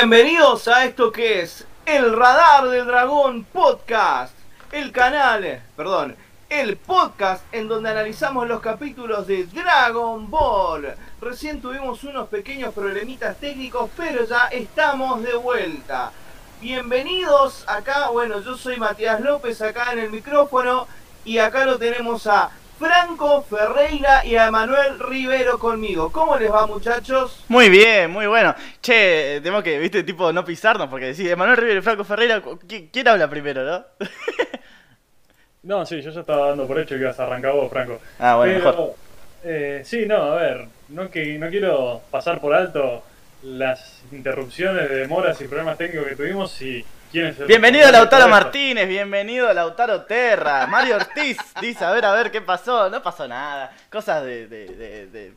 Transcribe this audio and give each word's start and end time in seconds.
Bienvenidos 0.00 0.68
a 0.68 0.84
esto 0.84 1.10
que 1.10 1.40
es 1.40 1.66
el 1.84 2.16
Radar 2.16 2.68
del 2.68 2.86
Dragón 2.86 3.42
Podcast, 3.42 4.32
el 4.70 4.92
canal, 4.92 5.60
perdón, 5.76 6.14
el 6.48 6.76
podcast 6.76 7.42
en 7.50 7.66
donde 7.66 7.90
analizamos 7.90 8.46
los 8.46 8.60
capítulos 8.60 9.26
de 9.26 9.46
Dragon 9.46 10.30
Ball. 10.30 10.94
Recién 11.20 11.60
tuvimos 11.60 12.04
unos 12.04 12.28
pequeños 12.28 12.72
problemitas 12.72 13.38
técnicos, 13.38 13.90
pero 13.96 14.24
ya 14.24 14.46
estamos 14.52 15.20
de 15.24 15.34
vuelta. 15.34 16.12
Bienvenidos 16.60 17.64
acá, 17.66 18.10
bueno, 18.10 18.40
yo 18.40 18.56
soy 18.56 18.76
Matías 18.76 19.20
López 19.20 19.60
acá 19.62 19.92
en 19.94 19.98
el 19.98 20.10
micrófono 20.10 20.86
y 21.24 21.38
acá 21.38 21.64
lo 21.64 21.76
tenemos 21.76 22.28
a 22.28 22.52
Franco 22.78 23.42
Ferreira 23.42 24.24
y 24.24 24.36
a 24.36 24.50
Manuel 24.52 25.00
Rivero 25.00 25.58
conmigo. 25.58 26.12
¿Cómo 26.12 26.36
les 26.36 26.50
va, 26.50 26.66
muchachos? 26.66 27.44
Muy 27.48 27.68
bien, 27.68 28.10
muy 28.10 28.26
bueno. 28.26 28.54
Che, 28.80 29.40
tenemos 29.42 29.64
que, 29.64 29.78
viste, 29.78 30.04
tipo, 30.04 30.32
no 30.32 30.44
pisarnos, 30.44 30.88
porque 30.88 31.06
decís, 31.06 31.36
Manuel 31.36 31.56
Rivero 31.56 31.80
y 31.80 31.82
Franco 31.82 32.04
Ferreira, 32.04 32.40
¿quién, 32.66 33.08
habla 33.08 33.28
primero, 33.28 33.64
no? 33.64 33.84
no, 35.64 35.84
sí, 35.86 36.00
yo 36.00 36.10
ya 36.10 36.20
estaba 36.20 36.50
dando 36.50 36.66
por 36.68 36.78
hecho 36.78 36.94
que 36.94 37.00
ibas 37.00 37.18
a 37.18 37.24
arrancar 37.24 37.52
vos, 37.52 37.68
Franco. 37.68 38.00
Ah, 38.20 38.36
bueno, 38.36 38.54
mejor. 38.54 38.94
Eh, 39.42 39.82
sí, 39.84 40.06
no, 40.06 40.22
a 40.22 40.34
ver, 40.36 40.66
no, 40.88 41.10
que, 41.10 41.36
no 41.38 41.48
quiero 41.48 42.02
pasar 42.10 42.40
por 42.40 42.54
alto 42.54 43.02
las 43.42 44.02
interrupciones, 44.12 44.88
demoras 44.88 45.40
y 45.40 45.48
problemas 45.48 45.78
técnicos 45.78 46.08
que 46.08 46.16
tuvimos 46.16 46.62
y 46.62 46.84
Bienvenido 47.10 47.90
Lautaro 47.90 48.28
Martínez, 48.28 48.86
bienvenido 48.86 49.50
Lautaro 49.54 50.02
Terra. 50.02 50.66
Mario 50.66 50.96
Ortiz 50.96 51.38
dice, 51.58 51.82
a 51.82 51.90
ver, 51.92 52.04
a 52.04 52.12
ver, 52.12 52.30
¿qué 52.30 52.42
pasó? 52.42 52.90
No 52.90 53.02
pasó 53.02 53.26
nada. 53.26 53.72
Cosas 53.90 54.24
de, 54.24 54.46
de, 54.46 55.32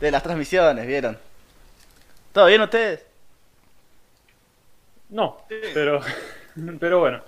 de, 0.00 0.10
las 0.10 0.22
transmisiones, 0.22 0.84
¿vieron? 0.84 1.16
¿Todo 2.32 2.46
bien 2.46 2.60
ustedes? 2.62 3.06
No, 5.10 5.46
pero, 5.48 6.00
pero 6.80 6.98
bueno. 6.98 7.22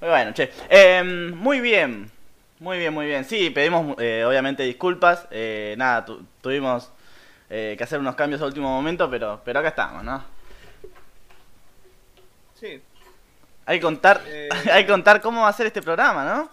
Muy 0.00 0.10
bueno, 0.10 0.32
che. 0.32 0.50
Em, 0.68 1.32
muy 1.36 1.60
bien, 1.60 2.10
muy 2.58 2.78
bien, 2.78 2.92
muy 2.92 3.06
bien. 3.06 3.24
Sí, 3.24 3.50
pedimos 3.50 3.96
eh, 4.00 4.24
obviamente 4.26 4.64
disculpas. 4.64 5.28
Eh, 5.30 5.76
nada, 5.78 6.04
tuvimos 6.40 6.90
eh, 7.48 7.76
que 7.78 7.84
hacer 7.84 8.00
unos 8.00 8.16
cambios 8.16 8.40
al 8.40 8.48
último 8.48 8.68
momento, 8.68 9.08
pero, 9.08 9.40
pero 9.44 9.60
acá 9.60 9.68
estamos, 9.68 10.02
¿no? 10.02 10.37
Sí. 12.58 12.80
Hay 13.66 13.78
que 13.78 13.82
contar, 13.82 14.22
eh, 14.26 14.48
hay 14.72 14.84
que 14.84 14.90
contar 14.90 15.20
cómo 15.20 15.42
va 15.42 15.48
a 15.48 15.52
ser 15.52 15.66
este 15.66 15.82
programa, 15.82 16.24
¿no? 16.24 16.50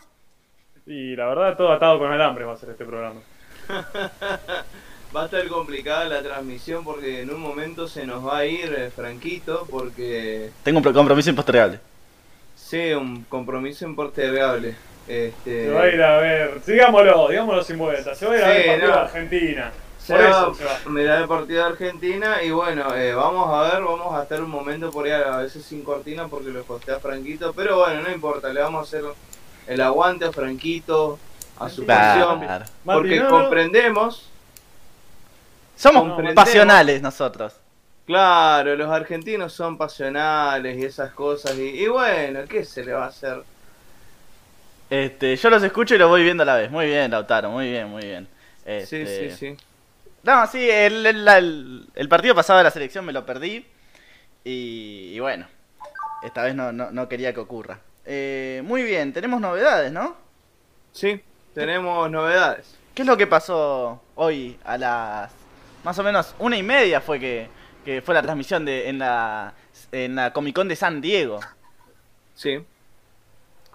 Y 0.86 1.16
la 1.16 1.28
verdad, 1.28 1.58
todo 1.58 1.72
atado 1.72 1.98
con 1.98 2.14
el 2.14 2.22
hambre 2.22 2.46
va 2.46 2.54
a 2.54 2.58
ser 2.58 2.70
este 2.70 2.86
programa. 2.86 3.22
va 5.16 5.22
a 5.22 5.26
estar 5.26 5.48
complicada 5.48 6.06
la 6.06 6.22
transmisión 6.22 6.84
porque 6.84 7.22
en 7.22 7.32
un 7.32 7.40
momento 7.40 7.88
se 7.88 8.06
nos 8.06 8.26
va 8.26 8.40
a 8.40 8.46
ir 8.46 8.74
eh, 8.78 8.92
Franquito 8.92 9.66
porque... 9.70 10.52
Tengo 10.64 10.80
un 10.80 10.94
compromiso 10.94 11.30
impostergable. 11.30 11.80
Sí, 12.56 12.94
un 12.94 13.24
compromiso 13.24 13.86
impostergable. 13.86 14.76
Este... 15.08 15.66
Se 15.66 15.72
va 15.72 15.84
a 15.84 15.88
ir 15.88 16.02
a 16.02 16.18
ver, 16.18 16.62
sigámoslo, 16.64 17.30
digámoslo 17.30 17.64
sin 17.64 17.78
vuelta, 17.78 18.14
se 18.14 18.26
va 18.26 18.34
a 18.34 18.38
ir 18.38 18.44
a 18.44 18.48
ver 18.48 18.68
partido 18.68 18.92
de 18.92 19.00
Argentina. 19.00 19.72
Se 20.06 20.14
va, 20.14 20.52
a 20.86 20.90
mirar 20.90 21.24
el 21.24 21.28
partido 21.28 21.64
de 21.64 21.70
Argentina 21.72 22.44
y 22.44 22.52
bueno, 22.52 22.96
eh, 22.96 23.16
vamos 23.16 23.50
a 23.50 23.74
ver, 23.74 23.84
vamos 23.84 24.14
a 24.14 24.22
estar 24.22 24.40
un 24.40 24.52
momento 24.52 24.92
por 24.92 25.08
ahí 25.08 25.12
a 25.12 25.38
veces 25.38 25.66
sin 25.66 25.84
cortina 25.84 26.28
porque 26.28 26.50
lo 26.50 26.64
costea 26.64 27.00
Franquito, 27.00 27.54
pero 27.54 27.80
bueno, 27.80 28.04
no 28.04 28.12
importa, 28.12 28.54
le 28.54 28.62
vamos 28.62 28.82
a 28.82 28.84
hacer 28.84 29.04
el 29.66 29.82
aguante 29.82 30.26
a 30.26 30.32
Franquito, 30.32 31.18
a 31.58 31.70
su 31.70 31.88
pasión, 31.88 32.46
porque 32.84 33.26
comprendemos. 33.26 34.30
Somos 35.76 36.22
pasionales 36.36 37.02
nosotros. 37.02 37.56
Claro, 38.06 38.76
los 38.76 38.92
argentinos 38.92 39.54
son 39.54 39.76
pasionales 39.76 40.78
y 40.78 40.86
esas 40.86 41.14
cosas 41.14 41.58
y, 41.58 41.84
y 41.84 41.88
bueno, 41.88 42.42
¿qué 42.48 42.64
se 42.64 42.86
le 42.86 42.94
va 42.94 43.06
a 43.06 43.08
hacer? 43.08 43.42
Este, 44.88 45.36
yo 45.36 45.50
los 45.50 45.64
escucho 45.64 45.96
y 45.96 45.98
los 45.98 46.10
voy 46.10 46.24
viendo 46.24 46.44
a 46.44 46.46
la 46.46 46.56
vez. 46.58 46.70
Muy 46.70 46.86
bien, 46.86 47.10
Lautaro, 47.10 47.50
muy 47.50 47.72
bien, 47.72 47.88
muy 47.88 48.04
bien. 48.04 48.28
Sí, 48.66 48.86
sí, 48.86 48.96
este, 48.98 49.36
sí. 49.36 49.58
No, 50.26 50.48
sí, 50.48 50.68
el, 50.68 51.06
el, 51.06 52.10
partido 52.10 52.34
pasado 52.34 52.58
de 52.58 52.64
la 52.64 52.72
selección 52.72 53.06
me 53.06 53.14
lo 53.14 53.28
perdí. 53.28 53.64
Y, 54.44 55.20
bueno, 55.20 55.48
esta 56.24 56.42
vez 56.44 56.56
no, 56.56 57.08
quería 57.08 57.32
que 57.32 57.40
ocurra. 57.40 57.80
Eh, 58.06 58.64
muy 58.66 58.82
bien, 58.82 59.14
tenemos 59.14 59.40
novedades, 59.40 59.92
¿no? 59.92 60.16
Sí, 60.94 61.22
tenemos 61.54 62.10
novedades. 62.10 62.76
¿Qué 62.96 63.04
es 63.04 63.08
lo 63.08 63.18
que 63.18 63.28
pasó 63.28 64.02
hoy 64.16 64.58
a 64.64 64.80
las 64.80 65.32
más 65.84 66.00
o 66.00 66.04
menos 66.04 66.34
una 66.40 66.58
y 66.58 66.64
media 66.64 67.02
fue 67.02 67.20
que, 67.20 68.02
fue 68.02 68.16
la 68.16 68.24
transmisión 68.24 68.66
de 68.66 68.90
en 68.90 68.98
la 68.98 69.54
en 69.92 70.16
la 70.16 70.34
Comic 70.34 70.56
Con 70.56 70.68
de 70.68 70.76
San 70.76 71.02
Diego? 71.02 71.40
Sí. 72.34 72.66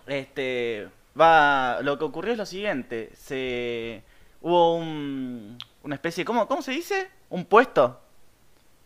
Este 0.09 0.89
va 1.19 1.81
lo 1.83 1.97
que 1.97 2.05
ocurrió 2.05 2.33
es 2.33 2.39
lo 2.39 2.47
siguiente, 2.47 3.11
se 3.15 4.03
hubo 4.41 4.75
un 4.75 5.59
una 5.83 5.95
especie, 5.95 6.25
¿cómo, 6.25 6.47
¿cómo 6.47 6.63
se 6.63 6.73
dice? 6.73 7.09
¿Un 7.29 7.45
puesto? 7.45 8.01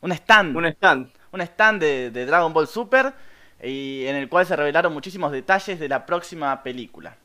Un 0.00 0.12
stand. 0.12 0.56
Un 0.56 0.66
stand. 0.66 1.10
Un 1.32 1.40
stand 1.40 1.80
de, 1.80 2.26
Dragon 2.26 2.52
Ball 2.52 2.68
Super 2.68 3.12
y 3.62 4.04
en 4.06 4.16
el 4.16 4.28
cual 4.28 4.46
se 4.46 4.54
revelaron 4.54 4.92
muchísimos 4.92 5.32
detalles 5.32 5.80
de 5.80 5.88
la 5.88 6.06
próxima 6.06 6.62
película. 6.62 7.16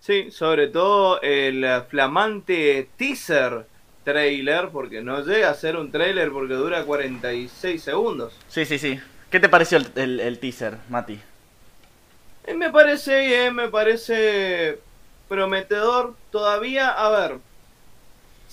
Sí, 0.00 0.30
sobre 0.30 0.68
todo 0.68 1.20
el 1.20 1.66
flamante 1.88 2.88
teaser 2.96 3.66
trailer, 4.04 4.68
porque 4.68 5.02
no 5.02 5.20
llega 5.24 5.50
a 5.50 5.54
ser 5.54 5.76
un 5.76 5.90
trailer 5.90 6.30
porque 6.30 6.54
dura 6.54 6.84
46 6.84 7.82
segundos. 7.82 8.32
Sí, 8.48 8.64
sí, 8.64 8.78
sí. 8.78 9.00
¿Qué 9.30 9.40
te 9.40 9.48
pareció 9.48 9.78
el, 9.96 10.20
el 10.20 10.38
teaser, 10.38 10.76
Mati? 10.88 11.20
Eh, 12.46 12.54
me 12.54 12.70
parece 12.70 13.26
bien, 13.26 13.54
me 13.54 13.68
parece 13.68 14.78
prometedor. 15.28 16.14
Todavía, 16.30 16.90
a 16.90 17.10
ver, 17.10 17.38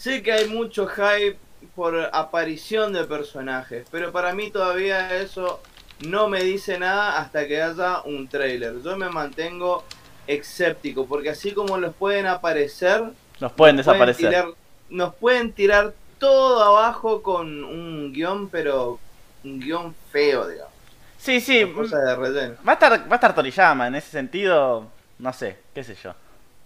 Sé 0.03 0.21
que 0.21 0.33
hay 0.33 0.49
mucho 0.49 0.85
hype 0.85 1.37
por 1.77 1.97
aparición 2.11 2.91
de 2.91 3.05
personajes, 3.05 3.87
pero 3.89 4.11
para 4.11 4.33
mí 4.33 4.51
todavía 4.51 5.15
eso 5.15 5.61
no 6.01 6.27
me 6.27 6.43
dice 6.43 6.77
nada 6.77 7.21
hasta 7.21 7.47
que 7.47 7.61
haya 7.61 8.01
un 8.01 8.27
trailer. 8.27 8.81
Yo 8.83 8.97
me 8.97 9.07
mantengo 9.07 9.85
escéptico, 10.27 11.05
porque 11.05 11.29
así 11.29 11.53
como 11.53 11.77
los 11.77 11.95
pueden 11.95 12.25
aparecer, 12.25 13.01
nos 13.39 13.53
pueden 13.53 13.77
desaparecer. 13.77 14.47
nos 14.89 15.15
pueden 15.15 15.53
tirar 15.53 15.93
todo 16.19 16.61
abajo 16.61 17.23
con 17.23 17.63
un 17.63 18.11
guion, 18.11 18.49
pero 18.49 18.99
un 19.45 19.61
guion 19.61 19.95
feo, 20.11 20.49
digamos. 20.49 20.73
Sí, 21.17 21.39
sí. 21.39 21.63
Va 21.63 22.71
a 22.71 22.73
estar, 22.73 22.91
va 23.09 23.11
a 23.13 23.15
estar 23.15 23.33
Toriyama 23.33 23.87
en 23.87 23.95
ese 23.95 24.11
sentido, 24.11 24.85
no 25.17 25.31
sé, 25.31 25.59
qué 25.73 25.81
sé 25.81 25.95
yo. 25.95 26.13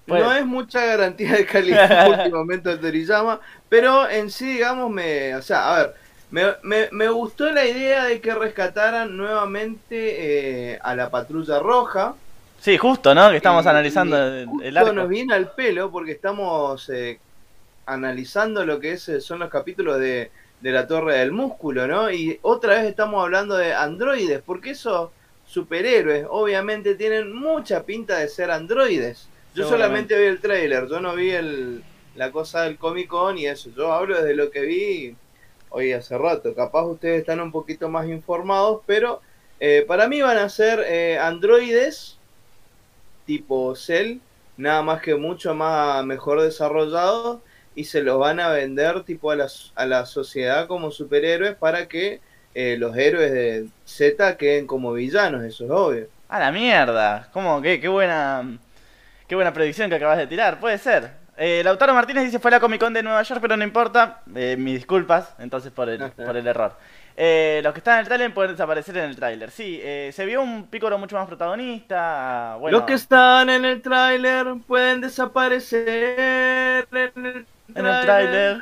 No 0.07 0.33
es 0.33 0.45
mucha 0.45 0.85
garantía 0.85 1.33
de 1.33 1.45
calidad 1.45 2.09
últimamente 2.19 2.69
de 2.69 2.77
Toriyama, 2.77 3.39
pero 3.69 4.09
en 4.09 4.31
sí, 4.31 4.53
digamos, 4.53 4.89
me. 4.89 5.35
O 5.35 5.41
sea, 5.41 5.73
a 5.73 5.77
ver, 5.77 5.95
me, 6.31 6.89
me, 6.91 7.09
gustó 7.09 7.51
la 7.51 7.65
idea 7.65 8.05
de 8.05 8.19
que 8.21 8.33
rescataran 8.33 9.15
nuevamente 9.15 10.71
eh, 10.73 10.79
a 10.81 10.95
la 10.95 11.09
patrulla 11.09 11.59
roja. 11.59 12.15
Sí, 12.59 12.77
justo, 12.77 13.13
¿no? 13.13 13.29
Que 13.29 13.37
estamos 13.37 13.65
analizando 13.65 14.17
el, 14.61 14.77
arco. 14.77 14.93
nos 14.93 15.09
viene 15.09 15.35
al 15.35 15.51
pelo 15.51 15.91
porque 15.91 16.13
estamos 16.13 16.89
eh, 16.89 17.19
analizando 17.85 18.65
lo 18.65 18.79
que 18.79 18.93
es, 18.93 19.07
eh, 19.09 19.21
son 19.21 19.39
los 19.39 19.49
capítulos 19.49 19.99
de, 19.99 20.31
de 20.61 20.71
la 20.71 20.87
Torre 20.87 21.19
del 21.19 21.31
Músculo, 21.31 21.87
¿no? 21.87 22.11
Y 22.11 22.39
otra 22.41 22.75
vez 22.75 22.85
estamos 22.85 23.23
hablando 23.23 23.55
de 23.55 23.73
androides, 23.73 24.41
porque 24.45 24.71
esos 24.71 25.11
superhéroes 25.45 26.25
obviamente 26.29 26.95
tienen 26.95 27.33
mucha 27.33 27.83
pinta 27.83 28.17
de 28.17 28.27
ser 28.27 28.51
androides. 28.51 29.29
Yo 29.57 29.67
solamente 29.67 30.15
vi 30.15 30.25
el 30.25 30.39
trailer, 30.39 30.87
yo 30.87 30.99
no 30.99 31.15
vi 31.15 31.31
el, 31.31 31.83
la 32.15 32.31
cosa 32.31 32.61
del 32.61 32.77
Comic 32.77 33.07
Con 33.07 33.39
y 33.39 33.47
eso. 33.47 33.71
Yo 33.75 33.91
hablo 33.91 34.15
desde 34.15 34.35
lo 34.35 34.51
que 34.51 34.61
vi 34.61 35.15
hoy 35.69 35.93
hace 35.93 36.15
rato. 36.15 36.53
Capaz 36.53 36.83
ustedes 36.83 37.21
están 37.21 37.39
un 37.39 37.51
poquito 37.51 37.89
más 37.89 38.07
informados, 38.07 38.81
pero 38.85 39.19
eh, 39.59 39.83
para 39.87 40.07
mí 40.07 40.21
van 40.21 40.37
a 40.37 40.47
ser 40.49 40.85
eh, 40.87 41.17
androides 41.17 42.19
tipo 43.25 43.75
Cell, 43.75 44.19
nada 44.57 44.83
más 44.83 45.01
que 45.01 45.15
mucho 45.15 45.55
más 45.55 46.05
mejor 46.05 46.41
desarrollados 46.41 47.39
y 47.73 47.85
se 47.85 48.03
los 48.03 48.19
van 48.19 48.39
a 48.39 48.49
vender 48.49 49.03
tipo 49.05 49.31
a 49.31 49.35
la, 49.35 49.47
a 49.73 49.85
la 49.87 50.05
sociedad 50.05 50.67
como 50.67 50.91
superhéroes 50.91 51.55
para 51.55 51.87
que 51.87 52.21
eh, 52.53 52.75
los 52.77 52.95
héroes 52.95 53.31
de 53.31 53.67
Z 53.85 54.37
queden 54.37 54.67
como 54.67 54.93
villanos, 54.93 55.43
eso 55.43 55.65
es 55.65 55.71
obvio. 55.71 56.07
A 56.29 56.39
la 56.39 56.51
mierda, 56.51 57.29
¿cómo? 57.33 57.59
¿Qué, 57.59 57.81
qué 57.81 57.87
buena 57.87 58.59
Qué 59.27 59.35
buena 59.35 59.53
predicción 59.53 59.89
que 59.89 59.95
acabas 59.97 60.17
de 60.17 60.27
tirar, 60.27 60.59
puede 60.59 60.77
ser. 60.77 61.11
Eh, 61.35 61.61
Lautaro 61.63 61.93
Martínez 61.93 62.23
dice 62.25 62.39
fue 62.39 62.49
la 62.49 62.59
Comic 62.59 62.79
Con 62.79 62.93
de 62.93 63.03
Nueva 63.03 63.21
York, 63.23 63.39
pero 63.41 63.55
no 63.57 63.63
importa. 63.63 64.21
Eh, 64.35 64.55
mis 64.57 64.75
disculpas, 64.75 65.35
entonces 65.39 65.71
por 65.71 65.89
el, 65.89 65.99
por 66.11 66.35
el 66.37 66.47
error. 66.47 66.73
Eh, 67.19 67.61
los 67.63 67.73
que 67.73 67.79
están 67.79 67.95
en 67.95 68.01
el 68.01 68.07
trailer 68.07 68.33
pueden 68.33 68.51
desaparecer 68.51 68.97
en 68.97 69.03
el 69.05 69.15
tráiler. 69.15 69.51
Sí, 69.51 69.79
eh, 69.83 70.11
se 70.13 70.25
vio 70.25 70.41
un 70.41 70.67
Piccolo 70.67 70.97
mucho 70.97 71.15
más 71.15 71.27
protagonista. 71.27 72.55
Bueno. 72.59 72.77
Los 72.77 72.87
que 72.87 72.93
están 72.93 73.49
en 73.49 73.65
el 73.65 73.81
tráiler 73.81 74.45
pueden 74.67 75.01
desaparecer 75.01 76.87
en 76.91 77.25
el 77.25 77.45
En 77.75 77.85
el 77.85 78.01
tráiler. 78.01 78.61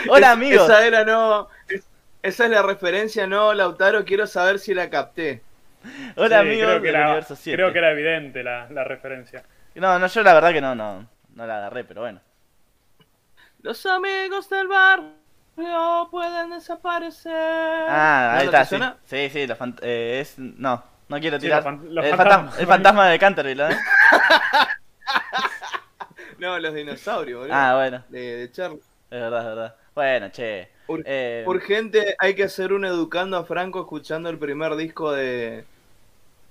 Hola 0.08 0.26
Es- 0.28 0.32
amigos. 0.32 0.64
Esa 0.64 0.86
era 0.86 1.04
no. 1.04 1.48
es- 1.68 1.84
esa 2.22 2.44
es 2.44 2.50
la 2.50 2.62
referencia, 2.62 3.26
no, 3.26 3.52
Lautaro. 3.54 4.04
Quiero 4.04 4.26
saber 4.26 4.58
si 4.58 4.74
la 4.74 4.90
capté. 4.90 5.42
Hola 6.16 6.28
Sí, 6.40 6.40
amigos 6.40 6.66
creo 6.66 6.80
que, 6.82 6.86
del 6.88 6.94
era, 6.96 7.04
universo 7.06 7.36
7. 7.36 7.56
creo 7.56 7.72
que 7.72 7.78
era 7.78 7.90
evidente 7.92 8.42
la, 8.42 8.68
la 8.70 8.84
referencia. 8.84 9.44
No, 9.74 9.98
no, 9.98 10.06
yo 10.06 10.22
la 10.22 10.34
verdad 10.34 10.52
que 10.52 10.60
no, 10.60 10.74
no, 10.74 11.06
no 11.34 11.46
la 11.46 11.56
agarré, 11.58 11.84
pero 11.84 12.02
bueno. 12.02 12.20
Los 13.62 13.84
amigos 13.86 14.48
del 14.48 14.68
barrio 14.68 16.08
pueden 16.10 16.50
desaparecer. 16.50 17.32
Ah, 17.88 18.30
¿No 18.34 18.38
ahí 18.40 18.46
está, 18.46 18.64
sí. 18.64 18.68
suena? 18.70 18.96
Sí, 19.04 19.28
sí, 19.30 19.46
los 19.46 19.58
fant- 19.58 19.78
eh, 19.82 20.20
es... 20.20 20.38
No, 20.38 20.82
no 21.08 21.20
quiero 21.20 21.36
Sí, 21.36 21.42
tirar. 21.42 21.58
los 21.58 21.64
fan- 21.64 21.94
los 21.94 22.04
el, 22.04 22.10
fantasmas. 22.10 22.16
fantasma, 22.16 22.60
el 22.60 22.66
fantasma 22.66 23.08
de 23.08 23.18
Canterville, 23.18 23.68
¿eh? 23.70 23.76
No, 26.38 26.58
los 26.58 26.72
dinosaurios, 26.74 27.40
boludo. 27.40 27.54
Ah, 27.54 27.74
bueno, 27.76 28.02
De, 28.08 28.36
de 28.36 28.50
Charlie. 28.52 28.78
es 29.10 29.20
verdad, 29.20 29.40
es 29.40 29.46
verdad. 29.46 29.76
Bueno, 29.94 30.28
che. 30.30 30.70
Ur- 30.90 31.02
Eh, 31.06 31.44
Urgente, 31.46 32.14
hay 32.18 32.34
que 32.34 32.44
hacer 32.44 32.72
un 32.72 32.84
educando 32.84 33.36
a 33.36 33.44
Franco 33.44 33.80
escuchando 33.80 34.28
el 34.28 34.38
primer 34.38 34.76
disco 34.76 35.12
de. 35.12 35.64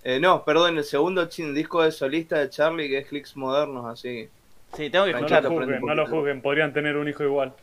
Eh, 0.03 0.19
no, 0.19 0.44
perdón, 0.45 0.77
el 0.77 0.83
segundo 0.83 1.25
chin, 1.27 1.53
disco 1.53 1.83
de 1.83 1.91
solista 1.91 2.38
de 2.39 2.50
Charlie 2.50 2.88
que 2.89 3.00
es 3.00 3.07
Clicks 3.07 3.36
Modernos, 3.36 3.86
así. 3.86 4.30
sí, 4.75 4.89
tengo 4.89 5.06
que 5.06 5.12
no 5.12 5.19
No 5.19 5.25
escucharlo. 5.25 5.50
lo 5.50 5.56
juzguen, 5.59 5.81
no 5.86 5.95
lo 5.95 6.07
juzguen, 6.07 6.41
podrían 6.41 6.71
tener 6.74 6.95
un 6.95 7.07
hijo 7.09 7.24
igual. 7.24 7.53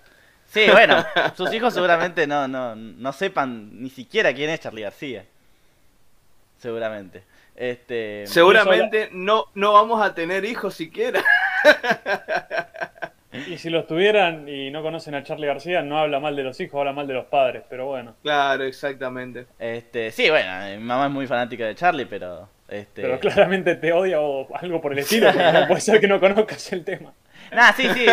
Sí, 0.51 0.67
bueno, 0.71 1.05
sus 1.37 1.53
hijos 1.55 1.73
seguramente 1.75 2.27
no, 2.27 2.47
no, 2.47 2.77
no 2.77 3.13
sepan 3.13 3.83
ni 3.83 3.91
siquiera 3.91 4.33
quién 4.35 4.51
es 4.51 4.61
Charlie 4.61 4.83
García. 4.83 5.25
Seguramente. 6.59 7.23
Este. 7.55 8.25
Seguramente 8.27 9.09
no, 9.13 9.47
no 9.55 9.73
vamos 9.73 10.03
a 10.05 10.15
tener 10.15 10.45
hijos 10.45 10.75
siquiera. 10.75 11.25
Y 13.49 13.59
si 13.59 13.71
los 13.71 13.87
tuvieran 13.87 14.49
y 14.49 14.71
no 14.71 14.83
conocen 14.83 15.15
a 15.15 15.23
Charlie 15.23 15.47
García, 15.47 15.83
no 15.83 15.99
habla 15.99 16.21
mal 16.21 16.37
de 16.37 16.43
los 16.43 16.59
hijos, 16.61 16.79
habla 16.79 16.93
mal 16.93 17.07
de 17.07 17.15
los 17.15 17.27
padres, 17.27 17.63
pero 17.69 17.87
bueno. 17.87 18.15
Claro, 18.23 18.65
exactamente. 18.65 19.47
Este, 19.59 20.11
sí, 20.11 20.29
bueno, 20.31 20.53
mi 20.79 20.85
mamá 20.85 21.07
es 21.07 21.13
muy 21.13 21.27
fanática 21.27 21.67
de 21.67 21.75
Charlie, 21.75 22.07
pero. 22.07 22.49
Este. 22.69 23.03
Pero 23.03 23.21
claramente 23.21 23.77
te 23.77 23.93
odia 23.93 24.21
o 24.21 24.49
algo 24.57 24.81
por 24.81 24.93
el 24.93 24.99
estilo, 24.99 25.33
porque 25.33 25.53
no 25.53 25.67
puede 25.69 25.81
ser 25.81 26.01
que 26.01 26.09
no 26.09 26.19
conozcas 26.21 26.73
el 26.73 26.85
tema. 26.85 27.13
Nah, 27.53 27.73
sí, 27.73 27.89
sí, 27.95 28.05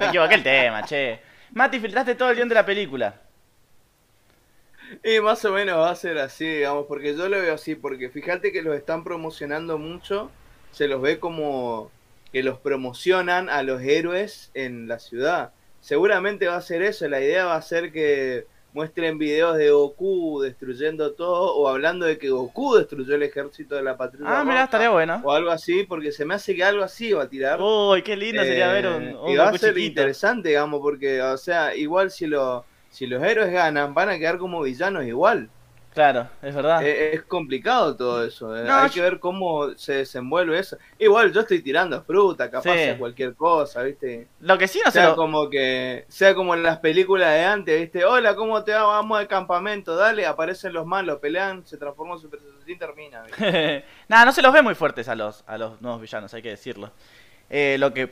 me 0.00 0.06
equivoqué 0.08 0.34
el 0.34 0.42
tema, 0.42 0.82
che. 0.84 1.18
Mati, 1.52 1.80
filtraste 1.80 2.14
todo 2.14 2.28
el 2.28 2.36
guion 2.36 2.48
de 2.48 2.54
la 2.54 2.66
película. 2.66 3.14
Y 5.02 5.20
más 5.20 5.44
o 5.44 5.52
menos 5.52 5.78
va 5.78 5.90
a 5.90 5.96
ser 5.96 6.18
así, 6.18 6.46
digamos, 6.46 6.86
porque 6.86 7.16
yo 7.16 7.28
lo 7.28 7.40
veo 7.40 7.54
así, 7.54 7.74
porque 7.74 8.10
fíjate 8.10 8.52
que 8.52 8.62
los 8.62 8.76
están 8.76 9.04
promocionando 9.04 9.78
mucho, 9.78 10.30
se 10.70 10.88
los 10.88 11.00
ve 11.00 11.18
como 11.18 11.90
que 12.32 12.42
los 12.42 12.58
promocionan 12.58 13.48
a 13.50 13.62
los 13.62 13.82
héroes 13.82 14.50
en 14.54 14.88
la 14.88 14.98
ciudad. 14.98 15.52
Seguramente 15.80 16.46
va 16.46 16.56
a 16.56 16.60
ser 16.62 16.82
eso, 16.82 17.08
la 17.08 17.20
idea 17.20 17.44
va 17.46 17.56
a 17.56 17.62
ser 17.62 17.92
que 17.92 18.46
muestren 18.72 19.18
videos 19.18 19.58
de 19.58 19.70
Goku 19.70 20.40
destruyendo 20.40 21.12
todo 21.12 21.54
o 21.56 21.68
hablando 21.68 22.06
de 22.06 22.16
que 22.16 22.30
Goku 22.30 22.76
destruyó 22.76 23.16
el 23.16 23.22
ejército 23.24 23.74
de 23.74 23.82
la 23.82 23.96
patrulla. 23.98 24.40
Ah, 24.40 24.44
mira, 24.44 24.64
estaría 24.64 24.88
bueno. 24.88 25.20
O 25.24 25.32
algo 25.32 25.50
así, 25.50 25.82
porque 25.86 26.10
se 26.10 26.24
me 26.24 26.34
hace 26.34 26.54
que 26.56 26.64
algo 26.64 26.82
así 26.82 27.12
va 27.12 27.24
a 27.24 27.28
tirar. 27.28 27.60
Uy, 27.60 28.00
qué 28.02 28.16
lindo 28.16 28.42
sería 28.42 28.70
Eh, 28.70 28.80
ver 28.82 28.86
un, 28.92 29.14
un 29.16 29.28
y 29.28 29.36
va 29.36 29.48
a 29.48 29.58
ser 29.58 29.74
chiquito. 29.74 29.80
interesante, 29.88 30.48
digamos, 30.50 30.80
porque, 30.80 31.20
o 31.20 31.36
sea, 31.36 31.74
igual 31.76 32.10
si, 32.10 32.26
lo, 32.26 32.64
si 32.88 33.06
los 33.06 33.22
héroes 33.22 33.52
ganan, 33.52 33.92
van 33.92 34.08
a 34.08 34.18
quedar 34.18 34.38
como 34.38 34.62
villanos 34.62 35.04
igual. 35.04 35.50
Claro, 35.94 36.26
es 36.40 36.54
verdad. 36.54 36.82
Eh, 36.82 37.14
es 37.14 37.22
complicado 37.24 37.94
todo 37.94 38.24
eso. 38.24 38.56
eh. 38.56 38.64
No, 38.64 38.76
Hay 38.76 38.88
yo- 38.88 38.94
que 38.94 39.00
ver 39.02 39.18
cómo 39.20 39.74
se 39.76 39.92
desenvuelve 39.96 40.58
eso. 40.58 40.78
Igual 40.98 41.32
yo 41.32 41.42
estoy 41.42 41.60
tirando 41.60 42.02
fruta, 42.02 42.50
capaz 42.50 42.74
Sí. 42.74 42.94
cualquier 42.98 43.34
cosa, 43.34 43.82
¿viste? 43.82 44.26
Lo 44.40 44.56
que 44.56 44.68
sí 44.68 44.80
no 44.82 44.90
se 44.90 45.00
sea 45.00 45.08
lo... 45.10 45.16
como 45.16 45.50
que 45.50 46.06
sea 46.08 46.34
como 46.34 46.54
en 46.54 46.62
las 46.62 46.78
películas 46.78 47.32
de 47.34 47.44
antes, 47.44 47.78
¿viste? 47.78 48.06
Hola, 48.06 48.34
¿cómo 48.34 48.64
te 48.64 48.72
va? 48.72 48.84
Vamos 48.84 49.18
al 49.18 49.28
campamento, 49.28 49.94
dale, 49.94 50.24
aparecen 50.24 50.72
los 50.72 50.86
malos, 50.86 51.18
pelean, 51.18 51.66
se 51.66 51.76
transforman 51.76 52.16
en 52.16 52.22
Super 52.22 52.40
Saiyajin, 52.40 52.78
termina. 52.78 53.22
¿viste? 53.24 53.84
Nada, 54.08 54.24
no 54.24 54.32
se 54.32 54.40
los 54.40 54.52
ve 54.52 54.62
muy 54.62 54.74
fuertes 54.74 55.08
a 55.08 55.14
los, 55.14 55.44
a 55.46 55.58
los 55.58 55.78
nuevos 55.82 56.00
villanos, 56.00 56.32
hay 56.32 56.40
que 56.40 56.48
decirlo. 56.50 56.90
Eh, 57.50 57.76
lo 57.78 57.92
que 57.92 58.10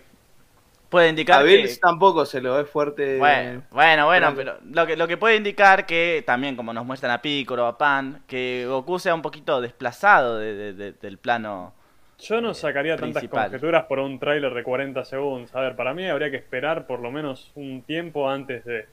puede 0.91 1.09
indicar 1.09 1.41
A 1.41 1.45
que... 1.45 1.57
Bills 1.57 1.81
tampoco 1.81 2.27
se 2.27 2.41
lo 2.43 2.57
ve 2.57 2.65
fuerte. 2.65 3.17
Bueno, 3.19 3.63
bueno, 3.71 4.07
bueno, 4.07 4.33
Pero- 4.37 4.59
lo 4.71 4.87
que, 4.87 4.97
lo 4.97 5.09
que 5.09 5.17
puede 5.17 5.37
indicar 5.37 5.87
que 5.87 6.23
también, 6.27 6.57
como 6.57 6.73
nos 6.75 6.85
muestran 6.85 7.13
a 7.13 7.23
Piccolo, 7.23 7.67
a 7.67 7.79
Pan, 7.79 8.23
que 8.27 8.67
Goku 8.69 8.99
sea 8.99 9.15
un 9.15 9.23
poquito 9.23 9.61
desplazado 9.63 10.37
de- 10.39 10.55
de- 10.55 10.73
de- 10.75 10.93
del 10.93 11.17
plano. 11.17 11.73
Yo 12.19 12.43
no 12.43 12.53
sacaría 12.53 12.97
tantas 12.99 13.25
conjeturas 13.27 13.85
por 13.85 13.99
un 13.99 14.19
tráiler 14.19 14.53
de 14.53 14.63
40 14.63 15.07
segundos. 15.07 15.55
A 15.55 15.61
ver, 15.61 15.75
para 15.75 15.95
mí 15.95 16.07
habría 16.07 16.31
que 16.31 16.37
esperar 16.37 16.87
por 16.87 17.01
lo 17.01 17.11
menos 17.11 17.51
un 17.55 17.81
tiempo 17.81 18.29
antes 18.29 18.63
de, 18.67 18.87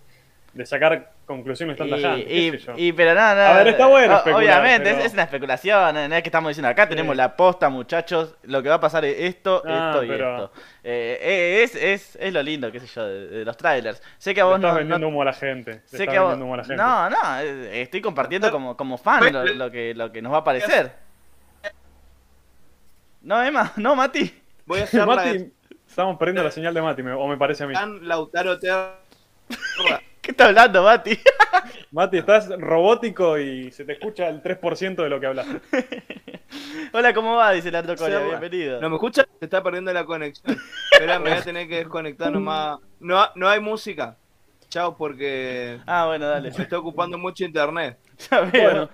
de 0.57 0.65
sacar 0.65 1.11
conclusiones 1.25 1.77
tan 1.77 1.87
Y, 1.87 1.91
tajantes. 1.91 2.25
y- 2.77 2.91
pero 2.93 3.13
no, 3.13 3.21
no. 3.35 3.41
A 3.41 3.53
ver, 3.57 3.67
está 3.67 3.85
bueno 3.85 4.15
especular, 4.17 4.41
Obviamente, 4.61 4.89
pero- 4.89 4.99
es, 4.99 5.05
es 5.05 5.13
una 5.13 5.23
especulación. 5.23 5.93
No 6.09 6.15
es 6.15 6.23
que 6.23 6.27
estamos 6.29 6.49
diciendo 6.49 6.67
acá 6.69 6.89
tenemos 6.89 7.13
Sí. 7.13 7.17
la 7.17 7.35
posta, 7.35 7.69
muchachos. 7.69 8.35
Lo 8.43 8.63
que 8.63 8.69
va 8.69 8.75
a 8.75 8.79
pasar 8.79 9.05
es 9.05 9.15
esto, 9.19 9.61
Ah, 9.65 9.91
esto 9.91 10.03
y 10.03 10.07
pero- 10.07 10.35
esto. 10.45 10.51
Eh, 10.83 11.19
eh, 11.21 11.63
es, 11.63 11.75
es, 11.75 12.15
es 12.19 12.33
lo 12.33 12.41
lindo, 12.41 12.71
qué 12.71 12.79
sé 12.79 12.87
yo, 12.87 13.05
de, 13.05 13.27
de 13.27 13.45
los 13.45 13.55
trailers. 13.55 14.01
Sé 14.17 14.33
que 14.33 14.41
a 14.41 14.45
vos 14.45 14.55
estás 14.55 14.71
no. 14.71 14.77
vendiendo 14.79 14.99
no- 14.99 15.07
humo 15.09 15.21
a 15.21 15.25
la 15.25 15.33
gente. 15.33 15.81
Sé 15.85 15.97
estás 15.97 16.07
que 16.07 16.17
a 16.17 16.21
vos- 16.21 16.29
vendiendo 16.31 16.45
humo 16.45 16.53
a 16.55 16.57
la 16.57 16.63
gente. 16.63 16.75
No, 16.81 17.09
no, 17.09 17.39
eh, 17.39 17.81
estoy 17.83 18.01
compartiendo 18.01 18.49
como, 18.51 18.75
como 18.75 18.97
fan 18.97 19.31
lo, 19.31 19.45
lo 19.45 19.69
que, 19.71 19.93
lo 19.93 20.11
que 20.11 20.21
nos 20.21 20.33
va 20.33 20.37
a 20.39 20.43
parecer. 20.43 20.91
No, 23.21 23.43
Emma, 23.43 23.73
no, 23.75 23.95
Mati. 23.95 24.33
Voy 24.65 24.79
a 24.79 24.83
hacer 24.83 25.05
la 25.07 25.35
estamos 25.87 26.17
perdiendo 26.17 26.43
la 26.43 26.51
señal 26.51 26.73
de 26.73 26.81
Mati, 26.81 27.03
me- 27.03 27.13
o 27.13 27.27
me 27.27 27.37
parece 27.37 27.63
a 27.63 27.67
mí. 27.67 27.73
Lautaro 28.01 28.59
Terra. 28.59 28.95
¿Qué 30.27 30.31
está 30.31 30.47
hablando, 30.47 30.83
Mati? 30.83 31.17
Mati, 31.91 32.17
estás 32.17 32.49
robótico 32.59 33.37
y 33.37 33.71
se 33.71 33.85
te 33.85 33.93
escucha 33.93 34.27
el 34.27 34.43
3% 34.43 34.95
de 35.01 35.07
lo 35.07 35.21
que 35.21 35.25
hablas. 35.25 35.47
Hola, 36.91 37.13
¿cómo 37.13 37.37
va? 37.37 37.53
Dice 37.53 37.71
Leandro 37.71 37.95
Coria, 37.95 38.19
bienvenido. 38.19 38.81
¿No 38.81 38.89
me 38.89 38.97
escuchas? 38.97 39.25
Se 39.39 39.45
está 39.45 39.63
perdiendo 39.63 39.93
la 39.93 40.03
conexión. 40.03 40.57
Espera, 40.91 41.17
me 41.19 41.29
voy 41.29 41.39
a 41.39 41.43
tener 41.43 41.69
que 41.69 41.77
desconectar 41.77 42.29
nomás. 42.33 42.79
No, 42.99 43.25
no 43.35 43.47
hay 43.47 43.61
música. 43.61 44.17
Chao, 44.67 44.97
porque 44.97 45.79
Ah, 45.85 46.07
bueno, 46.07 46.27
dale. 46.27 46.51
se 46.51 46.63
está 46.63 46.77
ocupando 46.77 47.17
mucho 47.17 47.45
internet. 47.45 47.97
Ya 48.29 48.41
veo. 48.41 48.69
Bueno, 48.69 48.89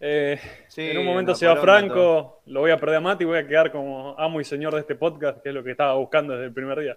eh, 0.00 0.40
Sí, 0.66 0.82
en 0.90 0.98
un 0.98 1.06
momento 1.06 1.36
se 1.36 1.46
va 1.46 1.54
Franco, 1.58 2.42
lo 2.46 2.58
voy 2.58 2.72
a 2.72 2.76
perder 2.76 2.96
a 2.96 3.00
Mati 3.00 3.22
y 3.22 3.26
voy 3.28 3.38
a 3.38 3.46
quedar 3.46 3.70
como 3.70 4.18
amo 4.18 4.40
y 4.40 4.44
señor 4.44 4.74
de 4.74 4.80
este 4.80 4.96
podcast, 4.96 5.40
que 5.44 5.50
es 5.50 5.54
lo 5.54 5.62
que 5.62 5.70
estaba 5.70 5.94
buscando 5.94 6.32
desde 6.32 6.46
el 6.46 6.52
primer 6.52 6.80
día. 6.80 6.96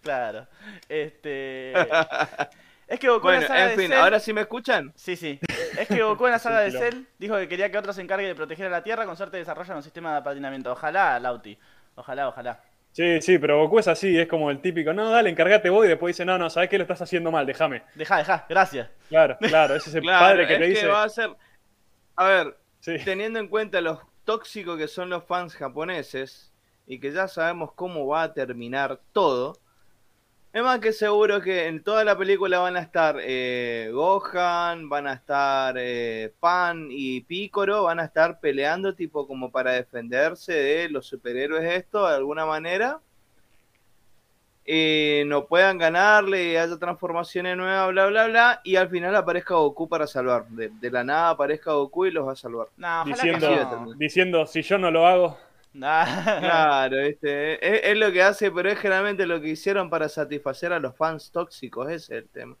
Claro. 0.00 0.46
Este. 0.88 1.74
Es 2.88 3.00
que 3.00 3.08
Goku 3.08 3.28
en 3.30 3.40
la 3.40 3.46
saga 3.48 3.62
en 3.64 3.68
de 3.70 3.76
fin, 3.82 3.90
Cell- 3.92 3.98
ahora 4.00 4.20
sí 4.20 4.32
me 4.32 4.40
escuchan. 4.42 4.92
Sí, 4.94 5.16
sí. 5.16 5.40
Es 5.78 5.88
que 5.88 6.02
Goku 6.02 6.26
en 6.26 6.32
la 6.32 6.38
saga 6.38 6.60
de. 6.60 6.70
Cell 6.70 7.02
dijo 7.18 7.36
que 7.36 7.48
quería 7.48 7.70
que 7.70 7.78
otro 7.78 7.92
se 7.92 8.00
encargue 8.02 8.26
de 8.28 8.34
proteger 8.34 8.66
a 8.66 8.70
la 8.70 8.82
Tierra. 8.82 9.04
Con 9.06 9.16
suerte 9.16 9.36
desarrollan 9.38 9.76
un 9.78 9.82
sistema 9.82 10.12
de 10.12 10.18
apadrinamiento. 10.18 10.70
Ojalá, 10.72 11.18
Lauti. 11.18 11.58
Ojalá, 11.96 12.28
ojalá. 12.28 12.62
Sí, 12.92 13.20
sí, 13.20 13.38
pero 13.38 13.58
Goku 13.60 13.78
es 13.80 13.88
así, 13.88 14.18
es 14.18 14.26
como 14.26 14.50
el 14.50 14.60
típico, 14.62 14.92
no, 14.94 15.10
dale, 15.10 15.28
encárgate 15.28 15.68
vos 15.68 15.84
y 15.84 15.88
después 15.88 16.14
dice, 16.16 16.24
no, 16.24 16.38
no, 16.38 16.48
sabes 16.48 16.70
que 16.70 16.78
lo 16.78 16.84
estás 16.84 17.02
haciendo 17.02 17.30
mal, 17.30 17.44
déjame. 17.44 17.82
Deja, 17.94 18.16
deja. 18.16 18.46
Gracias. 18.48 18.88
Claro, 19.10 19.36
claro, 19.38 19.74
ese 19.74 19.90
es 19.90 19.96
el 19.96 20.00
Claro, 20.02 20.24
padre 20.24 20.46
que 20.46 20.54
es 20.54 20.58
te 20.60 20.66
dice. 20.66 20.86
va 20.86 21.02
a 21.02 21.08
ser. 21.10 21.28
A 22.16 22.26
ver, 22.26 22.56
Sí. 22.80 22.96
teniendo 23.04 23.38
en 23.38 23.48
cuenta 23.48 23.80
los 23.82 23.98
tóxicos 24.24 24.78
que 24.78 24.88
son 24.88 25.10
los 25.10 25.24
fans 25.24 25.54
japoneses 25.56 26.52
y 26.86 26.98
que 27.00 27.12
ya 27.12 27.28
sabemos 27.28 27.72
cómo 27.74 28.06
va 28.06 28.22
a 28.22 28.32
terminar 28.32 29.00
todo, 29.12 29.58
es 30.56 30.62
más 30.62 30.80
que 30.80 30.94
seguro 30.94 31.42
que 31.42 31.66
en 31.66 31.82
toda 31.82 32.02
la 32.02 32.16
película 32.16 32.58
van 32.58 32.78
a 32.78 32.80
estar 32.80 33.18
eh, 33.20 33.90
Gohan, 33.92 34.88
van 34.88 35.06
a 35.06 35.12
estar 35.12 35.74
eh, 35.76 36.32
Pan 36.40 36.88
y 36.90 37.20
Piccolo, 37.20 37.82
van 37.82 38.00
a 38.00 38.06
estar 38.06 38.40
peleando 38.40 38.94
tipo 38.94 39.26
como 39.26 39.50
para 39.50 39.72
defenderse 39.72 40.54
de 40.54 40.88
los 40.88 41.06
superhéroes 41.06 41.62
esto 41.74 42.08
de 42.08 42.14
alguna 42.14 42.46
manera. 42.46 43.00
Y 44.64 45.24
no 45.26 45.44
puedan 45.44 45.76
ganarle 45.76 46.44
y 46.44 46.56
haya 46.56 46.78
transformaciones 46.78 47.54
nuevas, 47.54 47.90
bla, 47.90 48.06
bla, 48.06 48.26
bla, 48.26 48.60
y 48.64 48.76
al 48.76 48.88
final 48.88 49.14
aparezca 49.14 49.56
Goku 49.56 49.86
para 49.90 50.06
salvar. 50.06 50.46
De, 50.48 50.70
de 50.70 50.90
la 50.90 51.04
nada 51.04 51.28
aparezca 51.28 51.72
Goku 51.72 52.06
y 52.06 52.12
los 52.12 52.26
va 52.26 52.32
a 52.32 52.36
salvar. 52.36 52.68
No, 52.78 53.04
Diciendo, 53.04 53.50
no. 53.50 53.92
diciendo, 53.92 54.46
si 54.46 54.62
yo 54.62 54.78
no 54.78 54.90
lo 54.90 55.06
hago, 55.06 55.38
Nah. 55.80 56.04
Claro, 56.38 56.96
¿viste? 57.02 57.54
Es, 57.66 57.80
es 57.92 57.96
lo 57.98 58.12
que 58.12 58.22
hace, 58.22 58.50
pero 58.50 58.70
es 58.70 58.78
generalmente 58.78 59.26
lo 59.26 59.40
que 59.40 59.48
hicieron 59.48 59.90
para 59.90 60.08
satisfacer 60.08 60.72
a 60.72 60.80
los 60.80 60.96
fans 60.96 61.30
tóxicos, 61.32 61.88
ese 61.90 62.16
es 62.18 62.22
el 62.24 62.28
tema. 62.30 62.56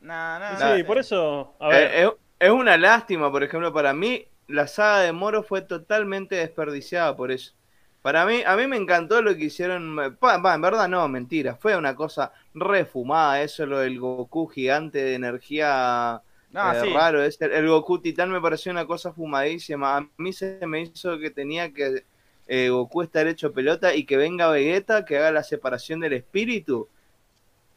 Nah, 0.00 0.38
nah, 0.38 0.56
sí, 0.56 0.82
nah. 0.82 0.84
por 0.84 0.98
eso, 0.98 1.56
a 1.60 1.70
ver, 1.70 1.90
Eh, 1.90 2.04
es, 2.04 2.10
es 2.40 2.50
una 2.50 2.76
lástima, 2.76 3.30
por 3.30 3.42
ejemplo, 3.42 3.72
para 3.72 3.92
mí 3.92 4.26
la 4.46 4.66
saga 4.66 5.00
de 5.00 5.12
Moro 5.12 5.42
fue 5.42 5.62
totalmente 5.62 6.36
desperdiciada 6.36 7.16
por 7.16 7.30
eso. 7.32 7.54
Para 8.02 8.24
mí, 8.26 8.42
a 8.46 8.56
mí 8.56 8.66
me 8.66 8.76
encantó 8.76 9.20
lo 9.22 9.36
que 9.36 9.44
hicieron. 9.46 9.96
Pa, 10.20 10.40
pa, 10.42 10.54
en 10.54 10.60
verdad 10.62 10.88
no, 10.88 11.06
mentira. 11.08 11.56
Fue 11.56 11.76
una 11.76 11.94
cosa 11.96 12.32
refumada 12.54 13.42
eso, 13.42 13.66
lo 13.66 13.80
del 13.80 13.98
Goku 14.00 14.46
gigante 14.48 14.98
de 14.98 15.14
energía 15.14 16.22
No, 16.50 16.72
eh, 16.72 16.74
sí. 16.74 16.86
raro. 16.86 17.22
Ese, 17.22 17.44
el 17.46 17.68
Goku 17.68 18.00
Titán 18.00 18.30
me 18.30 18.40
pareció 18.40 18.72
una 18.72 18.86
cosa 18.86 19.12
fumadísima. 19.12 19.96
A 19.98 20.08
mí 20.16 20.32
se 20.32 20.58
me 20.66 20.82
hizo 20.82 21.18
que 21.18 21.30
tenía 21.30 21.72
que 21.72 22.04
eh, 22.48 22.70
Goku 22.70 23.02
estar 23.02 23.26
hecho 23.28 23.52
pelota 23.52 23.94
y 23.94 24.04
que 24.04 24.16
venga 24.16 24.50
Vegeta, 24.50 25.04
que 25.04 25.18
haga 25.18 25.30
la 25.32 25.42
separación 25.44 26.00
del 26.00 26.14
espíritu. 26.14 26.88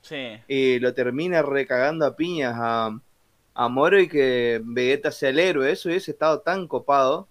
Sí. 0.01 0.39
y 0.47 0.79
lo 0.79 0.95
termina 0.95 1.43
recagando 1.43 2.07
a 2.07 2.15
piñas 2.15 2.55
a, 2.57 2.99
a 3.53 3.67
Moro 3.69 3.99
y 3.99 4.07
que 4.07 4.59
Vegeta 4.63 5.11
sea 5.11 5.29
el 5.29 5.39
héroe. 5.39 5.71
Eso 5.71 5.89
hubiese 5.89 6.11
estado 6.11 6.39
tan 6.41 6.67
copado. 6.67 7.27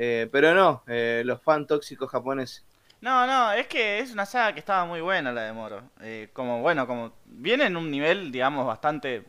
Eh, 0.00 0.28
pero 0.30 0.54
no, 0.54 0.84
eh, 0.86 1.22
los 1.24 1.42
fan 1.42 1.66
tóxicos 1.66 2.10
japoneses. 2.10 2.64
No, 3.00 3.26
no, 3.26 3.52
es 3.52 3.66
que 3.66 3.98
es 3.98 4.12
una 4.12 4.26
saga 4.26 4.52
que 4.52 4.60
estaba 4.60 4.84
muy 4.84 5.00
buena 5.00 5.32
la 5.32 5.42
de 5.42 5.52
Moro. 5.52 5.82
Eh, 6.00 6.30
como, 6.32 6.60
bueno, 6.62 6.86
como 6.86 7.12
viene 7.26 7.66
en 7.66 7.76
un 7.76 7.90
nivel, 7.90 8.32
digamos, 8.32 8.66
bastante 8.66 9.24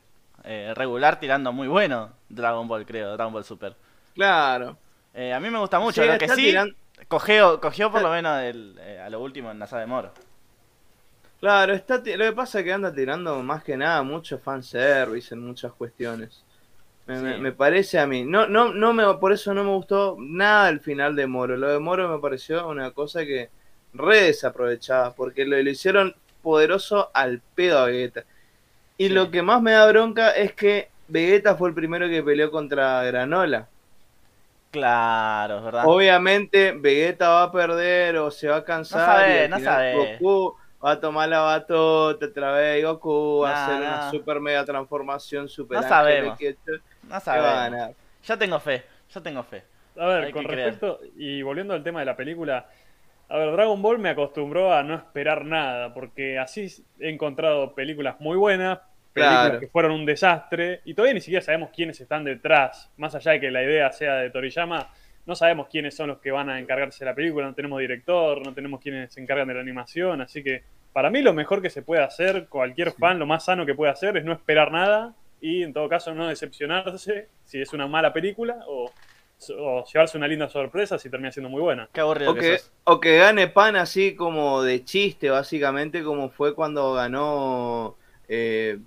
regular, 0.75 1.19
tirando 1.19 1.51
muy 1.51 1.67
bueno 1.67 2.11
Dragon 2.29 2.67
Ball, 2.67 2.85
creo, 2.85 3.11
Dragon 3.13 3.33
Ball 3.33 3.43
Super. 3.43 3.75
Claro. 4.15 4.77
A 5.13 5.39
mí 5.39 5.49
me 5.49 5.59
gusta 5.59 5.79
mucho, 5.79 6.01
Sí, 6.01 6.07
lo 6.07 6.17
que 6.17 6.29
sí, 6.29 6.55
cogió, 7.07 7.59
cogió 7.61 7.91
por 7.91 8.01
lo 8.01 8.11
menos 8.11 8.41
el, 8.43 8.77
eh, 8.81 8.99
a 8.99 9.09
lo 9.09 9.19
último 9.21 9.51
en 9.51 9.59
la 9.59 9.67
saga 9.67 9.81
de 9.81 9.87
Moro. 9.87 10.11
Claro, 11.39 11.73
está 11.73 11.97
lo 11.97 12.03
que 12.03 12.31
pasa 12.33 12.59
es 12.59 12.65
que 12.65 12.73
anda 12.73 12.93
tirando 12.93 13.41
más 13.43 13.63
que 13.63 13.77
nada 13.77 14.03
mucho 14.03 14.39
fanservice 14.39 15.33
en 15.33 15.41
muchas 15.45 15.71
cuestiones. 15.71 16.43
Me, 17.07 17.15
me- 17.21 17.35
Sí. 17.35 17.41
me 17.41 17.51
parece 17.53 17.97
a 17.97 18.05
mí. 18.05 18.23
No, 18.23 18.47
no, 18.47 18.73
no 18.73 18.93
me, 18.93 19.03
por 19.15 19.31
eso 19.31 19.53
no 19.53 19.63
me 19.63 19.69
gustó 19.71 20.17
nada 20.19 20.69
el 20.69 20.79
final 20.81 21.15
de 21.15 21.27
Moro. 21.27 21.55
Lo 21.57 21.69
de 21.69 21.79
Moro 21.79 22.09
me 22.09 22.19
pareció 22.19 22.67
una 22.67 22.91
cosa 22.91 23.21
que 23.25 23.49
re 23.93 24.23
desaprovechada, 24.23 25.13
porque 25.15 25.45
lo, 25.45 25.57
lo 25.61 25.69
hicieron 25.69 26.13
poderoso 26.43 27.09
al 27.13 27.41
pedo 27.55 27.79
a 27.79 27.85
Vegeta. 27.85 28.25
Y 28.97 29.07
Sí. 29.07 29.13
lo 29.13 29.31
que 29.31 29.41
más 29.41 29.61
me 29.61 29.71
da 29.71 29.87
bronca 29.87 30.31
es 30.31 30.53
que 30.53 30.89
Vegeta 31.07 31.55
fue 31.55 31.69
el 31.69 31.75
primero 31.75 32.07
que 32.09 32.21
peleó 32.21 32.51
contra 32.51 33.01
Granola. 33.05 33.67
Claro, 34.71 35.57
es 35.57 35.63
verdad. 35.63 35.83
Obviamente 35.87 36.71
Vegeta 36.73 37.29
va 37.29 37.43
a 37.43 37.51
perder 37.51 38.17
o 38.17 38.29
se 38.29 38.47
va 38.47 38.57
a 38.57 38.63
cansar. 38.63 39.05
sabés, 39.05 39.35
y 39.41 39.43
al 39.45 39.49
no 39.49 39.59
sabés. 39.59 40.19
Goku 40.19 40.55
va 40.85 40.91
a 40.91 40.99
tomar 40.99 41.27
la 41.29 41.39
batuta 41.39 42.25
otra 42.27 42.51
vez 42.53 42.79
y 42.79 42.83
Goku 42.83 43.39
va 43.43 43.49
a 43.49 43.53
Nah, 43.53 43.63
hacer 43.65 43.75
una 43.81 43.97
nah. 43.97 44.11
super 44.11 44.39
mega 44.39 44.63
transformación 44.65 45.49
super 45.49 45.81
No 45.81 45.87
sabemos. 45.87 46.37
que- 46.37 46.55
que 46.65 46.71
No 47.07 47.19
sabemos. 47.19 47.95
Yo 48.23 48.37
tengo 48.37 48.59
fe, 48.59 48.83
yo 49.13 49.21
tengo 49.21 49.43
fe. 49.43 49.63
A 49.97 50.05
ver, 50.05 50.23
Hay 50.25 50.31
con 50.31 50.43
creer. 50.45 50.67
respecto, 50.69 50.99
y 51.17 51.41
volviendo 51.41 51.73
al 51.73 51.83
tema 51.83 51.99
de 51.99 52.05
la 52.05 52.15
película, 52.15 52.67
a 53.27 53.37
ver, 53.37 53.51
Dragon 53.51 53.81
Ball 53.81 53.99
me 53.99 54.09
acostumbró 54.09 54.71
a 54.73 54.83
no 54.83 54.95
esperar 54.95 55.45
nada, 55.45 55.93
porque 55.93 56.37
así 56.39 56.67
he 56.99 57.09
encontrado 57.09 57.73
películas 57.73 58.15
muy 58.19 58.37
buenas, 58.37 58.79
películas 59.13 59.41
Claro. 59.45 59.59
que 59.59 59.67
fueron 59.67 59.91
un 59.91 60.05
desastre, 60.05 60.81
y 60.85 60.93
todavía 60.93 61.15
ni 61.15 61.21
siquiera 61.21 61.43
sabemos 61.43 61.69
quiénes 61.75 61.99
están 62.01 62.23
detrás, 62.23 62.91
más 62.97 63.15
allá 63.15 63.33
de 63.33 63.39
que 63.39 63.51
la 63.51 63.63
idea 63.63 63.91
sea 63.91 64.15
de 64.15 64.29
Toriyama, 64.29 64.89
no 65.25 65.35
sabemos 65.35 65.67
quiénes 65.69 65.95
son 65.95 66.07
los 66.07 66.19
que 66.19 66.31
van 66.31 66.49
a 66.49 66.59
encargarse 66.59 66.99
de 67.05 67.11
la 67.11 67.15
película, 67.15 67.45
no 67.47 67.53
tenemos 67.53 67.79
director, 67.79 68.45
no 68.45 68.53
tenemos 68.53 68.79
quienes 68.81 69.13
se 69.13 69.21
encargan 69.21 69.47
de 69.47 69.53
la 69.55 69.61
animación, 69.61 70.21
así 70.21 70.43
que 70.43 70.63
para 70.93 71.09
mí 71.11 71.21
lo 71.21 71.33
mejor 71.33 71.61
que 71.61 71.69
se 71.69 71.81
puede 71.83 72.03
hacer, 72.03 72.47
cualquier 72.47 72.91
fan, 72.91 73.19
lo 73.19 73.25
más 73.27 73.45
sano 73.45 73.65
que 73.65 73.75
puede 73.75 73.91
hacer 73.91 74.17
es 74.17 74.25
no 74.25 74.33
esperar 74.33 74.71
nada 74.71 75.13
y 75.39 75.61
en 75.63 75.71
todo 75.71 75.87
caso 75.87 76.13
no 76.15 76.27
decepcionarse 76.27 77.27
si 77.45 77.61
es 77.61 77.73
una 77.73 77.87
mala 77.87 78.11
película 78.11 78.57
o, 78.67 78.91
o 79.57 79.85
llevarse 79.85 80.17
una 80.17 80.27
linda 80.27 80.49
sorpresa 80.49 80.97
si 80.97 81.09
termina 81.09 81.31
siendo 81.31 81.49
muy 81.49 81.61
buena. 81.61 81.87
Qué 81.93 82.01
aburrido 82.01 82.31
O 82.31 82.35
que 82.35 82.59
o 82.85 82.99
que 82.99 83.17
gane 83.19 83.47
pan 83.47 83.75
así 83.75 84.15
como 84.15 84.63
de 84.63 84.83
chiste, 84.83 85.29
básicamente, 85.29 86.03
como 86.03 86.29
fue 86.29 86.55
cuando 86.55 86.93
ganó 86.93 87.95
eh, 88.27 88.79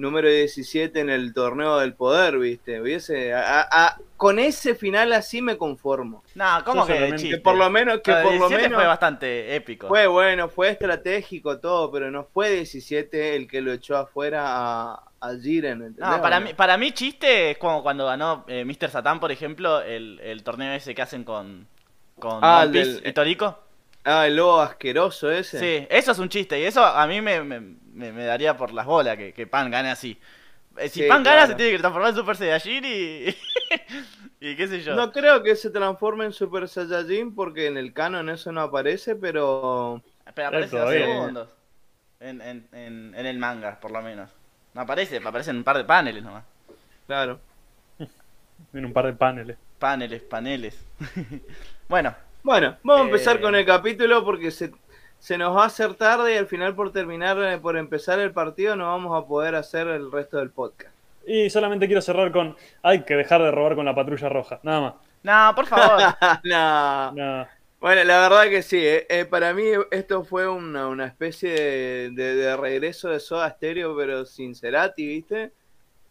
número 0.00 0.28
17 0.28 1.00
en 1.00 1.10
el 1.10 1.32
torneo 1.34 1.78
del 1.78 1.94
poder, 1.94 2.38
¿viste? 2.38 2.80
Hubiese, 2.80 3.32
a- 3.34 3.68
a- 3.70 3.96
con 4.16 4.38
ese 4.38 4.74
final 4.74 5.12
así 5.12 5.40
me 5.42 5.56
conformo. 5.56 6.22
No, 6.34 6.44
¿cómo 6.64 6.86
que 6.86 6.94
de 6.94 7.14
chiste? 7.16 7.36
Que 7.36 7.40
por 7.42 7.56
lo 7.56 7.68
menos, 7.70 8.00
que 8.02 8.12
por 8.12 8.24
lo 8.24 8.30
17 8.48 8.62
menos 8.62 8.78
fue 8.78 8.86
bastante 8.86 9.54
épico. 9.54 9.88
fue 9.88 10.06
bueno, 10.06 10.48
fue 10.48 10.70
estratégico 10.70 11.58
todo, 11.58 11.90
pero 11.92 12.10
no 12.10 12.24
fue 12.24 12.50
17 12.50 13.36
el 13.36 13.46
que 13.48 13.60
lo 13.60 13.72
echó 13.72 13.96
afuera 13.96 14.44
a, 14.46 15.02
a 15.20 15.34
Jiren. 15.40 15.94
No, 15.98 16.20
para 16.22 16.38
¿O 16.38 16.40
mí, 16.40 16.54
para 16.54 16.76
mí 16.76 16.92
chiste 16.92 17.52
es 17.52 17.58
como 17.58 17.82
cuando 17.82 18.06
ganó 18.06 18.44
eh, 18.48 18.64
Mr. 18.64 18.90
Satan, 18.90 19.20
por 19.20 19.30
ejemplo, 19.32 19.80
el, 19.82 20.20
el 20.22 20.42
torneo 20.42 20.72
ese 20.72 20.94
que 20.94 21.02
hacen 21.02 21.24
con, 21.24 21.66
con 22.18 22.38
Ah, 22.42 22.58
One 22.58 22.64
el 22.66 22.70
Piece 22.72 23.00
del- 23.00 23.10
y 23.10 23.12
Torico. 23.12 23.58
Ah, 24.04 24.26
el 24.26 24.36
lobo 24.36 24.60
asqueroso 24.60 25.30
ese. 25.30 25.58
Sí, 25.60 25.86
eso 25.90 26.12
es 26.12 26.18
un 26.18 26.28
chiste 26.28 26.58
y 26.58 26.64
eso 26.64 26.82
a 26.84 27.06
mí 27.06 27.20
me, 27.20 27.42
me, 27.42 27.60
me- 27.98 28.12
me 28.12 28.24
daría 28.24 28.56
por 28.56 28.72
las 28.72 28.86
bolas 28.86 29.16
que, 29.16 29.32
que 29.32 29.46
Pan 29.46 29.70
gane 29.70 29.90
así. 29.90 30.18
Eh, 30.76 30.88
Si 30.88 31.02
Sí, 31.02 31.08
Pan 31.08 31.22
gana 31.22 31.36
claro. 31.38 31.50
se 31.52 31.56
tiene 31.56 31.72
que 31.72 31.78
transformar 31.78 32.10
en 32.10 32.16
Super 32.16 32.36
Saiyajin 32.36 32.84
y... 32.84 33.36
y 34.40 34.56
qué 34.56 34.68
sé 34.68 34.82
yo. 34.82 34.94
No 34.94 35.12
creo 35.12 35.42
que 35.42 35.56
se 35.56 35.70
transforme 35.70 36.24
en 36.26 36.32
Super 36.32 36.68
Saiyajin 36.68 37.34
porque 37.34 37.66
en 37.66 37.76
el 37.76 37.92
canon 37.92 38.28
eso 38.30 38.52
no 38.52 38.60
aparece, 38.62 39.16
pero 39.16 40.02
Pero 40.34 40.48
aparece 40.48 40.78
dos 40.78 40.90
segundos. 40.90 41.48
En, 42.20 42.40
en, 42.40 42.68
en, 42.72 43.14
en 43.14 43.26
el 43.26 43.38
manga, 43.38 43.78
por 43.80 43.90
lo 43.92 44.02
menos. 44.02 44.30
No 44.74 44.80
aparece, 44.82 45.18
aparecen 45.18 45.56
un 45.56 45.64
par 45.64 45.76
de 45.78 45.84
paneles 45.84 46.22
nomás. 46.22 46.44
claro. 47.06 47.40
En 48.72 48.84
un 48.84 48.92
par 48.92 49.06
de 49.06 49.12
paneles. 49.12 49.56
Paneles, 49.78 50.22
paneles. 50.22 50.84
bueno, 51.88 52.14
Bueno, 52.42 52.76
vamos 52.82 53.02
a 53.02 53.06
empezar 53.06 53.36
Eh. 53.36 53.40
con 53.40 53.54
el 53.54 53.64
capítulo 53.64 54.24
porque 54.24 54.50
se, 54.50 54.72
se 55.18 55.36
nos 55.38 55.56
va 55.56 55.64
a 55.64 55.66
hacer 55.66 55.94
tarde 55.94 56.34
y 56.34 56.36
al 56.36 56.46
final 56.46 56.74
por 56.74 56.92
terminar, 56.92 57.36
eh, 57.42 57.58
por 57.58 57.76
empezar 57.76 58.18
el 58.20 58.32
partido 58.32 58.76
no 58.76 58.86
vamos 58.86 59.20
a 59.22 59.26
poder 59.26 59.54
hacer 59.54 59.86
el 59.88 60.10
resto 60.12 60.38
del 60.38 60.50
podcast. 60.50 60.94
Y 61.26 61.50
solamente 61.50 61.86
quiero 61.86 62.00
cerrar 62.00 62.32
con, 62.32 62.56
hay 62.82 63.02
que 63.02 63.14
dejar 63.16 63.42
de 63.42 63.50
robar 63.50 63.74
con 63.74 63.84
la 63.84 63.94
patrulla 63.94 64.28
roja, 64.28 64.60
nada 64.62 64.80
más. 64.80 64.94
no, 65.22 65.54
por 65.54 65.66
favor. 65.66 66.00
no. 66.44 67.12
Nada. 67.12 67.50
Bueno, 67.80 68.02
la 68.02 68.20
verdad 68.20 68.44
que 68.48 68.62
sí, 68.62 68.78
eh, 68.84 69.06
eh, 69.08 69.24
para 69.24 69.54
mí 69.54 69.64
esto 69.92 70.24
fue 70.24 70.48
una, 70.48 70.88
una 70.88 71.06
especie 71.06 71.50
de, 71.52 72.10
de- 72.10 72.34
de 72.34 72.56
regreso 72.56 73.08
de 73.10 73.20
Soda 73.20 73.48
Stereo, 73.50 73.96
pero 73.96 74.24
sin 74.26 74.54
Cerati, 74.56 75.06
¿viste? 75.06 75.52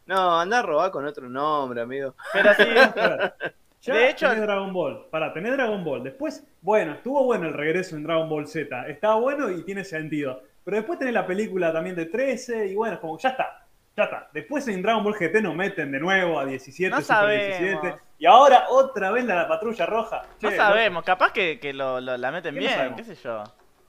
No, 0.06 0.40
anda 0.40 0.60
a 0.60 0.62
robar 0.62 0.92
con 0.92 1.06
otro 1.06 1.28
nombre, 1.28 1.82
amigo. 1.82 2.16
Pero 2.32 2.54
sí, 2.54 2.64
Ya 3.82 3.94
De 3.94 4.10
hecho- 4.10 4.28
tenés 4.30 4.42
Dragon 4.44 4.74
Ball. 4.74 5.06
Para, 5.12 5.34
tenés 5.34 5.54
Dragon 5.54 5.84
Ball. 5.84 6.04
Después, 6.04 6.46
bueno, 6.62 6.94
estuvo 6.94 7.24
bueno 7.24 7.48
el 7.48 7.54
regreso 7.54 7.96
en 7.96 8.04
Dragon 8.04 8.28
Ball 8.30 8.48
Z. 8.48 8.88
Estaba 8.88 9.16
bueno 9.16 9.50
y 9.52 9.64
tiene 9.64 9.84
sentido. 9.84 10.42
Pero 10.64 10.78
después 10.78 11.00
tenés 11.00 11.14
la 11.14 11.26
película 11.26 11.72
también 11.72 11.96
de 11.96 12.06
13 12.08 12.68
y 12.68 12.76
bueno, 12.76 12.96
es 12.96 13.00
como, 13.00 13.18
ya 13.20 13.30
está. 13.30 13.64
Ya 13.96 14.04
está. 14.04 14.30
Después 14.34 14.68
en 14.68 14.82
Dragon 14.82 15.04
Ball 15.04 15.16
GT 15.16 15.42
nos 15.42 15.56
meten 15.56 15.92
de 15.92 16.00
nuevo 16.00 16.40
a 16.40 16.46
17, 16.46 16.90
No 16.90 17.02
Super 17.02 17.16
sabemos. 17.16 17.60
17. 17.60 17.96
Y 18.20 18.26
ahora 18.26 18.66
otra 18.70 19.12
vez 19.12 19.26
la 19.26 19.48
patrulla 19.48 19.86
roja. 19.86 20.24
no 20.42 20.50
Che, 20.50 20.56
sabemos. 20.56 21.04
Capaz 21.04 21.32
que, 21.32 21.60
que 21.60 21.72
lo, 21.74 22.02
lo- 22.02 22.18
la 22.18 22.32
meten 22.32 22.54
¿Qué 22.56 22.60
no 22.60 22.66
bien, 22.68 22.78
sabemos? 22.78 22.98
qué 22.98 23.04
sé 23.04 23.16
yo. 23.24 23.44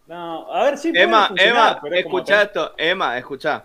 No, 0.07 0.51
a 0.53 0.65
ver 0.65 0.79
si 0.79 0.89
Emma, 0.95 1.31
Emma, 1.37 1.79
pero 1.83 1.95
es 1.97 2.05
como 2.05 2.19
escucha 2.19 2.37
que- 2.39 2.43
esto, 2.45 2.75
Emma, 2.79 3.19
escucha. 3.19 3.65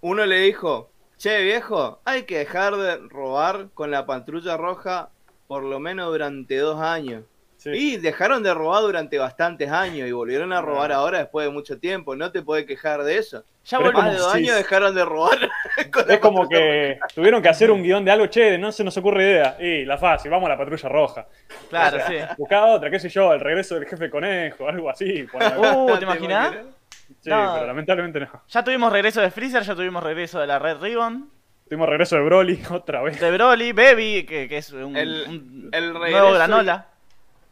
Uno 0.00 0.24
le 0.24 0.36
dijo, 0.40 0.90
che 1.18 1.42
viejo, 1.42 2.00
hay 2.04 2.22
que 2.22 2.38
dejar 2.38 2.76
de 2.76 2.96
robar 3.08 3.68
con 3.74 3.90
la 3.90 4.06
patrulla 4.06 4.56
roja 4.56 5.10
por 5.46 5.64
lo 5.64 5.80
menos 5.80 6.06
durante 6.06 6.56
dos 6.58 6.80
años. 6.80 7.24
Sí. 7.56 7.70
Y 7.70 7.96
dejaron 7.96 8.44
de 8.44 8.54
robar 8.54 8.82
durante 8.82 9.18
bastantes 9.18 9.68
años 9.68 10.08
y 10.08 10.12
volvieron 10.12 10.52
a 10.52 10.60
robar 10.60 10.92
ahora 10.92 11.18
después 11.18 11.44
de 11.44 11.52
mucho 11.52 11.76
tiempo. 11.78 12.14
No 12.14 12.30
te 12.30 12.40
puedes 12.40 12.66
quejar 12.66 13.02
de 13.02 13.18
eso. 13.18 13.42
Ya 13.64 13.78
Pero 13.78 13.92
Más 13.92 14.12
de 14.12 14.18
dos 14.18 14.32
años 14.32 14.56
dejaron 14.56 14.94
de 14.94 15.04
robar. 15.04 15.38
con 15.92 16.06
la 16.06 16.14
Es 16.14 16.20
como 16.20 16.48
que 16.48 17.00
tuvieron 17.12 17.42
que 17.42 17.48
hacer 17.48 17.72
un 17.72 17.82
guion 17.82 18.04
de 18.04 18.12
algo, 18.12 18.26
che, 18.28 18.56
no 18.56 18.70
se 18.70 18.84
nos 18.84 18.96
ocurre 18.96 19.24
idea. 19.24 19.56
Y 19.58 19.84
la 19.84 19.98
fácil, 19.98 20.30
vamos 20.30 20.46
a 20.46 20.50
la 20.50 20.58
patrulla 20.58 20.88
roja. 20.88 21.26
Claro, 21.68 21.98
O 21.98 22.06
sí. 22.06 22.14
Buscá 22.36 22.64
otra, 22.66 22.90
qué 22.90 23.00
sé 23.00 23.08
yo, 23.08 23.32
el 23.32 23.40
regreso 23.40 23.74
del 23.74 23.86
jefe 23.86 24.08
conejo, 24.08 24.68
algo 24.68 24.88
así. 24.88 25.26
Uh, 25.32 25.86
¿te 25.88 25.98
¿Te 25.98 26.04
imaginas? 26.04 26.54
Sí, 27.20 27.30
no. 27.30 27.52
pero 27.54 27.66
lamentablemente 27.66 28.20
no. 28.20 28.42
Ya 28.48 28.62
tuvimos 28.64 28.92
regreso 28.92 29.20
de 29.20 29.30
Freezer, 29.30 29.62
ya 29.62 29.74
tuvimos 29.74 30.02
regreso 30.02 30.38
de 30.40 30.46
la 30.46 30.58
Red 30.58 30.78
Ribbon, 30.80 31.30
Tuvimos 31.68 31.88
regreso 31.88 32.16
de 32.16 32.22
Broly 32.22 32.62
otra 32.70 33.02
vez. 33.02 33.20
de 33.20 33.30
Broly, 33.30 33.72
Baby, 33.72 34.24
que, 34.24 34.48
que 34.48 34.56
es 34.58 34.72
un, 34.72 34.96
El- 34.96 35.24
un 35.28 35.68
el 35.72 35.92
nuevo 35.92 36.32
granola. 36.32 36.86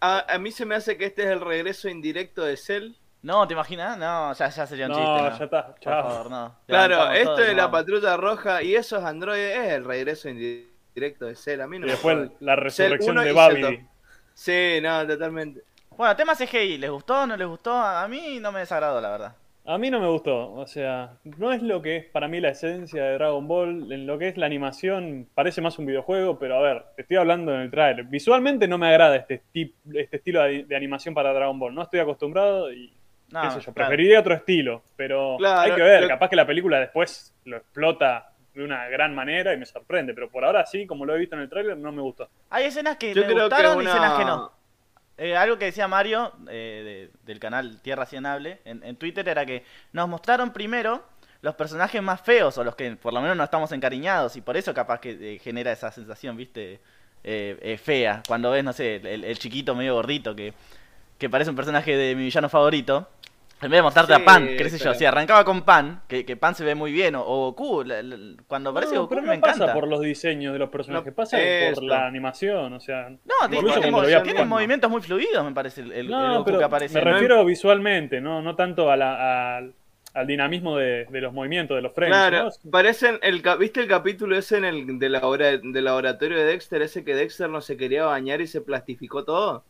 A, 0.01 0.25
a 0.35 0.39
mí 0.39 0.51
se 0.53 0.65
me 0.65 0.75
hace 0.75 0.97
que 0.97 1.07
este 1.07 1.23
es 1.25 1.29
el 1.31 1.41
regreso 1.41 1.89
indirecto 1.89 2.43
de 2.43 2.57
Cell. 2.57 2.93
No, 3.23 3.47
¿te 3.47 3.55
imaginas? 3.55 3.99
No, 3.99 4.33
ya, 4.35 4.49
ya 4.49 4.67
sería 4.67 4.87
un 4.87 4.93
No, 4.93 4.99
chiste. 5.29 5.39
ya 5.41 5.45
está, 5.47 5.67
Por 5.67 5.81
chao. 5.81 6.03
favor, 6.11 6.31
no. 6.31 6.55
Claro, 6.67 7.11
esto 7.13 7.35
todo 7.35 7.45
de 7.45 7.55
la 7.55 7.71
patrulla 7.71 8.17
roja 8.17 8.63
y 8.63 8.75
esos 8.77 9.03
androides 9.05 9.57
es 9.59 9.73
el 9.73 9.85
regreso 9.85 10.29
indirecto 10.29 11.27
de 11.27 11.35
Cell. 11.35 11.61
A 11.61 11.67
mí 11.67 11.79
no 11.79 11.87
Y 11.87 11.91
después 11.91 12.31
la 12.41 12.57
resurrección 12.57 13.17
de 13.17 13.31
y 13.31 13.35
Babi. 13.35 13.63
Cell 13.63 13.79
Sí, 14.35 14.81
no, 14.83 15.07
totalmente. 15.07 15.63
Bueno, 15.91 16.15
tema 16.15 16.35
CGI, 16.37 16.79
¿les 16.79 16.91
gustó? 16.91 17.27
¿No 17.27 17.37
les 17.37 17.47
gustó? 17.49 17.73
A 17.75 18.07
mí 18.07 18.39
no 18.39 18.53
me 18.53 18.61
desagradó, 18.61 19.01
la 19.01 19.11
verdad. 19.11 19.37
A 19.69 19.79
mí 19.79 19.91
no 19.91 19.99
me 19.99 20.07
gustó, 20.09 20.53
o 20.53 20.67
sea, 20.69 21.19
no 21.25 21.53
es 21.53 21.61
lo 21.61 21.83
que 21.83 21.97
es 21.97 22.05
para 22.07 22.29
mí 22.29 22.41
la 22.41 22.51
esencia 22.51 23.03
de 23.05 23.15
Dragon 23.15 23.49
Ball, 23.49 23.91
en 23.91 24.07
lo 24.07 24.17
que 24.17 24.29
es 24.29 24.37
la 24.37 24.47
animación 24.47 25.29
parece 25.35 25.61
más 25.61 25.77
un 25.81 25.87
videojuego, 25.87 26.39
pero 26.39 26.57
a 26.57 26.63
ver, 26.63 26.85
te 26.95 27.03
estoy 27.03 27.17
hablando 27.17 27.53
en 27.53 27.63
el 27.63 27.71
trailer. 27.73 28.05
Visualmente 28.05 28.69
no 28.69 28.79
me 28.79 28.87
agrada 28.87 29.17
este, 29.17 29.43
esti- 29.43 29.75
este 29.93 30.19
estilo 30.19 30.43
de, 30.45 30.63
de 30.65 30.77
animación 30.77 31.15
para 31.15 31.33
Dragon 31.33 31.59
Ball, 31.59 31.75
no 31.75 31.83
estoy 31.83 31.99
acostumbrado 31.99 32.73
y 32.73 32.93
No, 33.33 33.43
qué 33.43 33.51
sé 33.51 33.61
yo, 33.61 33.73
claro. 33.75 33.89
preferiría 33.89 34.21
otro 34.21 34.35
estilo, 34.35 34.83
pero 34.95 35.37
Claro, 35.39 35.61
hay 35.63 35.73
que 35.75 35.83
ver, 35.83 36.03
lo- 36.03 36.09
capaz 36.09 36.29
que 36.31 36.37
la 36.37 36.47
película 36.47 36.79
después 36.79 37.35
lo 37.45 37.57
explota 37.57 38.31
de 38.55 38.63
una 38.65 38.87
gran 38.89 39.17
manera 39.17 39.53
y 39.53 39.59
me 39.59 39.67
sorprende, 39.67 40.15
pero 40.15 40.31
por 40.31 40.45
ahora 40.45 40.65
sí, 40.65 40.87
como 40.87 41.05
lo 41.05 41.15
he 41.17 41.19
visto 41.19 41.35
en 41.35 41.43
el 41.43 41.49
trailer, 41.51 41.77
no 41.77 41.91
me 41.91 42.03
gustó. 42.03 42.29
Hay 42.51 42.67
escenas 42.67 42.99
que 42.99 43.13
Yo 43.13 43.23
me 43.23 43.27
creo 43.27 43.37
que 43.37 43.43
gustaron 43.43 43.83
y 43.83 43.87
escenas 43.87 44.17
que 44.17 44.25
no. 44.25 44.56
Eh, 45.19 45.37
algo 45.37 45.59
que 45.59 45.67
decía 45.67 45.89
Mario 45.89 46.33
eh, 46.49 47.11
de- 47.13 47.27
del 47.27 47.39
canal 47.41 47.81
Tierra 47.81 48.07
Cienable 48.07 48.61
en, 48.65 48.97
Twitter 48.97 49.29
era 49.29 49.45
que 49.47 49.65
nos 49.93 50.09
mostraron 50.09 50.53
primero 50.53 51.05
los 51.43 51.55
personajes 51.55 52.03
más 52.03 52.21
feos 52.21 52.59
o 52.59 52.65
los 52.65 52.75
que 52.77 52.97
por 52.97 53.13
lo 53.13 53.21
menos 53.21 53.37
no 53.37 53.45
estamos 53.45 53.71
encariñados 53.73 54.37
y 54.37 54.41
por 54.41 54.57
eso 54.57 54.75
capaz 54.75 55.01
que 55.01 55.35
eh, 55.35 55.39
genera 55.39 55.73
esa 55.73 55.91
sensación, 55.93 56.37
viste, 56.37 56.81
eh, 57.25 57.59
eh, 57.63 57.79
fea. 57.79 58.23
Cuando 58.27 58.51
ves, 58.51 58.65
no 58.65 58.73
sé, 58.73 58.97
el, 58.97 59.25
el 59.25 59.39
chiquito 59.39 59.75
medio 59.75 59.95
gordito 59.95 60.35
que, 60.35 60.53
que 61.19 61.31
parece 61.31 61.51
un 61.51 61.57
personaje 61.57 61.97
de 61.97 62.15
mi 62.15 62.25
villano 62.25 62.49
favorito. 62.49 63.09
En 63.63 63.71
vez 63.71 63.79
de 63.79 63.83
mostrarte 63.83 64.15
Sí, 64.15 64.21
a 64.21 64.25
Pan, 64.25 64.47
qué 64.47 64.69
sé 64.69 64.77
yo, 64.79 64.85
pero- 64.85 64.95
si 64.97 65.05
arrancaba 65.07 65.43
con 65.45 65.63
Pan, 65.63 66.03
que, 66.09 66.27
que 66.27 66.37
Pan 66.37 66.55
se 66.55 66.63
ve 66.63 66.75
muy 66.75 66.93
bien, 66.93 67.15
o, 67.15 67.23
o 67.25 67.53
Goku, 67.53 67.85
la- 67.85 68.03
la- 68.03 68.37
cuando 68.47 68.69
aparece 68.71 68.95
No, 68.95 69.01
Goku 69.03 69.15
pero 69.15 69.23
me 69.27 69.35
no 69.35 69.41
pasa 69.41 69.55
encanta. 69.55 69.73
por 69.73 69.89
los 69.89 70.01
diseños 70.03 70.53
de 70.53 70.59
los 70.59 70.69
personajes, 70.69 71.07
No, 71.13 71.17
pasa 71.17 71.41
esto. 71.41 71.81
por 71.81 71.85
la 71.85 72.07
animación, 72.07 72.75
o 72.75 72.81
sea. 72.81 73.09
No, 73.09 73.35
Incluso 73.51 73.81
tiene, 74.23 74.45
movimientos 74.45 74.91
muy 74.91 75.01
fluidos, 75.01 75.43
me 75.43 75.53
parece, 75.53 75.81
el, 75.81 75.93
el- 75.93 75.99
el 76.01 76.11
No, 76.11 76.33
Goku 76.35 76.45
pero 76.45 76.59
que 76.59 76.65
aparece. 76.65 76.99
me 76.99 77.05
¿no? 77.05 77.13
refiero 77.13 77.45
visualmente, 77.47 78.21
no, 78.21 78.43
no 78.43 78.55
tanto 78.57 78.91
a 78.91 78.97
la- 78.97 79.57
al- 79.57 79.73
al 80.13 80.27
dinamismo 80.27 80.77
de, 80.77 81.07
de 81.07 81.21
los 81.23 81.33
movimientos, 81.33 81.77
de 81.77 81.83
los 81.83 81.93
frames. 81.95 82.15
Claro, 82.15 82.45
¿no? 82.65 82.71
parecen 82.71 83.19
el 83.23 83.43
¿viste 83.59 83.81
el 83.81 83.89
capítulo 83.89 84.37
ese 84.37 84.59
en 84.59 84.65
el 84.67 84.99
de 84.99 85.09
la 85.09 85.21
obra 85.27 85.57
del 85.57 85.85
laboratorio 85.85 86.37
de 86.39 86.45
Dexter, 86.45 86.83
ese 86.83 87.05
que 87.05 87.15
Dexter 87.15 87.49
no 87.49 87.61
se 87.63 87.77
quería 87.79 88.05
bañar 88.05 88.41
y 88.43 88.47
se 88.47 88.61
plastificó 88.61 89.25
todo? 89.25 89.65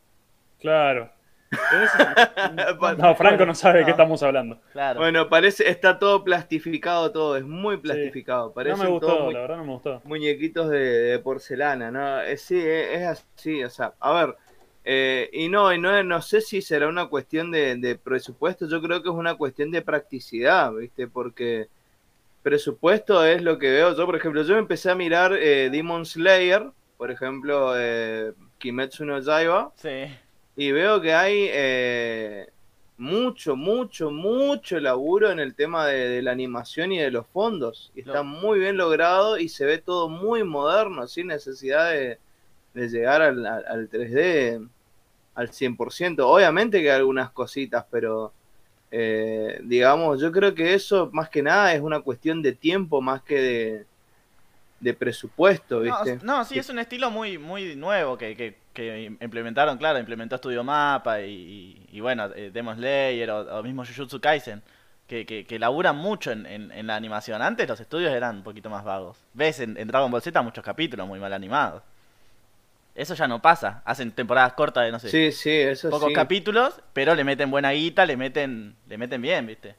Claro. 0.59 1.09
No, 2.97 3.15
Franco 3.15 3.45
no 3.45 3.55
sabe 3.55 3.79
de 3.79 3.85
qué 3.85 3.91
No. 3.91 3.93
estamos 3.95 4.23
hablando. 4.23 4.59
Claro. 4.73 4.99
Bueno, 4.99 5.29
parece, 5.29 5.69
está 5.69 5.97
todo 5.99 6.23
plastificado 6.23 7.11
todo, 7.11 7.37
es 7.37 7.43
muy 7.45 7.77
plastificado, 7.77 8.47
No 8.47 8.53
parecen 8.53 8.79
me 8.83 8.89
gustó, 8.89 9.19
muy- 9.21 9.33
la 9.33 9.41
verdad 9.41 9.57
no 9.57 9.65
me 9.65 9.73
gustó. 9.73 10.01
muñequitos 10.03 10.69
de, 10.69 10.79
de 10.79 11.19
porcelana, 11.19 11.91
¿no? 11.91 12.21
Eh, 12.21 12.37
sí, 12.37 12.57
eh, 12.59 12.95
es 12.95 13.03
así, 13.07 13.63
o 13.63 13.69
sea, 13.69 13.93
a 13.99 14.13
ver, 14.13 14.35
eh, 14.83 15.29
y 15.33 15.49
no, 15.49 15.73
y 15.73 15.79
no, 15.79 16.01
no 16.03 16.21
sé 16.21 16.41
si 16.41 16.61
será 16.61 16.87
una 16.87 17.07
cuestión 17.07 17.51
de, 17.51 17.75
de 17.75 17.95
presupuesto, 17.95 18.67
yo 18.67 18.81
creo 18.81 19.01
que 19.01 19.09
es 19.09 19.15
una 19.15 19.35
cuestión 19.35 19.71
de 19.71 19.81
practicidad, 19.81 20.71
¿viste? 20.73 21.07
Porque 21.07 21.67
presupuesto 22.43 23.25
es 23.25 23.41
lo 23.41 23.57
que 23.57 23.69
veo, 23.71 23.95
yo 23.95 24.05
por 24.05 24.15
ejemplo, 24.15 24.41
yo 24.43 24.57
empecé 24.57 24.89
a 24.91 24.95
mirar 24.95 25.33
eh, 25.33 25.69
Demon 25.71 26.05
Slayer, 26.05 26.63
por 26.97 27.11
ejemplo, 27.11 27.73
eh, 27.77 28.31
Kimetsu 28.57 29.05
no 29.05 29.19
Yaiba, 29.19 29.71
Sí. 29.75 30.05
Y 30.57 30.73
veo 30.73 31.01
que 31.01 31.13
hay 31.15 31.47
eh, 31.51 32.49
mucho, 32.97 33.55
mucho, 33.57 34.11
mucho 34.11 34.79
laburo 34.81 35.31
en 35.31 35.39
el 35.39 35.55
tema 35.55 35.87
de, 35.87 36.09
de 36.09 36.23
la 36.23 36.31
animación 36.33 36.91
y 36.93 36.99
de 36.99 37.11
los 37.11 37.27
fondos. 37.27 37.91
Y 37.95 38.01
está 38.01 38.23
muy 38.23 38.59
bien 38.59 38.77
logrado 38.77 39.39
y 39.39 39.49
se 39.49 39.65
ve 39.65 39.79
todo 39.79 40.09
muy 40.09 40.43
moderno, 40.45 41.07
sin 41.07 41.27
necesidad 41.29 41.91
de, 41.91 42.19
de 42.73 42.89
llegar 42.89 43.21
al, 43.23 43.45
al- 43.45 43.65
al 43.67 43.89
3D 43.89 44.69
al 45.35 45.51
100%. 45.53 46.27
Obviamente 46.29 46.81
que 46.81 46.91
hay 46.91 46.97
algunas 46.99 47.31
cositas, 47.31 47.85
pero 47.91 48.33
eh, 48.91 49.59
digamos, 49.63 50.19
yo 50.21 50.31
creo 50.31 50.55
que 50.55 50.73
eso 50.73 51.09
más 51.13 51.29
que 51.29 51.43
nada 51.43 51.73
es 51.73 51.81
una 51.81 52.01
cuestión 52.01 52.41
de 52.41 52.53
tiempo 52.53 53.01
más 53.01 53.21
que 53.23 53.35
de, 53.41 53.87
de 54.79 54.93
presupuesto, 54.93 55.79
No, 55.79 56.03
¿viste? 56.03 56.19
no, 56.25 56.45
sí, 56.45 56.57
es 56.59 56.69
un 56.69 56.79
estilo 56.79 57.09
muy, 57.11 57.37
muy 57.37 57.75
nuevo 57.75 58.17
que, 58.17 58.35
que, 58.35 58.57
que 58.73 59.05
implementaron, 59.19 59.77
claro, 59.77 59.97
implementó 59.99 60.37
Studio 60.37 60.63
Mapa 60.63 61.21
y, 61.21 61.31
y- 61.91 61.97
y 61.97 61.99
bueno, 61.99 62.29
eh, 62.35 62.51
Demon 62.53 62.75
Slayer 62.75 63.29
o, 63.31 63.59
o 63.59 63.63
mismo 63.63 63.83
Jujutsu 63.85 64.19
Kaisen, 64.21 64.61
que, 65.07 65.25
que, 65.25 65.45
que 65.45 65.57
laburan 65.59 65.95
mucho 65.95 66.31
en, 66.31 66.45
en- 66.45 66.71
en 66.71 66.85
la 66.87 66.95
animación. 66.95 67.41
Antes 67.41 67.67
los 67.67 67.79
estudios 67.79 68.11
eran 68.11 68.37
un 68.37 68.43
poquito 68.43 68.69
más 68.69 68.83
vagos. 68.83 69.17
Ves 69.33 69.59
en, 69.61 69.77
en 69.77 69.87
Dragon 69.87 70.11
Ball 70.11 70.21
Z 70.21 70.41
muchos 70.41 70.63
capítulos 70.63 71.07
muy 71.07 71.19
mal 71.19 71.33
animados. 71.33 71.81
Eso 72.95 73.13
ya 73.13 73.27
no 73.27 73.41
pasa. 73.41 73.81
Hacen 73.85 74.11
temporadas 74.11 74.53
cortas 74.53 74.85
de, 74.85 74.91
no 74.91 74.99
sé, 74.99 75.09
Sí, 75.09 75.31
sí, 75.31 75.51
eso 75.51 75.89
pocos 75.91 76.09
sí. 76.09 76.13
capítulos, 76.13 76.81
pero 76.93 77.13
le 77.15 77.23
meten 77.23 77.51
buena 77.51 77.71
guita, 77.71 78.05
le 78.05 78.17
meten, 78.17 78.75
le 78.87 78.97
meten 78.97 79.21
bien, 79.21 79.45
¿viste? 79.45 79.75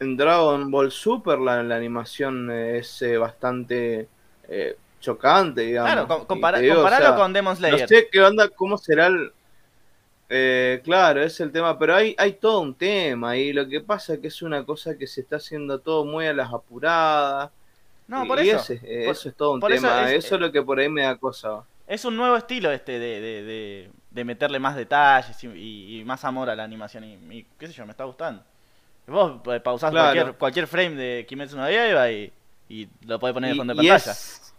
En 0.00 0.16
Dragon 0.16 0.70
Ball 0.70 0.90
Super 0.90 1.38
la, 1.38 1.62
la 1.62 1.76
animación 1.76 2.50
es 2.50 3.02
eh, 3.02 3.16
bastante 3.18 4.08
eh, 4.48 4.76
chocante, 5.00 5.62
digamos. 5.62 5.92
Claro, 5.92 6.08
com- 6.08 6.26
compara- 6.26 6.58
te 6.58 6.64
digo, 6.64 6.76
comparalo 6.76 7.04
o 7.06 7.08
sea, 7.08 7.16
con 7.16 7.32
Demon 7.32 7.56
Slayer. 7.56 7.80
No 7.82 7.88
sé 7.88 8.08
qué 8.10 8.20
onda, 8.22 8.48
cómo 8.48 8.78
será 8.78 9.06
el... 9.08 9.32
eh, 10.28 10.80
claro, 10.84 11.22
es 11.22 11.40
el 11.40 11.50
tema, 11.52 11.78
pero 11.78 11.94
hay, 11.96 12.14
hay 12.18 12.34
todo 12.34 12.60
un 12.60 12.74
tema 12.74 13.36
y 13.36 13.52
lo 13.52 13.68
que 13.68 13.80
pasa 13.80 14.14
es 14.14 14.20
que 14.20 14.28
es 14.28 14.42
una 14.42 14.64
cosa 14.64 14.96
que 14.96 15.06
se 15.06 15.22
está 15.22 15.36
haciendo 15.36 15.80
todo 15.80 16.04
muy 16.04 16.26
a 16.26 16.32
las 16.34 16.52
apuradas. 16.52 17.50
No, 18.08 18.26
por 18.26 18.42
y 18.42 18.50
eso. 18.50 18.58
ese- 18.74 18.80
eh, 18.84 19.04
Por- 19.06 19.14
eso 19.16 19.28
es 19.28 19.36
todo 19.36 19.52
un 19.52 19.58
eso 19.60 19.66
tema, 19.68 20.10
es- 20.12 20.24
eso 20.26 20.34
es 20.36 20.40
lo 20.40 20.52
que 20.52 20.62
por 20.62 20.78
ahí 20.80 20.88
me 20.88 21.02
da 21.02 21.16
cosa. 21.16 21.64
Es 21.86 22.04
un 22.04 22.16
nuevo 22.16 22.36
estilo 22.36 22.70
este 22.70 22.98
de, 23.00 23.20
de, 23.20 23.42
de, 23.42 23.90
de 24.10 24.24
meterle 24.24 24.58
más 24.60 24.76
detalles 24.76 25.42
y, 25.42 25.48
y- 25.48 26.00
y 26.00 26.04
más 26.04 26.24
amor 26.24 26.48
a 26.50 26.54
la 26.56 26.64
animación 26.64 27.04
y, 27.04 27.14
y 27.38 27.46
qué 27.58 27.66
sé 27.66 27.72
yo, 27.72 27.84
me 27.86 27.90
está 27.92 28.04
gustando. 28.04 28.44
Vos 29.10 29.40
eh, 29.54 29.60
pausás 29.60 29.90
Claro. 29.90 30.12
cualquier, 30.14 30.38
cualquier 30.38 30.66
frame 30.66 30.94
de 30.96 31.26
Kimetsu 31.28 31.56
no 31.56 31.70
Yaiba 31.70 32.10
y, 32.10 32.32
y 32.68 32.88
lo 33.06 33.18
podés 33.18 33.34
poner 33.34 33.50
de 33.50 33.56
fondo 33.56 33.72
de 33.74 33.76
pantalla. 33.78 33.96
es- 33.96 34.54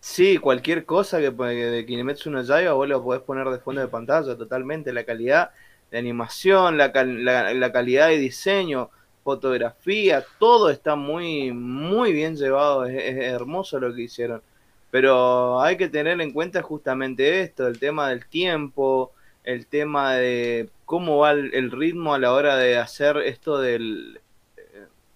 Sí, 0.00 0.36
cualquier 0.36 0.84
cosa 0.84 1.18
que 1.18 1.30
de 1.30 1.86
Kinemetsu 1.86 2.30
no 2.30 2.42
Yaiba 2.42 2.74
vos 2.74 2.86
lo 2.86 3.02
podés 3.02 3.22
poner 3.22 3.48
de 3.48 3.58
fondo 3.58 3.80
de 3.80 3.88
pantalla 3.88 4.36
totalmente. 4.36 4.92
La 4.92 5.04
calidad 5.04 5.50
de 5.90 5.98
animación, 5.98 6.76
la, 6.76 6.92
cal- 6.92 7.24
la, 7.24 7.54
la 7.54 7.72
calidad 7.72 8.08
de 8.08 8.18
diseño, 8.18 8.90
fotografía, 9.22 10.22
todo 10.38 10.68
está 10.68 10.94
muy, 10.94 11.52
muy 11.52 12.12
bien 12.12 12.36
llevado. 12.36 12.84
Es, 12.84 13.02
es 13.02 13.16
hermoso 13.32 13.80
lo 13.80 13.94
que 13.94 14.02
hicieron. 14.02 14.42
Pero 14.90 15.60
hay 15.62 15.76
que 15.78 15.88
tener 15.88 16.20
en 16.20 16.32
cuenta 16.32 16.60
justamente 16.62 17.40
esto, 17.40 17.66
el 17.66 17.78
tema 17.78 18.10
del 18.10 18.26
tiempo, 18.26 19.12
el 19.44 19.66
tema 19.66 20.14
de 20.14 20.68
cómo 20.84 21.18
va 21.18 21.30
el, 21.32 21.54
el 21.54 21.70
ritmo 21.70 22.14
a 22.14 22.18
la 22.18 22.32
hora 22.32 22.56
de 22.56 22.76
hacer 22.78 23.18
esto 23.18 23.58
del, 23.58 24.20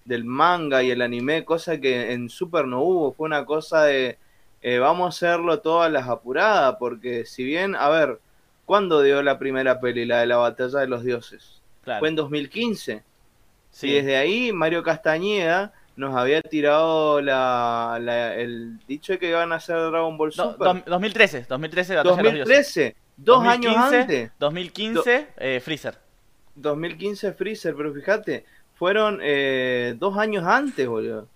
del 0.05 0.25
manga 0.25 0.83
y 0.83 0.91
el 0.91 1.03
anime, 1.03 1.45
cosa 1.45 1.79
que 1.81 2.13
en 2.13 2.29
Super 2.29 2.67
no 2.67 2.81
hubo, 2.83 3.13
fue 3.13 3.27
una 3.27 3.45
cosa 3.45 3.85
de 3.85 4.19
eh, 4.63 4.79
vamos 4.79 5.07
a 5.07 5.09
hacerlo 5.27 5.61
todas 5.61 5.91
las 5.93 6.09
apuradas, 6.09 6.77
porque 6.79 7.25
si 7.27 7.45
bien, 7.45 7.77
a 7.77 7.89
ver, 7.91 8.19
¿cuándo 8.67 9.03
dio 9.03 9.23
la 9.23 9.39
primera 9.39 9.81
peli, 9.81 10.05
la 10.05 10.21
de 10.21 10.27
la 10.27 10.37
batalla 10.39 10.81
de 10.81 10.89
los 10.89 11.05
dioses? 11.05 11.63
Claro. 11.85 12.01
Fue 12.01 12.09
en 12.09 12.17
2015. 12.17 13.03
Sí. 13.71 13.89
Y 13.89 13.93
desde 13.95 14.17
ahí 14.17 14.53
Mario 14.53 14.83
Castañeda 14.83 15.73
nos 15.95 16.15
había 16.17 16.43
tirado 16.43 17.21
la, 17.21 17.99
la- 18.01 18.35
el 18.35 18.79
dicho 18.87 19.13
de 19.13 19.19
que 19.19 19.29
iban 19.31 19.53
a 19.53 19.57
hacer 19.57 19.77
Dragon 19.77 20.17
Ball 20.17 20.31
Do- 20.31 20.53
Super. 20.53 20.67
dos- 20.75 20.85
2013, 20.87 21.47
2013 21.49 21.95
Batalla 21.97 22.17
de 22.17 22.23
los 22.23 22.33
Dioses. 22.49 22.95
2013, 23.19 23.25
dos 23.25 23.45
años 23.47 23.75
2015, 23.75 24.01
antes. 24.01 24.33
2015 24.39 25.29
eh, 25.37 25.61
Freezer. 25.61 25.99
2015 26.55 27.33
Freezer, 27.33 27.75
pero 27.77 27.93
fíjate, 27.93 28.45
fueron 28.75 29.19
eh, 29.23 29.95
dos 29.99 30.17
años 30.17 30.45
antes, 30.45 30.87
boludo. 30.87 31.29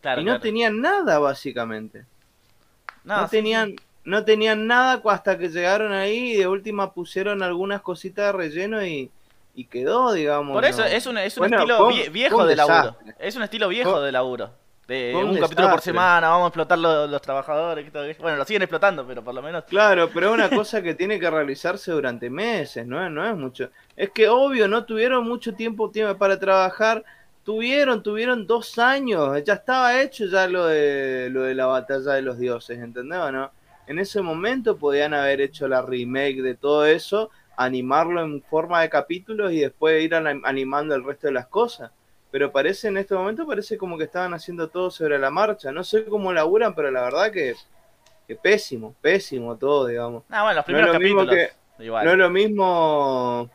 Claro, 0.00 0.20
y 0.20 0.24
no 0.24 0.32
claro. 0.32 0.42
tenían 0.42 0.80
nada, 0.80 1.18
básicamente. 1.18 2.04
No, 3.04 3.24
sí, 3.24 3.30
tenían, 3.36 3.70
sí. 3.70 3.76
no 4.04 4.24
tenían 4.24 4.66
nada 4.66 5.00
hasta 5.10 5.38
que 5.38 5.48
llegaron 5.48 5.92
ahí 5.92 6.32
y 6.32 6.36
de 6.36 6.48
última 6.48 6.92
pusieron 6.92 7.42
algunas 7.42 7.82
cositas 7.82 8.26
de 8.26 8.32
relleno 8.32 8.84
y, 8.84 9.10
y 9.54 9.64
quedó, 9.64 10.12
digamos. 10.12 10.54
Por 10.54 10.64
eso 10.64 10.82
¿no? 10.82 10.86
es 10.86 11.06
un, 11.06 11.18
es 11.18 11.36
un 11.36 11.42
Bueno, 11.42 11.58
estilo 11.58 11.78
fue 11.78 11.94
fue 11.94 12.08
viejo 12.10 12.38
un 12.38 12.48
de 12.48 12.56
laburo. 12.56 12.96
Es 13.18 13.36
un 13.36 13.42
estilo 13.42 13.68
viejo 13.68 13.92
Fue- 13.92 14.02
de 14.02 14.12
laburo. 14.12 14.50
De 14.86 15.12
un, 15.16 15.36
capítulo 15.38 15.68
por 15.70 15.80
semana, 15.80 16.28
vamos 16.28 16.44
a 16.44 16.48
explotar 16.48 16.78
lo- 16.78 17.06
los 17.08 17.20
trabajadores. 17.20 17.90
Bueno, 18.20 18.36
lo 18.36 18.44
siguen 18.44 18.62
explotando, 18.62 19.04
pero 19.06 19.22
por 19.22 19.34
lo 19.34 19.42
menos. 19.42 19.64
Claro, 19.64 20.08
pero 20.14 20.28
es 20.28 20.34
una 20.34 20.48
cosa 20.48 20.80
que 20.80 20.94
tiene 20.94 21.18
que 21.18 21.28
realizarse 21.28 21.90
durante 21.90 22.30
meses, 22.30 22.86
no 22.86 23.04
es, 23.04 23.10
no 23.10 23.26
es 23.28 23.36
mucho. 23.36 23.70
Es 23.96 24.10
que 24.10 24.28
obvio, 24.28 24.68
no 24.68 24.84
tuvieron 24.84 25.26
mucho 25.26 25.54
tiempo, 25.54 25.90
tiempo 25.90 26.16
para 26.16 26.38
trabajar. 26.38 27.04
Tuvieron, 27.44 28.02
tuvieron 28.02 28.46
dos 28.46 28.76
años, 28.78 29.42
ya 29.44 29.54
estaba 29.54 30.00
hecho 30.00 30.26
ya 30.26 30.48
lo 30.48 30.66
de 30.66 31.28
lo 31.30 31.42
de 31.42 31.54
la 31.54 31.66
batalla 31.66 32.12
de 32.14 32.22
los 32.22 32.38
dioses, 32.38 32.78
¿entendés 32.78 33.18
o 33.20 33.30
no? 33.30 33.50
En 33.86 34.00
ese 34.00 34.20
momento 34.20 34.76
podían 34.76 35.14
haber 35.14 35.40
hecho 35.40 35.68
la 35.68 35.80
remake 35.82 36.42
de 36.42 36.54
todo 36.56 36.84
eso, 36.86 37.30
animarlo 37.56 38.20
en 38.22 38.42
forma 38.42 38.80
de 38.82 38.90
capítulos 38.90 39.52
y 39.52 39.60
después 39.60 40.02
ir 40.02 40.12
anim- 40.14 40.42
animando 40.44 40.94
el 40.96 41.04
resto 41.04 41.28
de 41.28 41.34
las 41.34 41.46
cosas. 41.46 41.92
Pero 42.36 42.52
parece 42.52 42.88
en 42.88 42.98
este 42.98 43.14
momento, 43.14 43.46
parece 43.46 43.78
como 43.78 43.96
que 43.96 44.04
estaban 44.04 44.34
haciendo 44.34 44.68
todo 44.68 44.90
sobre 44.90 45.18
la 45.18 45.30
marcha. 45.30 45.72
No 45.72 45.82
sé 45.82 46.04
cómo 46.04 46.34
laburan, 46.34 46.74
pero 46.74 46.90
la 46.90 47.00
verdad 47.00 47.32
que, 47.32 47.54
que 48.28 48.36
pésimo, 48.36 48.94
pésimo 49.00 49.56
todo, 49.56 49.86
digamos. 49.86 50.22
Ah, 50.28 50.42
bueno, 50.42 50.56
los 50.56 50.56
No 50.56 50.60
es 50.60 50.64
primeros 50.66 50.92
lo 50.92 51.00
mismo 51.00 51.20
capítulos. 51.24 51.50
Igual. 51.78 52.04
No 52.04 52.10
es 52.10 52.18
lo 52.18 52.28
mismo 52.28 53.50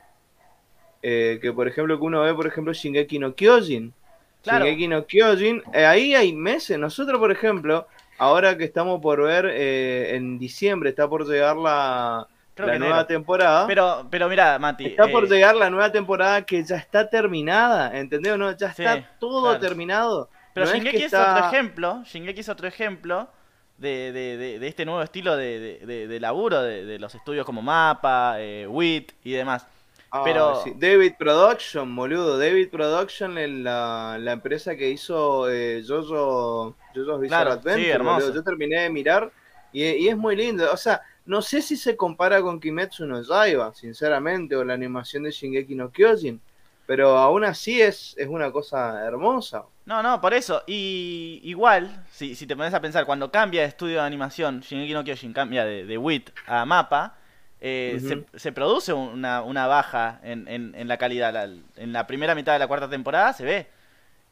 eh, 1.04 1.38
que, 1.40 1.54
por 1.54 1.68
ejemplo, 1.68 2.00
que 2.00 2.04
uno 2.04 2.22
ve, 2.22 2.34
por 2.34 2.48
ejemplo, 2.48 2.74
Shingeki 2.74 3.20
no 3.20 3.36
Kyojin. 3.36 3.94
Claro. 4.42 4.66
Shingeki 4.66 4.88
no 4.88 5.06
Kyojin, 5.06 5.62
eh, 5.74 5.86
ahí 5.86 6.16
hay 6.16 6.34
meses. 6.34 6.80
Nosotros, 6.80 7.20
por 7.20 7.32
ejemplo, 7.32 7.86
ahora 8.18 8.58
que 8.58 8.64
estamos 8.64 9.00
por 9.00 9.22
ver 9.22 9.46
eh, 9.46 10.16
en 10.16 10.40
diciembre, 10.40 10.90
está 10.90 11.08
por 11.08 11.28
llegar 11.28 11.56
la, 11.56 12.28
Creo 12.54 12.68
la 12.68 12.74
que 12.74 12.80
nueva 12.80 12.94
enero. 12.96 13.08
temporada. 13.08 13.68
Pero, 13.68 14.08
pero 14.10 14.28
mira, 14.30 14.60
Mati. 14.60 14.86
Está 14.88 15.08
por 15.08 15.24
eh, 15.26 15.28
llegar 15.28 15.56
la 15.56 15.70
nueva 15.70 15.92
temporada 15.92 16.42
que 16.44 16.64
ya 16.64 16.76
está 16.76 17.10
terminada, 17.10 17.98
¿entendés 17.98 18.38
no? 18.38 18.52
Ya 18.52 18.74
Sí, 18.74 18.84
está 18.84 19.10
todo 19.20 19.44
claro. 19.44 19.60
terminado. 19.60 20.30
Pero 20.54 20.66
No 20.66 20.72
es 20.74 20.78
Shingeki 20.78 21.04
es, 21.04 21.14
otro 21.14 21.46
ejemplo. 21.48 22.04
Shingeki 22.06 22.40
es 22.42 22.50
otro 22.50 22.68
ejemplo 22.68 23.30
de, 23.78 24.12
de, 24.12 24.38
de, 24.38 24.60
de 24.60 24.68
este 24.68 24.84
nuevo 24.86 25.02
estilo 25.02 25.38
de, 25.38 26.18
laburo 26.20 26.62
de, 26.62 27.00
los 27.00 27.16
estudios 27.16 27.46
como 27.46 27.62
Mapa, 27.62 28.36
eh, 28.38 28.68
WIT 28.68 29.14
y 29.24 29.32
demás. 29.32 29.66
Ah, 30.14 30.24
Pero- 30.26 30.62
sí. 30.62 30.74
David 30.76 31.14
Production, 31.18 31.96
boludo. 31.96 32.38
David 32.38 32.70
Production 32.70 33.64
la, 33.64 34.18
la 34.20 34.32
empresa 34.34 34.76
que 34.76 34.90
hizo 34.90 35.50
eh, 35.50 35.82
Jojo, 35.88 36.76
Jojo's 36.94 37.22
Bizarre 37.22 37.46
Claro, 37.62 37.62
sí, 37.64 37.90
Adventure. 37.92 38.34
Yo 38.36 38.44
terminé 38.44 38.82
de 38.82 38.90
mirar 38.90 39.32
y, 39.72 39.86
y 39.86 40.10
es 40.10 40.18
muy 40.18 40.36
lindo. 40.36 40.70
O 40.70 40.76
sea, 40.76 41.02
no 41.26 41.42
sé 41.42 41.62
si 41.62 41.78
se 41.78 41.96
compara 41.96 42.42
con 42.42 42.60
Kimetsu 42.60 43.06
no 43.06 43.22
Yaiba, 43.22 43.74
sinceramente, 43.74 44.56
o 44.56 44.64
la 44.64 44.74
animación 44.74 45.24
de 45.24 45.32
Shingeki 45.32 45.76
no 45.76 45.92
Kyojin. 45.92 46.42
Pero 46.88 47.18
aún 47.18 47.44
así 47.46 47.82
es, 47.82 48.16
es 48.18 48.28
una 48.28 48.52
cosa 48.52 49.06
hermosa. 49.06 49.64
No, 49.86 50.04
no, 50.04 50.20
por 50.20 50.34
eso. 50.34 50.64
Y 50.68 51.40
igual, 51.44 52.04
si, 52.12 52.36
si 52.36 52.46
te 52.48 52.56
pones 52.56 52.74
a 52.74 52.82
pensar, 52.82 53.06
cuando 53.06 53.32
cambia 53.32 53.62
de 53.62 53.68
estudio 53.68 53.96
de 53.98 54.06
animación, 54.08 54.62
Shingeki 54.62 54.94
no 54.94 55.04
Kyojin 55.04 55.32
cambia 55.34 55.64
de, 55.64 55.86
de 55.86 55.98
WIT 55.98 56.32
a 56.48 56.66
Mapa, 56.66 57.16
eh, 57.62 58.00
se, 58.34 58.40
se 58.40 58.52
produce 58.52 58.92
una, 58.92 59.42
una 59.44 59.68
baja 59.68 60.20
en, 60.24 60.48
en, 60.48 60.74
en 60.76 60.88
la 60.88 60.98
calidad. 60.98 61.32
La- 61.34 61.44
en 61.44 61.94
la 61.94 62.08
primera 62.08 62.36
mitad 62.36 62.54
de 62.54 62.60
la 62.60 62.68
cuarta 62.68 62.90
temporada 62.90 63.34
se 63.34 63.46
ve. 63.46 63.68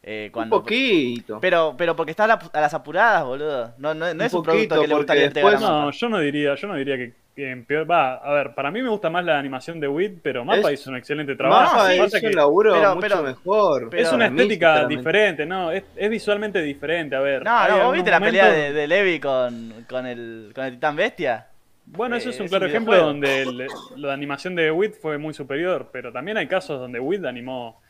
Eh, 0.02 0.30
cuando, 0.32 0.56
Un 0.58 0.62
poquito. 0.64 1.40
Pero, 1.42 1.76
pero 1.78 1.96
porque 1.96 2.12
está 2.12 2.24
a, 2.24 2.28
la- 2.28 2.40
a 2.54 2.62
las 2.62 2.74
apuradas, 2.74 3.24
boludo. 3.26 3.74
No, 3.78 3.94
no, 3.94 4.06
no 4.06 4.12
Un 4.12 4.22
es 4.22 4.34
un 4.34 4.44
poquito, 4.44 4.44
producto 4.44 4.76
que 4.76 4.82
le 4.82 4.88
porque 4.88 4.96
gustaría 4.96 5.26
entregar 5.26 5.54
a 5.54 5.58
después-. 5.58 5.70
No, 5.70 5.92
yo 5.92 6.10
no 6.10 6.20
diría, 6.20 6.56
yo 6.56 6.68
no 6.68 6.76
diría 6.76 6.96
que, 6.98 7.14
que 7.36 7.52
en 7.52 7.66
peor. 7.66 7.90
Va, 7.90 8.16
a 8.16 8.34
ver, 8.34 8.56
para 8.56 8.72
mí 8.72 8.82
me 8.82 8.90
gusta 8.90 9.10
más 9.10 9.26
la 9.26 9.38
animación 9.38 9.80
de 9.80 9.88
WIT, 9.90 10.20
pero 10.24 10.46
Mapa 10.46 10.72
Es- 10.72 10.80
hizo 10.82 10.90
un 10.90 10.96
excelente 10.98 11.36
trabajo. 11.36 11.76
Mapa 11.76 11.90
sí, 11.92 12.02
hizo 12.02 12.20
que 12.22 12.28
un 12.28 12.34
laburo 12.36 12.74
pero- 12.74 12.96
mucho 12.96 13.08
pero- 13.08 13.24
mejor. 13.24 13.90
pero- 13.90 14.02
es 14.04 14.12
una 14.14 14.30
mí, 14.30 14.42
estética 14.42 14.86
diferente, 14.88 15.46
¿no? 15.46 15.72
Es, 15.72 15.84
es 15.96 16.10
visualmente 16.10 16.62
diferente, 16.62 17.16
a 17.16 17.20
ver. 17.20 17.44
No, 17.44 17.68
no, 17.68 17.84
¿vos 17.86 17.94
viste 17.94 18.10
la 18.12 18.20
pelea 18.22 18.50
de, 18.52 18.72
de 18.74 18.88
Levi 18.88 19.20
con, 19.20 19.86
con, 19.90 20.06
el, 20.06 20.52
con 20.56 20.64
el 20.66 20.72
titán 20.76 20.96
bestia? 20.96 21.48
Bueno, 21.92 22.16
eso 22.16 22.30
Eh, 22.30 22.32
es 22.32 22.40
un 22.40 22.46
es 22.46 22.50
claro 22.52 22.66
un 22.66 22.70
ejemplo 22.72 22.98
donde 22.98 23.42
el- 23.42 23.68
la 23.98 24.14
animación 24.14 24.56
de 24.56 24.72
WIT 24.72 24.94
fue 25.02 25.18
muy 25.18 25.34
superior, 25.34 25.90
pero 25.92 26.12
también 26.14 26.38
hay 26.38 26.48
casos 26.48 26.80
donde 26.80 27.00
WIT 27.00 27.26
animó 27.26 27.82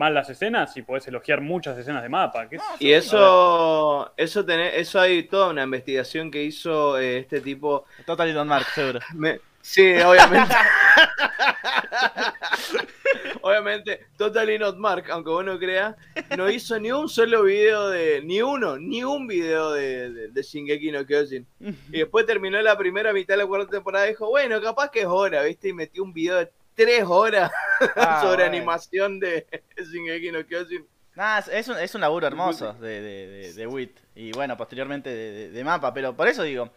mal 0.00 0.14
las 0.14 0.30
escenas 0.30 0.74
y 0.78 0.82
podés 0.82 1.06
elogiar 1.08 1.42
muchas 1.42 1.76
escenas 1.76 2.02
de 2.02 2.08
mapa. 2.08 2.48
qué 2.48 2.56
yo. 2.56 2.62
Y 2.78 2.92
eso, 2.92 4.10
eso, 4.16 4.46
tené- 4.46 4.70
eso 4.74 4.98
hay 4.98 5.24
toda 5.24 5.50
una 5.50 5.64
investigación 5.64 6.30
que 6.30 6.42
hizo 6.42 6.98
eh, 6.98 7.18
este 7.18 7.42
tipo. 7.42 7.84
Totally 8.06 8.32
Don't 8.32 8.48
Mark, 8.48 8.64
seguro. 8.74 9.00
Me- 9.14 9.40
sí, 9.60 9.92
obviamente. 10.00 10.54
obviamente, 13.42 14.06
Totally 14.16 14.58
Not 14.58 14.76
Mark, 14.78 15.04
aunque 15.10 15.30
vos 15.30 15.44
no 15.44 15.58
creas, 15.58 15.94
no 16.36 16.50
hizo 16.50 16.78
ni 16.80 16.90
un 16.92 17.06
solo 17.08 17.42
video 17.44 17.88
de. 17.90 18.22
Ni 18.24 18.40
uno, 18.40 18.78
ni 18.78 19.04
un 19.04 19.26
video 19.26 19.72
de, 19.72 20.10
de, 20.10 20.28
de 20.28 20.42
Shingeki 20.42 20.92
no 20.92 21.04
Kyojin. 21.06 21.46
Y 21.92 21.98
después 21.98 22.24
terminó 22.24 22.60
la 22.62 22.78
primera 22.78 23.12
mitad 23.12 23.34
de 23.34 23.38
la 23.42 23.46
cuarta 23.46 23.70
temporada 23.70 24.06
y 24.06 24.10
dijo, 24.10 24.28
bueno, 24.30 24.60
capaz 24.62 24.90
que 24.90 25.00
es 25.00 25.06
hora, 25.06 25.42
¿viste? 25.42 25.68
Y 25.68 25.72
metió 25.74 26.02
un 26.02 26.14
video 26.14 26.38
de 26.38 26.50
tres 26.74 27.04
horas 27.06 27.50
Ah, 27.96 28.20
sobre 28.22 28.44
bueno. 28.44 28.56
animación 28.56 29.20
de 29.20 29.46
Shingeki 29.76 30.32
no 30.32 30.44
Kyojin. 30.46 30.86
Nah, 31.16 31.38
es- 31.50 31.68
un, 31.68 31.78
es 31.78 31.94
un 31.94 32.00
laburo 32.00 32.26
hermoso 32.26 32.72
de, 32.74 33.00
de, 33.00 33.26
de, 33.26 33.52
de 33.52 33.66
WIT. 33.66 33.98
Y 34.14 34.32
bueno, 34.32 34.56
posteriormente 34.56 35.10
de, 35.10 35.50
de- 35.50 35.64
Mapa. 35.64 35.92
Pero 35.92 36.14
por 36.14 36.28
eso 36.28 36.42
digo, 36.44 36.70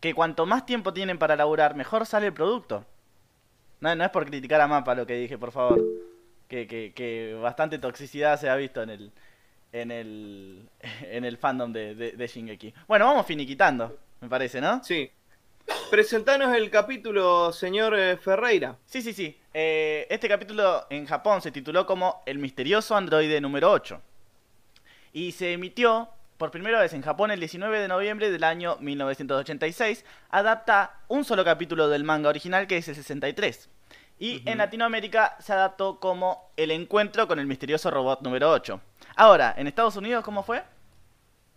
que 0.00 0.14
cuanto 0.14 0.46
más 0.46 0.66
tiempo 0.66 0.92
tienen 0.92 1.18
para 1.18 1.36
laburar, 1.36 1.74
mejor 1.76 2.06
sale 2.06 2.26
el 2.28 2.32
producto. 2.34 2.84
No, 3.80 3.94
no 3.94 4.04
es 4.04 4.10
por 4.10 4.24
criticar 4.26 4.60
a 4.60 4.66
Mapa 4.66 4.94
lo 4.94 5.06
que 5.06 5.14
dije, 5.14 5.36
por 5.38 5.52
favor. 5.52 5.82
Que, 6.48 6.66
que, 6.66 6.92
que 6.94 7.34
bastante 7.40 7.78
toxicidad 7.78 8.38
se 8.40 8.48
ha 8.48 8.56
visto 8.56 8.82
en 8.82 8.90
el, 8.90 9.12
en 9.72 9.90
el, 9.90 10.68
en 11.02 11.24
el 11.24 11.36
fandom 11.36 11.72
de, 11.72 11.94
de, 11.94 12.12
de 12.12 12.26
Shingeki. 12.26 12.74
Bueno, 12.88 13.06
vamos 13.06 13.26
finiquitando, 13.26 13.96
me 14.20 14.28
parece, 14.28 14.60
¿no? 14.60 14.82
Sí. 14.82 15.10
Presentanos 15.90 16.54
el 16.56 16.70
capítulo, 16.70 17.52
señor 17.52 17.98
eh, 17.98 18.16
Ferreira. 18.16 18.76
Sí, 18.84 19.00
sí, 19.02 19.12
sí. 19.12 19.38
Eh, 19.52 20.06
este 20.10 20.28
capítulo 20.28 20.86
en 20.90 21.06
Japón 21.06 21.40
se 21.40 21.52
tituló 21.52 21.86
como 21.86 22.22
El 22.26 22.38
misterioso 22.38 22.96
androide 22.96 23.40
número 23.40 23.70
8. 23.70 24.00
Y 25.12 25.32
se 25.32 25.52
emitió 25.52 26.08
por 26.36 26.50
primera 26.50 26.80
vez 26.80 26.92
en 26.94 27.02
Japón 27.02 27.30
el 27.30 27.38
19 27.38 27.78
de 27.78 27.86
noviembre 27.88 28.30
del 28.30 28.42
año 28.42 28.76
1986. 28.80 30.04
Adapta 30.30 30.98
un 31.08 31.24
solo 31.24 31.44
capítulo 31.44 31.88
del 31.88 32.02
manga 32.02 32.28
original 32.28 32.66
que 32.66 32.78
es 32.78 32.88
el 32.88 32.96
63. 32.96 33.68
Y 34.18 34.38
Ujú. 34.40 34.50
en 34.50 34.58
Latinoamérica 34.58 35.36
se 35.40 35.52
adaptó 35.52 36.00
como 36.00 36.50
El 36.56 36.72
encuentro 36.72 37.28
con 37.28 37.38
el 37.38 37.46
misterioso 37.46 37.90
robot 37.90 38.22
número 38.22 38.50
8. 38.50 38.80
Ahora, 39.16 39.54
en 39.56 39.68
Estados 39.68 39.96
Unidos, 39.96 40.24
¿cómo 40.24 40.42
fue? 40.42 40.62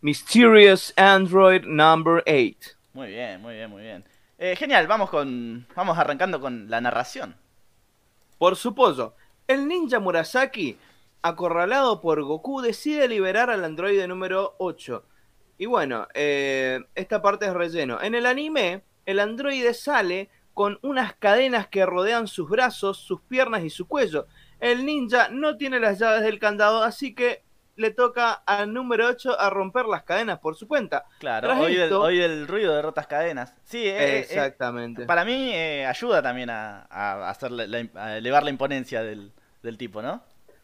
Mysterious 0.02 0.94
Android 0.96 1.64
Number 1.66 2.24
8. 2.28 2.77
Muy 2.98 3.10
bien, 3.10 3.40
muy 3.44 3.54
bien, 3.54 3.70
muy 3.70 3.84
bien. 3.84 4.04
Eh, 4.40 4.56
genial, 4.56 4.88
vamos 4.88 5.12
con. 5.12 5.68
Vamos 5.76 6.00
arrancando 6.00 6.42
con 6.42 6.68
la 6.68 6.82
narración. 6.82 7.36
Por 8.40 8.56
su 8.56 8.74
pollo, 8.74 9.14
el 9.48 9.68
ninja 9.68 10.00
Murasaki, 10.00 10.80
acorralado 11.22 12.02
por 12.02 12.24
Goku, 12.24 12.60
decide 12.60 13.08
liberar 13.08 13.52
al 13.52 13.64
androide 13.66 14.08
número 14.08 14.56
8. 14.58 15.06
Y 15.60 15.68
bueno, 15.68 16.08
eh, 16.16 16.80
esta 16.96 17.22
parte 17.22 17.46
es 17.46 17.54
relleno. 17.54 18.02
En 18.02 18.16
el 18.16 18.26
anime, 18.26 18.82
el 19.06 19.20
androide 19.20 19.76
sale 19.76 20.32
con 20.56 20.80
unas 20.82 21.14
cadenas 21.14 21.68
que 21.68 21.86
rodean 21.86 22.28
sus 22.28 22.50
brazos, 22.50 22.98
sus 22.98 23.22
piernas 23.22 23.64
y 23.64 23.70
su 23.70 23.88
cuello. 23.88 24.26
El 24.60 24.88
ninja 24.88 25.30
no 25.30 25.56
tiene 25.56 25.80
las 25.80 26.00
llaves 26.00 26.24
del 26.24 26.40
candado, 26.40 26.82
así 26.82 27.14
que 27.14 27.44
le 27.78 27.92
toca 27.92 28.34
al 28.34 28.74
número 28.74 29.08
8 29.08 29.40
a 29.40 29.50
romper 29.50 29.86
las 29.86 30.04
cadenas 30.04 30.40
por 30.40 30.56
su 30.56 30.68
cuenta. 30.68 31.06
Claro, 31.20 31.48
Tras 31.48 31.60
hoy 31.62 32.18
del 32.18 32.48
ruido 32.48 32.76
de 32.76 32.82
rotas 32.82 33.08
cadenas. 33.08 33.54
Sí, 33.64 33.86
eh, 33.88 33.96
eh, 33.98 34.18
eh, 34.18 34.20
Exactamente. 34.20 35.06
para 35.06 35.24
mí 35.24 35.52
eh, 35.54 35.86
ayuda 35.86 36.22
también 36.22 36.50
a, 36.50 36.82
a 36.90 37.30
hacer 37.30 37.52
la- 37.52 37.66
la- 37.68 37.88
a 37.96 38.18
elevar 38.18 38.44
la 38.44 38.50
imponencia 38.50 39.02
del, 39.04 39.32
del 39.64 39.78
tipo, 39.78 40.02
¿no? 40.02 40.22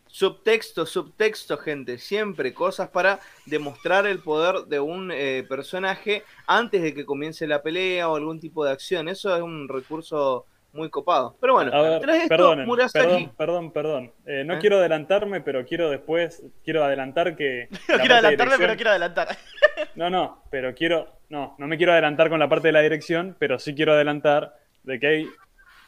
Subtexto, 0.08 0.86
subtexto, 0.86 1.58
gente. 1.58 1.97
Siempre 1.97 2.54
cosas 2.54 2.89
para 2.89 3.19
demostrar 3.47 4.06
el 4.06 4.19
poder 4.19 4.65
de 4.67 4.80
un 4.80 5.12
eh, 5.12 5.43
personaje 5.49 6.23
antes 6.45 6.84
de 6.84 6.93
que 6.93 7.04
comience 7.06 7.47
la 7.47 7.63
pelea 7.63 8.08
o 8.10 8.15
algún 8.15 8.39
tipo 8.39 8.63
de 8.63 8.71
acción. 8.71 9.08
Eso 9.10 9.36
es 9.36 9.41
un 9.41 9.67
recurso 9.67 10.45
muy 10.73 10.89
copado. 10.89 11.38
Pero 11.39 11.53
bueno, 11.53 11.71
ver, 11.71 12.01
tras 12.01 12.15
esto, 12.17 12.29
perdonen, 12.29 12.65
Murasaki. 12.65 13.05
perdón, 13.05 13.31
perdón, 13.38 13.71
perdón. 13.71 14.12
Eh, 14.25 14.43
no 14.43 14.55
¿Eh? 14.55 14.59
quiero 14.59 14.77
adelantarme, 14.79 15.41
pero 15.41 15.65
quiero 15.65 15.89
después, 15.89 16.43
quiero 16.63 16.83
adelantar 16.83 17.36
que... 17.36 17.67
No 17.89 17.99
quiero 17.99 18.15
adelantarme, 18.15 18.55
pero 18.57 18.75
quiero 18.75 18.89
adelantar. 18.91 19.27
No, 19.95 20.09
no, 20.09 20.43
pero 20.51 20.73
quiero... 20.75 21.19
No, 21.29 21.55
no 21.57 21.67
me 21.67 21.77
quiero 21.77 21.93
adelantar 21.93 22.29
con 22.29 22.39
la 22.39 22.47
parte 22.47 22.67
de 22.67 22.73
la 22.73 22.81
dirección, 22.81 23.36
pero 23.39 23.57
sí 23.57 23.73
quiero 23.73 23.93
adelantar 23.93 24.55
de 24.83 24.99
que 24.99 25.07
hay... 25.07 25.27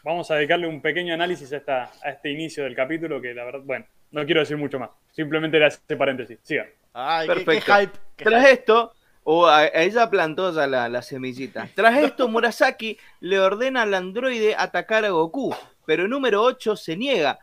Vamos 0.04 0.30
a 0.32 0.36
dedicarle 0.36 0.68
un 0.68 0.82
pequeño 0.82 1.14
análisis 1.14 1.52
a, 1.54 1.58
esta, 1.58 1.92
a 2.04 2.10
este 2.10 2.30
inicio 2.32 2.64
del 2.64 2.76
capítulo 2.76 3.22
que 3.22 3.34
la 3.34 3.44
verdad... 3.44 3.62
Bueno, 3.64 3.86
no 4.12 4.26
quiero 4.26 4.42
decir 4.42 4.58
mucho 4.58 4.80
más. 4.80 4.90
Simplemente 5.12 5.58
era 5.58 5.68
este 5.68 5.96
paréntesis. 5.96 6.40
Sigan. 6.44 6.68
Ay, 6.94 7.28
qué, 7.28 7.34
qué 7.34 7.46
Perfecto. 7.46 7.74
hype. 7.74 7.92
qué 8.16 8.24
Tras 8.26 8.42
hype. 8.42 8.54
esto, 8.54 8.94
o 9.28 9.48
a, 9.48 9.58
a 9.58 9.82
ella 9.82 10.10
plantó 10.10 10.54
ya 10.54 10.68
la, 10.68 10.88
la 10.88 11.02
semillita. 11.02 11.68
Tras 11.76 11.98
esto, 11.98 12.28
Murasaki 12.30 12.98
le 13.20 13.40
ordena 13.40 13.82
al 13.82 13.94
androide 13.96 14.56
atacar 14.56 15.04
a 15.04 15.10
Goku, 15.10 15.54
pero 15.86 16.08
número 16.08 16.44
8 16.44 16.76
se 16.76 16.96
niega. 16.96 17.40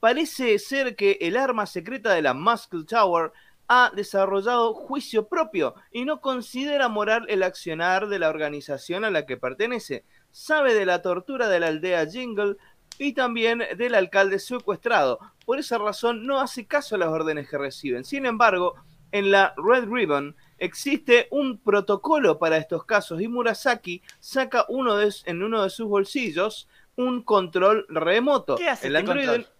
Parece 0.00 0.56
ser 0.60 0.94
que 0.94 1.18
el 1.20 1.36
arma 1.36 1.66
secreta 1.66 2.14
de 2.14 2.22
la 2.22 2.34
Muscle 2.34 2.84
Tower 2.84 3.32
ha 3.66 3.90
desarrollado 3.94 4.72
juicio 4.74 5.26
propio 5.26 5.74
y 5.90 6.04
no 6.04 6.20
considera 6.20 6.88
moral 6.88 7.26
el 7.28 7.42
accionar 7.42 8.06
de 8.06 8.20
la 8.20 8.28
organización 8.28 9.04
a 9.04 9.10
la 9.10 9.26
que 9.26 9.36
pertenece. 9.36 10.04
Sabe 10.30 10.72
de 10.72 10.86
la 10.86 11.02
tortura 11.02 11.48
de 11.48 11.58
la 11.58 11.66
aldea 11.66 12.06
Jingle 12.06 12.56
y 12.96 13.12
también 13.12 13.64
del 13.76 13.96
alcalde 13.96 14.38
secuestrado. 14.38 15.18
Por 15.44 15.58
esa 15.58 15.78
razón 15.78 16.26
no 16.26 16.40
hace 16.40 16.66
caso 16.66 16.94
a 16.94 16.98
las 16.98 17.08
órdenes 17.08 17.48
que 17.48 17.58
reciben. 17.58 18.04
Sin 18.04 18.24
embargo, 18.24 18.76
en 19.12 19.30
la 19.30 19.54
Red 19.56 19.88
Ribbon 19.88 20.36
existe 20.58 21.28
un 21.30 21.58
protocolo 21.58 22.38
para 22.38 22.56
estos 22.56 22.84
casos 22.84 23.20
y 23.20 23.28
Murasaki 23.28 24.02
saca 24.18 24.64
uno 24.68 24.96
de, 24.96 25.14
en 25.24 25.42
uno 25.42 25.62
de 25.62 25.70
sus 25.70 25.88
bolsillos 25.88 26.68
un 26.96 27.22
control 27.22 27.86
remoto. 27.88 28.56
¿Qué 28.56 28.68
hace 28.68 28.88
el 28.88 28.96
este 28.96 29.10
androide, 29.10 29.26
control? 29.26 29.54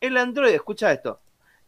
el 0.00 0.16
androide, 0.16 0.54
escucha 0.56 0.92
esto. 0.92 1.20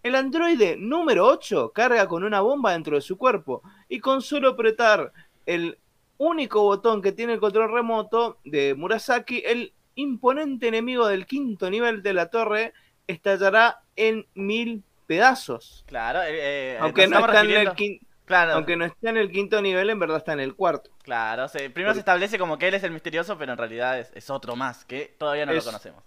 El 0.03 0.17
androide 0.17 0.77
número 0.77 1.27
8 1.27 1.71
carga 1.73 2.09
con 2.09 2.25
una 2.25 2.41
bomba 2.41 2.73
dentro 2.73 2.97
de 2.97 3.03
su 3.03 3.17
cuerpo 3.17 3.63
y 3.89 4.01
con 4.01 4.21
solo 4.21 4.51
apretar 4.51 5.13
el 5.47 5.79
único 6.19 6.63
botón 6.63 7.01
que 7.03 7.13
tiene 7.13 7.35
el 7.35 7.41
control 7.41 7.73
remoto 7.73 8.39
de 8.45 8.75
Murasaki, 8.75 9.43
el 9.45 9.73
imponente 9.95 10.69
enemigo 10.69 11.07
del 11.07 11.27
quinto 11.27 11.71
nivel 11.71 12.03
de 12.03 12.15
la 12.15 12.31
torre 12.31 12.73
estallará 13.07 13.83
en 13.95 14.27
mil 14.35 14.83
pedazos. 15.17 15.85
Claro, 15.87 16.23
eh, 16.23 16.75
eh, 16.75 16.79
Aunque 16.81 17.07
no, 17.07 17.19
está 17.19 17.41
en 17.43 17.51
el 17.51 17.67
refiriendo- 17.67 17.75
quin- 17.75 18.01
Claro, 18.25 18.53
aunque 18.55 18.77
no 18.77 18.85
esté 18.87 19.09
en 19.11 19.17
el 19.19 19.31
quinto 19.31 19.61
nivel, 19.61 19.91
en 19.91 19.99
verdad 19.99 20.17
está 20.17 20.33
en 20.33 20.41
el 20.41 20.55
cuarto. 20.55 20.91
claro. 21.03 21.49
se- 21.49 21.69
primero 21.71 21.93
se 21.93 21.99
establece 22.01 22.39
como 22.39 22.57
que 22.57 22.69
él 22.69 22.75
es 22.75 22.83
el 22.85 22.93
misterioso, 22.93 23.37
pero 23.37 23.53
en 23.53 23.59
realidad 23.59 23.99
es, 23.99 24.11
es 24.15 24.31
otro 24.31 24.57
más, 24.57 24.85
que 24.87 25.15
todavía 25.19 25.45
no 25.45 25.53
Es- 25.53 25.59
lo 25.59 25.65
conocemos. 25.71 26.03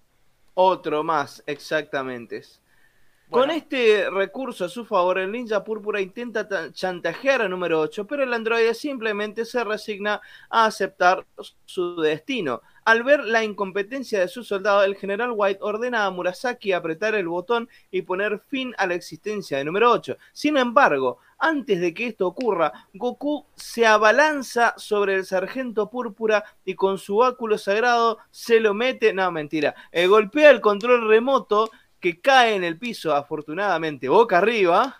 Otro 0.55 1.03
más, 1.03 1.43
exactamente. 1.45 2.41
Con 3.29 3.49
este 3.51 4.07
recurso 4.09 4.65
a 4.65 4.69
su 4.69 4.85
favor, 4.85 5.17
el 5.19 5.31
ninja 5.31 5.63
púrpura 5.63 5.99
intenta 5.99 6.47
ta- 6.47 6.71
chantajear 6.71 7.41
a 7.41 7.49
número 7.49 7.79
8, 7.81 8.05
pero 8.07 8.23
el 8.23 8.33
androide 8.33 8.73
simplemente 8.73 9.45
se 9.45 9.63
resigna 9.63 10.21
a 10.49 10.65
aceptar 10.65 11.25
su 11.65 11.99
destino. 12.01 12.61
Al 12.85 13.01
ver 13.03 13.25
la 13.25 13.43
incompetencia 13.43 14.19
de 14.19 14.27
su 14.27 14.43
soldado, 14.43 14.83
el 14.83 14.95
general 14.95 15.33
White 15.35 15.59
ordena 15.63 16.05
a 16.05 16.11
Murasaki 16.11 16.71
apretar 16.71 17.15
el 17.15 17.27
botón 17.27 17.67
y 17.89 18.03
poner 18.03 18.39
fin 18.47 18.75
a 18.77 18.85
la 18.85 18.93
existencia 18.93 19.57
de 19.57 19.65
número 19.65 19.89
8. 19.89 20.15
Sin 20.31 20.55
embargo, 20.55 21.17
antes 21.39 21.81
de 21.81 21.95
que 21.95 22.05
esto 22.05 22.27
ocurra, 22.27 22.71
Goku 22.93 23.47
se 23.55 23.87
abalanza 23.87 24.75
sobre 24.77 25.15
el 25.15 25.25
sargento 25.25 25.89
púrpura 25.89 26.43
y 26.63 26.75
con 26.75 26.99
su 26.99 27.17
báculo 27.17 27.57
sagrado 27.57 28.19
se 28.29 28.59
lo 28.59 28.75
mete, 28.75 29.13
no 29.13 29.31
mentira, 29.31 29.73
eh, 29.91 30.05
golpea 30.05 30.51
el 30.51 30.61
control 30.61 31.07
remoto 31.07 31.71
que 31.99 32.21
cae 32.21 32.53
en 32.53 32.63
el 32.63 32.77
piso 32.77 33.15
afortunadamente 33.15 34.09
boca 34.09 34.37
arriba 34.37 34.95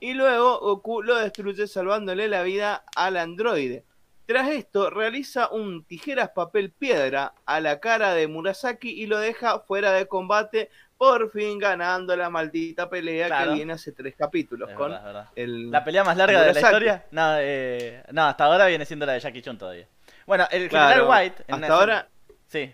y 0.00 0.14
luego 0.14 0.58
Goku 0.58 1.02
lo 1.02 1.14
destruye 1.14 1.68
salvándole 1.68 2.26
la 2.26 2.42
vida 2.42 2.84
al 2.96 3.16
androide. 3.16 3.84
Tras 4.28 4.50
esto 4.50 4.90
realiza 4.90 5.48
un 5.48 5.84
tijeras 5.84 6.28
papel 6.28 6.70
piedra 6.70 7.32
a 7.46 7.60
la 7.62 7.80
cara 7.80 8.12
de 8.12 8.26
Murasaki 8.28 8.90
y 8.90 9.06
lo 9.06 9.16
deja 9.18 9.60
fuera 9.60 9.90
de 9.92 10.06
combate, 10.06 10.68
por 10.98 11.30
fin 11.30 11.58
ganando 11.58 12.14
la 12.14 12.28
maldita 12.28 12.90
pelea 12.90 13.28
Claro. 13.28 13.52
que 13.52 13.56
viene 13.56 13.72
hace 13.72 13.90
tres 13.92 14.14
capítulos 14.18 14.68
Es 14.68 14.76
con 14.76 14.90
verdad, 14.90 14.98
es 15.00 15.04
verdad. 15.14 15.28
el 15.34 15.70
La 15.70 15.82
pelea 15.82 16.04
más 16.04 16.14
larga 16.18 16.42
de 16.42 16.52
la 16.52 16.60
historia. 16.60 17.06
No, 17.10 17.36
eh, 17.38 18.02
no, 18.12 18.26
hasta 18.26 18.44
ahora 18.44 18.66
viene 18.66 18.84
siendo 18.84 19.06
la 19.06 19.12
de 19.14 19.20
Jackie 19.20 19.40
Chun 19.40 19.56
todavía. 19.56 19.86
Bueno, 20.26 20.46
el 20.50 20.68
Claro, 20.68 20.88
general 21.06 21.10
White. 21.22 21.44
en 21.48 21.54
hasta 21.54 21.74
ahora, 21.74 22.08
Sí. 22.48 22.70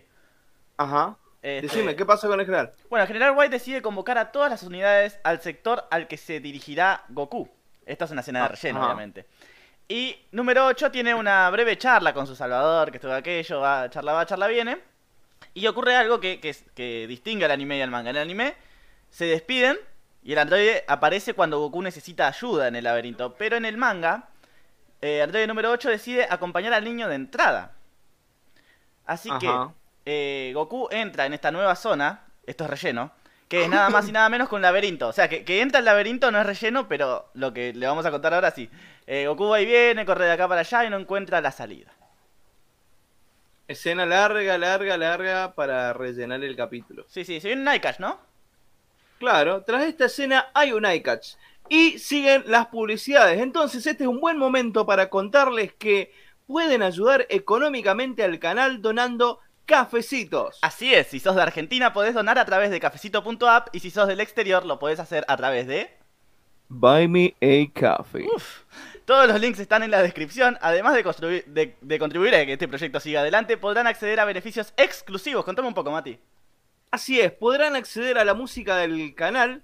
ajá. 0.76 1.16
este, 1.40 1.68
Decime, 1.68 1.94
¿qué 1.94 2.04
pasa 2.04 2.26
con 2.26 2.40
el 2.40 2.46
general? 2.46 2.72
Bueno, 2.90 3.02
el 3.02 3.06
general 3.06 3.32
White 3.36 3.50
decide 3.52 3.80
convocar 3.80 4.18
a 4.18 4.32
todas 4.32 4.50
las 4.50 4.64
unidades 4.64 5.20
al 5.22 5.40
sector 5.40 5.84
al 5.92 6.08
que 6.08 6.16
se 6.16 6.40
dirigirá 6.40 7.04
Goku. 7.10 7.48
Esta 7.86 8.06
es 8.06 8.10
una 8.10 8.22
escena 8.22 8.40
de 8.40 8.44
Ah, 8.46 8.48
relleno, 8.48 8.84
obviamente. 8.84 9.26
Y 9.88 10.16
número 10.32 10.66
8 10.66 10.90
tiene 10.90 11.14
una 11.14 11.50
breve 11.50 11.76
charla 11.76 12.14
con 12.14 12.26
su 12.26 12.34
salvador, 12.34 12.90
que 12.90 12.98
todo 12.98 13.14
aquello, 13.14 13.60
va, 13.60 13.90
charla 13.90 14.12
va, 14.12 14.26
charla 14.26 14.46
viene. 14.46 14.78
Y 15.52 15.66
ocurre 15.66 15.94
algo 15.96 16.20
que, 16.20 16.40
que, 16.40 17.06
distingue 17.06 17.44
al 17.44 17.50
anime 17.50 17.78
y 17.78 17.82
al 17.82 17.90
manga. 17.90 18.10
En 18.10 18.16
el 18.16 18.22
anime 18.22 18.54
se 19.10 19.26
despiden 19.26 19.78
y 20.22 20.32
el 20.32 20.38
androide 20.38 20.84
aparece 20.88 21.34
cuando 21.34 21.60
Goku 21.60 21.82
necesita 21.82 22.26
ayuda 22.28 22.68
en 22.68 22.76
el 22.76 22.84
laberinto. 22.84 23.34
Pero 23.34 23.56
en 23.56 23.66
el 23.66 23.76
manga, 23.76 24.28
eh, 25.02 25.22
androide 25.22 25.46
número 25.46 25.70
8 25.70 25.90
decide 25.90 26.26
acompañar 26.28 26.72
al 26.72 26.84
niño 26.84 27.08
de 27.08 27.16
entrada. 27.16 27.72
Así 29.04 29.30
que 29.38 29.50
eh, 30.06 30.52
Goku 30.54 30.88
entra 30.90 31.26
en 31.26 31.34
esta 31.34 31.50
nueva 31.50 31.76
zona, 31.76 32.24
esto 32.46 32.64
es 32.64 32.70
relleno, 32.70 33.12
que 33.54 33.64
es 33.64 33.70
nada 33.70 33.88
más 33.88 34.08
y 34.08 34.12
nada 34.12 34.28
menos 34.28 34.48
que 34.48 34.56
un 34.56 34.62
laberinto. 34.62 35.06
O 35.06 35.12
sea, 35.12 35.28
que, 35.28 35.44
que 35.44 35.60
entra 35.60 35.78
al 35.78 35.84
laberinto 35.84 36.32
no 36.32 36.40
es 36.40 36.46
relleno, 36.46 36.88
pero 36.88 37.30
lo 37.34 37.52
que 37.52 37.72
le 37.72 37.86
vamos 37.86 38.04
a 38.04 38.10
contar 38.10 38.34
ahora 38.34 38.50
sí. 38.50 38.68
Eh, 39.06 39.28
Goku 39.28 39.48
va 39.48 39.60
y 39.60 39.66
viene, 39.66 40.04
corre 40.04 40.24
de 40.24 40.32
acá 40.32 40.48
para 40.48 40.62
allá 40.62 40.84
y 40.84 40.90
no 40.90 40.98
encuentra 40.98 41.40
la 41.40 41.52
salida. 41.52 41.92
Escena 43.68 44.06
larga, 44.06 44.58
larga, 44.58 44.96
larga 44.96 45.54
para 45.54 45.92
rellenar 45.92 46.42
el 46.42 46.56
capítulo. 46.56 47.04
Sí, 47.08 47.24
sí, 47.24 47.40
se 47.40 47.46
viene 47.46 47.60
un 47.60 47.66
Nightcatch, 47.66 48.00
¿no? 48.00 48.18
Claro, 49.20 49.62
tras 49.62 49.84
esta 49.84 50.06
escena 50.06 50.48
hay 50.52 50.72
un 50.72 50.84
iCatch. 50.84 51.34
Y 51.68 52.00
siguen 52.00 52.42
las 52.48 52.66
publicidades. 52.66 53.40
Entonces 53.40 53.86
este 53.86 54.02
es 54.02 54.08
un 54.08 54.20
buen 54.20 54.36
momento 54.36 54.84
para 54.84 55.08
contarles 55.08 55.72
que 55.74 56.12
pueden 56.48 56.82
ayudar 56.82 57.24
económicamente 57.30 58.24
al 58.24 58.40
canal 58.40 58.82
donando 58.82 59.38
cafecitos. 59.66 60.58
Así 60.62 60.94
es, 60.94 61.08
si 61.08 61.20
sos 61.20 61.36
de 61.36 61.42
Argentina 61.42 61.92
podés 61.92 62.14
donar 62.14 62.38
a 62.38 62.44
través 62.44 62.70
de 62.70 62.80
cafecito.app 62.80 63.68
y 63.72 63.80
si 63.80 63.90
sos 63.90 64.08
del 64.08 64.20
exterior 64.20 64.64
lo 64.64 64.78
podés 64.78 65.00
hacer 65.00 65.24
a 65.28 65.36
través 65.36 65.66
de... 65.66 65.90
Buy 66.68 67.08
me 67.08 67.34
a 67.42 67.96
coffee. 67.98 68.26
Todos 69.04 69.28
los 69.28 69.40
links 69.40 69.58
están 69.58 69.82
en 69.82 69.90
la 69.90 70.02
descripción. 70.02 70.56
Además 70.62 70.94
de, 70.94 71.76
de 71.80 71.98
contribuir 71.98 72.34
a 72.34 72.46
que 72.46 72.54
este 72.54 72.68
proyecto 72.68 73.00
siga 73.00 73.20
adelante, 73.20 73.56
podrán 73.58 73.86
acceder 73.86 74.18
a 74.18 74.24
beneficios 74.24 74.72
exclusivos. 74.76 75.44
Contame 75.44 75.68
un 75.68 75.74
poco, 75.74 75.90
Mati. 75.90 76.18
Así 76.90 77.20
es, 77.20 77.32
podrán 77.32 77.76
acceder 77.76 78.18
a 78.18 78.24
la 78.24 78.34
música 78.34 78.76
del 78.76 79.14
canal 79.14 79.62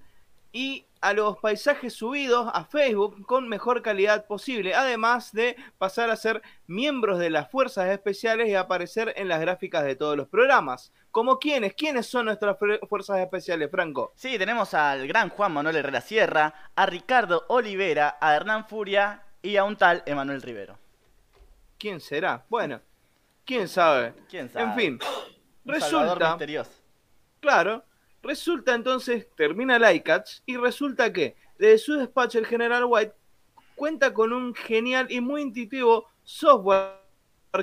y 0.53 0.85
a 1.01 1.13
los 1.13 1.39
paisajes 1.39 1.95
subidos 1.95 2.51
a 2.53 2.65
Facebook 2.65 3.25
con 3.27 3.49
mejor 3.49 3.83
calidad 3.83 4.27
posible, 4.27 4.75
además 4.75 5.33
de 5.33 5.57
pasar 5.79 6.11
a 6.11 6.17
ser 6.17 6.43
miembros 6.67 7.19
de 7.19 7.31
las 7.31 7.51
fuerzas 7.51 7.89
especiales 7.89 8.49
y 8.49 8.55
aparecer 8.55 9.13
en 9.17 9.29
las 9.29 9.41
gráficas 9.41 9.85
de 9.85 9.97
todos 9.97 10.17
los 10.17 10.29
programas. 10.29 10.93
¿Como 11.11 11.39
quiénes? 11.39 11.75
¿Quiénes 11.75 12.07
son 12.07 12.27
nuestras 12.27 12.57
fuerzas 12.89 13.19
especiales, 13.19 13.71
Franco? 13.71 14.13
Sí, 14.15 14.39
tenemos 14.39 14.75
al 14.75 15.07
gran 15.09 15.31
Juan 15.31 15.53
Manuel 15.53 15.77
Herrera 15.77 16.01
Sierra, 16.01 16.55
a 16.77 16.87
Ricardo 16.87 17.45
Olivera, 17.49 18.19
a 18.21 18.35
Hernán 18.37 18.67
Furia 18.69 19.23
y 19.43 19.57
a 19.57 19.65
un 19.65 19.77
tal 19.77 20.03
Emanuel 20.07 20.43
Rivero. 20.43 20.79
¿Quién 21.79 22.01
será? 22.01 22.45
Bueno, 22.49 22.81
quién 23.45 23.67
sabe. 23.69 24.13
¿Quién 24.29 24.51
sabe? 24.51 24.65
En 24.67 24.75
fin, 24.75 24.99
Un 25.65 25.73
resulta, 25.75 26.29
misterioso. 26.31 26.71
claro, 27.41 27.83
resulta 28.23 28.75
entonces, 28.75 29.27
termina 29.37 29.77
el 29.77 29.97
iCatch 29.97 30.41
y 30.47 30.57
resulta 30.57 31.13
que 31.13 31.37
desde 31.59 31.79
su 31.79 31.95
despacho 31.95 32.39
el 32.39 32.47
general 32.47 32.85
White 32.87 33.15
cuenta 33.75 34.13
con 34.13 34.33
un 34.33 34.55
genial 34.55 35.07
y 35.11 35.21
muy 35.21 35.43
intuitivo 35.43 36.07
software 36.23 37.01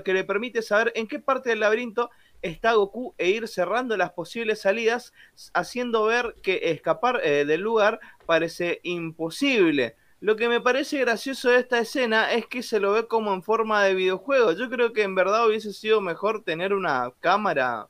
que 0.04 0.14
le 0.14 0.24
permite 0.24 0.62
saber 0.62 0.92
en 0.96 1.08
qué 1.08 1.20
parte 1.20 1.50
del 1.50 1.62
laberinto 1.62 2.10
está 2.42 2.74
Goku 2.74 3.16
e 3.18 3.30
ir 3.30 3.48
cerrando 3.48 3.98
las 3.98 4.12
posibles 4.12 4.62
salidas, 4.62 5.14
haciendo 5.54 6.06
ver 6.06 6.36
que 6.44 6.72
escapar 6.72 7.22
eh, 7.24 7.46
del 7.46 7.62
lugar 7.62 8.00
parece 8.26 8.80
imposible. 8.84 9.96
Lo 10.20 10.36
que 10.36 10.50
me 10.50 10.62
parece 10.62 11.00
gracioso 11.00 11.50
de 11.50 11.60
esta 11.60 11.80
escena 11.80 12.34
es 12.34 12.48
que 12.48 12.64
se 12.64 12.80
lo 12.80 12.92
ve 12.92 13.08
como 13.08 13.34
en 13.34 13.44
forma 13.44 13.84
de 13.84 13.94
videojuego. 13.94 14.52
Yo 14.54 14.70
creo 14.70 14.92
que 14.92 15.04
en 15.04 15.14
verdad 15.14 15.48
hubiese 15.48 15.74
sido 15.74 16.02
mejor 16.02 16.44
tener 16.44 16.74
una 16.74 17.12
cámara 17.20 17.88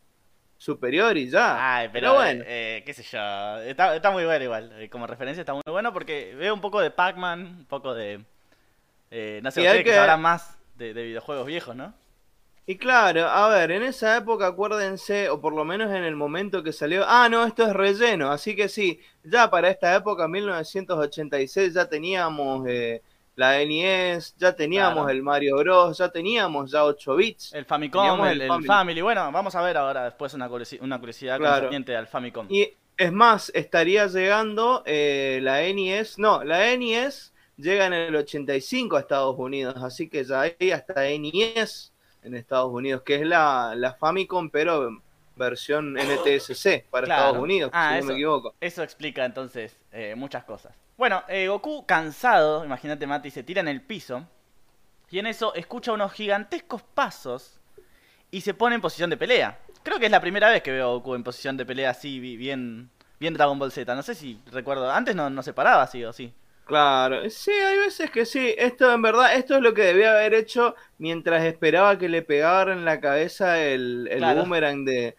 superior 0.57 1.17
y 1.17 1.29
ya. 1.29 1.63
Ay, 1.77 1.89
pero, 1.91 2.11
Pero 2.11 2.13
bueno. 2.15 2.43
eh, 2.45 2.83
qué 2.85 2.93
sé 2.93 3.03
yo. 3.03 3.17
Está, 3.61 3.95
está 3.95 4.11
muy 4.11 4.25
bueno 4.25 4.43
igual. 4.43 4.71
eh, 4.81 4.89
Como 4.89 5.07
referencia 5.07 5.41
está 5.41 5.53
muy 5.53 5.63
bueno 5.67 5.93
porque 5.93 6.35
veo 6.35 6.53
un 6.53 6.61
poco 6.61 6.79
de 6.81 6.91
Pac-Man, 6.91 7.39
un 7.59 7.65
poco 7.65 7.93
de... 7.93 8.25
eh, 9.11 9.39
no 9.43 9.51
sé, 9.51 9.61
ustedes 9.61 9.83
que 9.83 9.91
que- 9.91 9.95
sabrán 9.95 10.21
más 10.21 10.57
de, 10.75 10.93
de 10.93 11.03
videojuegos 11.03 11.47
viejos, 11.47 11.75
¿no? 11.75 11.93
Y 12.65 12.77
claro, 12.77 13.27
a 13.27 13.47
ver, 13.49 13.71
en 13.71 13.83
esa 13.83 14.17
época 14.17 14.47
acuérdense, 14.47 15.29
o 15.29 15.39
por 15.39 15.53
lo 15.53 15.63
menos 15.63 15.89
en 15.89 16.03
el 16.03 16.17
momento 16.17 16.63
que 16.63 16.73
salió, 16.73 17.05
ah, 17.07 17.29
no, 17.29 17.45
esto 17.45 17.63
es 17.65 17.73
relleno, 17.73 18.29
así 18.29 18.57
que 18.57 18.67
sí, 18.67 18.99
ya 19.23 19.49
para 19.49 19.69
esta 19.69 19.95
época, 19.95 20.27
1986, 20.27 21.73
ya 21.73 21.87
teníamos 21.87 22.67
eh, 22.67 23.01
la 23.37 23.59
NES, 23.63 24.35
ya 24.37 24.53
teníamos 24.55 24.95
Claro. 25.05 25.09
el 25.09 25.21
Mario 25.23 25.57
Bros, 25.57 25.97
ya 25.99 26.09
teníamos 26.09 26.71
ya 26.71 26.83
8 26.83 27.15
bits. 27.15 27.53
El 27.53 27.65
Famicom, 27.65 28.25
el, 28.25 28.41
el 28.41 28.47
Family. 28.47 28.67
Family. 28.67 29.01
Bueno, 29.01 29.31
vamos 29.31 29.55
a 29.55 29.61
ver 29.61 29.77
ahora 29.77 30.05
después 30.05 30.33
una, 30.33 30.49
una 30.81 30.99
curiosidad 30.99 31.37
Claro. 31.37 31.69
al 31.69 32.07
Famicom. 32.07 32.47
Y 32.49 32.73
es 32.97 33.11
más, 33.13 33.51
estaría 33.53 34.07
llegando 34.07 34.81
eh, 34.87 35.39
la 35.43 35.61
NES, 35.61 36.17
no, 36.17 36.43
la 36.43 36.75
NES 36.75 37.31
llega 37.57 37.85
en 37.85 37.93
el 37.93 38.15
85 38.15 38.97
a 38.97 39.01
Estados 39.01 39.35
Unidos, 39.37 39.75
así 39.83 40.09
que 40.09 40.23
ya 40.23 40.41
hay 40.41 40.71
hasta 40.71 41.03
NES 41.03 41.93
en 42.23 42.33
Estados 42.35 42.71
Unidos, 42.73 43.03
que 43.03 43.15
es 43.15 43.21
la, 43.21 43.73
la 43.75 43.93
Famicom, 43.93 44.49
pero 44.49 44.89
versión 45.37 45.95
NTSC 45.97 46.85
para 46.89 47.05
Claro. 47.05 47.23
Estados 47.27 47.43
Unidos, 47.43 47.71
Ah, 47.73 47.87
si 47.89 47.93
no 47.93 47.99
eso. 47.99 48.07
me 48.07 48.13
equivoco. 48.13 48.55
Eso 48.59 48.83
explica 48.83 49.25
entonces 49.25 49.77
eh, 49.91 50.15
muchas 50.15 50.43
cosas. 50.43 50.73
Bueno, 50.97 51.23
eh, 51.27 51.47
Goku 51.47 51.85
cansado, 51.85 52.65
imagínate 52.65 53.05
Mati, 53.07 53.29
se 53.31 53.43
tira 53.43 53.61
en 53.61 53.67
el 53.67 53.81
piso 53.81 54.25
y 55.09 55.19
en 55.19 55.27
eso 55.27 55.53
escucha 55.53 55.91
unos 55.91 56.11
gigantescos 56.11 56.81
pasos 56.81 57.59
y 58.31 58.41
se 58.41 58.53
pone 58.53 58.75
en 58.75 58.81
posición 58.81 59.09
de 59.09 59.17
pelea. 59.17 59.59
Creo 59.83 59.99
que 59.99 60.05
es 60.07 60.11
la 60.11 60.19
primera 60.21 60.49
vez 60.49 60.61
que 60.63 60.71
veo 60.71 60.89
a 60.89 60.93
Goku 60.93 61.15
en 61.15 61.23
posición 61.23 61.55
de 61.55 61.65
pelea 61.65 61.91
así, 61.91 62.19
bi- 62.19 62.35
bien, 62.35 62.89
bien 63.19 63.33
Dragon 63.33 63.57
Ball 63.57 63.71
Z. 63.71 63.93
No 63.95 64.01
sé 64.03 64.15
si 64.15 64.41
recuerdo, 64.51 64.91
antes 64.91 65.15
no, 65.15 65.29
no 65.29 65.43
se 65.43 65.53
paraba 65.53 65.83
así 65.83 66.03
o 66.03 66.11
sí. 66.11 66.33
Claro, 66.65 67.29
sí, 67.29 67.51
hay 67.51 67.77
veces 67.77 68.11
que 68.11 68.25
sí. 68.25 68.53
Esto 68.57 68.91
en 68.93 69.01
verdad, 69.01 69.33
esto 69.35 69.55
es 69.55 69.61
lo 69.61 69.73
que 69.73 69.83
debía 69.83 70.11
haber 70.11 70.33
hecho 70.33 70.75
mientras 70.97 71.45
esperaba 71.45 71.97
que 71.97 72.09
le 72.09 72.21
pegara 72.23 72.73
en 72.73 72.83
la 72.83 72.99
cabeza 72.99 73.57
el, 73.63 74.09
el 74.11 74.17
Claro. 74.17 74.41
boomerang 74.41 74.83
de, 74.83 75.15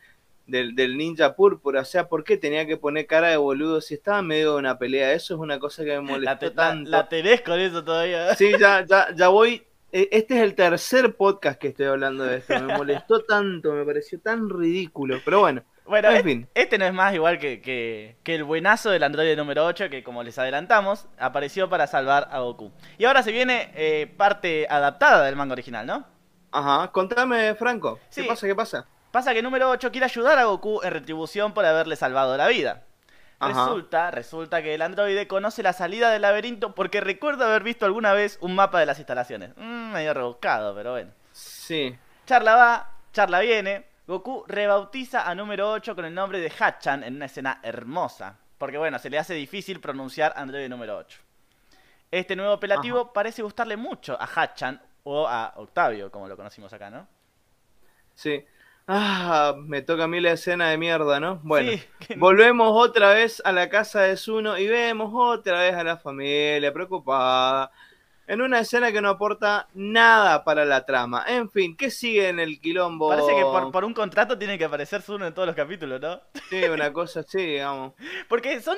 del, 0.48 0.74
del 0.74 0.96
ninja 0.96 1.36
púrpura. 1.36 1.82
O 1.82 1.84
sea, 1.84 2.08
¿por 2.08 2.24
qué 2.24 2.36
tenía 2.36 2.66
que 2.66 2.76
poner 2.76 3.06
cara 3.06 3.28
de 3.28 3.36
boludo 3.36 3.80
si 3.80 3.94
estaba 3.94 4.20
medio 4.22 4.54
de 4.54 4.58
una 4.58 4.78
pelea? 4.78 5.12
Eso 5.12 5.34
es 5.34 5.40
una 5.40 5.58
cosa 5.60 5.84
que 5.84 5.90
me 5.90 5.96
La, 5.96 6.00
molestó 6.02 6.38
te- 6.38 6.46
la- 6.46 6.54
tanto. 6.54 6.90
la 6.90 7.08
tenés 7.08 7.42
con 7.42 7.60
eso 7.60 7.84
todavía. 7.84 8.34
Sí, 8.34 8.50
ya, 8.60 8.84
ya, 8.84 9.14
ya 9.14 9.28
voy. 9.28 9.62
eh, 9.92 10.08
Este 10.10 10.36
es 10.36 10.42
el 10.42 10.54
tercer 10.56 11.14
podcast 11.14 11.60
que 11.60 11.68
estoy 11.68 11.86
hablando 11.86 12.24
de 12.24 12.38
esto. 12.38 12.58
Me 12.60 12.76
molestó 12.76 13.20
tanto, 13.28 13.72
me 13.72 13.84
pareció 13.84 14.18
tan 14.20 14.48
ridículo. 14.50 15.20
Pero 15.24 15.40
bueno, 15.40 15.62
Bueno, 15.86 16.10
en 16.10 16.16
e- 16.16 16.22
fin. 16.22 16.48
este 16.54 16.76
no 16.78 16.84
es 16.86 16.92
más 16.92 17.14
igual 17.14 17.38
que, 17.38 17.60
que, 17.60 18.16
que 18.22 18.34
el 18.34 18.44
buenazo 18.44 18.90
del 18.90 19.02
androide 19.04 19.36
número 19.36 19.64
8, 19.64 19.88
que 19.90 20.02
como 20.02 20.22
les 20.22 20.38
adelantamos, 20.38 21.06
apareció 21.18 21.68
para 21.68 21.86
salvar 21.86 22.28
a 22.30 22.40
Goku. 22.40 22.72
Y 22.98 23.04
ahora 23.04 23.22
se 23.22 23.32
viene 23.32 23.70
eh, 23.74 24.06
parte 24.16 24.66
adaptada 24.68 25.24
del 25.24 25.36
manga 25.36 25.52
original, 25.52 25.86
¿no? 25.86 26.06
Ajá, 26.50 26.90
contame, 26.92 27.54
Franco. 27.54 27.98
¿Qué 28.14 28.24
pasa? 28.24 28.46
¿Qué 28.46 28.54
pasa? 28.54 28.86
Pasa 29.10 29.32
que 29.32 29.42
número 29.42 29.70
8 29.70 29.90
quiere 29.90 30.04
ayudar 30.04 30.38
a 30.38 30.44
Goku 30.44 30.80
en 30.82 30.90
retribución 30.90 31.54
por 31.54 31.64
haberle 31.64 31.96
salvado 31.96 32.36
la 32.36 32.48
vida. 32.48 32.84
Ajá. 33.38 33.66
Resulta, 33.66 34.10
resulta 34.10 34.62
que 34.62 34.74
el 34.74 34.82
androide 34.82 35.28
conoce 35.28 35.62
la 35.62 35.72
salida 35.72 36.10
del 36.10 36.22
laberinto 36.22 36.74
porque 36.74 37.00
recuerda 37.00 37.46
haber 37.46 37.62
visto 37.62 37.86
alguna 37.86 38.12
vez 38.12 38.38
un 38.40 38.54
mapa 38.54 38.80
de 38.80 38.86
las 38.86 38.98
instalaciones. 38.98 39.50
Mm, 39.56 39.92
medio 39.92 40.12
rebuscado, 40.12 40.74
pero 40.74 40.92
bueno. 40.92 41.12
Sí. 41.32 41.96
Charla 42.26 42.54
va, 42.56 42.90
charla 43.12 43.40
viene. 43.40 43.86
Goku 44.06 44.44
rebautiza 44.46 45.28
a 45.28 45.34
número 45.34 45.70
8 45.70 45.94
con 45.94 46.04
el 46.04 46.14
nombre 46.14 46.40
de 46.40 46.50
Hachan 46.50 47.04
en 47.04 47.16
una 47.16 47.26
escena 47.26 47.60
hermosa. 47.62 48.36
Porque 48.58 48.76
bueno, 48.76 48.98
se 48.98 49.08
le 49.08 49.18
hace 49.18 49.34
difícil 49.34 49.80
pronunciar 49.80 50.32
androide 50.36 50.68
número 50.68 50.96
8. 50.96 51.20
Este 52.10 52.34
nuevo 52.34 52.54
apelativo 52.54 53.12
parece 53.12 53.42
gustarle 53.42 53.76
mucho 53.76 54.20
a 54.20 54.26
Hachan 54.26 54.80
o 55.04 55.28
a 55.28 55.52
Octavio, 55.56 56.10
como 56.10 56.26
lo 56.26 56.36
conocimos 56.36 56.72
acá, 56.72 56.90
¿no? 56.90 57.06
Sí. 58.14 58.44
Ah, 58.90 59.54
me 59.58 59.82
toca 59.82 60.04
a 60.04 60.08
mí 60.08 60.18
la 60.18 60.32
escena 60.32 60.70
de 60.70 60.78
mierda, 60.78 61.20
¿no? 61.20 61.40
Bueno, 61.42 61.72
Sí, 61.72 61.82
volvemos 62.16 62.72
otra 62.74 63.12
vez 63.12 63.42
a 63.44 63.52
la 63.52 63.68
casa 63.68 64.00
de 64.00 64.16
Zuno 64.16 64.56
y 64.56 64.66
vemos 64.66 65.10
otra 65.14 65.60
vez 65.60 65.74
a 65.74 65.84
la 65.84 65.98
familia 65.98 66.72
preocupada. 66.72 67.70
En 68.26 68.40
una 68.42 68.60
escena 68.60 68.90
que 68.92 69.00
no 69.00 69.08
aporta 69.10 69.68
nada 69.74 70.44
para 70.44 70.64
la 70.66 70.84
trama. 70.86 71.24
En 71.28 71.50
fin, 71.50 71.76
¿qué 71.76 71.90
sigue 71.90 72.28
en 72.28 72.38
el 72.38 72.60
quilombo? 72.60 73.08
Parece 73.10 73.34
que 73.34 73.42
por, 73.42 73.70
por 73.72 73.84
un 73.84 73.94
contrato 73.94 74.38
tiene 74.38 74.58
que 74.58 74.64
aparecer 74.66 75.00
Zuno 75.02 75.26
en 75.26 75.32
todos 75.34 75.46
los 75.46 75.56
capítulos, 75.56 75.98
¿no? 76.00 76.20
Sí, 76.50 76.62
una 76.64 76.92
cosa 76.92 77.20
así, 77.20 77.38
digamos. 77.38 77.92
Porque 78.28 78.60
son, 78.60 78.76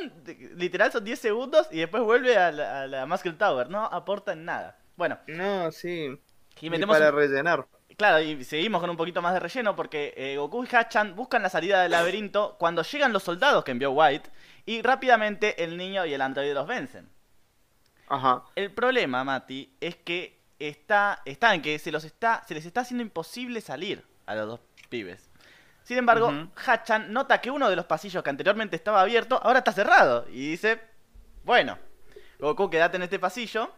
literal, 0.57 0.91
son 0.93 1.05
10 1.05 1.19
segundos 1.19 1.67
y 1.73 1.79
después 1.79 2.03
vuelve 2.03 2.37
a 2.37 2.51
la, 2.53 2.83
a 2.83 2.87
la 2.89 3.07
Muscle 3.07 3.33
Tower. 3.33 3.71
No 3.71 3.85
aportan 3.87 4.45
nada. 4.45 4.79
Bueno, 4.97 5.19
No, 5.29 5.71
sí. 5.73 6.17
y 6.61 6.71
metemos 6.71 6.97
para 6.97 7.11
un- 7.11 7.17
rellenar. 7.17 7.67
Claro, 8.01 8.19
y 8.19 8.43
seguimos 8.45 8.81
con 8.81 8.89
un 8.89 8.97
poquito 8.97 9.21
más 9.21 9.35
de 9.35 9.41
relleno 9.41 9.77
porque 9.77 10.15
eh, 10.17 10.39
Goku 10.39 10.65
y 10.65 10.69
Hachan 10.75 11.15
buscan 11.15 11.43
la 11.43 11.51
salida 11.51 11.83
del 11.83 11.91
laberinto 11.91 12.57
cuando 12.59 12.83
llegan 12.83 13.13
los 13.13 13.23
soldados 13.23 13.63
que 13.63 13.73
envió 13.73 13.91
White 13.91 14.31
y 14.65 14.81
rápidamente 14.81 15.63
el 15.63 15.77
niño 15.77 16.07
y 16.07 16.15
el 16.15 16.23
androide 16.23 16.55
los 16.55 16.67
vencen. 16.67 17.11
Ajá. 18.09 18.45
El 18.57 18.73
problema, 18.73 19.23
Mati, 19.23 19.77
es 19.83 19.97
que 19.97 20.41
está, 20.59 21.21
está 21.27 21.55
en 21.55 21.61
que 21.61 21.79
se, 21.79 21.93
los 21.93 22.05
está, 22.05 22.43
se 22.49 22.55
les 22.55 22.65
está 22.65 22.81
haciendo 22.81 23.03
imposible 23.03 23.61
salir 23.61 24.03
a 24.25 24.35
los 24.35 24.47
dos 24.47 24.61
pibes. 24.89 25.29
Sin 25.83 25.99
embargo. 25.99 26.33
Hachan 26.57 27.13
nota 27.13 27.43
que 27.43 27.51
uno 27.51 27.69
de 27.69 27.77
los 27.77 27.85
pasillos 27.85 28.23
que 28.23 28.31
anteriormente 28.31 28.77
estaba 28.77 29.03
abierto 29.03 29.39
ahora 29.43 29.59
está 29.59 29.73
cerrado 29.73 30.27
y 30.31 30.53
dice, 30.53 30.81
bueno, 31.45 31.77
Goku 32.39 32.71
quédate 32.71 32.97
en 32.97 33.03
este 33.03 33.19
pasillo 33.19 33.71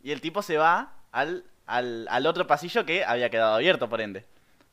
y 0.00 0.12
el 0.12 0.20
tipo 0.20 0.42
se 0.42 0.58
va 0.58 0.92
al, 1.10 1.44
al, 1.66 2.06
al 2.10 2.26
otro 2.26 2.46
pasillo 2.46 2.84
que 2.84 3.04
había 3.04 3.30
quedado 3.30 3.54
abierto 3.56 3.88
por 3.88 4.00
ende. 4.00 4.24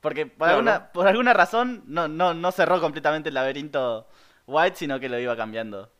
Porque 0.01 0.25
por, 0.25 0.47
Claro. 0.47 0.49
alguna, 0.49 0.91
por 0.91 1.07
alguna 1.07 1.33
razón 1.33 1.83
no, 1.87 2.07
no, 2.07 2.33
no 2.33 2.51
cerró 2.51 2.81
completamente 2.81 3.29
el 3.29 3.35
laberinto 3.35 4.07
White, 4.47 4.75
sino 4.77 4.99
que 4.99 5.09
lo 5.09 5.19
iba 5.19 5.35
cambiando 5.37 5.91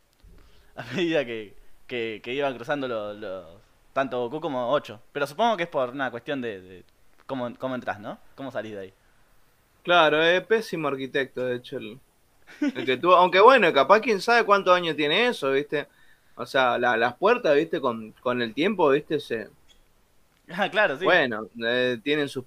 a 0.76 0.84
medida 0.94 1.24
que, 1.24 1.56
que, 1.86 2.20
que 2.24 2.34
iban 2.34 2.54
cruzando 2.56 2.88
los, 2.88 3.46
tanto 3.92 4.20
Goku 4.20 4.40
como 4.40 4.70
8. 4.72 5.00
Pero 5.12 5.26
supongo 5.26 5.56
que 5.56 5.64
es 5.64 5.68
por 5.68 5.90
una 5.90 6.10
cuestión 6.10 6.40
de, 6.40 6.60
de 6.60 6.84
cómo, 7.26 7.54
cómo 7.58 7.74
entras, 7.74 8.00
¿no? 8.00 8.18
¿Cómo 8.34 8.50
salís 8.50 8.72
de 8.74 8.80
ahí? 8.80 8.94
Claro, 9.82 10.22
es 10.22 10.44
pésimo 10.46 10.88
arquitecto, 10.88 11.44
de 11.44 11.56
hecho, 11.56 11.76
el, 11.78 12.00
el 12.74 12.86
que 12.86 12.96
tuvo. 12.98 13.16
Aunque 13.16 13.40
bueno, 13.40 13.72
capaz 13.72 14.00
quién 14.00 14.20
sabe 14.20 14.44
cuántos 14.46 14.76
años 14.76 14.96
tiene 14.96 15.26
eso, 15.28 15.52
¿viste? 15.52 15.88
O 16.36 16.46
sea, 16.46 16.78
la- 16.78 16.96
las 16.96 17.16
puertas, 17.16 17.54
¿viste? 17.56 17.80
Con, 17.80 18.12
con 18.20 18.42
el 18.42 18.54
tiempo, 18.54 18.90
¿viste? 18.90 19.20
Se, 19.20 19.50
Ah, 20.50 20.68
claro, 20.70 20.96
sí. 20.98 21.04
Bueno, 21.04 21.48
eh, 21.64 21.98
tienen 22.02 22.28
sus 22.28 22.44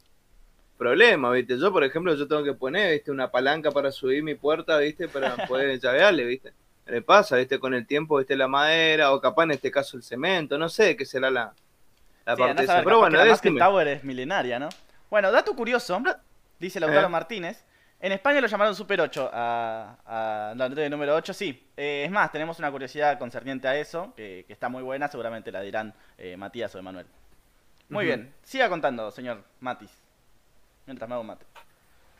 problemas, 0.77 1.33
¿viste? 1.33 1.57
Yo, 1.57 1.71
por 1.71 1.83
ejemplo, 1.83 2.13
yo 2.15 2.27
tengo 2.27 2.43
que 2.43 2.53
poner, 2.53 2.91
¿viste? 2.93 3.11
Una 3.11 3.31
palanca 3.31 3.71
para 3.71 3.91
subir 3.91 4.23
mi 4.23 4.35
puerta, 4.35 4.77
¿viste? 4.77 5.07
Para 5.07 5.35
poder 5.47 5.79
llavearle, 5.79 6.25
¿viste? 6.25 6.53
Le 6.87 7.01
pasa, 7.01 7.37
¿viste? 7.37 7.59
Con 7.59 7.73
el 7.73 7.87
tiempo, 7.87 8.17
¿viste? 8.17 8.35
La 8.35 8.47
madera, 8.47 9.11
o 9.13 9.21
capaz 9.21 9.43
en 9.45 9.51
este 9.51 9.71
caso 9.71 9.97
el 9.97 10.03
cemento, 10.03 10.57
no 10.57 10.69
sé 10.69 10.95
qué 10.95 11.05
será 11.05 11.31
la, 11.31 11.53
la 12.25 12.35
Sí, 12.35 12.41
parte 12.41 12.65
saber, 12.67 12.83
Pero 12.83 12.99
bueno, 12.99 13.17
que 13.17 13.25
la 13.25 13.31
decime. 13.31 13.59
Tower 13.59 13.87
es 13.87 14.03
milenaria, 14.03 14.59
¿no? 14.59 14.69
Bueno, 15.09 15.31
dato 15.31 15.55
curioso, 15.55 16.01
dice 16.59 16.79
Lautaro 16.79 17.07
Eh. 17.07 17.09
Martínez. 17.09 17.63
En 18.01 18.11
España 18.11 18.41
lo 18.41 18.47
llamaron 18.47 18.75
Super 18.75 19.01
8 19.01 19.31
a, 19.33 19.97
a 20.05 20.53
la 20.55 20.89
número 20.89 21.15
8, 21.15 21.33
sí. 21.33 21.67
Eh, 21.77 22.03
es 22.05 22.11
más, 22.11 22.31
tenemos 22.31 22.59
una 22.59 22.69
curiosidad 22.69 23.17
concerniente 23.17 23.67
a 23.67 23.77
eso, 23.77 24.13
que, 24.15 24.43
que 24.45 24.53
está 24.53 24.69
muy 24.69 24.83
buena, 24.83 25.07
seguramente 25.07 25.51
la 25.51 25.61
dirán 25.61 25.93
eh, 26.17 26.35
Matías 26.37 26.75
o 26.75 26.79
Emanuel. 26.79 27.07
Muy 27.89 28.05
bien, 28.05 28.33
siga 28.43 28.69
contando, 28.69 29.11
señor 29.11 29.43
Matis. 29.59 29.91
Mientras 30.85 31.07
me 31.09 31.15
hago 31.15 31.23
mate. 31.23 31.45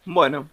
Bueno. 0.05 0.49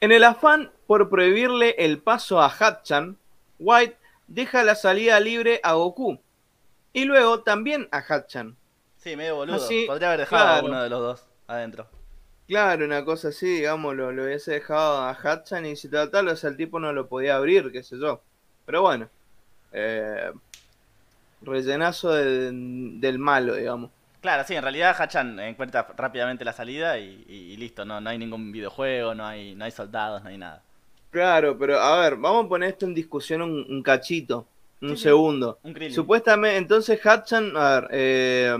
En 0.00 0.12
el 0.12 0.24
afán 0.24 0.70
por 0.86 1.10
prohibirle 1.10 1.74
el 1.78 1.98
paso 1.98 2.40
a 2.40 2.48
Hatchan, 2.48 3.18
White 3.58 3.96
deja 4.26 4.62
la 4.64 4.74
salida 4.74 5.20
libre 5.20 5.60
a 5.62 5.74
Goku. 5.74 6.18
Y 6.92 7.04
luego 7.04 7.42
también 7.42 7.88
a 7.92 7.98
Hatchan. 7.98 8.56
Sí, 8.96 9.16
medio 9.16 9.36
boludo. 9.36 9.56
Así, 9.56 9.84
Podría 9.86 10.08
haber 10.08 10.20
dejado 10.20 10.48
a 10.48 10.62
uno 10.64 10.82
de 10.82 10.88
los 10.88 11.00
dos 11.00 11.28
adentro. 11.46 11.86
Claro, 12.48 12.84
una 12.84 13.04
cosa 13.04 13.28
así, 13.28 13.46
digamos, 13.46 13.94
lo, 13.94 14.10
lo 14.10 14.24
hubiese 14.24 14.52
dejado 14.52 15.02
a 15.02 15.14
Hatchan 15.14 15.66
y 15.66 15.76
si 15.76 15.88
tal, 15.88 16.10
tal, 16.10 16.28
o 16.28 16.36
sea, 16.36 16.50
el 16.50 16.56
tipo 16.56 16.80
no 16.80 16.92
lo 16.92 17.08
podía 17.08 17.36
abrir, 17.36 17.70
qué 17.70 17.82
sé 17.82 17.96
yo. 17.98 18.22
Pero 18.66 18.82
bueno, 18.82 19.08
eh, 19.72 20.32
rellenazo 21.42 22.12
de- 22.12 22.50
del 22.52 23.18
malo, 23.18 23.54
digamos. 23.56 23.90
Claro, 24.20 24.44
sí, 24.46 24.54
en 24.54 24.62
realidad 24.62 24.94
Hachan 24.98 25.38
encuentra 25.40 25.86
rápidamente 25.96 26.44
la 26.44 26.52
salida 26.52 26.98
y, 26.98 27.24
y- 27.26 27.52
y 27.52 27.56
listo, 27.56 27.84
no, 27.86 28.00
no 28.00 28.10
hay 28.10 28.18
ningún 28.18 28.52
videojuego, 28.52 29.14
no 29.14 29.26
hay, 29.26 29.54
no 29.54 29.64
hay 29.64 29.70
soldados, 29.70 30.22
no 30.22 30.28
hay 30.28 30.36
nada. 30.38 30.62
Claro, 31.10 31.58
pero 31.58 31.78
a 31.80 32.00
ver, 32.02 32.16
vamos 32.16 32.44
a 32.44 32.48
poner 32.48 32.70
esto 32.70 32.86
en 32.86 32.94
discusión 32.94 33.42
un, 33.42 33.66
un 33.68 33.82
cachito, 33.82 34.46
un 34.80 34.90
Sí, 34.90 34.96
sí. 34.96 35.02
segundo. 35.04 35.58
Un. 35.62 35.90
Supuestamente, 35.90 36.56
entonces 36.58 37.00
Hatchan, 37.04 37.56
a 37.56 37.80
ver, 37.80 37.88
eh, 37.92 38.56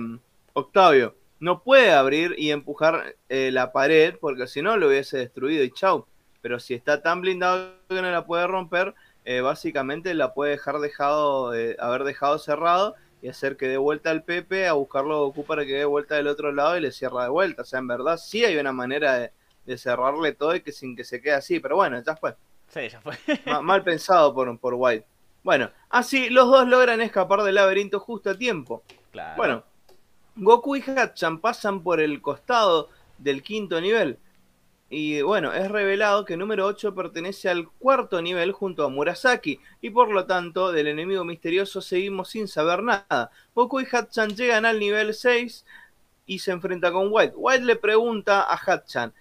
Octavio, 0.53 1.15
no 1.39 1.63
puede 1.63 1.93
abrir 1.93 2.35
y 2.37 2.51
empujar 2.51 3.15
eh, 3.29 3.51
la 3.53 3.71
pared 3.73 4.17
porque 4.21 4.47
si 4.47 4.63
no 4.63 4.77
lo 4.77 4.89
hubiese 4.89 5.19
destruido 5.19 5.63
y 5.65 5.71
chau. 5.71 6.07
Pero 6.43 6.59
si 6.59 6.75
está 6.75 7.03
tan 7.03 7.21
blindado 7.21 7.75
que 7.89 8.01
no 8.03 8.11
la 8.11 8.25
puede 8.27 8.47
romper, 8.47 8.95
eh, 9.25 9.41
básicamente 9.41 10.15
la 10.15 10.35
puede 10.35 10.53
dejar 10.53 10.79
dejado, 10.81 11.55
eh, 11.55 11.77
haber 11.79 12.05
dejado 12.05 12.39
cerrado 12.39 12.95
y 13.23 13.29
hacer 13.29 13.57
que 13.57 13.69
dé 13.69 13.77
vuelta 13.77 14.11
al 14.11 14.23
Pepe 14.25 14.67
a 14.67 14.73
buscarlo 14.73 15.15
a 15.15 15.19
Goku 15.21 15.45
para 15.45 15.65
que 15.67 15.75
dé 15.75 15.85
vuelta 15.85 16.15
del 16.17 16.27
otro 16.29 16.53
lado 16.53 16.77
y 16.77 16.81
le 16.81 16.91
cierra 16.93 17.25
de 17.25 17.29
vuelta. 17.31 17.63
O 17.63 17.65
sea, 17.65 17.79
en 17.79 17.87
verdad 17.89 18.17
sí 18.17 18.45
hay 18.45 18.57
una 18.57 18.73
manera 18.73 19.15
de, 19.19 19.33
de 19.67 19.79
cerrarle 19.79 20.33
todo 20.33 20.55
y 20.55 20.63
que 20.63 20.73
sin 20.73 20.97
que 20.97 21.05
se 21.05 21.21
quede 21.21 21.35
así. 21.35 21.61
Pero 21.61 21.77
bueno, 21.77 22.03
ya 22.03 22.17
fue. 22.17 22.35
Sí, 22.69 22.89
ya 22.89 23.01
fue. 23.01 23.19
Ma- 23.47 23.61
mal 23.61 23.83
pensado 23.85 24.33
por, 24.35 24.59
por 24.59 24.75
White. 24.75 25.05
Bueno, 25.43 25.71
así 25.91 26.31
los 26.31 26.47
dos 26.51 26.67
logran 26.69 27.01
escapar 27.01 27.43
del 27.43 27.57
laberinto 27.57 28.01
justo 28.01 28.31
a 28.31 28.35
tiempo. 28.39 28.83
claro. 29.11 29.37
Bueno, 29.37 29.65
Goku 30.37 30.77
y 30.77 30.83
Hatchan 30.83 31.41
pasan 31.41 31.83
por 31.83 32.01
el 32.01 32.23
costado 32.23 32.89
del 33.19 33.43
quinto 33.43 33.81
nivel. 33.81 34.19
Y 34.93 35.23
bueno, 35.23 35.53
es 35.53 35.71
revelado 35.71 36.25
que 36.25 36.37
número 36.37 36.67
8 36.67 36.97
pertenece 36.97 37.49
al 37.49 37.69
cuarto 37.71 38.21
nivel 38.21 38.51
junto 38.51 38.85
a 38.85 38.89
Murasaki. 38.89 39.61
Y 39.81 39.91
por 39.91 40.11
lo 40.11 40.27
tanto, 40.27 40.73
del 40.73 40.89
enemigo 40.89 41.25
misterioso 41.25 41.81
seguimos 41.81 42.31
sin 42.31 42.49
saber 42.49 42.83
nada. 42.83 43.31
Goku 43.55 43.81
y 43.81 43.87
Hatchan 43.87 44.35
llegan 44.35 44.67
al 44.67 44.81
nivel 44.81 45.15
6 45.15 45.65
y 46.27 46.41
se 46.41 46.51
enfrenta 46.51 46.91
con 46.91 47.09
White. 47.11 47.35
White 47.37 47.65
le 47.65 47.77
pregunta 47.77 48.43
a 48.43 48.57
Hatchan, 48.57 49.15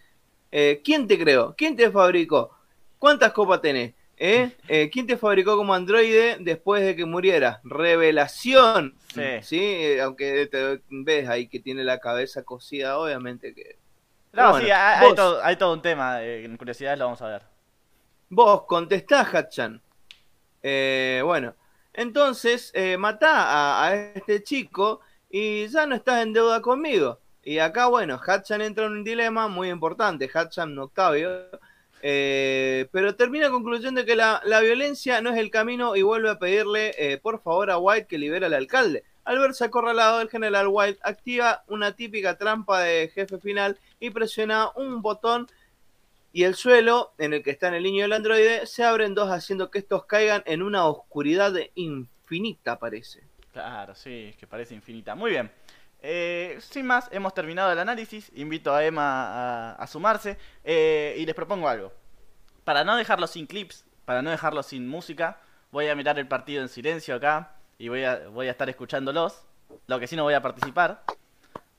eh, 0.52 0.82
¿quién 0.84 1.08
te 1.08 1.20
creó? 1.20 1.54
¿Quién 1.56 1.76
te 1.76 1.92
fabricó? 1.92 2.52
¿Cuántas 2.98 3.32
copas 3.32 3.62
tenés? 3.62 3.94
¿Eh? 4.18 4.52
Eh, 4.68 4.90
¿Quién 4.92 5.08
te 5.08 5.18
fabricó 5.18 5.56
como 5.56 5.74
androide 5.74 6.38
después 6.40 6.84
de 6.84 6.96
que 6.96 7.06
murieras? 7.06 7.60
Revelación. 7.64 8.96
Sí. 9.42 9.60
Eh, 9.60 10.02
aunque 10.02 10.48
te 10.48 10.82
ves 10.90 11.30
ahí 11.30 11.48
que 11.48 11.60
tiene 11.60 11.84
la 11.84 12.00
cabeza 12.00 12.44
cosida, 12.44 13.00
obviamente 13.00 13.54
que. 13.54 13.78
No, 14.32 14.52
bueno, 14.52 14.66
sí, 14.66 14.72
hay, 14.72 15.06
hay 15.06 15.16
todo, 15.16 15.44
hay 15.44 15.56
todo 15.56 15.74
un 15.74 15.82
tema, 15.82 16.24
en 16.24 16.56
curiosidades 16.56 17.00
lo 17.00 17.06
vamos 17.06 17.22
a 17.22 17.28
ver. 17.28 17.42
Vos 18.30 18.64
contestás, 18.66 19.28
Hatchan. 19.34 19.82
Eh, 20.62 21.22
bueno, 21.24 21.56
entonces 21.94 22.72
eh, 22.76 22.98
matá 22.98 23.44
a, 23.44 23.88
a 23.88 23.96
este 23.96 24.44
chico 24.44 25.02
y 25.30 25.68
ya 25.68 25.86
no 25.86 25.96
estás 25.96 26.22
en 26.22 26.34
deuda 26.34 26.62
conmigo. 26.62 27.20
Y 27.44 27.58
acá, 27.60 27.88
bueno, 27.88 28.20
Hatchan 28.24 28.62
entra 28.62 28.86
en 28.86 28.92
un 28.92 29.04
dilema 29.04 29.48
muy 29.48 29.70
importante, 29.70 30.30
Hatchan 30.32 30.78
Octavio, 30.78 31.48
eh, 32.02 32.88
pero 32.92 33.16
termina 33.16 33.50
concluyendo 33.50 34.06
que 34.06 34.16
la, 34.16 34.42
la 34.46 34.60
violencia 34.60 35.22
no 35.22 35.32
es 35.32 35.38
el 35.38 35.50
camino 35.50 35.96
y 35.96 36.02
vuelve 36.02 36.30
a 36.30 36.38
pedirle 36.38 36.94
eh, 36.98 37.18
por 37.18 37.42
favor 37.42 37.72
a 37.72 37.78
White 37.78 38.08
que 38.08 38.18
libere 38.18 38.46
al 38.46 38.54
alcalde. 38.54 39.04
Al 39.24 39.40
verse 39.40 39.66
acorralado, 39.66 40.22
el 40.22 40.30
general 40.30 40.68
White 40.70 41.00
activa 41.04 41.64
una 41.68 41.94
típica 41.96 42.38
trampa 42.38 42.82
de 42.82 43.12
jefe 43.14 43.38
final 43.40 43.78
y 44.00 44.10
presiona 44.10 44.72
un 44.76 45.02
botón 45.02 45.48
y 46.32 46.44
el 46.44 46.56
suelo 46.56 47.14
en 47.18 47.34
el 47.34 47.44
que 47.44 47.52
está 47.52 47.68
en 47.68 47.74
el 47.76 47.84
niño 47.84 48.04
del 48.04 48.14
androide 48.14 48.66
se 48.66 48.84
abre 48.84 49.06
en 49.06 49.16
dos 49.16 49.30
haciendo 49.30 49.72
que 49.72 49.80
estos 49.80 50.06
caigan 50.06 50.44
en 50.46 50.62
una 50.62 50.86
oscuridad 50.86 51.54
infinita 51.76 52.78
parece. 52.78 53.24
Claro, 53.52 53.96
sí, 53.96 54.36
que 54.40 54.46
parece 54.46 54.76
infinita. 54.76 55.16
Muy 55.16 55.32
bien. 55.32 55.52
Eh, 56.02 56.58
sin 56.62 56.86
más, 56.86 57.10
hemos 57.12 57.34
terminado 57.34 57.72
el 57.72 57.80
análisis. 57.80 58.32
Invito 58.36 58.74
a 58.74 58.86
Emma 58.86 59.72
a, 59.74 59.88
sumarse. 59.88 60.38
eh, 60.64 61.16
y 61.18 61.26
les 61.26 61.36
propongo 61.36 61.68
algo. 61.68 61.92
Para 62.64 62.84
no 62.84 62.96
dejarlo 62.96 63.26
sin 63.26 63.48
clips, 63.48 63.86
para 64.06 64.22
no 64.22 64.30
dejarlo 64.30 64.62
sin 64.62 64.88
música, 64.88 65.40
voy 65.72 65.88
a 65.88 65.96
mirar 65.96 66.20
el 66.20 66.28
partido 66.28 66.62
en 66.62 66.70
silencio 66.70 67.16
acá 67.16 67.56
y 67.80 67.90
voy 67.90 68.04
a, 68.04 68.28
voy 68.30 68.48
a 68.48 68.52
estar 68.52 68.70
escuchándolos. 68.70 69.42
Lo 69.88 70.00
que 70.00 70.08
sí 70.08 70.16
no 70.16 70.24
voy 70.24 70.36
a 70.36 70.42
participar. 70.42 71.04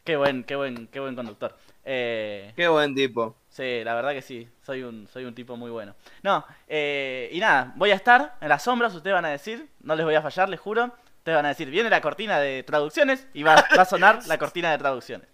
Qué 0.04 0.16
buen, 0.16 0.44
qué 0.44 0.56
buen, 0.56 0.88
qué 0.88 0.98
buen 0.98 1.14
conductor. 1.14 1.56
Eh, 1.85 2.53
Qué 2.57 2.68
buen 2.68 2.95
tipo. 2.95 3.37
Sí, 3.49 3.83
la 3.85 3.95
verdad 3.95 4.12
que 4.12 4.22
sí, 4.22 4.49
soy 4.62 4.83
un, 4.83 5.09
soy 5.09 5.24
un 5.24 5.35
tipo 5.35 5.57
muy 5.57 5.70
bueno. 5.70 5.95
No, 6.22 6.45
eh, 6.68 7.28
y 7.33 7.41
nada, 7.41 7.72
voy 7.76 7.91
a 7.91 7.95
estar 7.95 8.37
en 8.41 8.49
las 8.49 8.62
sombras, 8.62 8.95
ustedes 8.95 9.14
van 9.14 9.24
a 9.24 9.31
decir, 9.31 9.68
no 9.81 9.95
les 9.97 10.05
voy 10.05 10.14
a 10.14 10.22
fallar, 10.22 10.49
les 10.49 10.61
juro. 10.61 10.93
Ustedes 11.18 11.37
van 11.37 11.47
a 11.47 11.51
decir, 11.51 11.68
viene 11.68 11.91
la 11.91 12.01
cortina 12.01 12.39
de 12.39 12.62
traducciones 12.62 13.26
y 13.35 13.43
va, 13.43 13.57
va 13.76 13.83
a 13.83 13.85
sonar 13.85 14.20
la 14.26 14.39
cortina 14.39 14.70
de 14.70 14.78
traducciones. 14.78 15.28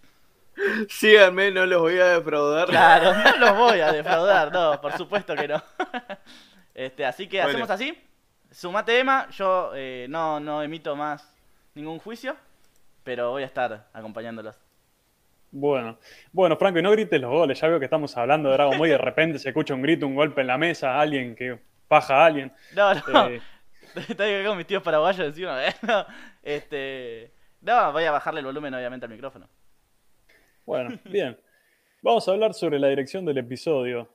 Síganme, 0.89 1.51
no 1.53 1.67
los 1.67 1.81
voy 1.83 1.99
a 1.99 2.07
defraudar. 2.19 2.69
Claro, 2.69 3.13
no 3.15 3.37
los 3.39 3.57
voy 3.57 3.81
a 3.81 3.93
defraudar, 3.93 4.51
no, 4.53 4.81
por 4.81 4.97
supuesto 4.97 5.35
que 5.35 5.49
no. 5.49 5.63
Este, 6.75 7.07
así 7.07 7.27
que 7.27 7.39
Bueno. 7.39 7.49
hacemos 7.51 7.71
así. 7.71 7.99
Sumate 8.51 8.99
Emma, 8.99 9.29
yo 9.31 9.71
eh, 9.75 10.07
no, 10.11 10.41
no 10.41 10.63
emito 10.63 10.95
más 10.95 11.33
ningún 11.75 11.99
juicio, 11.99 12.37
pero 13.03 13.31
voy 13.31 13.45
a 13.45 13.47
estar 13.47 13.87
acompañándolos. 13.95 14.57
Bueno, 15.51 15.99
bueno, 16.33 16.57
Franco, 16.57 16.79
y 16.79 16.83
no 16.83 16.91
grites 16.91 17.21
los 17.21 17.31
goles. 17.31 17.61
Ya 17.61 17.69
veo 17.69 17.79
que 17.79 17.87
estamos 17.87 18.17
hablando 18.17 18.49
de 18.51 18.57
Dragon 18.57 18.79
Ball 18.79 18.89
y 18.89 18.93
de 18.93 18.99
repente 18.99 19.39
se 19.39 19.49
escucha 19.49 19.75
un 19.75 19.83
grito, 19.83 20.07
un 20.07 20.15
golpe 20.15 20.41
en 20.43 20.49
la 20.49 20.59
mesa, 20.59 21.01
alguien 21.01 21.35
que 21.35 21.59
paja 21.89 22.23
a 22.23 22.27
alguien. 22.27 22.53
No, 22.75 22.95
no, 22.95 23.29
Eh, 23.29 23.41
estoy 24.09 24.35
acá 24.35 24.49
con 24.49 24.59
mis 24.59 24.67
tíos 24.67 24.83
paraguayos 24.83 25.27
encima. 25.27 25.67
¿eh? 25.67 25.75
No, 25.83 26.05
este, 26.43 27.33
no, 27.63 27.93
voy 27.93 28.05
a 28.05 28.11
bajarle 28.11 28.41
el 28.41 28.47
volumen 28.47 28.75
obviamente 28.75 29.07
al 29.07 29.13
micrófono. 29.13 29.49
bueno, 30.65 30.99
bien. 31.05 31.39
Vamos 32.03 32.29
a 32.29 32.33
hablar 32.33 32.55
sobre 32.55 32.79
la 32.79 32.89
dirección 32.89 33.25
del 33.25 33.39
episodio. 33.39 34.09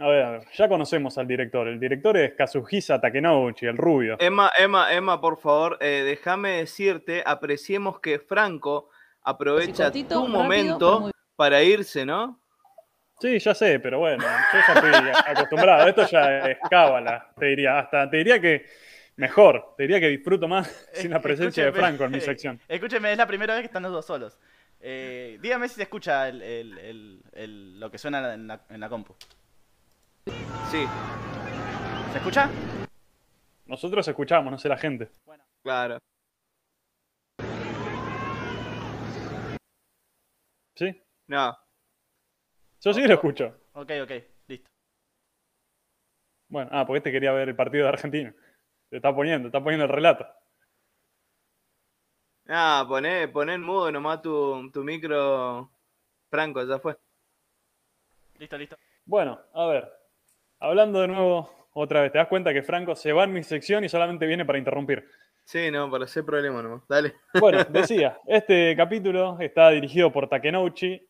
A 0.00 0.08
ver, 0.08 0.40
ya 0.54 0.68
conocemos 0.68 1.18
al 1.18 1.26
director. 1.26 1.68
El 1.68 1.78
director 1.78 2.16
es 2.16 2.34
Kazuhisa 2.34 3.00
Takenouchi, 3.00 3.66
el 3.66 3.76
rubio. 3.76 4.16
Emma, 4.18 4.50
Emma, 4.58 4.92
Emma, 4.92 5.20
por 5.20 5.38
favor, 5.38 5.76
eh, 5.80 6.02
déjame 6.04 6.50
decirte, 6.50 7.22
apreciemos 7.24 8.00
que 8.00 8.18
Franco 8.18 8.88
aprovecha 9.24 9.90
tu 9.90 9.98
rápido, 9.98 10.28
momento 10.28 11.00
muy- 11.00 11.12
para 11.36 11.62
irse, 11.62 12.04
¿no? 12.06 12.40
Sí, 13.20 13.38
ya 13.38 13.54
sé, 13.54 13.80
pero 13.80 13.98
bueno, 14.00 14.22
yo 14.22 14.28
ya 14.66 14.74
estoy 14.74 15.32
acostumbrado. 15.32 15.88
Esto 15.88 16.06
ya 16.06 16.38
es 16.50 16.58
cábala, 16.68 17.32
te 17.38 17.46
diría. 17.46 17.78
Hasta 17.78 18.10
te 18.10 18.18
diría 18.18 18.40
que 18.40 18.66
mejor, 19.16 19.74
te 19.76 19.84
diría 19.84 20.00
que 20.00 20.08
disfruto 20.08 20.46
más 20.48 20.88
sin 20.92 21.10
la 21.10 21.20
presencia 21.20 21.64
de 21.64 21.72
Franco 21.72 22.04
en 22.04 22.10
mi 22.12 22.20
sección. 22.20 22.60
Escúcheme, 22.68 23.12
es 23.12 23.18
la 23.18 23.26
primera 23.26 23.54
vez 23.54 23.62
que 23.62 23.66
están 23.66 23.82
los 23.84 23.92
dos 23.92 24.04
solos. 24.04 24.38
Eh, 24.80 25.38
dígame 25.40 25.68
si 25.68 25.76
se 25.76 25.82
escucha 25.84 26.28
el, 26.28 26.42
el- 26.42 26.78
el- 26.78 27.22
el- 27.32 27.80
lo 27.80 27.90
que 27.90 27.96
suena 27.98 28.34
en 28.34 28.46
la, 28.48 28.60
en 28.68 28.80
la 28.80 28.88
compu. 28.88 29.14
Sí, 30.70 30.84
¿Se 32.12 32.18
escucha? 32.18 32.50
Nosotros 33.66 34.06
escuchamos, 34.06 34.50
no 34.50 34.58
sé 34.58 34.68
la 34.68 34.76
gente. 34.76 35.08
claro. 35.62 35.98
¿Sí? 40.76 41.00
No, 41.26 41.56
Yo 42.80 42.92
sí 42.92 43.02
lo 43.06 43.14
escucho. 43.14 43.54
Ok, 43.72 43.90
ok, 44.02 44.10
listo. 44.48 44.70
Bueno, 46.48 46.70
ah, 46.72 46.86
porque 46.86 46.98
este 46.98 47.12
quería 47.12 47.32
ver 47.32 47.48
el 47.48 47.56
partido 47.56 47.84
de 47.84 47.88
Argentina. 47.90 48.34
Te 48.90 48.96
está 48.96 49.14
poniendo, 49.14 49.46
te 49.50 49.56
está 49.56 49.62
poniendo 49.64 49.86
el 49.86 49.90
relato. 49.90 50.26
ah, 52.48 52.84
poné, 52.86 53.28
poné 53.28 53.54
en 53.54 53.62
mudo 53.62 53.90
nomás 53.90 54.20
tu, 54.22 54.70
tu 54.70 54.84
micro, 54.84 55.70
Franco, 56.30 56.62
ya 56.64 56.78
fue. 56.78 56.96
Listo, 58.38 58.58
listo. 58.58 58.76
Bueno, 59.06 59.40
a 59.54 59.66
ver. 59.66 59.92
Hablando 60.60 61.00
de 61.00 61.08
nuevo, 61.08 61.68
otra 61.72 62.02
vez, 62.02 62.12
te 62.12 62.18
das 62.18 62.28
cuenta 62.28 62.52
que 62.52 62.62
Franco 62.62 62.94
se 62.94 63.12
va 63.12 63.24
en 63.24 63.32
mi 63.32 63.42
sección 63.42 63.84
y 63.84 63.88
solamente 63.88 64.26
viene 64.26 64.44
para 64.44 64.58
interrumpir. 64.58 65.08
Sí, 65.44 65.70
no, 65.70 65.90
para 65.90 66.04
hacer 66.04 66.24
problema 66.24 66.62
nomás. 66.62 66.82
Dale. 66.88 67.14
Bueno, 67.38 67.64
decía, 67.70 68.18
este 68.26 68.74
capítulo 68.76 69.38
está 69.40 69.70
dirigido 69.70 70.12
por 70.12 70.28
Takenouchi. 70.28 71.06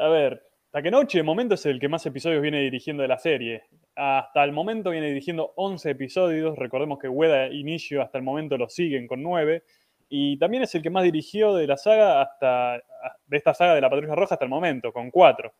A 0.00 0.08
ver, 0.08 0.42
Takenouchi 0.70 1.18
de 1.18 1.22
momento 1.22 1.56
es 1.56 1.66
el 1.66 1.78
que 1.78 1.88
más 1.88 2.06
episodios 2.06 2.40
viene 2.40 2.60
dirigiendo 2.60 3.02
de 3.02 3.08
la 3.08 3.18
serie. 3.18 3.64
Hasta 3.94 4.42
el 4.44 4.52
momento 4.52 4.90
viene 4.90 5.08
dirigiendo 5.08 5.52
11 5.56 5.90
episodios. 5.90 6.56
Recordemos 6.56 6.98
que 6.98 7.06
Ueda 7.06 7.48
e 7.48 7.56
Inicio 7.56 8.00
hasta 8.00 8.16
el 8.16 8.24
momento 8.24 8.56
lo 8.56 8.70
siguen 8.70 9.06
con 9.06 9.22
9. 9.22 9.62
Y 10.08 10.38
también 10.38 10.62
es 10.62 10.74
el 10.74 10.80
que 10.80 10.88
más 10.88 11.04
dirigió 11.04 11.54
de 11.54 11.66
la 11.66 11.76
saga 11.76 12.22
hasta 12.22 12.82
de 13.26 13.36
esta 13.36 13.52
saga 13.52 13.74
de 13.74 13.82
la 13.82 13.90
Patrulla 13.90 14.14
Roja 14.14 14.36
hasta 14.36 14.44
el 14.46 14.50
momento, 14.50 14.90
con 14.90 15.10
4. 15.10 15.52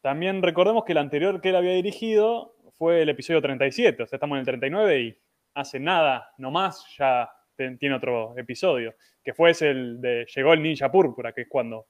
también 0.00 0.40
recordemos 0.40 0.84
que 0.84 0.92
el 0.92 0.98
anterior 0.98 1.40
que 1.40 1.48
él 1.48 1.56
había 1.56 1.72
dirigido 1.72 2.54
fue 2.70 3.02
el 3.02 3.08
episodio 3.08 3.42
37, 3.42 4.04
o 4.04 4.06
sea, 4.06 4.16
estamos 4.16 4.36
en 4.36 4.40
el 4.40 4.46
39 4.46 5.00
y 5.00 5.18
hace 5.54 5.80
nada, 5.80 6.30
nomás, 6.38 6.86
ya 6.96 7.28
tiene 7.56 7.96
otro 7.96 8.38
episodio, 8.38 8.94
que 9.24 9.34
fue 9.34 9.50
ese 9.50 9.70
el 9.70 10.00
de 10.00 10.24
Llegó 10.34 10.52
el 10.52 10.62
Ninja 10.62 10.90
Púrpura, 10.90 11.32
que 11.32 11.42
es 11.42 11.48
cuando 11.48 11.88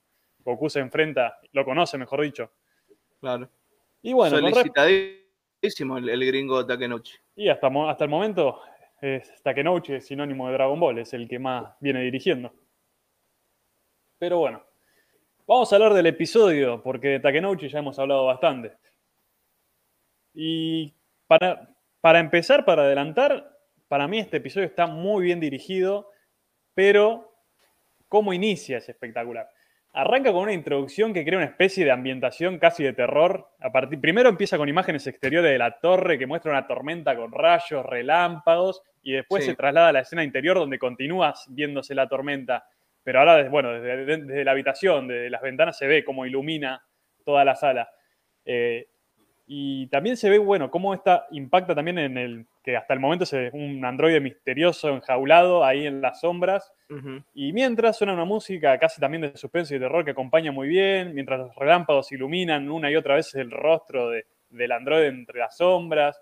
Goku 0.49 0.71
se 0.71 0.81
enfrenta, 0.81 1.39
lo 1.53 1.65
conoce, 1.65 1.99
mejor 1.99 2.23
dicho. 2.23 2.53
Claro. 3.21 3.51
Y 4.01 4.15
bueno, 4.15 4.39
Solicitadísimo 4.39 5.99
el, 5.99 6.09
el 6.09 6.27
gringo 6.27 6.65
Takenouchi. 6.65 7.15
y 7.37 7.49
hasta, 7.49 7.69
hasta 7.89 8.05
el 8.05 8.11
momento, 8.11 8.63
es 9.01 9.43
Takenouchi 9.43 9.95
es 9.95 10.07
sinónimo 10.07 10.47
de 10.47 10.55
Dragon 10.55 10.81
Ball, 10.81 10.99
es 10.99 11.13
el 11.13 11.29
que 11.29 11.39
más 11.39 11.75
viene 11.81 12.01
dirigiendo. 12.01 12.53
Pero 14.19 14.39
bueno, 14.39 14.65
vamos 15.47 15.71
a 15.73 15.77
hablar 15.77 15.93
del 15.93 16.07
episodio, 16.07 16.83
porque 16.83 17.09
de 17.09 17.21
Takenouchi 17.21 17.69
ya 17.69 17.81
hemos 17.81 17.99
hablado 17.99 18.25
bastante. 18.25 18.73
Y 20.33 20.95
para, 21.27 21.75
para 22.01 22.21
empezar, 22.21 22.65
para 22.65 22.83
adelantar, 22.83 23.55
para 23.89 24.09
mí 24.09 24.19
este 24.19 24.39
episodio 24.39 24.67
está 24.67 24.87
muy 24.87 25.25
bien 25.25 25.41
dirigido, 25.41 26.11
pero 26.75 27.35
cómo 28.09 28.33
inicia 28.33 28.79
es 28.79 28.89
espectacular. 28.89 29.51
Arranca 29.95 30.33
con 30.33 30.43
una 30.43 30.53
introducción 30.53 31.13
que 31.13 31.25
crea 31.25 31.39
una 31.39 31.47
especie 31.47 31.85
de 31.85 31.91
ambientación 31.91 32.59
casi 32.59 32.85
de 32.85 32.93
terror. 32.93 33.49
A 33.61 33.73
partir, 33.73 34.01
primero 34.01 34.29
empieza 34.29 34.57
con 34.59 34.69
imágenes 34.69 35.07
exteriores 35.07 35.51
de 35.51 35.59
la 35.59 35.79
torre 35.81 36.19
que 36.19 36.27
muestra 36.27 36.53
una 36.53 36.67
tormenta 36.67 37.17
con 37.17 37.33
rayos, 37.33 37.85
relámpagos, 37.85 38.83
y 39.03 39.13
después 39.13 39.45
Sí. 39.45 39.51
se 39.51 39.57
traslada 39.57 39.89
a 39.89 39.93
la 39.93 40.01
escena 40.01 40.23
interior 40.23 40.57
donde 40.59 40.79
continúas 40.79 41.47
viéndose 41.51 41.95
la 41.95 42.07
tormenta. 42.09 42.67
Pero 43.03 43.21
ahora, 43.21 43.49
bueno, 43.49 43.73
desde, 43.73 44.05
de- 44.05 44.17
desde 44.25 44.45
la 44.45 44.51
habitación, 44.53 45.09
desde 45.09 45.31
las 45.31 45.41
ventanas 45.41 45.79
se 45.79 45.87
ve 45.87 46.05
cómo 46.05 46.27
ilumina 46.27 46.83
toda 47.25 47.45
la 47.45 47.55
sala. 47.57 47.89
Eh, 48.45 48.87
y 49.47 49.87
también 49.89 50.19
se 50.19 50.29
ve, 50.29 50.37
bueno, 50.39 50.71
cómo 50.71 50.93
esta 50.93 51.27
impacta 51.31 51.75
también 51.75 51.99
en 51.99 52.19
el 52.19 52.47
que 52.69 52.77
hasta 52.77 52.93
el 52.93 53.01
momento 53.01 53.25
es 53.25 53.33
un 53.55 53.83
androide 53.83 54.21
misterioso 54.21 54.91
enjaulado 54.91 55.65
ahí 55.65 55.87
en 55.87 56.03
las 56.03 56.21
sombras. 56.21 56.71
Y 57.33 57.55
mientras 57.55 57.97
suena 57.97 58.13
una 58.13 58.27
música 58.27 58.79
casi 58.79 59.01
también 59.01 59.23
de 59.23 59.37
suspenso 59.39 59.75
y 59.75 59.79
terror 59.79 60.05
que 60.05 60.11
acompaña 60.11 60.53
muy 60.53 60.69
bien, 60.69 61.15
mientras 61.15 61.39
los 61.39 61.57
relámpagos 61.57 62.13
iluminan 62.13 62.69
una 62.71 62.91
y 62.91 62.97
otra 62.97 63.15
vez 63.15 63.35
el 63.37 63.51
rostro 63.51 64.11
de- 64.11 64.27
del 64.51 64.73
androide 64.73 65.07
entre 65.07 65.39
las 65.39 65.57
sombras. 65.57 66.21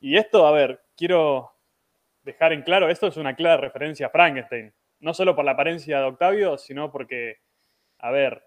Y 0.00 0.16
esto, 0.16 0.44
a 0.44 0.50
ver, 0.50 0.80
quiero 0.96 1.52
dejar 2.24 2.52
en 2.52 2.62
claro, 2.62 2.88
esto 2.88 3.06
es 3.06 3.16
una 3.16 3.36
clara 3.36 3.60
referencia 3.60 4.08
a 4.08 4.10
Frankenstein. 4.10 4.72
No 4.98 5.14
solo 5.14 5.36
por 5.36 5.44
la 5.44 5.52
apariencia 5.52 5.98
de 6.00 6.04
Octavio, 6.06 6.58
sino 6.58 6.90
porque, 6.90 7.36
a 7.98 8.10
ver, 8.10 8.42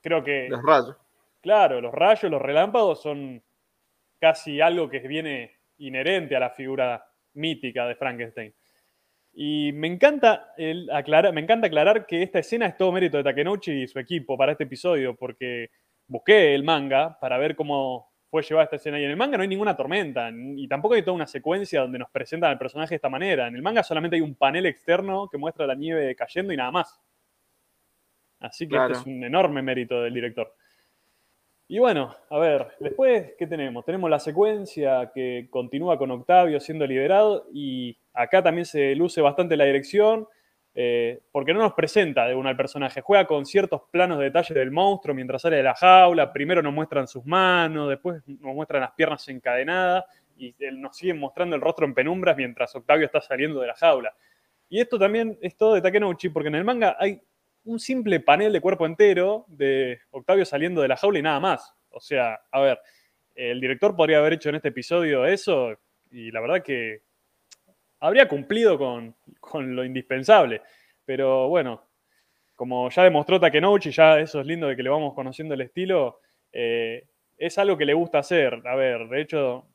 creo 0.00 0.24
que... 0.24 0.48
Los 0.48 0.64
rayos. 0.64 0.96
Claro, 1.40 1.80
los 1.80 1.94
rayos, 1.94 2.28
los 2.32 2.42
relámpagos 2.42 3.00
son 3.00 3.44
casi 4.18 4.60
algo 4.60 4.88
que 4.90 4.98
viene 5.00 5.57
inherente 5.78 6.36
a 6.36 6.40
la 6.40 6.50
figura 6.50 7.04
mítica 7.34 7.86
de 7.86 7.94
Frankenstein. 7.94 8.54
Y 9.32 9.72
me 9.72 9.86
encanta, 9.86 10.52
el 10.56 10.90
aclarar, 10.90 11.32
me 11.32 11.40
encanta 11.40 11.68
aclarar 11.68 12.06
que 12.06 12.22
esta 12.22 12.40
escena 12.40 12.66
es 12.66 12.76
todo 12.76 12.90
mérito 12.92 13.16
de 13.18 13.24
Takenouchi 13.24 13.82
y 13.82 13.86
su 13.86 13.98
equipo 13.98 14.36
para 14.36 14.52
este 14.52 14.64
episodio, 14.64 15.14
porque 15.14 15.70
busqué 16.06 16.54
el 16.54 16.64
manga 16.64 17.18
para 17.20 17.38
ver 17.38 17.54
cómo 17.54 18.10
fue 18.30 18.42
llevada 18.42 18.64
esta 18.64 18.76
escena. 18.76 18.98
Y 18.98 19.04
en 19.04 19.10
el 19.10 19.16
manga 19.16 19.36
no 19.36 19.42
hay 19.42 19.48
ninguna 19.48 19.76
tormenta, 19.76 20.30
y 20.32 20.66
tampoco 20.66 20.94
hay 20.94 21.02
toda 21.02 21.14
una 21.14 21.26
secuencia 21.26 21.82
donde 21.82 21.98
nos 21.98 22.10
presentan 22.10 22.50
al 22.50 22.58
personaje 22.58 22.90
de 22.90 22.96
esta 22.96 23.08
manera. 23.08 23.46
En 23.46 23.54
el 23.54 23.62
manga 23.62 23.82
solamente 23.82 24.16
hay 24.16 24.22
un 24.22 24.34
panel 24.34 24.66
externo 24.66 25.28
que 25.30 25.38
muestra 25.38 25.66
la 25.66 25.74
nieve 25.74 26.14
cayendo 26.16 26.52
y 26.52 26.56
nada 26.56 26.70
más. 26.72 27.00
Así 28.40 28.66
que 28.66 28.70
Claro. 28.70 28.94
este 28.94 29.08
es 29.10 29.16
un 29.16 29.22
enorme 29.24 29.62
mérito 29.62 30.02
del 30.02 30.14
director. 30.14 30.54
Y 31.70 31.78
bueno, 31.78 32.16
a 32.30 32.38
ver, 32.38 32.68
después, 32.80 33.34
¿qué 33.38 33.46
tenemos? 33.46 33.84
Tenemos 33.84 34.08
la 34.08 34.18
secuencia 34.18 35.12
que 35.14 35.48
continúa 35.50 35.98
con 35.98 36.10
Octavio 36.10 36.58
siendo 36.60 36.86
liberado 36.86 37.46
y 37.52 37.94
acá 38.14 38.42
también 38.42 38.64
se 38.64 38.94
luce 38.94 39.20
bastante 39.20 39.54
la 39.54 39.66
dirección 39.66 40.26
eh, 40.74 41.20
porque 41.30 41.52
no 41.52 41.60
nos 41.60 41.74
presenta 41.74 42.26
de 42.26 42.34
una 42.34 42.48
al 42.48 42.56
personaje, 42.56 43.02
juega 43.02 43.26
con 43.26 43.44
ciertos 43.44 43.82
planos 43.90 44.18
de 44.18 44.24
detalle 44.24 44.54
del 44.54 44.70
monstruo 44.70 45.14
mientras 45.14 45.42
sale 45.42 45.56
de 45.56 45.62
la 45.62 45.74
jaula, 45.74 46.32
primero 46.32 46.62
nos 46.62 46.72
muestran 46.72 47.06
sus 47.06 47.26
manos, 47.26 47.90
después 47.90 48.22
nos 48.26 48.54
muestran 48.54 48.80
las 48.80 48.92
piernas 48.92 49.28
encadenadas 49.28 50.04
y 50.38 50.54
nos 50.72 50.96
siguen 50.96 51.18
mostrando 51.18 51.54
el 51.54 51.60
rostro 51.60 51.84
en 51.84 51.92
penumbras 51.92 52.34
mientras 52.34 52.74
Octavio 52.76 53.04
está 53.04 53.20
saliendo 53.20 53.60
de 53.60 53.66
la 53.66 53.74
jaula. 53.74 54.14
Y 54.70 54.80
esto 54.80 54.98
también 54.98 55.36
es 55.42 55.54
todo 55.54 55.74
de 55.74 55.82
Takenouchi 55.82 56.30
porque 56.30 56.48
en 56.48 56.54
el 56.54 56.64
manga 56.64 56.96
hay 56.98 57.20
un 57.64 57.78
simple 57.78 58.20
panel 58.20 58.52
de 58.52 58.60
cuerpo 58.60 58.86
entero 58.86 59.44
de 59.48 60.00
Octavio 60.10 60.44
saliendo 60.44 60.82
de 60.82 60.88
la 60.88 60.96
jaula 60.96 61.18
y 61.18 61.22
nada 61.22 61.40
más. 61.40 61.74
O 61.90 62.00
sea, 62.00 62.38
a 62.50 62.60
ver, 62.60 62.78
el 63.34 63.60
director 63.60 63.94
podría 63.94 64.18
haber 64.18 64.34
hecho 64.34 64.48
en 64.48 64.56
este 64.56 64.68
episodio 64.68 65.26
eso 65.26 65.76
y 66.10 66.30
la 66.30 66.40
verdad 66.40 66.62
que 66.62 67.02
habría 68.00 68.28
cumplido 68.28 68.78
con, 68.78 69.14
con 69.40 69.74
lo 69.74 69.84
indispensable. 69.84 70.62
Pero 71.04 71.48
bueno, 71.48 71.88
como 72.54 72.90
ya 72.90 73.04
demostró 73.04 73.38
Takenouchi, 73.38 73.90
ya 73.90 74.18
eso 74.18 74.40
es 74.40 74.46
lindo 74.46 74.66
de 74.66 74.76
que 74.76 74.82
le 74.82 74.90
vamos 74.90 75.14
conociendo 75.14 75.54
el 75.54 75.60
estilo, 75.60 76.20
eh, 76.52 77.06
es 77.36 77.56
algo 77.58 77.76
que 77.76 77.84
le 77.84 77.94
gusta 77.94 78.18
hacer. 78.18 78.60
A 78.66 78.74
ver, 78.74 79.08
de 79.08 79.20
hecho, 79.20 79.66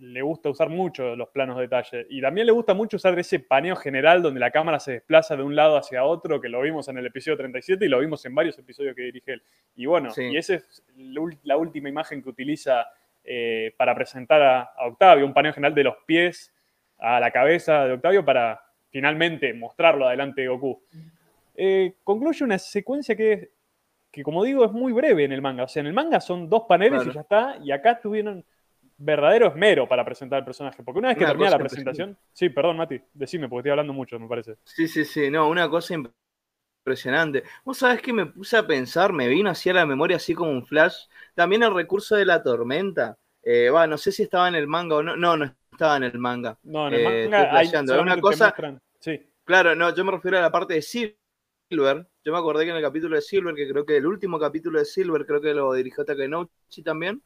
le 0.00 0.22
gusta 0.22 0.48
usar 0.48 0.68
mucho 0.68 1.14
los 1.14 1.28
planos 1.28 1.56
de 1.56 1.62
detalle. 1.62 2.06
Y 2.10 2.20
también 2.20 2.46
le 2.46 2.52
gusta 2.52 2.74
mucho 2.74 2.96
usar 2.96 3.18
ese 3.18 3.38
paneo 3.40 3.76
general 3.76 4.22
donde 4.22 4.40
la 4.40 4.50
cámara 4.50 4.80
se 4.80 4.92
desplaza 4.92 5.36
de 5.36 5.42
un 5.42 5.54
lado 5.54 5.76
hacia 5.76 6.04
otro, 6.04 6.40
que 6.40 6.48
lo 6.48 6.60
vimos 6.62 6.88
en 6.88 6.98
el 6.98 7.06
episodio 7.06 7.36
37 7.36 7.84
y 7.84 7.88
lo 7.88 8.00
vimos 8.00 8.24
en 8.24 8.34
varios 8.34 8.58
episodios 8.58 8.96
que 8.96 9.02
dirige 9.02 9.34
él. 9.34 9.42
Y 9.76 9.86
bueno, 9.86 10.10
y 10.16 10.36
esa 10.36 10.54
es 10.54 10.82
la 11.44 11.56
última 11.56 11.88
imagen 11.88 12.22
que 12.22 12.28
utiliza 12.28 12.86
eh, 13.24 13.74
para 13.76 13.94
presentar 13.94 14.42
a, 14.42 14.72
Octavio, 14.86 15.26
un 15.26 15.34
paneo 15.34 15.52
general 15.52 15.74
de 15.74 15.84
los 15.84 15.96
pies 16.06 16.52
a 16.98 17.20
la 17.20 17.30
cabeza 17.30 17.84
de 17.84 17.92
Octavio 17.92 18.24
para 18.24 18.60
finalmente 18.90 19.54
mostrarlo 19.54 20.06
adelante 20.06 20.42
de 20.42 20.48
Goku. 20.48 20.82
Eh, 21.54 21.94
concluye 22.02 22.44
una 22.44 22.58
secuencia 22.58 23.14
que, 23.14 23.52
que, 24.10 24.22
como 24.22 24.42
digo, 24.44 24.64
es 24.64 24.72
muy 24.72 24.92
breve 24.92 25.24
en 25.24 25.32
el 25.32 25.42
manga. 25.42 25.64
O 25.64 25.68
sea, 25.68 25.80
en 25.80 25.86
el 25.86 25.92
manga 25.92 26.20
son 26.20 26.48
dos 26.48 26.64
paneles 26.68 27.06
y 27.06 27.12
ya 27.12 27.20
está, 27.20 27.58
y 27.62 27.70
acá 27.70 28.00
tuvieron 28.00 28.44
verdadero 29.04 29.48
esmero 29.48 29.88
para 29.88 30.04
presentar 30.04 30.40
el 30.40 30.44
personaje. 30.44 30.82
Porque 30.82 30.98
una 30.98 31.08
vez 31.08 31.18
que 31.18 31.26
termina 31.26 31.50
la 31.50 31.58
presentación. 31.58 32.16
Sí, 32.32 32.48
perdón, 32.48 32.76
Mati, 32.76 33.00
decime, 33.12 33.48
porque 33.48 33.60
estoy 33.60 33.70
hablando 33.72 33.92
mucho, 33.92 34.18
me 34.18 34.28
parece. 34.28 34.56
Sí, 34.64 34.88
sí, 34.88 35.04
sí, 35.04 35.30
no, 35.30 35.48
una 35.48 35.68
cosa 35.68 35.94
impresionante. 36.84 37.42
Vos 37.64 37.78
sabés 37.78 38.00
que 38.00 38.12
me 38.12 38.26
puse 38.26 38.56
a 38.56 38.66
pensar, 38.66 39.12
me 39.12 39.28
vino 39.28 39.50
así 39.50 39.70
a 39.70 39.74
la 39.74 39.86
memoria, 39.86 40.16
así 40.16 40.34
como 40.34 40.50
un 40.50 40.64
flash. 40.64 41.06
También 41.34 41.62
el 41.62 41.74
recurso 41.74 42.16
de 42.16 42.24
la 42.24 42.42
tormenta. 42.42 43.18
Eh, 43.42 43.70
no 43.88 43.98
sé 43.98 44.12
si 44.12 44.22
estaba 44.22 44.48
en 44.48 44.54
el 44.54 44.68
manga 44.68 44.96
o 44.96 45.02
no. 45.02 45.16
No, 45.16 45.36
no 45.36 45.52
estaba 45.72 45.96
en 45.96 46.04
el 46.04 46.18
manga. 46.18 46.58
No, 46.62 46.88
en 46.88 46.94
el 46.94 47.00
eh, 47.00 47.28
manga 47.28 47.56
hay 47.56 47.68
una 48.00 48.20
cosa. 48.20 48.54
Sí. 49.00 49.20
Claro, 49.44 49.74
no, 49.74 49.94
yo 49.94 50.04
me 50.04 50.12
refiero 50.12 50.38
a 50.38 50.42
la 50.42 50.52
parte 50.52 50.74
de 50.74 50.82
Silver. 50.82 51.16
Yo 52.24 52.32
me 52.32 52.38
acordé 52.38 52.64
que 52.64 52.70
en 52.70 52.76
el 52.76 52.82
capítulo 52.82 53.16
de 53.16 53.22
Silver, 53.22 53.54
que 53.54 53.68
creo 53.68 53.84
que 53.84 53.96
el 53.96 54.06
último 54.06 54.38
capítulo 54.38 54.78
de 54.78 54.84
Silver, 54.84 55.26
creo 55.26 55.40
que 55.40 55.54
lo 55.54 55.72
dirigió 55.72 56.04
Takenouchi 56.04 56.82
también. 56.84 57.22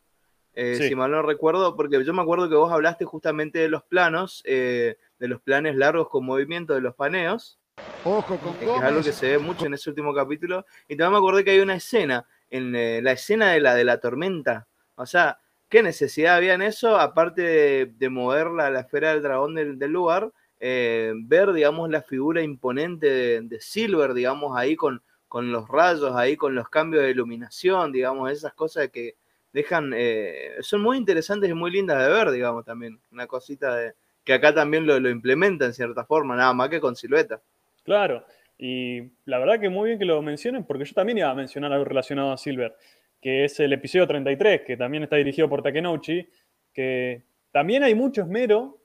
Eh, 0.59 0.88
si 0.88 0.94
mal 0.94 1.11
no 1.11 1.20
recuerdo, 1.20 1.76
porque 1.76 2.02
yo 2.02 2.14
me 2.14 2.22
acuerdo 2.22 2.48
que 2.48 2.54
vos 2.54 2.72
hablaste 2.72 3.04
justamente 3.04 3.59
de 3.59 3.68
los 3.68 3.84
planos, 3.84 4.42
eh, 4.46 4.96
de 5.18 5.28
los 5.28 5.42
planes 5.42 5.76
largos 5.76 6.09
con 6.09 6.24
movimiento 6.24 6.72
de 6.72 6.80
los 6.80 6.94
paneos. 6.94 7.61
Ojo 8.04 8.38
con 8.38 8.54
que 8.54 8.64
es 8.64 8.80
algo 8.80 9.02
que 9.02 9.12
se 9.12 9.32
ve 9.32 9.38
mucho 9.38 9.66
en 9.66 9.74
ese 9.74 9.90
último 9.90 10.14
capítulo. 10.14 10.64
Y 10.88 10.96
también 10.96 11.12
me 11.12 11.18
acordé 11.18 11.44
que 11.44 11.50
hay 11.50 11.61
una 11.61 11.74
escena, 11.74 12.26
en 12.48 12.74
eh, 12.74 13.02
la 13.02 13.12
escena 13.12 13.50
de 13.50 13.61
la 13.61 13.74
de 13.74 13.84
la 13.84 14.00
tormenta. 14.00 14.66
O 14.94 15.04
sea, 15.04 15.38
¿qué 15.68 15.82
necesidad 15.82 16.36
había 16.36 16.54
en 16.54 16.62
eso? 16.62 16.98
Aparte 16.98 17.86
de, 17.86 18.09
mover 18.09 18.46
la, 18.46 18.70
la, 18.70 18.80
esfera 18.80 19.12
del 19.12 19.22
dragón 19.22 19.54
del, 19.57 19.92
lugar, 19.92 20.32
ver, 20.59 21.52
digamos, 21.52 21.90
la 21.90 22.00
figura 22.00 22.40
imponente 22.40 23.11
de, 23.11 23.40
de, 23.42 23.61
Silver, 23.61 24.14
digamos, 24.14 24.57
ahí 24.57 24.74
con, 24.74 25.02
con 25.28 25.52
los 25.52 25.68
rayos, 25.68 26.16
ahí 26.16 26.34
con 26.34 26.54
los 26.54 26.70
cambios 26.70 27.02
de 27.02 27.11
iluminación, 27.11 27.92
digamos, 27.92 28.32
esas 28.32 28.54
cosas 28.54 28.88
que, 28.88 29.16
dejan, 29.57 29.92
eh, 29.96 30.57
son 30.61 30.82
muy 30.82 30.98
interesantes 30.98 31.48
y 31.48 31.54
muy 31.54 31.70
lindas 31.70 32.04
de 32.04 32.12
ver, 32.12 32.30
digamos, 32.30 32.62
también. 32.62 33.00
Una 33.11 33.26
cosita 33.26 33.74
de, 33.74 33.94
que 34.22 34.34
acá 34.34 34.52
también 34.52 34.86
lo, 34.86 35.00
lo 35.00 35.09
implementa 35.09 35.64
en 35.64 35.72
cierta 35.72 36.04
forma, 36.04 36.36
nada 36.36 36.52
más 36.52 36.68
que 36.68 36.78
con 36.78 36.94
silueta. 36.94 37.40
Claro, 37.82 38.26
y 38.59 39.00
la 39.24 39.38
verdad 39.38 39.59
que 39.59 39.70
muy 39.70 39.88
bien 39.88 39.98
que 39.98 40.04
lo 40.04 40.20
mencionen, 40.20 40.64
porque 40.64 40.84
yo 40.84 40.92
también 40.92 41.18
iba 41.18 41.30
a 41.30 41.34
mencionar 41.34 41.72
algo 41.72 41.86
relacionado 41.86 42.32
a 42.32 42.36
Silver, 42.36 42.76
que 43.18 43.46
es 43.46 43.59
el 43.59 43.72
episodio 43.72 44.07
33, 44.07 44.61
que 44.61 44.76
también 44.76 45.04
está 45.04 45.16
dirigido 45.16 45.48
por 45.48 45.62
Takenouchi, 45.62 46.28
que 46.74 47.22
también 47.50 47.82
hay 47.82 47.94
mucho 47.94 48.20
esmero 48.20 48.82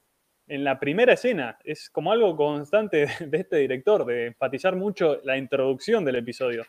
en 0.48 0.64
la 0.64 0.80
primera 0.80 1.14
escena. 1.14 1.58
Es 1.66 1.90
como 1.90 2.14
algo 2.14 2.34
constante 2.38 3.08
de 3.20 3.38
este 3.38 3.58
director, 3.58 4.06
de 4.06 4.28
enfatizar 4.28 4.78
mucho 4.78 5.20
la 5.26 5.38
introducción 5.38 6.06
del 6.06 6.16
episodio 6.16 6.66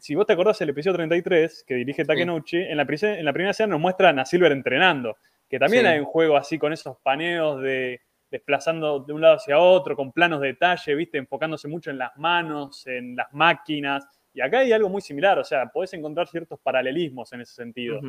si 0.00 0.14
vos 0.14 0.26
te 0.26 0.32
acordás 0.32 0.58
del 0.58 0.70
episodio 0.70 0.96
33 0.96 1.64
que 1.66 1.74
dirige 1.74 2.04
Takenouchi, 2.04 2.58
en, 2.58 2.76
la, 2.76 2.82
en 2.82 3.24
la 3.24 3.32
primera 3.32 3.50
escena 3.50 3.68
nos 3.68 3.80
muestran 3.80 4.18
a 4.18 4.24
Silver 4.24 4.52
entrenando, 4.52 5.16
que 5.48 5.58
también 5.58 5.86
hay 5.86 5.98
un 5.98 6.04
juego 6.04 6.36
así 6.36 6.58
con 6.58 6.72
esos 6.72 6.98
paneos 6.98 7.62
de 7.62 8.00
desplazando 8.34 8.98
de 8.98 9.12
un 9.12 9.20
lado 9.20 9.36
hacia 9.36 9.60
otro, 9.60 9.94
con 9.94 10.10
planos 10.10 10.40
de 10.40 10.48
detalle, 10.48 10.96
¿viste? 10.96 11.18
enfocándose 11.18 11.68
mucho 11.68 11.90
en 11.90 11.98
las 11.98 12.16
manos, 12.16 12.84
en 12.88 13.14
las 13.14 13.32
máquinas. 13.32 14.08
Y 14.32 14.40
acá 14.40 14.58
hay 14.58 14.72
algo 14.72 14.88
muy 14.88 15.00
similar, 15.00 15.38
o 15.38 15.44
sea, 15.44 15.66
podés 15.66 15.92
encontrar 15.94 16.26
ciertos 16.26 16.58
paralelismos 16.60 17.32
en 17.32 17.42
ese 17.42 17.54
sentido. 17.54 18.00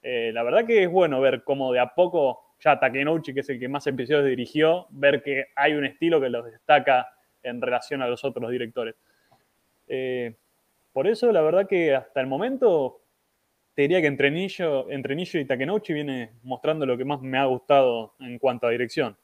Eh, 0.00 0.30
la 0.32 0.44
verdad 0.44 0.64
que 0.64 0.84
es 0.84 0.88
bueno 0.88 1.20
ver 1.20 1.42
cómo 1.42 1.72
de 1.72 1.80
a 1.80 1.88
poco, 1.88 2.54
ya 2.60 2.78
Takenouchi, 2.78 3.34
que 3.34 3.40
es 3.40 3.48
el 3.48 3.58
que 3.58 3.68
más 3.68 3.84
episodios 3.88 4.26
dirigió, 4.26 4.86
ver 4.90 5.24
que 5.24 5.46
hay 5.56 5.72
un 5.72 5.84
estilo 5.84 6.20
que 6.20 6.28
los 6.28 6.44
destaca 6.44 7.08
en 7.42 7.60
relación 7.60 8.00
a 8.00 8.06
los 8.06 8.22
otros 8.22 8.48
directores. 8.52 8.94
Eh, 9.88 10.36
por 10.94 11.08
eso, 11.08 11.32
la 11.32 11.42
verdad 11.42 11.66
que 11.68 11.92
hasta 11.92 12.20
el 12.20 12.28
momento 12.28 13.00
te 13.74 13.82
diría 13.82 14.00
que 14.00 14.06
entre 14.06 14.30
Nillo, 14.30 14.88
entre 14.90 15.20
y 15.20 15.44
Takenouchi 15.44 15.92
viene 15.92 16.30
mostrando 16.44 16.86
lo 16.86 16.96
que 16.96 17.04
más 17.04 17.20
me 17.20 17.36
ha 17.36 17.46
gustado 17.46 18.14
en 18.20 18.38
cuanto 18.38 18.68
a 18.68 18.70
dirección. 18.70 19.16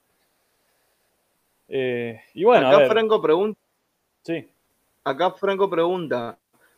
Eh, 1.68 2.20
y 2.34 2.42
bueno, 2.42 2.68
Acá 2.68 2.88
Franco 2.88 3.22
pregunta. 3.22 3.60
Sí. 4.22 4.50
Acá 5.04 5.30
Franco 5.30 5.70
pregunta. 5.70 6.36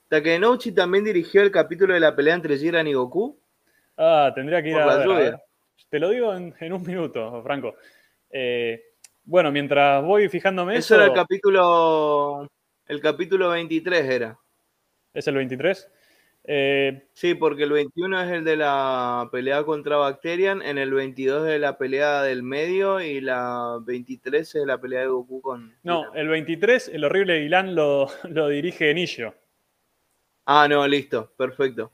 ¿Takenouchi 0.08 0.72
también 0.72 1.04
dirigió 1.04 1.40
el 1.40 1.50
capítulo 1.50 1.94
de 1.94 2.00
la 2.00 2.14
pelea 2.14 2.34
entre 2.34 2.58
Jiran 2.58 2.86
y 2.86 2.92
Goku? 2.92 3.38
Ah, 3.96 4.30
tendría 4.34 4.62
que 4.62 4.68
ir 4.68 4.76
a, 4.76 5.06
ver, 5.06 5.40
Te 5.88 5.98
lo 5.98 6.10
digo 6.10 6.34
en, 6.34 6.72
un 6.72 6.82
minuto, 6.82 7.42
Franco. 7.42 7.76
Eh, 8.28 8.82
bueno, 9.24 9.50
mientras 9.50 10.04
voy 10.04 10.28
fijándome 10.28 10.76
eso. 10.76 10.94
Eso 10.94 10.96
era 10.96 11.06
el 11.06 11.14
capítulo. 11.14 12.46
El 12.86 13.00
capítulo 13.00 13.48
23 13.48 14.04
era. 14.04 14.38
¿Es 15.14 15.26
el 15.26 15.34
23? 15.36 15.90
Eh, 16.44 17.06
sí, 17.12 17.34
porque 17.34 17.62
el 17.64 17.72
21 17.72 18.22
es 18.22 18.30
el 18.32 18.44
de 18.44 18.56
la 18.56 19.28
pelea 19.30 19.62
contra 19.62 19.96
Bacterian, 19.96 20.60
en 20.62 20.76
el 20.76 20.92
22 20.92 21.48
es 21.48 21.60
la 21.60 21.78
pelea 21.78 22.22
del 22.22 22.42
medio 22.42 23.00
y 23.00 23.20
la 23.20 23.78
23 23.80 24.54
es 24.54 24.66
la 24.66 24.80
pelea 24.80 25.02
de 25.02 25.06
Goku 25.06 25.40
con... 25.40 25.76
No, 25.84 26.12
el 26.14 26.28
23, 26.28 26.88
el 26.88 27.04
horrible 27.04 27.44
Ilan 27.44 27.74
lo, 27.74 28.08
lo 28.24 28.48
dirige 28.48 28.92
Nillo. 28.92 29.34
Ah, 30.46 30.66
no, 30.68 30.86
listo, 30.88 31.32
perfecto. 31.36 31.92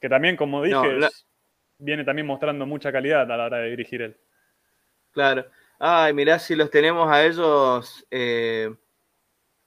Que 0.00 0.08
también, 0.08 0.36
como 0.36 0.62
dije, 0.62 0.98
viene 1.78 2.04
también 2.04 2.26
mostrando 2.26 2.66
mucha 2.66 2.90
calidad 2.90 3.30
a 3.30 3.36
la 3.36 3.44
hora 3.44 3.58
de 3.58 3.70
dirigir 3.70 4.02
él. 4.02 4.16
Claro. 5.12 5.46
Ay, 5.78 6.12
mirá 6.12 6.38
si 6.38 6.56
los 6.56 6.70
tenemos 6.70 7.08
a 7.08 7.24
ellos... 7.24 8.04
Eh 8.10 8.74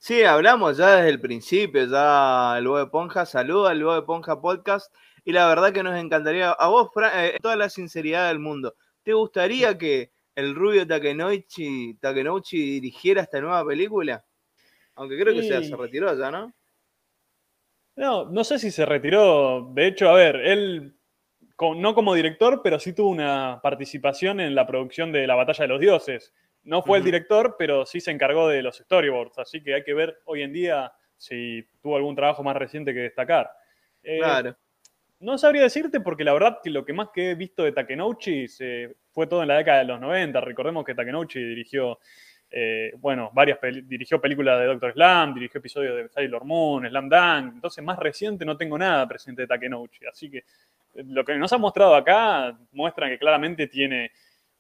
Sí, 0.02 0.24
hablamos 0.24 0.78
ya 0.78 0.96
desde 0.96 1.10
el 1.10 1.20
principio, 1.20 1.86
ya 1.86 2.56
el 2.58 2.64
Luego 2.64 2.80
de 2.80 2.88
Ponja, 2.88 3.26
saluda 3.26 3.72
al 3.72 3.80
Luego 3.80 3.96
de 3.96 4.02
Ponja 4.04 4.40
Podcast 4.40 4.96
y 5.26 5.34
la 5.34 5.46
verdad 5.50 5.74
que 5.74 5.84
nos 5.84 6.00
encantaría, 6.00 6.52
a 6.52 6.70
vos, 6.70 6.90
eh, 7.14 7.38
toda 7.42 7.58
la 7.58 7.70
sinceridad 7.70 8.30
del 8.30 8.40
mundo, 8.40 8.76
¿te 9.04 9.12
gustaría 9.12 9.78
que 9.78 10.12
el 10.36 10.56
rubio 10.56 10.88
Takenouchi, 10.88 11.96
Takenouchi 12.00 12.58
dirigiera 12.80 13.24
esta 13.24 13.42
nueva 13.42 13.66
película? 13.66 14.24
Aunque 14.96 15.20
creo 15.20 15.34
que 15.34 15.44
se 15.44 15.76
retiró 15.76 16.18
ya, 16.18 16.32
¿no? 16.32 16.54
No, 17.98 18.30
no 18.30 18.44
sé 18.46 18.58
si 18.58 18.72
se 18.72 18.86
retiró. 18.86 19.70
De 19.74 19.88
hecho, 19.88 20.10
a 20.10 20.14
ver, 20.14 20.38
él 20.38 20.96
no 21.76 21.94
como 21.94 22.14
director, 22.14 22.62
pero 22.64 22.80
sí 22.80 22.94
tuvo 22.94 23.10
una 23.10 23.60
participación 23.62 24.40
en 24.40 24.56
la 24.56 24.66
producción 24.66 25.12
de 25.12 25.28
La 25.28 25.36
Batalla 25.36 25.66
de 25.66 25.68
los 25.68 25.82
Dioses. 25.82 26.34
No 26.64 26.82
fue 26.82 26.98
el 26.98 27.04
director, 27.04 27.56
pero 27.58 27.86
sí 27.86 28.00
se 28.00 28.12
encargó 28.12 28.48
de 28.48 28.62
los 28.62 28.78
storyboards, 28.78 29.40
así 29.40 29.62
que 29.62 29.76
hay 29.76 29.84
que 29.84 29.94
ver 29.94 30.20
hoy 30.26 30.44
en 30.44 30.54
día 30.54 30.92
si 31.18 31.66
tuvo 31.82 31.96
algún 31.96 32.16
trabajo 32.16 32.44
más 32.44 32.56
reciente 32.56 32.94
que 32.94 33.00
destacar. 33.02 33.52
Eh, 34.04 34.20
claro. 34.20 34.56
No 35.20 35.38
sabría 35.38 35.64
decirte 35.64 36.00
porque 36.00 36.24
la 36.24 36.34
verdad 36.34 36.60
que 36.64 36.70
lo 36.70 36.86
que 36.86 36.94
más 36.94 37.10
que 37.14 37.32
he 37.32 37.36
visto 37.36 37.64
de 37.64 37.74
Takenouchi 37.74 38.48
se, 38.48 38.96
fue 39.12 39.28
todo 39.28 39.42
en 39.42 39.50
la 39.50 39.58
década 39.58 39.80
de 39.80 39.86
los 39.86 40.00
90. 40.00 40.40
Recordemos 40.40 40.86
que 40.86 40.96
Takenouchi 40.96 41.44
dirigió, 41.44 42.00
eh, 42.50 42.94
bueno, 42.98 43.30
varias 43.34 43.60
dirigió 43.84 44.22
películas 44.22 44.60
de 44.60 44.68
Doctor 44.68 44.94
Slam, 44.94 45.34
dirigió 45.34 45.60
episodios 45.60 45.98
de 45.98 46.08
Sailor 46.08 46.46
Moon, 46.46 46.88
Slam 46.88 47.10
Dunk. 47.10 47.56
Entonces, 47.56 47.84
más 47.84 48.00
reciente 48.00 48.46
no 48.46 48.56
tengo 48.56 48.78
nada 48.78 49.06
presente 49.10 49.42
de 49.42 49.48
Takenouchi. 49.50 50.06
Así 50.06 50.32
que 50.32 50.38
eh, 50.38 51.04
lo 51.06 51.26
que 51.26 51.36
nos 51.36 51.52
ha 51.52 51.58
mostrado 51.58 51.96
acá 51.96 52.58
muestra 52.72 53.10
que 53.10 53.20
claramente 53.20 53.68
tiene 53.68 54.12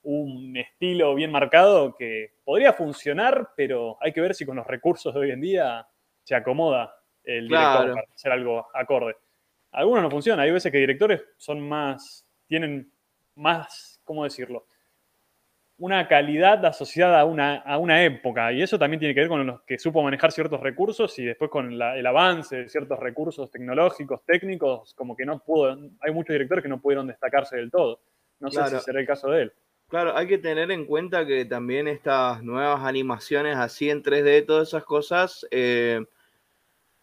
un 0.03 0.55
estilo 0.57 1.15
bien 1.15 1.31
marcado 1.31 1.95
que 1.95 2.33
podría 2.43 2.73
funcionar, 2.73 3.51
pero 3.55 3.97
hay 4.01 4.13
que 4.13 4.21
ver 4.21 4.33
si 4.33 4.45
con 4.45 4.55
los 4.55 4.67
recursos 4.67 5.13
de 5.13 5.19
hoy 5.19 5.31
en 5.31 5.41
día 5.41 5.87
se 6.23 6.35
acomoda 6.35 6.95
el 7.23 7.47
director 7.47 7.93
para 7.93 8.07
hacer 8.13 8.31
algo 8.31 8.67
acorde. 8.73 9.15
Algunos 9.71 10.03
no 10.03 10.09
funcionan, 10.09 10.45
hay 10.45 10.51
veces 10.51 10.71
que 10.71 10.79
directores 10.79 11.23
son 11.37 11.59
más, 11.59 12.25
tienen 12.47 12.91
más, 13.35 14.01
¿cómo 14.03 14.23
decirlo? 14.23 14.65
una 15.79 16.07
calidad 16.07 16.63
asociada 16.65 17.21
a 17.21 17.25
una, 17.25 17.57
a 17.59 17.77
una 17.77 18.03
época. 18.03 18.51
Y 18.51 18.61
eso 18.61 18.77
también 18.77 18.99
tiene 18.99 19.13
que 19.15 19.21
ver 19.21 19.29
con 19.29 19.45
los 19.47 19.61
que 19.61 19.79
supo 19.79 20.03
manejar 20.03 20.31
ciertos 20.31 20.59
recursos 20.59 21.17
y 21.19 21.25
después 21.25 21.49
con 21.49 21.71
el 21.71 22.05
avance 22.05 22.57
de 22.57 22.69
ciertos 22.69 22.99
recursos 22.99 23.49
tecnológicos, 23.49 24.23
técnicos, 24.25 24.93
como 24.93 25.15
que 25.15 25.25
no 25.25 25.39
pudo, 25.39 25.77
hay 26.01 26.13
muchos 26.13 26.33
directores 26.33 26.63
que 26.63 26.69
no 26.69 26.81
pudieron 26.81 27.07
destacarse 27.07 27.55
del 27.55 27.71
todo. 27.71 28.01
No 28.39 28.51
sé 28.51 28.65
si 28.67 28.79
será 28.79 28.99
el 28.99 29.07
caso 29.07 29.31
de 29.31 29.43
él. 29.43 29.53
Claro, 29.89 30.15
hay 30.15 30.27
que 30.27 30.37
tener 30.37 30.69
en 30.69 30.85
cuenta 30.85 31.25
que 31.25 31.45
también 31.45 31.87
estas 31.87 32.43
nuevas 32.43 32.83
animaciones 32.83 33.57
así 33.57 33.89
en 33.89 34.03
3D, 34.03 34.45
todas 34.45 34.67
esas 34.67 34.83
cosas, 34.83 35.47
eh, 35.49 36.05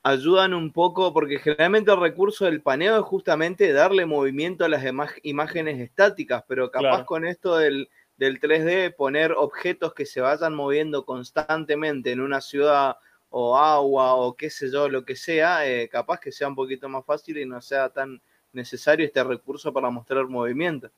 ayudan 0.04 0.54
un 0.54 0.72
poco, 0.72 1.12
porque 1.12 1.40
generalmente 1.40 1.90
el 1.90 1.98
recurso 1.98 2.44
del 2.44 2.62
paneo 2.62 2.96
es 2.96 3.02
justamente 3.02 3.72
darle 3.72 4.06
movimiento 4.06 4.64
a 4.64 4.68
las 4.68 4.84
imágenes 5.24 5.80
estáticas, 5.80 6.44
pero 6.46 6.70
capaz 6.70 7.04
con 7.04 7.26
esto 7.26 7.56
del, 7.56 7.88
del 8.16 8.38
3D, 8.38 8.94
poner 8.94 9.32
objetos 9.32 9.92
que 9.92 10.06
se 10.06 10.20
vayan 10.20 10.54
moviendo 10.54 11.04
constantemente 11.04 12.12
en 12.12 12.20
una 12.20 12.40
ciudad 12.40 12.98
o 13.30 13.58
agua 13.58 14.14
o 14.14 14.36
qué 14.36 14.48
sé 14.48 14.70
yo, 14.70 14.88
lo 14.88 15.04
que 15.04 15.16
sea, 15.16 15.68
eh, 15.68 15.88
capaz 15.88 16.20
que 16.20 16.30
sea 16.30 16.46
un 16.46 16.54
poquito 16.54 16.88
más 16.88 17.04
fácil 17.04 17.38
y 17.38 17.46
no 17.46 17.60
sea 17.60 17.88
tan 17.88 18.22
necesario 18.52 19.04
este 19.04 19.24
recurso 19.24 19.72
para 19.72 19.90
mostrar 19.90 20.28
movimiento. 20.28 20.88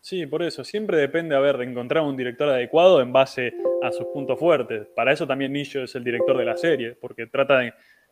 Sí, 0.00 0.26
por 0.26 0.42
eso, 0.42 0.64
siempre 0.64 0.96
depende, 0.96 1.34
a 1.34 1.40
ver, 1.40 1.56
de 1.58 1.64
encontrar 1.64 2.04
un 2.04 2.16
director 2.16 2.48
adecuado 2.48 3.00
en 3.00 3.12
base 3.12 3.56
a 3.80 3.92
sus 3.92 4.06
puntos 4.08 4.38
fuertes. 4.38 4.88
Para 4.94 5.12
eso 5.12 5.26
también 5.26 5.52
Nillo 5.52 5.84
es 5.84 5.94
el 5.94 6.04
director 6.04 6.36
de 6.36 6.44
la 6.44 6.56
serie, 6.56 6.96
porque 7.00 7.26
trata 7.26 7.60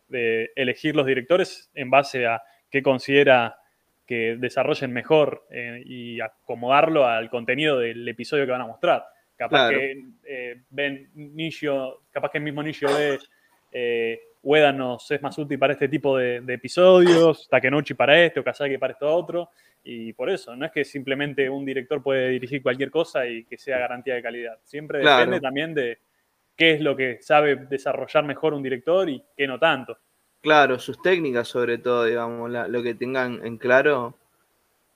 de, 0.09 0.51
elegir 0.55 0.95
los 0.95 1.07
directores 1.07 1.71
en 1.75 1.91
base 1.91 2.27
a 2.27 2.43
qué 2.71 2.83
considera 2.83 3.59
que 4.07 4.37
desarrollen 4.39 4.93
mejor 4.93 5.47
eh, 5.51 5.83
y 5.85 6.21
acomodarlo 6.21 7.07
al 7.07 7.29
contenido 7.29 7.81
del 7.81 8.07
episodio 8.09 8.47
que 8.47 8.53
van 8.53 8.61
a 8.61 8.67
mostrar. 8.67 9.05
Capaz 9.35 9.71
que 9.71 10.05
eh, 10.25 10.63
ven 10.71 11.11
Nillo, 11.15 12.03
capaz 12.11 12.31
que 12.31 12.39
el 12.39 12.45
mismo 12.45 12.63
Nillo 12.63 12.87
ve 12.89 13.19
eh, 13.73 14.21
nos 14.75 15.11
es 15.11 15.23
más 15.23 15.37
útil 15.39 15.59
para 15.59 15.73
este 15.73 15.89
tipo 15.89 16.17
de, 16.17 16.41
de 16.41 16.55
episodios, 16.55 17.49
Takenouchi 17.49 17.95
para 17.95 18.23
este 18.23 18.41
o 18.41 18.45
Kazaki 18.45 18.79
para 18.79 18.93
esto 18.93 19.13
otro. 19.13 19.51
Y 19.83 20.13
por 20.13 20.31
eso, 20.31 20.57
no 20.57 20.67
es 20.67 20.73
que 20.73 20.85
simplemente 20.85 21.49
un 21.49 21.65
director 21.65 22.03
puede 22.03 22.31
dirigir 22.31 22.63
cualquier 22.63 22.91
cosa 22.91 23.27
y 23.27 23.45
que 23.45 23.57
sea 23.57 23.79
garantía 23.79 24.15
de 24.15 24.23
calidad. 24.23 24.59
Siempre 24.65 24.99
depende 24.99 25.41
también 25.41 25.75
de 25.75 25.99
qué 26.57 26.73
es 26.73 26.81
lo 26.81 26.97
que 26.97 27.19
sabe 27.21 27.57
desarrollar 27.57 28.25
mejor 28.25 28.55
un 28.55 28.63
director 28.63 29.09
y 29.09 29.23
qué 29.37 29.47
no 29.47 29.59
tanto. 29.59 29.97
Claro, 30.41 30.79
sus 30.79 31.01
técnicas 31.03 31.49
sobre 31.49 31.79
todo, 31.79 32.05
digamos, 32.05 32.51
lo 32.51 32.83
que 32.83 32.95
tengan 32.95 33.45
en 33.45 33.59
claro 33.59 34.17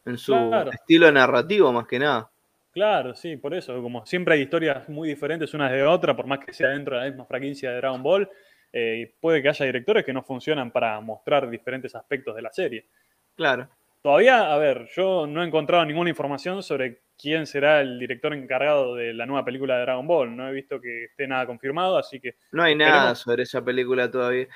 en 0.04 0.16
su 0.16 0.34
estilo 0.72 1.10
narrativo 1.12 1.72
más 1.72 1.86
que 1.86 1.98
nada. 1.98 2.30
Claro, 2.72 3.14
sí, 3.14 3.36
por 3.36 3.52
eso, 3.54 3.82
como 3.82 4.06
siempre 4.06 4.34
hay 4.34 4.42
historias 4.42 4.88
muy 4.88 5.08
diferentes 5.08 5.52
unas 5.54 5.72
de 5.72 5.82
otras, 5.82 6.14
por 6.14 6.26
más 6.26 6.38
que 6.38 6.52
sea 6.52 6.68
dentro 6.68 6.96
de 6.96 7.02
la 7.02 7.10
misma 7.10 7.24
franquicia 7.24 7.70
de 7.70 7.76
Dragon 7.76 8.02
Ball, 8.02 8.28
eh, 8.72 9.14
puede 9.20 9.42
que 9.42 9.48
haya 9.48 9.66
directores 9.66 10.04
que 10.04 10.12
no 10.12 10.22
funcionan 10.22 10.70
para 10.70 11.00
mostrar 11.00 11.48
diferentes 11.48 11.94
aspectos 11.94 12.36
de 12.36 12.42
la 12.42 12.52
serie. 12.52 12.86
Claro. 13.34 13.68
Todavía, 14.02 14.52
a 14.52 14.56
ver, 14.56 14.88
yo 14.96 15.26
no 15.26 15.42
he 15.42 15.46
encontrado 15.46 15.84
ninguna 15.84 16.08
información 16.08 16.62
sobre 16.62 17.02
quién 17.20 17.46
será 17.46 17.82
el 17.82 17.98
director 17.98 18.32
encargado 18.32 18.94
de 18.94 19.12
la 19.12 19.26
nueva 19.26 19.44
película 19.44 19.76
de 19.76 19.82
Dragon 19.82 20.06
Ball. 20.06 20.34
No 20.34 20.48
he 20.48 20.52
visto 20.52 20.80
que 20.80 21.04
esté 21.04 21.28
nada 21.28 21.44
confirmado, 21.44 21.98
así 21.98 22.18
que... 22.18 22.36
No 22.52 22.62
hay 22.62 22.74
nada 22.74 23.14
sobre 23.14 23.42
esa 23.42 23.62
película 23.62 24.10
todavía. 24.10 24.46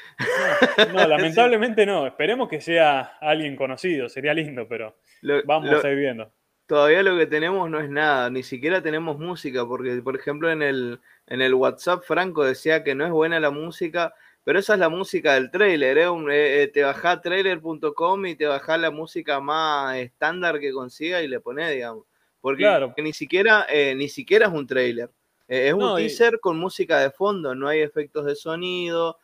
No, 0.95 1.07
lamentablemente 1.09 1.85
no. 1.85 2.07
Esperemos 2.07 2.49
que 2.49 2.63
sea 2.63 3.19
alguien 3.21 3.55
conocido, 3.55 4.09
sería 4.09 4.33
lindo, 4.33 4.67
pero 4.67 4.97
vamos 5.45 5.85
a 5.85 5.91
ir 5.91 5.99
viendo. 5.99 6.33
Todavía 6.67 7.03
lo 7.03 7.17
que 7.19 7.27
tenemos 7.27 7.69
no 7.69 7.81
es 7.81 7.91
nada, 7.91 8.31
ni 8.31 8.43
siquiera 8.43 8.83
tenemos 8.83 9.19
música, 9.19 9.67
porque 9.67 10.01
por 10.03 10.17
ejemplo 10.17 10.51
en 10.51 10.63
el, 10.63 11.01
en 11.27 11.43
el 11.43 11.55
WhatsApp 11.55 12.05
Franco 12.05 12.45
decía 12.45 12.83
que 12.83 12.95
no 12.95 13.05
es 13.05 13.11
buena 13.11 13.39
la 13.39 13.51
música 13.51 14.15
pero 14.45 14.59
esa 14.59 14.75
es 14.75 14.79
la 14.79 14.91
música 14.91 15.35
del 15.35 15.51
trailer, 15.51 15.97
¿eh? 15.97 16.05
eh, 16.05 16.63
eh 16.63 16.69
te 16.69 16.85
trailer.com 17.23 18.27
y 18.27 18.37
te 18.37 18.45
bajás 18.45 18.79
la 18.79 18.91
música 18.91 19.41
más 19.41 19.97
estándar 19.97 20.61
que 20.61 20.71
consiga 20.71 21.23
y 21.23 21.29
le 21.29 21.41
pones, 21.41 21.73
digamos. 21.73 22.05
Porque 22.43 22.93
ni 22.99 23.15
siquiera, 23.15 23.67
eh, 23.71 23.95
ni 23.95 24.11
siquiera 24.11 24.47
es 24.47 24.53
un 24.53 24.67
trailer. 24.67 25.11
es 25.49 25.73
un 25.73 25.97
teaser 25.97 26.41
con 26.41 26.59
música 26.59 27.01
de 27.01 27.11
fondo, 27.11 27.55
no 27.55 27.69
hay 27.69 27.81
efectos 27.81 28.27
de 28.27 28.35
sonido, 28.35 29.19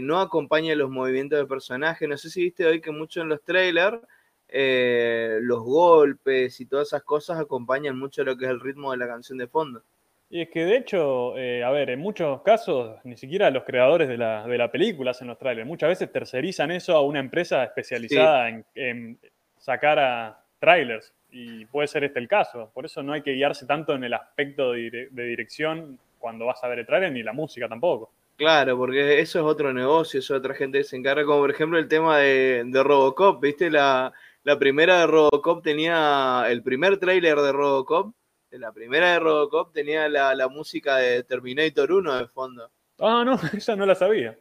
no 0.00 0.18
acompaña 0.18 0.74
los 0.74 0.90
movimientos 0.90 1.38
del 1.38 1.46
personaje. 1.46 2.08
No 2.08 2.16
sé 2.16 2.28
si 2.28 2.42
viste 2.42 2.66
hoy 2.66 2.80
que 2.80 2.90
mucho 2.90 3.20
en 3.20 3.28
los 3.28 3.44
trailers 3.44 4.00
los 4.48 5.62
golpes 5.62 6.60
y 6.60 6.66
todas 6.66 6.88
esas 6.88 7.02
cosas 7.02 7.38
acompañan 7.38 7.98
mucho 7.98 8.24
lo 8.24 8.36
que 8.36 8.44
es 8.44 8.50
el 8.50 8.60
ritmo 8.60 8.92
de 8.92 8.98
la 8.98 9.06
canción 9.06 9.38
de 9.38 9.46
fondo. 9.46 9.82
Y 10.28 10.42
es 10.42 10.48
que 10.50 10.64
de 10.64 10.76
hecho, 10.76 11.38
eh, 11.38 11.62
a 11.62 11.70
ver, 11.70 11.90
en 11.90 12.00
muchos 12.00 12.42
casos 12.42 12.96
ni 13.04 13.16
siquiera 13.16 13.50
los 13.50 13.62
creadores 13.62 14.08
de 14.08 14.18
la, 14.18 14.46
de 14.46 14.58
la, 14.58 14.70
película 14.70 15.12
hacen 15.12 15.28
los 15.28 15.38
trailers. 15.38 15.66
Muchas 15.66 15.88
veces 15.88 16.10
tercerizan 16.10 16.72
eso 16.72 16.96
a 16.96 17.02
una 17.02 17.20
empresa 17.20 17.62
especializada 17.62 18.48
en, 18.74 19.18
sacar 19.56 19.98
a 19.98 20.44
trailers. 20.58 21.12
Y 21.30 21.64
puede 21.66 21.86
ser 21.86 22.02
este 22.04 22.18
el 22.18 22.28
caso. 22.28 22.70
Por 22.74 22.86
eso 22.86 23.02
no 23.02 23.12
hay 23.12 23.22
que 23.22 23.32
guiarse 23.32 23.66
tanto 23.66 23.94
en 23.94 24.02
el 24.02 24.14
aspecto 24.14 24.72
de, 24.72 25.08
dirección 25.12 25.98
cuando 26.18 26.46
vas 26.46 26.62
a 26.64 26.68
ver 26.68 26.80
el 26.80 26.86
trailer, 26.86 27.12
ni 27.12 27.22
la 27.22 27.32
música 27.32 27.68
tampoco. 27.68 28.10
Claro, 28.36 28.76
porque 28.76 29.20
eso 29.20 29.38
es 29.38 29.44
otro 29.44 29.72
negocio, 29.72 30.20
eso 30.20 30.34
es 30.34 30.40
otra 30.40 30.54
gente 30.54 30.78
que 30.78 30.84
se 30.84 30.96
encarga, 30.96 31.24
como 31.24 31.40
por 31.40 31.50
ejemplo 31.50 31.78
el 31.78 31.88
tema 31.88 32.18
de, 32.18 32.64
de 32.66 32.82
Robocop, 32.82 33.40
¿viste? 33.40 33.70
La, 33.70 34.12
la 34.46 34.58
primera 34.60 35.00
de 35.00 35.08
Robocop 35.08 35.60
tenía 35.60 36.44
el 36.48 36.62
primer 36.62 36.98
trailer 36.98 37.36
de 37.40 37.50
Robocop 37.50 38.14
la 38.52 38.72
primera 38.72 39.12
de 39.12 39.18
Robocop 39.18 39.72
tenía 39.72 40.08
la, 40.08 40.48
música 40.48 40.96
de 40.98 41.24
Terminator 41.24 41.90
1 41.90 42.18
de 42.18 42.28
fondo. 42.28 42.70
Ah, 43.00 43.24
no, 43.26 43.34
esa 43.52 43.74
no 43.74 43.84
la 43.86 43.96
sabía. 43.96 44.38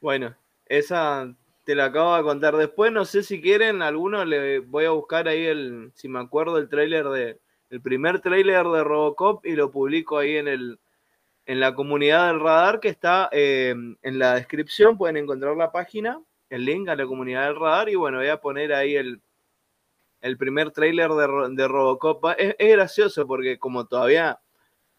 Bueno, 0.00 0.36
esa 0.66 1.34
te 1.64 1.74
la 1.74 1.86
acabo 1.86 2.14
de 2.16 2.22
contar. 2.22 2.56
Después, 2.56 2.92
no 2.92 3.06
sé 3.06 3.22
si 3.22 3.40
quieren, 3.40 3.80
alguno 3.80 4.22
le 4.26 4.58
voy 4.60 4.84
a 4.84 4.90
buscar 4.90 5.28
ahí 5.28 5.46
el, 5.46 5.92
si 5.94 6.08
me 6.08 6.20
acuerdo, 6.20 6.58
el 6.58 6.68
trailer 6.68 7.06
de, 7.08 7.40
el 7.70 7.80
primer 7.80 8.20
trailer 8.20 8.66
de 8.66 8.84
Robocop 8.84 9.44
y 9.46 9.52
lo 9.52 9.70
publico 9.70 10.18
ahí 10.18 10.36
en 10.36 10.46
el, 10.46 10.78
en 11.46 11.58
la 11.58 11.74
comunidad 11.74 12.28
del 12.28 12.40
radar 12.40 12.80
que 12.80 12.88
está 12.88 13.30
eh, 13.32 13.74
en 14.02 14.18
la 14.18 14.34
descripción. 14.34 14.98
Pueden 14.98 15.16
encontrar 15.16 15.56
la 15.56 15.72
página, 15.72 16.22
el 16.50 16.66
link 16.66 16.88
a 16.88 16.96
la 16.96 17.06
comunidad 17.06 17.46
del 17.46 17.58
radar 17.58 17.88
y 17.88 17.94
bueno, 17.94 18.18
voy 18.18 18.28
a 18.28 18.40
poner 18.40 18.72
ahí 18.72 18.94
el, 18.94 19.20
el 20.20 20.36
primer 20.36 20.70
tráiler 20.70 21.10
de, 21.10 21.68
Robocop. 21.68 22.24
Es, 22.38 22.56
gracioso 22.58 23.26
porque 23.26 23.58
como 23.58 23.86
todavía 23.86 24.40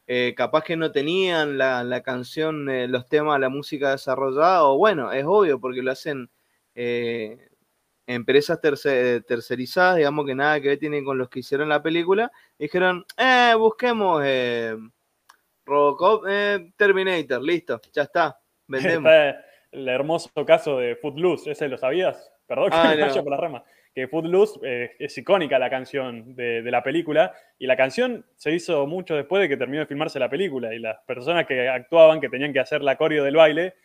eh, 0.07 0.34
capaz 0.36 0.63
que 0.63 0.78
no 0.78 0.91
tenían 0.91 1.57
la, 1.57 2.01
canción, 2.03 2.70
eh, 2.70 2.88
los 2.88 3.07
temas, 3.07 3.39
la 3.39 3.49
música 3.49 3.91
desarrollada, 3.91 4.63
o 4.65 4.78
bueno, 4.78 5.11
es 5.11 5.26
obvio 5.26 5.59
porque 5.59 5.82
lo 5.82 5.91
hacen 5.91 6.30
eh, 6.76 7.49
empresas 8.07 8.59
tercerizadas, 8.61 9.97
digamos 9.97 10.26
que 10.26 10.36
nada 10.36 10.59
que 10.59 10.70
ver 10.70 10.80
tienen 10.80 11.05
con 11.05 11.17
los 11.17 11.30
que 11.30 11.39
hicieron 11.39 11.70
la 11.70 11.84
película, 11.84 12.32
dijeron, 12.57 13.05
eh, 13.17 13.53
busquemos 13.57 14.24
Robocop, 15.65 16.26
Terminator, 16.76 17.43
listo, 17.43 17.80
ya 17.93 18.03
está, 18.03 18.39
vendemos. 18.67 19.11
el 19.72 19.88
hermoso 19.88 20.32
caso 20.47 20.80
de 20.80 20.95
Footloose, 20.95 21.51
¿ese 21.51 21.67
lo 21.67 21.78
sabías? 21.78 22.32
Perdón 22.47 22.72
que 22.72 22.78
ah, 22.78 22.95
me 22.95 23.22
por 23.22 23.30
la 23.30 23.38
rama 23.38 23.63
que 23.93 24.07
Footloose 24.07 24.59
eh, 24.63 24.91
es 24.99 25.17
icónica 25.17 25.59
la 25.59 25.69
canción 25.69 26.35
de, 26.35 26.61
la 26.63 26.83
película 26.83 27.33
y 27.57 27.65
la 27.67 27.75
canción 27.75 28.25
se 28.35 28.51
hizo 28.51 28.85
mucho 28.87 29.15
después 29.15 29.41
de 29.41 29.49
que 29.49 29.57
terminó 29.57 29.81
de 29.81 29.87
filmarse 29.87 30.19
la 30.19 30.29
película 30.29 30.73
y 30.73 30.79
las 30.79 30.97
personas 31.05 31.45
que 31.45 31.67
actuaban, 31.67 32.21
que 32.21 32.29
tenían 32.29 32.53
que 32.53 32.59
hacer 32.59 32.81
la 32.81 32.97
coreo 32.97 33.23
del 33.23 33.35
baile, 33.35 33.75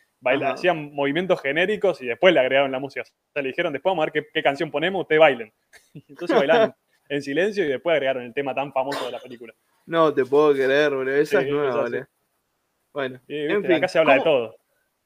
hacían 0.45 0.95
movimientos 0.95 1.41
genéricos 1.41 2.01
y 2.03 2.07
después 2.07 2.33
le 2.33 2.41
agregaron 2.41 2.73
la 2.73 2.79
música. 2.79 3.03
O 3.03 3.33
sea, 3.33 3.43
le 3.43 3.49
dijeron, 3.49 3.73
después 3.73 3.91
vamos 3.91 4.07
a 4.07 4.11
ver 4.11 4.25
qué, 4.33 4.43
canción 4.43 4.71
ponemos, 4.71 5.03
ustedes 5.03 5.21
bailen. 5.21 5.53
entonces 6.09 6.37
bailaron 6.37 6.75
en 7.09 7.23
silencio 7.23 7.65
y 7.65 7.69
después 7.69 7.95
agregaron 7.95 8.25
el 8.25 8.35
tema 8.35 8.55
tan 8.55 8.73
famoso 8.73 9.05
de 9.07 9.13
la 9.13 9.21
película. 9.21 9.55
No 9.87 10.13
te 10.15 10.25
puedo 10.25 10.53
creer, 10.53 10.91
bro. 10.91 11.11
Esa 11.11 11.41
es 11.43 11.49
nueva, 11.49 11.83
vale. 11.83 12.07
Bueno, 12.93 13.21
en 13.29 13.65
fin, 13.65 13.73
acá 13.73 13.89
se 13.89 13.99
habla 13.99 14.15
de 14.15 14.21
todo. 14.21 14.57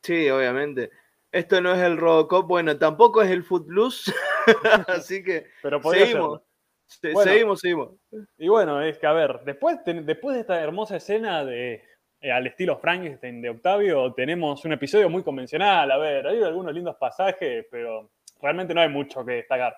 Sí, 0.02 0.28
obviamente. 0.30 0.90
Esto 1.32 1.60
no 1.60 1.74
es 1.74 1.80
el 1.80 1.98
Robocop, 1.98 2.46
bueno, 2.46 2.78
tampoco 2.78 3.20
es 3.22 3.30
el 3.30 3.44
Footloose, 3.44 4.12
así 4.88 5.22
que 5.22 5.46
Pero 5.62 5.82
seguimos. 5.82 6.42
seguimos, 6.86 7.60
seguimos. 7.60 7.90
Y 8.38 8.48
bueno, 8.48 8.82
es 8.82 8.98
que 8.98 9.06
a 9.06 9.12
ver, 9.12 9.40
después, 9.44 9.78
después 9.84 10.34
de 10.34 10.40
esta 10.40 10.60
hermosa 10.60 10.96
escena 10.96 11.44
de 11.44 11.84
eh, 12.20 12.32
al 12.32 12.46
estilo 12.46 12.78
Frankenstein 12.78 13.40
de 13.40 13.50
Octavio, 13.50 14.12
tenemos 14.12 14.64
un 14.64 14.72
episodio 14.72 15.08
muy 15.08 15.22
convencional. 15.22 15.90
A 15.90 15.98
ver, 15.98 16.26
hay 16.26 16.42
algunos 16.42 16.74
lindos 16.74 16.96
pasajes, 16.96 17.66
pero 17.70 18.10
realmente 18.40 18.74
no 18.74 18.80
hay 18.80 18.88
mucho 18.88 19.24
que 19.24 19.32
destacar. 19.32 19.76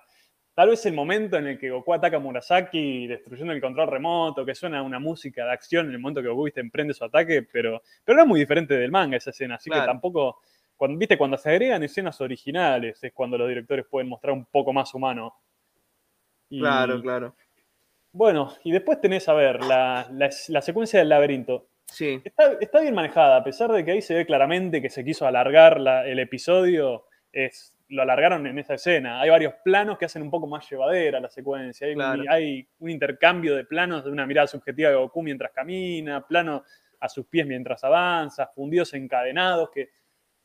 Tal 0.53 0.69
vez 0.69 0.85
el 0.85 0.93
momento 0.93 1.37
en 1.37 1.47
el 1.47 1.57
que 1.59 1.69
Goku 1.69 1.93
ataca 1.93 2.17
a 2.17 2.19
Murasaki 2.19 3.07
destruyendo 3.07 3.53
el 3.53 3.61
control 3.61 3.87
remoto, 3.87 4.45
que 4.45 4.53
suena 4.53 4.81
una 4.83 4.99
música 4.99 5.45
de 5.45 5.51
acción 5.51 5.87
en 5.87 5.93
el 5.93 5.99
momento 5.99 6.21
que 6.21 6.27
Goku 6.27 6.49
emprende 6.55 6.93
su 6.93 7.05
ataque, 7.05 7.47
pero, 7.51 7.81
pero 8.03 8.17
no 8.17 8.23
es 8.23 8.27
muy 8.27 8.39
diferente 8.39 8.73
del 8.73 8.91
manga 8.91 9.17
esa 9.17 9.29
escena, 9.29 9.55
así 9.55 9.69
que 9.69 9.77
tampoco 9.77 10.41
cuando, 10.81 10.97
viste, 10.97 11.15
cuando 11.15 11.37
se 11.37 11.47
agregan 11.47 11.83
escenas 11.83 12.19
originales 12.21 13.03
es 13.03 13.13
cuando 13.13 13.37
los 13.37 13.47
directores 13.47 13.85
pueden 13.85 14.09
mostrar 14.09 14.33
un 14.33 14.45
poco 14.45 14.73
más 14.73 14.91
humano. 14.95 15.35
claro, 16.49 16.99
claro. 16.99 17.35
Bueno, 18.11 18.51
y 18.63 18.71
después 18.71 18.99
tenés, 18.99 19.29
a 19.29 19.33
ver, 19.33 19.63
la, 19.63 20.07
la- 20.11 20.31
la 20.47 20.61
secuencia 20.63 20.97
del 20.97 21.09
laberinto. 21.09 21.67
Sí, 21.85 22.19
Está, 22.25 22.53
está 22.59 22.79
bien 22.81 22.95
manejada, 22.95 23.37
a 23.37 23.43
pesar 23.43 23.71
de 23.71 23.85
que 23.85 23.91
ahí 23.91 24.01
se 24.01 24.15
ve 24.15 24.25
claramente 24.25 24.81
que 24.81 24.89
se 24.89 25.05
quiso 25.05 25.27
alargar 25.27 25.79
la- 25.79 26.07
el 26.07 26.17
episodio, 26.17 27.05
es, 27.31 27.77
lo 27.89 28.01
alargaron 28.01 28.47
en 28.47 28.57
esa 28.57 28.73
escena. 28.73 29.21
Hay 29.21 29.29
varios 29.29 29.53
planos 29.63 29.99
que 29.99 30.05
hacen 30.05 30.23
un 30.23 30.31
poco 30.31 30.47
más 30.47 30.67
llevadera 30.67 31.19
la 31.19 31.29
secuencia. 31.29 31.85
Hay, 31.85 31.93
un- 31.93 32.01
hay 32.27 32.67
un 32.79 32.89
intercambio 32.89 33.55
de 33.55 33.65
planos 33.65 34.03
de 34.03 34.09
una 34.09 34.25
mirada 34.25 34.47
subjetiva 34.47 34.89
de 34.89 34.95
Goku 34.95 35.21
mientras 35.21 35.51
camina, 35.51 36.25
plano 36.25 36.63
a 36.99 37.07
sus 37.07 37.27
pies 37.27 37.45
mientras 37.45 37.83
avanza, 37.83 38.47
fundidos 38.47 38.95
encadenados, 38.95 39.69
que, 39.69 39.89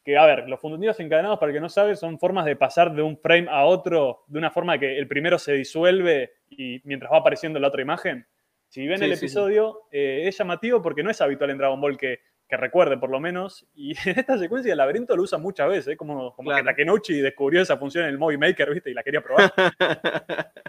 que, 0.06 0.16
a 0.16 0.24
ver, 0.24 0.48
los 0.48 0.60
fundidos 0.60 1.00
encadenados, 1.00 1.40
para 1.40 1.50
el 1.50 1.56
que 1.56 1.60
no 1.60 1.68
sabe, 1.68 1.96
son 1.96 2.16
formas 2.20 2.44
de 2.44 2.54
pasar 2.54 2.94
de 2.94 3.02
un 3.02 3.18
frame 3.18 3.48
a 3.50 3.64
otro 3.64 4.22
de 4.28 4.38
una 4.38 4.52
forma 4.52 4.78
que 4.78 4.96
el 4.96 5.08
primero 5.08 5.36
se 5.36 5.52
disuelve 5.54 6.30
y 6.48 6.80
mientras 6.84 7.10
va 7.12 7.18
apareciendo 7.18 7.58
la 7.58 7.66
otra 7.66 7.82
imagen. 7.82 8.24
Si 8.68 8.86
ven 8.86 8.98
Sí, 8.98 9.04
el 9.04 9.10
sí, 9.10 9.16
sí. 9.16 9.24
episodio, 9.26 9.80
eh, 9.90 10.22
es 10.26 10.38
llamativo 10.38 10.80
porque 10.80 11.02
no 11.02 11.10
es 11.10 11.20
habitual 11.20 11.50
en 11.50 11.58
Dragon 11.58 11.80
Ball 11.80 11.98
que, 11.98 12.20
que 12.48 12.56
recuerde, 12.56 12.96
por 12.98 13.10
lo 13.10 13.18
menos. 13.18 13.66
Y 13.74 13.90
en 14.08 14.18
esta 14.20 14.38
secuencia 14.38 14.70
del 14.70 14.78
laberinto 14.78 15.16
lo 15.16 15.24
usan 15.24 15.42
muchas 15.42 15.68
veces, 15.68 15.88
¿eh? 15.94 15.96
como, 15.96 16.32
como 16.36 16.50
Claro. 16.50 16.62
que 16.64 16.70
Takenouchi 16.70 17.20
descubrió 17.20 17.62
esa 17.62 17.76
función 17.76 18.04
en 18.04 18.10
el 18.10 18.18
Movie 18.18 18.38
Maker, 18.38 18.70
¿viste? 18.72 18.90
Y 18.90 18.94
la 18.94 19.02
quería 19.02 19.20
probar. 19.22 19.52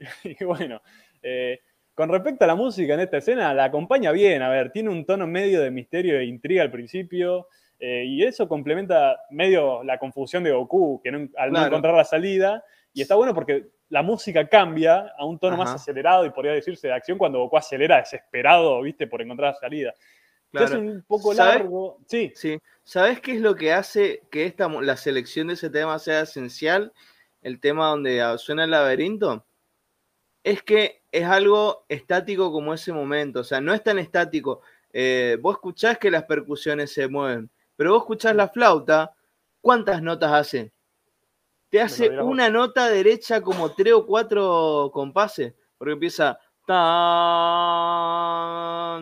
y 0.24 0.44
bueno, 0.44 0.82
eh, 1.22 1.60
con 1.94 2.08
respecto 2.08 2.44
a 2.44 2.48
la 2.48 2.54
música 2.54 2.94
en 2.94 3.00
esta 3.00 3.18
escena, 3.18 3.52
la 3.54 3.64
acompaña 3.64 4.10
bien. 4.12 4.42
A 4.42 4.48
ver, 4.48 4.72
tiene 4.72 4.88
un 4.90 5.04
tono 5.04 5.26
medio 5.26 5.60
de 5.60 5.70
misterio 5.70 6.18
e 6.18 6.24
intriga 6.24 6.62
al 6.62 6.70
principio. 6.70 7.46
Eh, 7.80 8.04
y 8.06 8.22
eso 8.22 8.46
complementa 8.46 9.18
medio 9.30 9.82
la 9.82 9.98
confusión 9.98 10.44
de 10.44 10.52
Goku, 10.52 11.00
que 11.02 11.10
no- 11.10 11.28
al 11.36 11.50
no 11.50 11.64
encontrar 11.66 11.94
la 11.94 12.04
salida. 12.04 12.62
Y 12.92 13.02
está 13.02 13.14
bueno 13.14 13.34
porque 13.34 13.68
la 13.88 14.02
música 14.02 14.46
cambia 14.48 15.12
a 15.18 15.24
un 15.24 15.38
tono 15.38 15.56
más 15.56 15.70
acelerado 15.70 16.24
y 16.26 16.30
podría 16.30 16.52
decirse 16.52 16.88
de 16.88 16.94
acción 16.94 17.18
cuando 17.18 17.38
Goku 17.40 17.56
acelera 17.56 17.96
desesperado, 17.98 18.80
¿viste? 18.82 19.06
Por 19.06 19.22
encontrar 19.22 19.54
la 19.54 19.58
salida. 19.60 19.94
Claro. 20.52 20.80
un 20.80 21.04
poco 21.06 21.32
¿Sabes? 21.32 21.54
largo. 21.60 21.98
Sí, 22.06 22.32
Sí. 22.34 22.58
¿Sabes 22.82 23.20
qué 23.20 23.32
es 23.34 23.40
lo 23.40 23.54
que 23.54 23.72
hace 23.72 24.22
que 24.32 24.46
esta, 24.46 24.68
la 24.68 24.96
selección 24.96 25.46
de 25.46 25.54
ese 25.54 25.70
tema 25.70 25.96
sea 26.00 26.22
esencial? 26.22 26.92
El 27.40 27.60
tema 27.60 27.86
donde 27.86 28.20
suena 28.38 28.64
el 28.64 28.72
laberinto. 28.72 29.44
Es 30.42 30.62
que 30.62 31.02
es 31.12 31.24
algo 31.24 31.84
estático 31.88 32.50
como 32.50 32.74
ese 32.74 32.92
momento. 32.92 33.40
O 33.40 33.44
sea, 33.44 33.60
no 33.60 33.72
es 33.74 33.82
tan 33.84 33.98
estático. 34.00 34.62
Eh, 34.92 35.38
vos 35.40 35.54
escuchás 35.54 35.98
que 35.98 36.10
las 36.10 36.24
percusiones 36.24 36.92
se 36.92 37.06
mueven, 37.06 37.48
pero 37.80 37.92
vos 37.94 38.02
escuchás 38.02 38.36
la 38.36 38.46
flauta, 38.46 39.14
¿cuántas 39.62 40.02
notas 40.02 40.30
hace? 40.32 40.70
Te 41.70 41.80
hace 41.80 42.10
vos. 42.10 42.26
una 42.26 42.50
nota 42.50 42.90
derecha 42.90 43.40
como 43.40 43.72
tres 43.72 43.94
o 43.94 44.04
cuatro 44.04 44.90
compases, 44.92 45.54
porque 45.78 45.94
empieza 45.94 46.38
tan, 46.66 46.76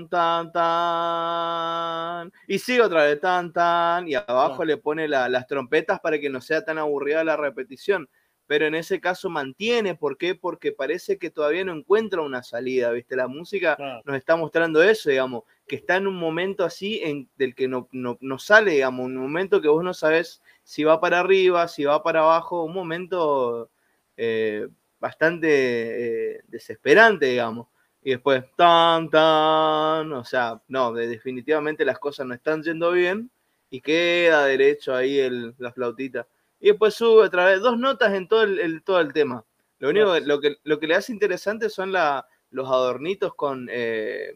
tan, 0.08 0.52
tan, 0.52 2.32
y 2.46 2.60
sigue 2.60 2.82
otra 2.82 3.02
vez 3.02 3.20
tan, 3.20 3.52
tan, 3.52 4.06
y 4.06 4.14
abajo 4.14 4.64
le 4.64 4.76
pone 4.76 5.08
la- 5.08 5.28
las 5.28 5.48
trompetas 5.48 5.98
para 5.98 6.20
que 6.20 6.30
no 6.30 6.40
sea 6.40 6.64
tan 6.64 6.78
aburrida 6.78 7.24
la 7.24 7.36
repetición. 7.36 8.08
Pero 8.46 8.64
en 8.66 8.76
ese 8.76 9.00
caso 9.00 9.28
mantiene, 9.28 9.96
¿por 9.96 10.16
qué? 10.16 10.36
Porque 10.36 10.70
parece 10.70 11.18
que 11.18 11.30
todavía 11.30 11.64
no 11.64 11.72
encuentra 11.72 12.22
una 12.22 12.44
salida, 12.44 12.92
¿viste? 12.92 13.16
La 13.16 13.26
música 13.26 13.74
claro. 13.74 14.02
nos 14.04 14.16
está 14.16 14.36
mostrando 14.36 14.80
eso, 14.84 15.10
digamos, 15.10 15.42
que 15.68 15.76
está 15.76 15.96
en 15.96 16.06
un 16.08 16.16
momento 16.16 16.64
así 16.64 17.00
en, 17.04 17.28
del 17.36 17.54
que 17.54 17.68
no, 17.68 17.88
no, 17.92 18.18
no 18.20 18.38
sale, 18.38 18.72
digamos, 18.72 19.06
un 19.06 19.16
momento 19.16 19.60
que 19.60 19.68
vos 19.68 19.84
no 19.84 19.94
sabes 19.94 20.42
si 20.64 20.84
va 20.84 21.00
para 21.00 21.20
arriba, 21.20 21.68
si 21.68 21.84
va 21.84 22.02
para 22.02 22.20
abajo, 22.20 22.64
un 22.64 22.74
momento 22.74 23.70
eh, 24.16 24.68
bastante 25.00 26.36
eh, 26.36 26.40
desesperante, 26.48 27.26
digamos. 27.26 27.68
Y 28.02 28.10
después, 28.10 28.44
tan, 28.56 29.10
tan, 29.10 30.12
o 30.12 30.24
sea, 30.24 30.60
no, 30.68 30.92
de- 30.92 31.08
definitivamente 31.08 31.84
las 31.84 31.98
cosas 31.98 32.26
no 32.26 32.34
están 32.34 32.62
yendo 32.62 32.92
bien 32.92 33.30
y 33.70 33.80
queda 33.80 34.44
derecho 34.46 34.94
ahí 34.94 35.18
el, 35.18 35.54
la 35.58 35.72
flautita. 35.72 36.26
Y 36.60 36.68
después 36.68 36.94
sube 36.94 37.22
otra 37.24 37.44
vez, 37.46 37.60
dos 37.60 37.78
notas 37.78 38.14
en 38.14 38.26
todo 38.28 38.42
el, 38.44 38.58
el- 38.58 38.82
todo 38.82 39.00
el 39.00 39.12
tema. 39.12 39.44
Lo 39.78 39.90
único, 39.90 40.18
lo 40.20 40.40
que, 40.40 40.56
lo 40.64 40.78
que 40.80 40.86
le 40.88 40.94
hace 40.96 41.12
interesante 41.12 41.68
son 41.70 41.92
la, 41.92 42.26
los 42.50 42.66
adornitos 42.68 43.34
con, 43.34 43.68
eh, 43.70 44.34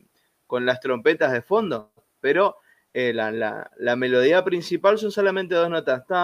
con 0.52 0.66
las 0.66 0.80
trompetas 0.80 1.32
de 1.32 1.40
fondo, 1.40 1.94
pero 2.20 2.58
eh, 2.92 3.14
la, 3.14 3.32
la- 3.32 3.70
la 3.78 3.96
melodía 3.96 4.44
principal 4.44 4.98
son 4.98 5.10
solamente 5.10 5.54
dos 5.54 5.70
notas, 5.70 6.06
tan, 6.06 6.18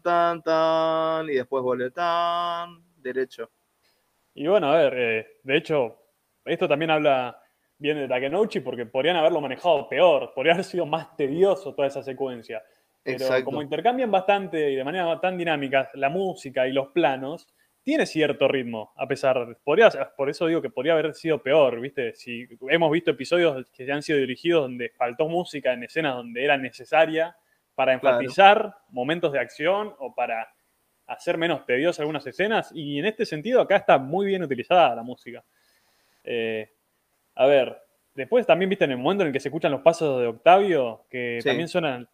tan, 0.00 0.42
tan, 0.44 1.28
y 1.28 1.34
después 1.34 1.64
vuelve 1.64 1.90
tan, 1.90 2.84
derecho. 2.98 3.50
Y 4.32 4.46
bueno, 4.46 4.70
a 4.70 4.76
ver, 4.76 4.94
eh, 4.96 5.26
de 5.42 5.56
hecho, 5.56 5.98
esto 6.44 6.68
también 6.68 6.92
habla 6.92 7.36
bien 7.78 7.98
de 7.98 8.06
Takenouchi 8.06 8.60
porque 8.60 8.86
podrían 8.86 9.16
haberlo 9.16 9.40
manejado 9.40 9.88
peor, 9.88 10.32
podría 10.36 10.52
haber 10.52 10.64
sido 10.64 10.86
más 10.86 11.16
tedioso 11.16 11.74
toda 11.74 11.88
esa 11.88 12.04
secuencia. 12.04 12.62
Pero 13.02 13.14
Exacto. 13.14 13.46
como 13.46 13.60
intercambian 13.60 14.12
bastante 14.12 14.70
y 14.70 14.76
de 14.76 14.84
manera 14.84 15.20
tan 15.20 15.36
dinámica 15.36 15.90
la 15.94 16.10
música 16.10 16.68
y 16.68 16.72
los 16.72 16.92
planos, 16.92 17.48
tiene 17.86 18.04
cierto 18.04 18.48
ritmo, 18.48 18.92
a 18.96 19.06
pesar, 19.06 19.58
podría, 19.62 19.88
por 20.16 20.28
eso 20.28 20.48
digo 20.48 20.60
que 20.60 20.70
podría 20.70 20.94
haber 20.94 21.14
sido 21.14 21.40
peor, 21.40 21.80
¿viste? 21.80 22.16
Si 22.16 22.44
hemos 22.68 22.90
visto 22.90 23.12
episodios 23.12 23.70
que 23.70 23.92
han 23.92 24.02
sido 24.02 24.18
dirigidos 24.18 24.62
donde 24.62 24.88
faltó 24.90 25.28
música 25.28 25.72
en 25.72 25.84
escenas 25.84 26.16
donde 26.16 26.42
era 26.42 26.56
necesaria 26.58 27.36
para 27.76 27.96
Claro. 28.00 28.16
enfatizar 28.16 28.74
momentos 28.88 29.32
de 29.32 29.38
acción 29.38 29.94
o 30.00 30.12
para 30.16 30.52
hacer 31.06 31.38
menos 31.38 31.64
tediosas 31.64 32.00
algunas 32.00 32.26
escenas, 32.26 32.72
y 32.74 32.98
en 32.98 33.06
este 33.06 33.24
sentido 33.24 33.60
acá 33.60 33.76
está 33.76 33.98
muy 33.98 34.26
bien 34.26 34.42
utilizada 34.42 34.92
la 34.96 35.04
música. 35.04 35.44
Eh, 36.24 36.68
a 37.36 37.46
ver, 37.46 37.78
después 38.16 38.44
también 38.48 38.68
viste 38.68 38.84
en 38.86 38.90
el 38.90 38.98
momento 38.98 39.22
en 39.22 39.28
el 39.28 39.32
que 39.32 39.38
se 39.38 39.46
escuchan 39.46 39.70
los 39.70 39.82
pasos 39.82 40.20
de 40.20 40.26
Octavio, 40.26 41.04
que 41.08 41.38
Sí. 41.40 41.48
también 41.48 41.68
suena, 41.68 42.04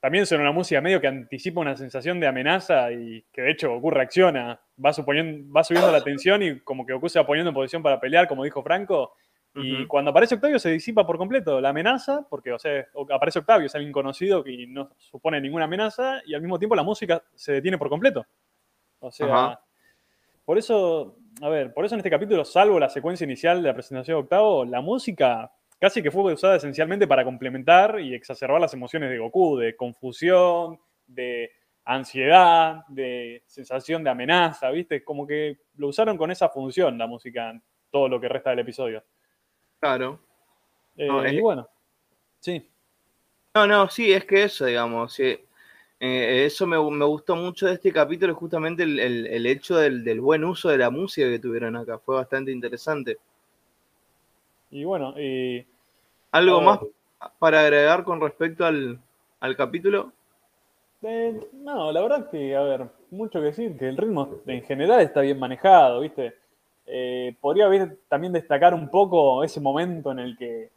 también 0.00 0.26
suena 0.26 0.42
una 0.42 0.52
música 0.52 0.80
medio 0.80 1.00
que 1.00 1.06
anticipa 1.06 1.60
una 1.60 1.76
sensación 1.76 2.18
de 2.18 2.26
amenaza 2.26 2.90
y 2.90 3.22
que 3.32 3.42
de 3.42 3.52
hecho 3.52 3.70
Goku 3.74 3.90
reacciona, 3.90 4.58
va, 4.84 4.92
suponiendo, 4.92 5.52
va 5.52 5.64
subiendo 5.64 5.90
la 5.90 6.02
tensión 6.02 6.42
y 6.42 6.60
como 6.60 6.86
que 6.86 6.92
Goku 6.92 7.08
se 7.08 7.18
va 7.18 7.26
poniendo 7.26 7.50
en 7.50 7.54
posición 7.54 7.82
para 7.82 8.00
pelear, 8.00 8.28
como 8.28 8.44
dijo 8.44 8.62
Franco, 8.62 9.14
y 9.52 9.84
cuando 9.86 10.12
aparece 10.12 10.36
Octavio 10.36 10.60
se 10.60 10.70
disipa 10.70 11.04
por 11.04 11.18
completo 11.18 11.60
la 11.60 11.70
amenaza, 11.70 12.24
porque 12.30 12.52
o 12.52 12.58
sea, 12.58 12.86
aparece 13.12 13.40
Octavio, 13.40 13.66
es 13.66 13.74
alguien 13.74 13.92
conocido 13.92 14.44
que 14.44 14.66
no 14.68 14.90
supone 14.96 15.40
ninguna 15.40 15.64
amenaza, 15.64 16.20
y 16.24 16.34
al 16.34 16.40
mismo 16.40 16.58
tiempo 16.58 16.76
la 16.76 16.84
música 16.84 17.22
se 17.34 17.54
detiene 17.54 17.76
por 17.76 17.88
completo. 17.88 18.24
O 19.00 19.10
sea, 19.10 19.58
por 20.44 20.56
eso, 20.56 21.16
a 21.42 21.48
ver, 21.48 21.74
por 21.74 21.84
eso 21.84 21.96
en 21.96 22.00
este 22.00 22.10
capítulo, 22.10 22.44
salvo 22.44 22.78
la 22.78 22.88
secuencia 22.88 23.24
inicial 23.24 23.60
de 23.60 23.68
la 23.68 23.74
presentación 23.74 24.18
de 24.18 24.22
Octavo, 24.22 24.64
la 24.64 24.80
música 24.80 25.50
casi 25.80 26.02
que 26.02 26.10
fue 26.10 26.32
usada 26.32 26.56
esencialmente 26.56 27.08
para 27.08 27.24
complementar 27.24 27.98
y 28.00 28.14
exacerbar 28.14 28.60
las 28.60 28.74
emociones 28.74 29.10
de 29.10 29.18
Goku, 29.18 29.56
de 29.56 29.74
confusión, 29.74 30.78
de 31.06 31.50
ansiedad, 31.84 32.84
de 32.88 33.42
sensación 33.46 34.04
de 34.04 34.10
amenaza, 34.10 34.70
¿viste? 34.70 35.02
Como 35.04 35.26
que 35.26 35.58
lo 35.76 35.88
usaron 35.88 36.16
con 36.16 36.30
esa 36.30 36.48
función 36.48 36.98
la 36.98 37.06
música 37.06 37.60
todo 37.90 38.08
lo 38.08 38.20
que 38.20 38.28
resta 38.28 38.50
del 38.50 38.60
episodio. 38.60 39.04
Claro. 39.80 40.20
Eh, 40.96 41.06
No, 41.08 41.24
es- 41.24 41.32
y 41.34 41.40
bueno, 41.40 41.68
sí, 42.40 42.66
No, 43.54 43.66
no, 43.66 43.88
sí, 43.88 44.12
es 44.12 44.24
que 44.24 44.44
eso, 44.44 44.66
digamos, 44.66 45.12
sí. 45.12 45.38
Eh, 46.00 46.44
eso 46.46 46.66
me, 46.66 46.76
me 46.90 47.04
gustó 47.04 47.36
mucho 47.36 47.66
de 47.66 47.74
este 47.74 47.92
capítulo, 47.92 48.34
justamente 48.34 48.82
el, 48.84 48.98
el- 48.98 49.26
el 49.26 49.46
hecho 49.46 49.76
del, 49.76 50.04
del 50.04 50.20
buen 50.20 50.44
uso 50.44 50.68
de 50.70 50.78
la 50.78 50.90
música 50.90 51.28
que 51.28 51.38
tuvieron 51.38 51.76
acá, 51.76 51.98
fue 51.98 52.16
bastante 52.16 52.52
interesante. 52.52 53.18
y 54.70 54.84
bueno, 54.84 55.14
y 55.18 55.66
¿Algo 56.32 56.60
más 56.62 56.80
para 57.38 57.60
agregar 57.60 58.04
con 58.04 58.20
respecto 58.20 58.64
al, 58.64 58.98
al 59.40 59.56
capítulo? 59.56 60.12
Eh, 61.02 61.40
no, 61.54 61.90
la 61.92 62.00
verdad 62.02 62.30
que, 62.30 62.54
a 62.54 62.60
ver, 62.62 62.86
mucho 63.10 63.38
que 63.40 63.46
decir, 63.46 63.76
que 63.78 63.88
el 63.88 63.96
ritmo 63.96 64.36
en 64.46 64.62
general 64.62 65.00
está 65.00 65.20
bien 65.22 65.38
manejado, 65.38 66.00
¿viste? 66.00 66.34
Eh, 66.86 67.34
podría 67.40 67.66
haber 67.66 67.98
también 68.08 68.32
destacar 68.32 68.74
un 68.74 68.88
poco 68.90 69.42
ese 69.42 69.60
momento 69.60 70.10
en 70.12 70.18
el 70.18 70.36
que, 70.36 70.70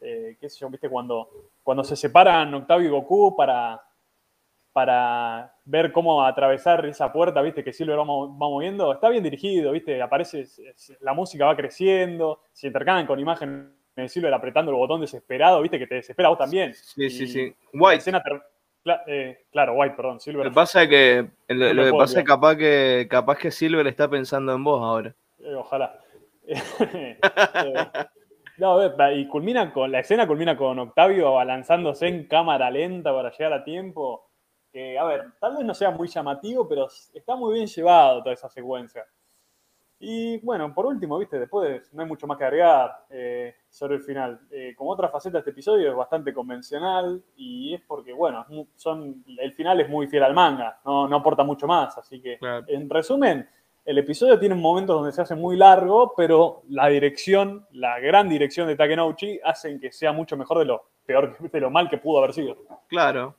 eh, 0.00 0.36
qué 0.40 0.48
sé 0.48 0.60
yo, 0.60 0.70
¿viste? 0.70 0.88
Cuando, 0.88 1.28
cuando 1.64 1.82
se 1.82 1.96
separan 1.96 2.54
Octavio 2.54 2.86
y 2.86 2.90
Goku 2.90 3.34
para, 3.34 3.82
para 4.72 5.52
ver 5.64 5.90
cómo 5.90 6.22
atravesar 6.24 6.86
esa 6.86 7.12
puerta, 7.12 7.42
¿viste? 7.42 7.64
Que 7.64 7.72
Silver 7.72 7.98
va, 7.98 8.04
mo- 8.04 8.28
va 8.28 8.48
moviendo, 8.48 8.92
está 8.92 9.08
bien 9.08 9.24
dirigido, 9.24 9.72
¿viste? 9.72 10.00
Aparece, 10.00 10.46
la 11.00 11.14
música 11.14 11.46
va 11.46 11.56
creciendo, 11.56 12.42
se 12.52 12.68
intercalan 12.68 13.06
con 13.06 13.18
imágenes 13.18 13.66
de 13.96 14.08
Silver 14.08 14.32
apretando 14.32 14.70
el 14.70 14.76
botón 14.76 15.00
desesperado, 15.00 15.60
¿viste? 15.62 15.78
Que 15.80 15.88
te 15.88 15.96
desespera 15.96 16.28
vos 16.28 16.38
también. 16.38 16.74
Sí, 16.74 17.10
sí, 17.10 17.26
sí. 17.26 17.52
la 17.72 17.80
White. 17.82 17.96
escena 17.98 18.22
ter- 18.22 18.40
cla- 18.84 19.02
eh, 19.06 19.44
claro, 19.50 19.74
White, 19.74 19.94
perdón, 19.96 20.14
Lo 20.14 20.20
Silver. 20.20 20.48
que 20.48 20.54
pasa 20.54 20.82
es 20.82 20.88
que, 20.88 21.30
lo, 21.48 21.66
No 21.68 21.74
lo 21.74 21.84
que 21.84 21.98
pasa 21.98 22.20
es 22.20 22.26
capaz 22.26 22.56
que, 22.56 23.06
capaz 23.10 23.38
que 23.38 23.50
Silver 23.50 23.86
está 23.86 24.08
pensando 24.08 24.52
en 24.54 24.64
vos 24.64 24.82
ahora. 24.82 25.14
Eh, 25.38 25.54
ojalá. 25.54 26.00
Eh, 26.50 27.18
no, 28.56 29.12
y 29.12 29.28
culmina 29.28 29.72
con, 29.72 29.92
la 29.92 30.00
escena 30.00 30.26
culmina 30.26 30.56
con 30.56 30.78
Octavio 30.80 31.28
abalanzándose 31.28 32.08
en 32.08 32.26
cámara 32.26 32.70
lenta 32.70 33.12
para 33.14 33.30
llegar 33.30 33.52
a 33.52 33.62
tiempo. 33.64 34.30
Que, 34.72 34.98
a 34.98 35.04
ver, 35.04 35.24
tal 35.40 35.56
vez 35.56 35.64
no 35.64 35.74
sea 35.74 35.90
muy 35.90 36.08
llamativo, 36.08 36.68
pero 36.68 36.88
está 37.14 37.36
muy 37.36 37.54
bien 37.54 37.66
llevado 37.68 38.22
toda 38.22 38.34
esa 38.34 38.48
secuencia. 38.48 39.04
Y 40.00 40.38
bueno, 40.38 40.72
por 40.72 40.86
último, 40.86 41.18
viste, 41.18 41.40
después 41.40 41.92
no 41.92 42.02
hay 42.02 42.08
mucho 42.08 42.26
más 42.28 42.38
que 42.38 42.44
agregar 42.44 43.04
eh, 43.10 43.56
sobre 43.68 43.96
el 43.96 44.02
final. 44.02 44.40
Eh, 44.50 44.74
como 44.76 44.90
otra 44.90 45.08
faceta 45.08 45.38
de 45.38 45.40
este 45.40 45.50
episodio 45.50 45.90
es 45.90 45.96
bastante 45.96 46.32
convencional 46.32 47.20
y 47.36 47.74
es 47.74 47.80
porque, 47.80 48.12
bueno, 48.12 48.46
son, 48.76 49.24
el 49.26 49.52
final 49.54 49.80
es 49.80 49.88
muy 49.88 50.06
fiel 50.06 50.22
al 50.22 50.34
manga, 50.34 50.78
no, 50.84 51.08
no 51.08 51.16
aporta 51.16 51.42
mucho 51.42 51.66
más. 51.66 51.98
Así 51.98 52.20
que, 52.20 52.38
en 52.68 52.88
resumen, 52.88 53.48
el 53.84 53.98
episodio 53.98 54.38
tiene 54.38 54.54
momentos 54.54 54.94
donde 54.94 55.10
se 55.10 55.22
hace 55.22 55.34
muy 55.34 55.56
largo, 55.56 56.14
pero 56.16 56.62
la 56.68 56.86
dirección, 56.86 57.66
la 57.72 57.98
gran 57.98 58.28
dirección 58.28 58.68
de 58.68 58.76
Takenouchi, 58.76 59.40
hacen 59.42 59.80
que 59.80 59.90
sea 59.90 60.12
mucho 60.12 60.36
mejor 60.36 60.60
de 60.60 60.66
lo 60.66 60.90
peor, 61.06 61.36
de 61.52 61.60
lo 61.60 61.70
mal 61.70 61.90
que 61.90 61.98
pudo 61.98 62.18
haber 62.18 62.34
sido. 62.34 62.56
Claro, 62.86 63.34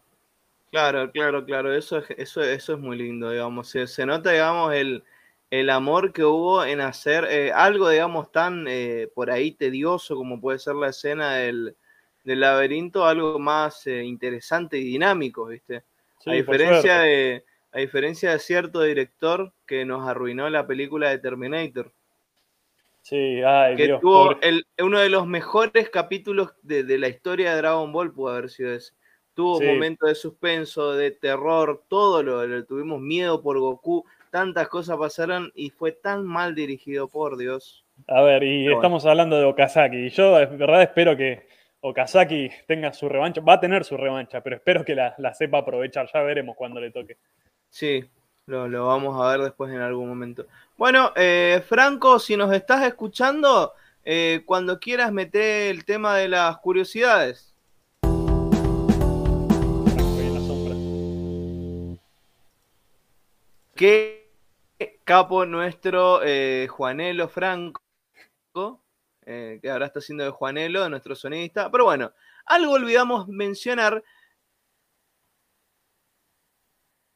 claro, 0.71 1.09
claro, 1.09 1.45
claro. 1.45 1.73
Eso 1.73 1.99
es, 1.99 2.09
eso, 2.17 2.41
eso 2.41 2.73
es 2.73 2.79
muy 2.79 2.97
lindo, 2.97 3.29
digamos. 3.31 3.69
se 3.69 4.05
nota, 4.05 4.31
digamos, 4.31 4.73
el 4.73 5.05
el 5.51 5.69
amor 5.69 6.13
que 6.13 6.23
hubo 6.23 6.63
en 6.63 6.79
hacer 6.81 7.25
eh, 7.25 7.51
algo, 7.51 7.89
digamos, 7.89 8.31
tan 8.31 8.65
eh, 8.67 9.07
por 9.13 9.31
ahí 9.31 9.51
tedioso 9.51 10.15
como 10.15 10.39
puede 10.39 10.59
ser 10.59 10.75
la 10.75 10.89
escena 10.89 11.35
del, 11.35 11.75
laberinto, 12.23 13.05
algo 13.05 13.39
más 13.39 13.87
eh, 13.87 14.03
interesante 14.03 14.77
y 14.77 14.83
dinámico, 14.83 15.47
¿viste? 15.47 15.83
a, 16.25 16.33
diferencia 16.33 16.99
de, 16.99 17.43
a 17.71 17.79
diferencia 17.79 18.31
de 18.31 18.39
cierto 18.39 18.81
director 18.81 19.51
que 19.65 19.83
nos 19.85 20.07
arruinó 20.07 20.47
la 20.49 20.67
película 20.67 21.09
de 21.09 21.17
Terminator. 21.17 21.91
Sí, 23.01 23.41
ay, 23.41 23.75
que 23.75 23.97
tuvo 23.99 24.37
uno 24.79 24.99
de 24.99 25.09
los 25.09 25.25
mejores 25.25 25.89
capítulos 25.89 26.51
de, 26.61 26.99
la 26.99 27.07
historia 27.07 27.51
de 27.51 27.57
Dragon 27.57 27.91
Ball, 27.91 28.13
pudo 28.13 28.33
haber 28.33 28.51
sido 28.51 28.73
ese. 28.73 28.93
Tuvo 29.33 29.57
un 29.57 29.65
momento 29.65 30.05
de 30.05 30.15
suspenso, 30.15 30.93
de 30.93 31.11
terror, 31.11 31.83
todo 31.87 32.21
lo, 32.21 32.45
lo 32.45 32.65
tuvimos 32.65 32.99
miedo 32.99 33.41
por 33.41 33.57
Goku 33.57 34.05
tantas 34.29 34.67
cosas 34.67 34.97
pasaron 34.97 35.51
y 35.55 35.69
fue 35.69 35.91
tan 35.91 36.25
mal 36.25 36.55
dirigido, 36.55 37.07
por 37.07 37.37
Dios. 37.37 37.85
A 38.07 38.21
ver, 38.21 38.43
y 38.43 38.71
estamos 38.71 39.05
hablando 39.05 39.37
de 39.37 39.45
Okazaki. 39.45 39.97
Y 39.97 40.09
yo, 40.09 40.37
de 40.37 40.45
verdad, 40.45 40.81
espero 40.81 41.17
que 41.17 41.47
Okazaki 41.81 42.49
tenga 42.67 42.93
su 42.93 43.09
revancha. 43.09 43.41
Va 43.41 43.53
a 43.53 43.59
tener 43.59 43.83
su 43.83 43.97
revancha, 43.97 44.41
pero 44.41 44.57
espero 44.57 44.85
que 44.85 44.95
la, 44.95 45.33
sepa 45.33 45.59
aprovechar. 45.59 46.09
Ya 46.13 46.21
veremos 46.21 46.55
cuando 46.55 46.79
le 46.79 46.91
toque. 46.91 47.17
Sí, 47.69 48.03
lo, 48.45 48.87
vamos 48.87 49.19
a 49.21 49.31
ver 49.31 49.41
después 49.41 49.71
en 49.71 49.81
algún 49.81 50.07
momento. 50.07 50.45
Bueno, 50.77 51.11
eh, 51.15 51.61
Franco, 51.67 52.19
si 52.19 52.35
nos 52.35 52.53
estás 52.53 52.85
escuchando, 52.85 53.73
eh, 54.03 54.43
cuando 54.45 54.79
quieras 54.79 55.11
meter 55.11 55.71
el 55.71 55.85
tema 55.85 56.15
de 56.17 56.29
las 56.29 56.57
curiosidades. 56.57 57.53
¿Qué 63.75 64.18
capo 65.09 65.43
nuestro 65.43 66.21
eh, 66.23 66.67
Juanelo 66.69 67.27
Franco, 67.27 67.81
eh, 69.25 69.57
que 69.59 69.71
ahora 69.71 69.87
está 69.87 69.97
haciendo 69.97 70.23
de 70.23 70.29
Juanelo, 70.29 70.87
nuestro 70.87 71.15
sonidista. 71.15 71.71
Pero 71.71 71.85
bueno, 71.85 72.13
algo 72.45 72.73
olvidamos 72.73 73.27
mencionar 73.27 74.03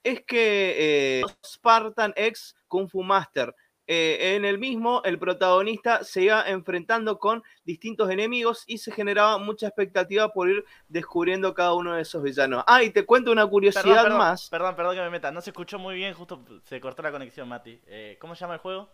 es 0.04 0.24
que 0.26 1.20
eh, 1.20 1.24
Spartan 1.46 2.14
X 2.16 2.56
Kung 2.68 2.89
Fu 2.89 3.04
Master 3.04 3.54
eh, 3.86 4.36
en 4.36 4.45
el 4.45 4.59
mismo, 4.59 5.01
el 5.03 5.19
protagonista 5.19 6.05
se 6.05 6.23
iba 6.23 6.47
enfrentando 6.47 7.19
con 7.19 7.43
distintos 7.65 8.09
enemigos 8.09 8.63
y 8.65 8.77
se 8.77 8.93
generaba 8.93 9.38
mucha 9.38 9.67
expectativa 9.67 10.29
por 10.31 10.49
ir 10.49 10.63
descubriendo 10.88 11.53
cada 11.53 11.73
uno 11.73 11.93
de 11.95 12.01
esos 12.01 12.23
villanos. 12.23 12.63
Ah, 12.65 12.81
y 12.81 12.91
te 12.91 13.05
cuento 13.05 13.31
una 13.31 13.45
curiosidad 13.45 14.09
más. 14.11 14.49
Perdón, 14.49 14.75
perdón 14.77 14.95
que 14.95 15.01
me 15.01 15.09
meta. 15.09 15.31
No 15.31 15.41
se 15.41 15.49
escuchó 15.49 15.77
muy 15.79 15.95
bien, 15.95 16.13
justo 16.13 16.45
se 16.63 16.79
cortó 16.79 17.01
la 17.01 17.11
conexión, 17.11 17.49
Mati. 17.49 17.81
Eh, 17.88 18.17
¿Cómo 18.21 18.36
se 18.36 18.41
llama 18.41 18.53
el 18.53 18.61
juego? 18.61 18.89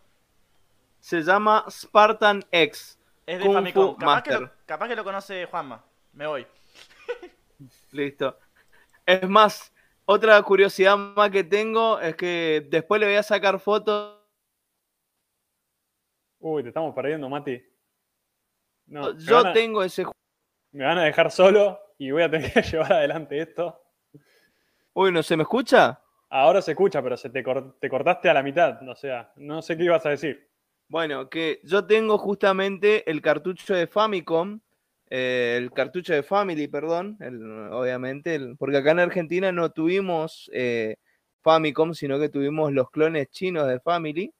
Se 0.99 1.21
llama 1.21 1.65
Spartan 1.69 2.43
X. 2.51 2.99
Es 3.27 3.39
de 3.43 3.53
Famicom. 3.53 3.95
Capaz 3.95 4.23
que, 4.23 4.33
lo, 4.33 4.51
capaz 4.65 4.87
que 4.87 4.95
lo 4.95 5.03
conoce 5.03 5.45
Juanma. 5.45 5.85
Me 6.13 6.25
voy. 6.25 6.47
Listo. 7.91 8.39
Es 9.05 9.29
más, 9.29 9.71
otra 10.05 10.41
curiosidad 10.41 10.97
más 10.97 11.29
que 11.29 11.43
tengo 11.43 11.99
es 11.99 12.15
que 12.15 12.67
después 12.71 12.99
le 12.99 13.05
voy 13.05 13.15
a 13.17 13.23
sacar 13.23 13.59
fotos 13.59 14.18
Uy, 16.39 16.63
te 16.63 16.69
estamos 16.69 16.95
perdiendo, 16.95 17.29
Mati. 17.29 17.61
No, 18.87 19.15
Yo 19.17 19.53
tengo 19.53 19.83
ese 19.83 20.05
Me 20.71 20.85
van 20.85 20.97
a 20.97 21.03
dejar 21.03 21.31
solo 21.31 21.79
y 21.97 22.11
voy 22.11 22.23
a 22.23 22.31
tener 22.31 22.51
que 22.51 22.61
llevar 22.71 22.93
adelante 22.93 23.39
esto. 23.39 23.81
Uy, 24.93 25.11
¿no 25.11 25.21
se 25.21 25.37
me 25.37 25.43
escucha? 25.43 26.01
Ahora 26.29 26.61
se 26.61 26.71
escucha, 26.71 27.01
pero 27.01 27.17
se 27.17 27.29
te, 27.29 27.43
te 27.79 27.89
cortaste 27.89 28.29
a 28.29 28.33
la 28.33 28.43
mitad. 28.43 28.87
O 28.87 28.95
sea, 28.95 29.31
no 29.35 29.61
sé 29.61 29.77
qué 29.77 29.83
ibas 29.83 30.05
a 30.05 30.09
decir. 30.09 30.49
Bueno, 30.87 31.29
que 31.29 31.59
yo 31.63 31.85
tengo 31.85 32.17
justamente 32.17 33.09
el 33.09 33.21
cartucho 33.21 33.75
de 33.75 33.87
Famicom, 33.87 34.59
eh, 35.09 35.55
el 35.57 35.71
cartucho 35.71 36.13
de 36.13 36.23
Family, 36.23 36.67
perdón, 36.67 37.17
obviamente, 37.71 38.39
porque 38.57 38.77
acá 38.77 38.91
en 38.91 38.99
Argentina 38.99 39.51
no 39.51 39.71
tuvimos 39.71 40.49
eh, 40.53 40.95
Famicom, 41.41 41.93
sino 41.93 42.19
que 42.19 42.29
tuvimos 42.29 42.71
los 42.71 42.89
clones 42.89 43.29
chinos 43.29 43.67
de 43.67 43.79
Family. 43.79 44.33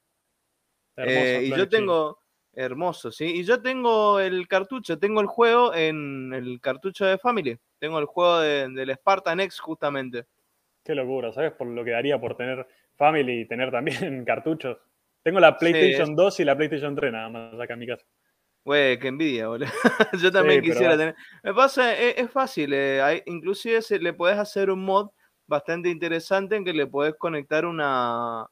Eh, 1.05 1.41
y 1.45 1.49
yo 1.49 1.67
tengo, 1.69 2.19
hermoso, 2.53 3.11
sí, 3.11 3.25
y 3.25 3.43
yo 3.43 3.61
tengo 3.61 4.19
el 4.19 4.47
cartucho, 4.47 4.99
tengo 4.99 5.21
el 5.21 5.27
juego 5.27 5.73
en 5.73 6.33
el 6.33 6.59
cartucho 6.59 7.05
de 7.05 7.17
Family, 7.17 7.57
tengo 7.79 7.99
el 7.99 8.05
juego 8.05 8.39
del 8.39 8.93
Spartan 8.95 9.39
X 9.39 9.59
justamente. 9.59 10.25
Qué 10.83 10.95
locura, 10.95 11.31
¿sabes? 11.31 11.51
Por 11.53 11.67
lo 11.67 11.83
que 11.83 11.91
daría 11.91 12.19
por 12.19 12.35
tener 12.35 12.67
Family 12.95 13.41
y 13.41 13.47
tener 13.47 13.71
también 13.71 14.25
cartuchos. 14.25 14.77
Tengo 15.23 15.39
la 15.39 15.57
PlayStation 15.57 16.15
2 16.15 16.39
y 16.39 16.45
la 16.45 16.55
PlayStation 16.55 16.95
3 16.95 17.11
nada 17.11 17.29
más 17.29 17.59
acá 17.59 17.73
en 17.73 17.79
mi 17.79 17.87
casa. 17.87 18.05
Güey, 18.65 18.99
qué 18.99 19.07
envidia, 19.07 19.47
boludo. 19.47 19.69
Yo 20.21 20.31
también 20.31 20.61
quisiera 20.61 20.97
tener. 20.97 21.15
Me 21.43 21.53
pasa, 21.53 21.97
es, 21.97 22.29
fácil. 22.29 22.71
Eh, 22.73 23.23
inclusive 23.25 23.79
le 23.99 24.13
puedes 24.13 24.37
hacer 24.37 24.69
un 24.69 24.83
mod 24.83 25.09
bastante 25.47 25.89
interesante 25.89 26.55
en 26.55 26.63
que 26.63 26.73
le 26.73 26.87
puedes 26.87 27.15
conectar 27.15 27.65
una, 27.65 28.45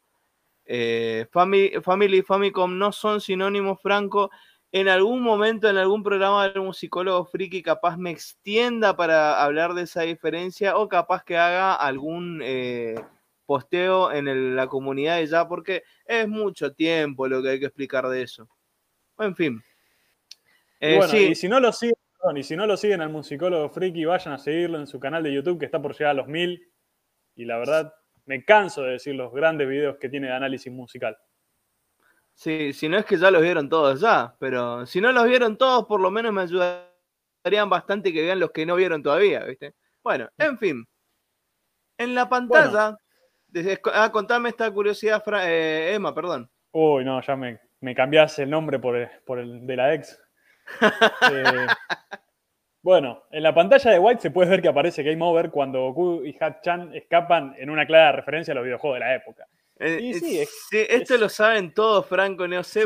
eh, 0.68 1.26
Family, 1.32 2.18
y 2.18 2.22
Famicom 2.22 2.78
no 2.78 2.92
son 2.92 3.22
sinónimos, 3.22 3.82
Franco. 3.82 4.30
En 4.72 4.90
algún 4.90 5.22
momento, 5.22 5.70
en 5.70 5.78
algún 5.78 6.04
programa 6.04 6.52
un 6.58 6.74
psicólogo 6.74 7.26
friki, 7.26 7.64
capaz 7.64 7.98
me 7.98 8.12
extienda 8.12 8.98
para 8.98 9.42
hablar 9.42 9.74
de 9.74 9.84
esa 9.84 10.02
diferencia 10.02 10.78
o 10.78 10.90
capaz 10.90 11.24
que 11.24 11.38
haga 11.38 11.74
algún 11.74 12.42
eh, 12.44 12.96
posteo 13.46 14.12
en 14.12 14.56
la 14.58 14.68
comunidad 14.68 15.18
de 15.18 15.28
ya, 15.28 15.48
porque 15.48 15.84
es 16.06 16.28
mucho 16.28 16.74
tiempo 16.74 17.28
lo 17.30 17.42
que 17.42 17.50
hay 17.50 17.60
que 17.60 17.68
explicar 17.68 18.08
de 18.10 18.24
eso. 18.24 18.50
En 19.18 19.36
fin. 19.36 19.64
Eh, 20.82 21.00
y, 21.32 21.36
si 21.36 21.48
no 21.48 21.62
lo 21.62 21.72
siguen, 21.72 21.96
y 22.36 22.44
si 22.44 22.58
no 22.58 22.68
lo 22.68 22.76
siguen 22.76 23.02
al 23.02 23.10
musicólogo 23.10 23.70
friki, 23.70 24.04
vayan 24.04 24.34
a 24.34 24.38
seguirlo 24.38 24.80
en 24.80 24.88
su 24.88 25.00
canal 25.00 25.24
de 25.24 25.34
YouTube 25.34 25.60
que 25.60 25.66
está 25.66 25.82
por 25.82 25.94
llegar 25.94 26.12
a 26.12 26.16
los 26.16 26.28
mil. 26.28 26.62
Y 27.36 27.46
la 27.46 27.58
verdad, 27.58 27.94
me 28.28 28.44
canso 28.44 28.84
de 28.84 28.92
decir 28.92 29.16
los 29.16 29.34
grandes 29.34 29.68
videos 29.68 29.98
que 29.98 30.10
tiene 30.10 30.28
de 30.28 30.34
análisis 30.34 30.72
musical. 30.72 31.18
Sí, 32.34 32.72
si 32.74 32.88
no 32.88 32.98
es 32.98 33.06
que 33.06 33.18
ya 33.18 33.32
los 33.32 33.42
vieron 33.42 33.68
todos 33.68 34.00
ya, 34.00 34.36
pero 34.40 34.86
si 34.86 35.02
no 35.02 35.12
los 35.12 35.26
vieron 35.26 35.58
todos, 35.58 35.86
por 35.86 36.00
lo 36.00 36.12
menos 36.12 36.32
me 36.32 36.42
ayudarían 36.42 37.70
bastante 37.70 38.14
que 38.14 38.22
vean 38.22 38.40
los 38.40 38.52
que 38.52 38.66
no 38.66 38.76
vieron 38.76 39.02
todavía, 39.02 39.44
¿viste? 39.44 39.74
Bueno, 40.04 40.30
en 40.38 40.58
fin. 40.60 40.88
En 41.98 42.14
la 42.14 42.30
pantalla, 42.30 42.96
ah, 43.94 44.12
contame 44.12 44.50
esta 44.50 44.70
curiosidad, 44.72 45.24
eh, 45.44 45.94
Emma, 45.96 46.14
perdón. 46.14 46.48
Uy, 46.72 47.04
no, 47.04 47.20
ya 47.22 47.36
me, 47.36 47.60
me 47.80 47.96
cambiaste 47.96 48.44
el 48.44 48.52
nombre 48.52 48.78
por 48.78 48.96
el, 48.96 49.66
de 49.66 49.76
la 49.76 49.94
ex. 49.96 50.22
eh, 51.32 51.68
bueno, 52.82 53.24
en 53.32 53.44
la 53.44 53.54
pantalla 53.54 53.92
de 53.92 54.00
White 54.00 54.22
se 54.22 54.32
puede 54.32 54.50
ver 54.50 54.62
que 54.62 54.68
aparece 54.68 55.04
Game 55.04 55.24
Over 55.24 55.50
cuando 55.50 55.92
Goku 55.92 56.24
y 56.24 56.36
Hat-chan 56.40 56.96
escapan 56.96 57.56
en 57.58 57.70
una 57.70 57.86
clara 57.86 58.12
referencia 58.14 58.54
a 58.54 58.56
los 58.56 58.64
videojuegos 58.64 58.96
de 58.96 59.06
la 59.06 59.16
época. 59.16 59.48
Eh, 59.80 60.00
y 60.02 60.14
sí, 60.16 60.40
esto 60.72 61.18
lo 61.18 61.30
saben 61.30 61.74
todos, 61.74 62.06
Franco, 62.08 62.48
no 62.48 62.64
sé. 62.64 62.86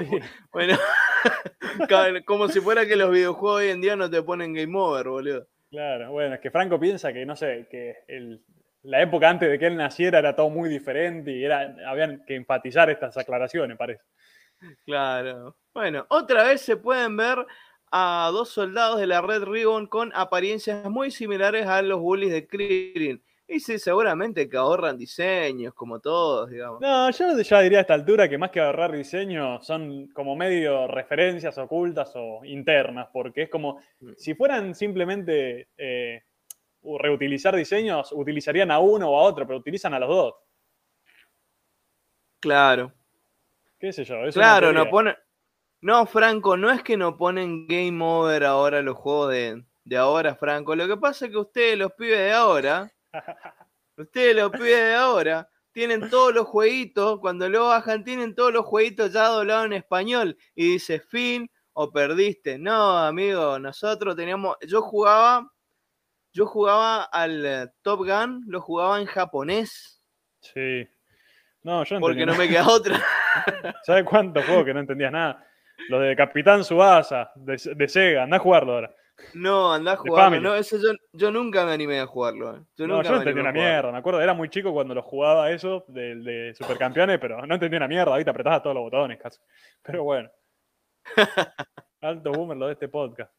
Bueno, 0.51 0.77
como 2.25 2.49
si 2.49 2.59
fuera 2.59 2.85
que 2.85 2.95
los 2.95 3.11
videojuegos 3.11 3.61
hoy 3.61 3.69
en 3.69 3.81
día 3.81 3.95
no 3.95 4.09
te 4.09 4.21
ponen 4.21 4.53
Game 4.53 4.77
Over, 4.77 5.07
boludo. 5.07 5.47
Claro, 5.69 6.11
bueno, 6.11 6.35
es 6.35 6.41
que 6.41 6.51
Franco 6.51 6.77
piensa 6.79 7.13
que, 7.13 7.25
no 7.25 7.35
sé, 7.35 7.67
que 7.71 7.95
la 8.83 9.01
época 9.01 9.29
antes 9.29 9.49
de 9.49 9.57
que 9.57 9.67
él 9.67 9.77
naciera 9.77 10.19
era 10.19 10.35
todo 10.35 10.49
muy 10.49 10.69
diferente 10.69 11.31
y 11.31 11.45
era, 11.45 11.75
habían 11.87 12.25
que 12.25 12.35
enfatizar 12.35 12.89
estas 12.89 13.15
aclaraciones, 13.17 13.77
parece. 13.77 14.03
Claro. 14.85 15.55
Bueno, 15.73 16.05
otra 16.09 16.43
vez 16.43 16.61
se 16.61 16.77
pueden 16.77 17.15
ver 17.15 17.45
a 17.91 18.29
dos 18.31 18.49
soldados 18.49 18.99
de 18.99 19.07
la 19.07 19.21
Red 19.21 19.43
Ribbon 19.43 19.87
con 19.87 20.11
apariencias 20.15 20.89
muy 20.89 21.11
similares 21.11 21.67
a 21.67 21.81
los 21.81 21.99
bullies 21.99 22.31
de 22.31 22.47
Krillin. 22.47 23.21
Y 23.47 23.59
sí, 23.59 23.77
seguramente 23.79 24.47
que 24.47 24.55
ahorran 24.55 24.97
diseños, 24.97 25.73
como 25.73 25.99
todos, 25.99 26.49
digamos. 26.49 26.79
No, 26.79 27.11
yo 27.11 27.37
ya 27.37 27.59
diría 27.59 27.79
a 27.79 27.81
esta 27.81 27.93
altura 27.93 28.29
que 28.29 28.37
más 28.37 28.49
que 28.49 28.61
ahorrar 28.61 28.93
diseños 28.93 29.65
son 29.65 30.07
como 30.13 30.37
medio 30.37 30.87
referencias 30.87 31.57
ocultas 31.57 32.13
o 32.15 32.45
internas, 32.45 33.09
porque 33.11 33.43
es 33.43 33.49
como 33.49 33.81
mm. 33.99 34.11
si 34.15 34.35
fueran 34.35 34.73
simplemente 34.73 35.67
eh, 35.77 36.23
reutilizar 36.81 37.53
diseños, 37.53 38.13
utilizarían 38.13 38.71
a 38.71 38.79
uno 38.79 39.09
o 39.09 39.19
a 39.19 39.23
otro, 39.23 39.45
pero 39.45 39.59
utilizan 39.59 39.93
a 39.93 39.99
los 39.99 40.09
dos. 40.09 40.35
Claro. 42.39 42.93
¿Qué 43.77 43.91
sé 43.91 44.05
yo? 44.05 44.25
es 44.25 44.33
Claro, 44.33 44.71
no 44.71 44.89
ponen. 44.89 45.15
No, 45.81 46.05
Franco, 46.05 46.57
no 46.57 46.69
es 46.69 46.83
que 46.83 46.95
no 46.95 47.17
ponen 47.17 47.65
game 47.67 48.03
over 48.03 48.45
ahora 48.45 48.81
los 48.83 48.95
juegos 48.95 49.31
de, 49.31 49.65
de 49.83 49.97
ahora, 49.97 50.35
Franco. 50.35 50.75
Lo 50.75 50.87
que 50.87 50.95
pasa 50.97 51.25
es 51.25 51.31
que 51.31 51.37
ustedes, 51.37 51.77
los 51.77 51.91
pibes 51.93 52.19
de 52.19 52.31
ahora, 52.31 52.91
ustedes, 53.97 54.35
los 54.35 54.51
pibes 54.51 54.77
de 54.77 54.95
ahora, 54.95 55.49
tienen 55.71 56.09
todos 56.09 56.33
los 56.35 56.47
jueguitos, 56.47 57.19
cuando 57.19 57.49
lo 57.49 57.67
bajan, 57.67 58.03
tienen 58.03 58.35
todos 58.35 58.53
los 58.53 58.65
jueguitos 58.65 59.11
ya 59.11 59.27
doblados 59.27 59.65
en 59.65 59.73
español. 59.73 60.37
Y 60.53 60.73
dice 60.73 60.99
fin 60.99 61.49
o 61.73 61.91
perdiste. 61.91 62.59
No, 62.59 62.97
amigo, 62.97 63.57
nosotros 63.57 64.15
teníamos. 64.15 64.57
Yo 64.67 64.81
jugaba. 64.81 65.51
Yo 66.33 66.45
jugaba 66.45 67.03
al 67.03 67.45
eh, 67.45 67.67
Top 67.81 68.05
Gun, 68.05 68.45
lo 68.47 68.61
jugaba 68.61 69.01
en 69.01 69.05
japonés, 69.05 70.01
Sí. 70.41 70.87
No, 71.63 71.83
yo 71.83 71.95
no 71.95 72.01
porque 72.01 72.25
no 72.25 72.35
me 72.35 72.47
queda 72.47 72.67
otra. 72.67 72.99
¿Sabes 73.83 74.03
cuántos 74.05 74.45
juegos 74.45 74.65
que 74.65 74.73
no 74.73 74.79
entendías 74.79 75.11
nada? 75.11 75.45
Los 75.89 76.01
de 76.01 76.15
Capitán 76.15 76.63
Subasa, 76.63 77.31
de, 77.35 77.59
de 77.75 77.87
Sega, 77.87 78.23
andá 78.23 78.37
a 78.37 78.39
jugarlo 78.39 78.73
ahora. 78.73 78.95
No, 79.33 79.71
andá 79.71 79.91
a 79.91 79.95
De 79.95 80.01
jugarlo. 80.01 80.39
No, 80.41 80.55
eso 80.55 80.77
yo, 80.77 80.93
yo 81.13 81.31
nunca 81.31 81.65
me 81.65 81.73
animé 81.73 81.99
a 81.99 82.07
jugarlo. 82.07 82.55
eh. 82.55 82.61
Yo 82.75 82.87
No, 82.87 82.95
nunca 82.95 83.09
yo 83.09 83.15
no 83.15 83.17
entendí 83.21 83.39
una 83.41 83.51
mierda, 83.51 83.91
me 83.91 83.97
acuerdo, 83.97 84.21
era 84.21 84.33
muy 84.33 84.49
chico 84.49 84.73
cuando 84.73 84.95
lo 84.95 85.03
jugaba 85.03 85.51
eso 85.51 85.85
del 85.87 86.23
de 86.23 86.53
Supercampeones, 86.55 87.19
pero 87.19 87.45
no 87.45 87.53
entendí 87.53 87.77
una 87.77 87.87
mierda, 87.87 88.11
ahorita 88.13 88.31
apretabas 88.31 88.63
todos 88.63 88.75
los 88.75 88.83
botones 88.83 89.19
casi. 89.19 89.39
Pero 89.81 90.03
bueno. 90.03 90.29
Alto 92.01 92.31
boomer 92.31 92.57
lo 92.57 92.67
de 92.67 92.73
este 92.73 92.87
podcast. 92.87 93.31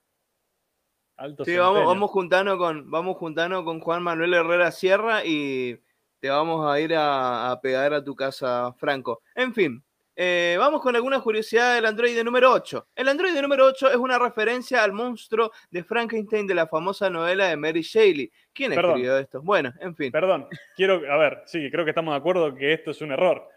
Alto 1.16 1.44
Sí, 1.44 1.56
vamos, 1.56 2.10
juntando 2.10 2.56
con, 2.58 2.90
vamos 2.90 3.16
juntando 3.16 3.64
con 3.64 3.80
Juan 3.80 4.02
Manuel 4.02 4.34
Herrera 4.34 4.70
Sierra 4.70 5.24
y 5.24 5.78
te 6.20 6.30
vamos 6.30 6.64
a 6.70 6.78
ir 6.80 6.94
a, 6.94 7.50
a 7.50 7.60
pegar 7.60 7.92
a 7.92 8.02
tu 8.04 8.14
casa, 8.14 8.72
Franco. 8.78 9.20
En 9.34 9.52
fin, 9.52 9.84
eh, 10.14 10.56
vamos 10.58 10.80
con 10.82 10.94
alguna 10.94 11.20
curiosidad 11.20 11.74
del 11.74 11.86
androide 11.86 12.22
número 12.22 12.52
8. 12.52 12.88
El 12.94 13.08
androide 13.08 13.40
número 13.40 13.66
8 13.66 13.90
es 13.90 13.96
una 13.96 14.18
referencia 14.18 14.82
al 14.84 14.92
monstruo 14.92 15.50
de 15.70 15.84
Frankenstein 15.84 16.46
de 16.46 16.54
la 16.54 16.66
famosa 16.66 17.08
novela 17.08 17.48
de 17.48 17.56
Mary 17.56 17.82
Shelley. 17.82 18.30
¿Quién 18.52 18.74
Perdón. 18.74 18.90
escribió 18.92 19.18
esto? 19.18 19.40
Bueno, 19.42 19.72
en 19.80 19.96
fin. 19.96 20.12
Perdón, 20.12 20.48
quiero, 20.76 21.00
a 21.10 21.16
ver, 21.16 21.42
sí, 21.46 21.70
creo 21.70 21.84
que 21.84 21.90
estamos 21.92 22.12
de 22.12 22.18
acuerdo 22.18 22.54
que 22.54 22.72
esto 22.74 22.90
es 22.90 23.00
un 23.00 23.12
error. 23.12 23.48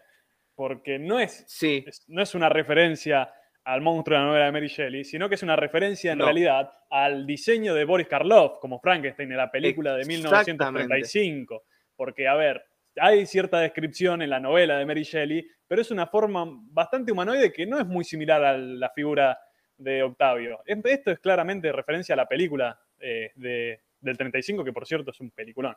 Porque 0.54 0.98
no 0.98 1.20
es, 1.20 1.44
Sí, 1.46 1.84
es- 1.86 2.04
no 2.08 2.22
es 2.22 2.34
una 2.34 2.48
referencia 2.48 3.30
al 3.64 3.82
monstruo 3.82 4.16
de 4.16 4.22
la 4.22 4.28
novela 4.28 4.44
de 4.46 4.52
Mary 4.52 4.68
Shelley, 4.68 5.04
sino 5.04 5.28
que 5.28 5.34
es 5.34 5.42
una 5.42 5.56
referencia 5.56 6.12
en 6.12 6.18
No. 6.18 6.24
realidad 6.24 6.72
al 6.88 7.26
diseño 7.26 7.74
de 7.74 7.84
Boris 7.84 8.06
Karloff 8.08 8.58
como 8.60 8.80
Frankenstein 8.80 9.30
en 9.32 9.36
la 9.36 9.50
película 9.50 9.94
de 9.96 10.04
1935. 10.06 11.64
Porque, 11.96 12.28
a 12.28 12.34
ver, 12.34 12.64
hay 13.00 13.26
cierta 13.26 13.60
descripción 13.60 14.22
en 14.22 14.30
la 14.30 14.40
novela 14.40 14.78
de 14.78 14.86
Mary 14.86 15.02
Shelley, 15.02 15.46
pero 15.68 15.82
es 15.82 15.90
una 15.90 16.06
forma 16.06 16.44
bastante 16.48 17.12
humanoide 17.12 17.52
que 17.52 17.66
no 17.66 17.78
es 17.78 17.86
muy 17.86 18.04
similar 18.04 18.44
a 18.44 18.56
la 18.56 18.90
figura 18.90 19.38
de 19.76 20.02
Octavio. 20.02 20.60
Es- 20.64 20.78
Esto 20.84 21.10
es 21.10 21.18
claramente 21.18 21.70
referencia 21.72 22.14
a 22.14 22.16
la 22.16 22.26
película 22.28 22.78
eh, 22.98 23.30
de- 23.34 23.82
del 24.00 24.16
35, 24.16 24.64
que 24.64 24.72
por 24.72 24.86
cierto 24.86 25.10
es 25.10 25.20
un 25.20 25.30
peliculón. 25.30 25.76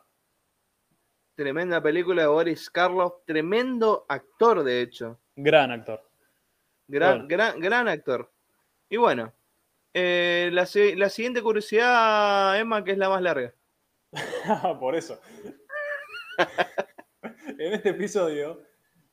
tremenda 1.34 1.82
película 1.82 2.22
de 2.22 2.28
Boris 2.28 2.68
Karloff, 2.70 3.24
tremendo 3.24 4.04
actor, 4.08 4.62
de 4.62 4.82
hecho. 4.82 5.20
Gran 5.36 5.70
actor. 5.70 6.02
Gran, 6.86 7.12
Bueno. 7.12 7.28
gran, 7.28 7.60
gran 7.60 7.88
actor. 7.88 8.30
Y 8.90 8.96
bueno, 8.98 9.32
eh, 9.94 10.50
la, 10.52 10.68
la 10.96 11.08
siguiente 11.08 11.40
curiosidad, 11.42 12.58
Emma, 12.58 12.84
que 12.84 12.92
es 12.92 12.98
la 12.98 13.08
más 13.08 13.22
larga. 13.22 13.54
Por 14.80 14.94
eso. 14.96 15.18
en 17.58 17.72
este 17.72 17.90
episodio, 17.90 18.62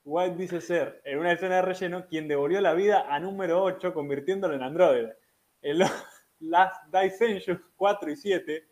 White 0.04 0.36
dice 0.38 0.62
ser, 0.62 1.02
en 1.04 1.20
una 1.20 1.34
escena 1.34 1.58
de 1.58 1.62
relleno, 1.64 2.08
quien 2.08 2.28
devolvió 2.28 2.62
la 2.62 2.74
vida 2.74 3.14
a 3.14 3.20
número 3.20 3.62
8, 3.64 3.94
convirtiéndolo 3.94 4.56
en 4.56 4.64
androide. 4.64 5.18
En 5.62 5.80
los 5.80 5.90
Last 6.40 6.76
Dissensions 6.92 7.60
4 7.76 8.12
y 8.12 8.16
7, 8.16 8.68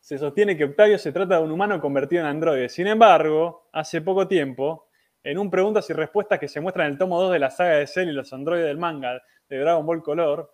se 0.00 0.18
sostiene 0.18 0.56
que 0.56 0.64
Octavio 0.64 0.98
se 0.98 1.12
trata 1.12 1.38
de 1.38 1.44
un 1.44 1.52
humano 1.52 1.80
convertido 1.80 2.22
en 2.22 2.28
androide. 2.28 2.68
Sin 2.68 2.86
embargo, 2.86 3.68
hace 3.72 4.00
poco 4.00 4.26
tiempo, 4.26 4.88
en 5.22 5.38
un 5.38 5.50
preguntas 5.50 5.88
y 5.90 5.92
respuestas 5.92 6.38
que 6.38 6.48
se 6.48 6.60
muestra 6.60 6.86
en 6.86 6.92
el 6.92 6.98
tomo 6.98 7.20
2 7.20 7.32
de 7.32 7.38
la 7.38 7.50
saga 7.50 7.76
de 7.76 7.86
Cell 7.86 8.08
y 8.08 8.12
los 8.12 8.32
androides 8.32 8.66
del 8.66 8.78
manga 8.78 9.20
de 9.48 9.58
Dragon 9.58 9.84
Ball 9.84 10.02
Color, 10.02 10.52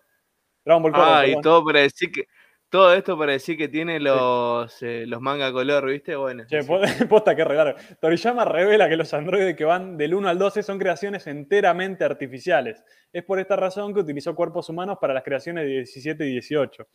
Dragon 0.64 0.82
Ball 0.82 0.92
Color, 0.92 1.08
Ah, 1.08 1.26
y 1.26 1.40
todo 1.40 1.64
para 1.64 1.80
decir 1.80 2.10
que. 2.10 2.26
Todo 2.72 2.94
esto 2.94 3.18
para 3.18 3.32
decir 3.32 3.58
que 3.58 3.68
tiene 3.68 4.00
los, 4.00 4.82
eh, 4.82 5.04
los 5.06 5.20
manga 5.20 5.52
color, 5.52 5.84
¿viste? 5.90 6.16
Bueno. 6.16 6.44
Che, 6.48 6.62
sí. 6.62 6.66
po- 6.68 6.80
posta 7.10 7.36
que 7.36 7.44
regalo. 7.44 7.74
Toriyama 8.00 8.46
revela 8.46 8.88
que 8.88 8.96
los 8.96 9.12
androides 9.12 9.54
que 9.54 9.66
van 9.66 9.98
del 9.98 10.14
1 10.14 10.26
al 10.26 10.38
12 10.38 10.62
son 10.62 10.78
creaciones 10.78 11.26
enteramente 11.26 12.02
artificiales. 12.02 12.82
Es 13.12 13.24
por 13.24 13.38
esta 13.38 13.56
razón 13.56 13.92
que 13.92 14.00
utilizó 14.00 14.34
cuerpos 14.34 14.70
humanos 14.70 14.96
para 14.98 15.12
las 15.12 15.22
creaciones 15.22 15.64
de 15.64 15.70
17 15.70 16.24
y 16.26 16.32
18. 16.32 16.88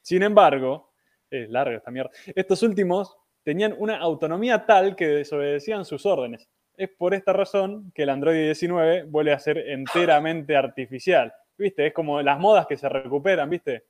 Sin 0.00 0.22
embargo, 0.22 0.94
es 1.28 1.50
larga 1.50 1.76
esta 1.76 1.90
mierda, 1.90 2.10
estos 2.34 2.62
últimos 2.62 3.14
tenían 3.42 3.74
una 3.76 3.98
autonomía 3.98 4.64
tal 4.64 4.96
que 4.96 5.08
desobedecían 5.08 5.84
sus 5.84 6.06
órdenes. 6.06 6.48
Es 6.74 6.88
por 6.88 7.12
esta 7.12 7.34
razón 7.34 7.92
que 7.94 8.04
el 8.04 8.08
Android 8.08 8.44
19 8.46 9.02
vuelve 9.02 9.32
a 9.34 9.38
ser 9.38 9.58
enteramente 9.58 10.56
artificial. 10.56 11.34
¿Viste? 11.58 11.88
Es 11.88 11.92
como 11.92 12.22
las 12.22 12.38
modas 12.38 12.66
que 12.66 12.78
se 12.78 12.88
recuperan, 12.88 13.50
¿viste? 13.50 13.84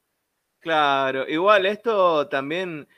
Claro, 0.60 1.28
igual 1.28 1.66
esto 1.66 2.28
también. 2.28 2.88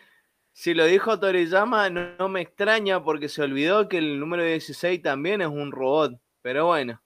Si 0.53 0.75
lo 0.75 0.87
dijo 0.87 1.21
Toriyama, 1.21 1.91
no, 1.91 2.17
no 2.19 2.29
me 2.29 2.41
extraña 2.43 3.03
porque 3.03 3.29
se 3.29 3.43
olvidó 3.43 3.89
que 3.89 3.99
el 3.99 4.21
número 4.21 4.45
16 4.45 5.03
también 5.03 5.43
es 5.43 5.49
un 5.49 5.73
robot. 5.73 6.21
Pero 6.43 6.67
bueno, 6.67 7.03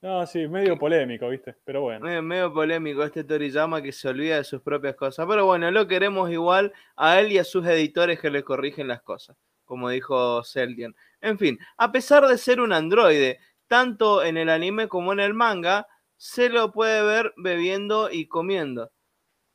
No, 0.00 0.26
sí, 0.26 0.46
medio 0.48 0.78
polémico, 0.78 1.28
¿viste? 1.30 1.56
Pero 1.64 1.80
bueno. 1.82 2.06
medio 2.22 2.52
polémico 2.52 3.04
este 3.04 3.24
Toriyama 3.24 3.82
que 3.82 3.90
se 3.92 4.08
olvida 4.08 4.36
de 4.36 4.44
sus 4.44 4.60
propias 4.62 4.96
cosas. 4.96 5.26
Pero 5.26 5.46
bueno, 5.46 5.70
lo 5.70 5.88
queremos 5.88 6.30
igual 6.30 6.72
a 6.96 7.18
él 7.20 7.32
y 7.32 7.38
a 7.38 7.44
sus 7.44 7.66
editores 7.66 8.20
que 8.20 8.30
le 8.30 8.44
corrigen 8.44 8.86
las 8.88 9.02
cosas, 9.02 9.36
como 9.64 9.88
dijo 9.88 10.44
Celdian. 10.44 10.94
En 11.22 11.38
fin, 11.38 11.58
a 11.78 11.90
pesar 11.90 12.26
de 12.28 12.36
ser 12.38 12.60
un 12.60 12.72
androide, 12.74 13.40
tanto 13.66 14.22
en 14.22 14.36
el 14.36 14.50
anime 14.50 14.88
como 14.88 15.12
en 15.14 15.20
el 15.20 15.32
manga, 15.34 15.86
se 16.16 16.50
lo 16.50 16.70
puede 16.70 17.02
ver 17.02 17.32
bebiendo 17.36 18.10
y 18.10 18.28
comiendo. 18.28 18.92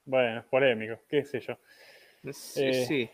Bueno, 0.09 0.43
polémico, 0.49 1.01
qué 1.07 1.23
sé 1.23 1.39
yo. 1.39 1.55
Sí. 2.31 2.65
Eh, 2.65 2.73
sí. 2.73 2.85
Sí, 2.85 3.09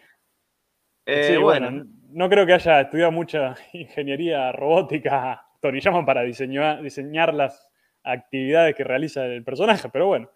Eh, 1.06 1.38
bueno, 1.38 1.70
bueno, 1.70 1.86
no 2.12 2.30
creo 2.30 2.46
que 2.46 2.54
haya 2.54 2.82
estudiado 2.82 3.12
mucha 3.12 3.54
ingeniería 3.74 4.52
robótica 4.54 5.46
Toriyama 5.60 6.06
para 6.06 6.22
diseñar, 6.24 6.82
diseñar 6.82 7.34
las 7.34 7.70
actividades 8.04 8.76
que 8.76 8.84
realiza 8.86 9.26
el 9.26 9.44
personaje, 9.44 9.90
pero 9.92 10.08
bueno. 10.08 10.30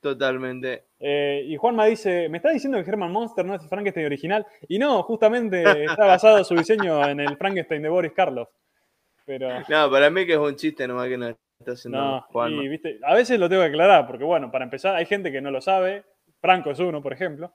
totalmente. 0.00 0.86
Eh, 0.98 1.44
y 1.46 1.56
Juanma 1.56 1.86
dice, 1.86 2.28
¿me 2.28 2.38
está 2.38 2.50
diciendo 2.50 2.82
que 2.82 2.90
Herman 2.90 3.12
Monster 3.12 3.44
no 3.44 3.54
es 3.54 3.62
el 3.62 3.68
Frankenstein 3.68 4.06
original? 4.06 4.44
Y 4.68 4.78
no, 4.80 5.02
justamente 5.04 5.62
está 5.84 6.06
basado 6.06 6.42
su 6.42 6.56
diseño 6.56 7.08
en 7.08 7.20
el 7.20 7.36
Frankenstein 7.36 7.82
de 7.82 7.88
Boris 7.88 8.12
Karloff. 8.12 8.50
Pero 9.24 9.60
No, 9.68 9.90
para 9.90 10.10
mí 10.10 10.26
que 10.26 10.32
es 10.32 10.38
un 10.38 10.56
chiste 10.56 10.88
nomás 10.88 11.08
que 11.08 11.16
nos 11.16 11.36
está 11.62 11.72
haciendo 11.72 11.98
no, 11.98 12.20
Juanma. 12.22 12.62
y, 12.62 12.68
viste, 12.68 12.98
a 13.02 13.14
veces 13.14 13.38
lo 13.38 13.48
tengo 13.48 13.62
que 13.62 13.68
aclarar, 13.68 14.06
porque 14.06 14.24
bueno, 14.24 14.50
para 14.50 14.64
empezar, 14.64 14.94
hay 14.94 15.06
gente 15.06 15.32
que 15.32 15.40
no 15.40 15.50
lo 15.50 15.60
sabe, 15.60 16.04
Franco 16.40 16.70
es 16.70 16.78
uno, 16.78 17.02
por 17.02 17.12
ejemplo. 17.12 17.52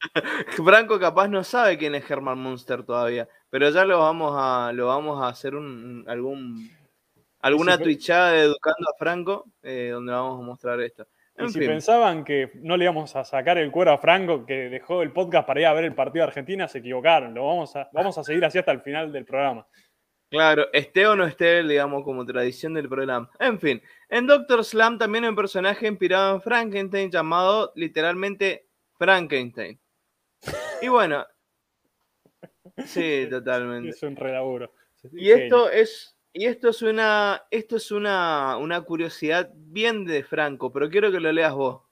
Franco 0.64 0.98
capaz 0.98 1.28
no 1.28 1.44
sabe 1.44 1.78
quién 1.78 1.94
es 1.94 2.10
Herman 2.10 2.38
Munster 2.38 2.82
todavía, 2.82 3.28
pero 3.50 3.70
ya 3.70 3.84
lo 3.84 4.00
vamos 4.00 4.34
a, 4.36 4.72
lo 4.72 4.86
vamos 4.88 5.22
a 5.22 5.28
hacer 5.28 5.54
un, 5.54 6.04
algún 6.06 6.70
alguna 7.40 7.72
pero- 7.72 7.84
twitchada 7.84 8.32
de 8.32 8.40
Educando 8.42 8.90
a 8.90 8.98
Franco, 8.98 9.44
eh, 9.62 9.90
donde 9.92 10.12
vamos 10.12 10.40
a 10.40 10.46
mostrar 10.46 10.80
esto. 10.80 11.06
Y 11.36 11.48
si 11.48 11.58
fin, 11.58 11.68
pensaban 11.68 12.24
que 12.24 12.52
no 12.62 12.76
le 12.76 12.84
íbamos 12.84 13.16
a 13.16 13.24
sacar 13.24 13.58
el 13.58 13.72
cuero 13.72 13.90
a 13.90 13.98
Franco, 13.98 14.46
que 14.46 14.68
dejó 14.68 15.02
el 15.02 15.10
podcast 15.10 15.46
para 15.46 15.60
ir 15.60 15.66
a 15.66 15.72
ver 15.72 15.84
el 15.84 15.94
partido 15.94 16.22
de 16.24 16.28
Argentina, 16.28 16.68
se 16.68 16.78
equivocaron. 16.78 17.34
Lo 17.34 17.44
vamos 17.46 17.74
a, 17.74 17.88
vamos 17.92 18.16
a 18.18 18.22
seguir 18.22 18.44
así 18.44 18.58
hasta 18.58 18.70
el 18.70 18.82
final 18.82 19.10
del 19.10 19.24
programa. 19.24 19.66
Claro, 20.34 20.66
esté 20.72 21.06
o 21.06 21.14
no 21.14 21.24
esté, 21.24 21.62
digamos, 21.62 22.02
como 22.02 22.26
tradición 22.26 22.74
del 22.74 22.88
programa. 22.88 23.30
En 23.38 23.60
fin, 23.60 23.80
en 24.08 24.26
Doctor 24.26 24.64
Slam 24.64 24.98
también 24.98 25.24
hay 25.24 25.30
un 25.30 25.36
personaje 25.36 25.86
inspirado 25.86 26.34
en 26.34 26.42
Frankenstein 26.42 27.10
llamado 27.10 27.72
literalmente 27.76 28.66
Frankenstein. 28.98 29.78
Y 30.82 30.88
bueno, 30.88 31.24
sí, 32.84 33.26
totalmente. 33.30 33.90
Es 33.90 34.02
un 34.02 34.16
relaburo. 34.16 34.72
Y 35.12 35.30
esto 35.30 35.70
es, 35.70 36.18
y 36.32 36.46
esto 36.46 36.70
es 36.70 36.82
una, 36.82 37.44
esto 37.50 37.76
es 37.76 37.92
una, 37.92 38.56
una 38.56 38.80
curiosidad 38.80 39.50
bien 39.54 40.04
de 40.04 40.24
Franco, 40.24 40.72
pero 40.72 40.90
quiero 40.90 41.12
que 41.12 41.20
lo 41.20 41.30
leas 41.30 41.54
vos. 41.54 41.82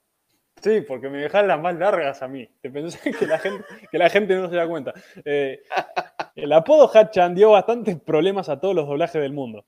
Sí, 0.61 0.81
porque 0.83 1.09
me 1.09 1.19
dejan 1.19 1.49
las 1.49 1.61
más 1.61 1.77
largas 1.77 2.23
a 2.23 2.29
mí. 2.29 2.49
Te 2.61 2.71
pensé 2.71 3.11
que 3.13 3.27
la 3.27 3.39
gente, 3.39 3.65
que 3.91 3.99
la 3.99 4.11
gente 4.11 4.35
no 4.37 4.49
se 4.49 4.57
da 4.57 4.69
cuenta. 4.69 4.93
Eh, 5.25 5.63
el 6.35 6.53
apodo 6.53 6.89
Hatchan 6.89 7.35
dio 7.35 7.51
bastantes 7.51 8.01
problemas 8.01 8.49
a 8.49 8.61
todos 8.61 8.75
los 8.75 8.87
doblajes 8.87 9.21
del 9.21 9.33
mundo. 9.33 9.67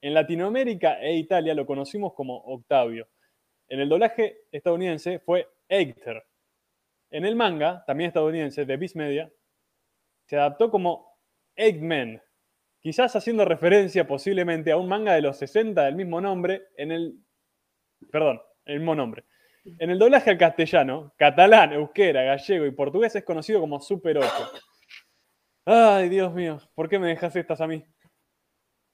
En 0.00 0.14
Latinoamérica 0.14 1.00
e 1.00 1.14
Italia 1.14 1.54
lo 1.54 1.66
conocimos 1.66 2.14
como 2.14 2.38
Octavio. 2.38 3.08
En 3.68 3.80
el 3.80 3.88
doblaje 3.88 4.44
estadounidense 4.50 5.18
fue 5.18 5.46
Hector. 5.68 6.24
En 7.10 7.24
el 7.24 7.36
manga, 7.36 7.84
también 7.86 8.08
estadounidense, 8.08 8.64
de 8.64 8.76
Viz 8.76 8.96
Media, 8.96 9.30
se 10.24 10.36
adaptó 10.36 10.70
como 10.70 11.18
Eggman. 11.54 12.22
quizás 12.80 13.14
haciendo 13.14 13.44
referencia 13.44 14.06
posiblemente 14.06 14.72
a 14.72 14.76
un 14.78 14.88
manga 14.88 15.12
de 15.14 15.20
los 15.20 15.36
60 15.36 15.84
del 15.84 15.96
mismo 15.96 16.20
nombre, 16.20 16.68
en 16.76 16.92
el. 16.92 17.18
Perdón, 18.10 18.40
el 18.64 18.78
mismo 18.78 18.94
nombre. 18.94 19.24
En 19.78 19.90
el 19.90 19.98
doblaje 19.98 20.30
al 20.30 20.38
castellano, 20.38 21.12
catalán, 21.18 21.74
euskera, 21.74 22.22
gallego 22.22 22.64
y 22.64 22.70
portugués 22.70 23.14
es 23.14 23.24
conocido 23.24 23.60
como 23.60 23.80
Super 23.80 24.16
8. 24.16 24.28
Ay, 25.72 26.08
Dios 26.08 26.34
mío, 26.34 26.58
¿por 26.74 26.88
qué 26.88 26.98
me 26.98 27.06
dejas 27.06 27.36
estas 27.36 27.60
a 27.60 27.68
mí? 27.68 27.84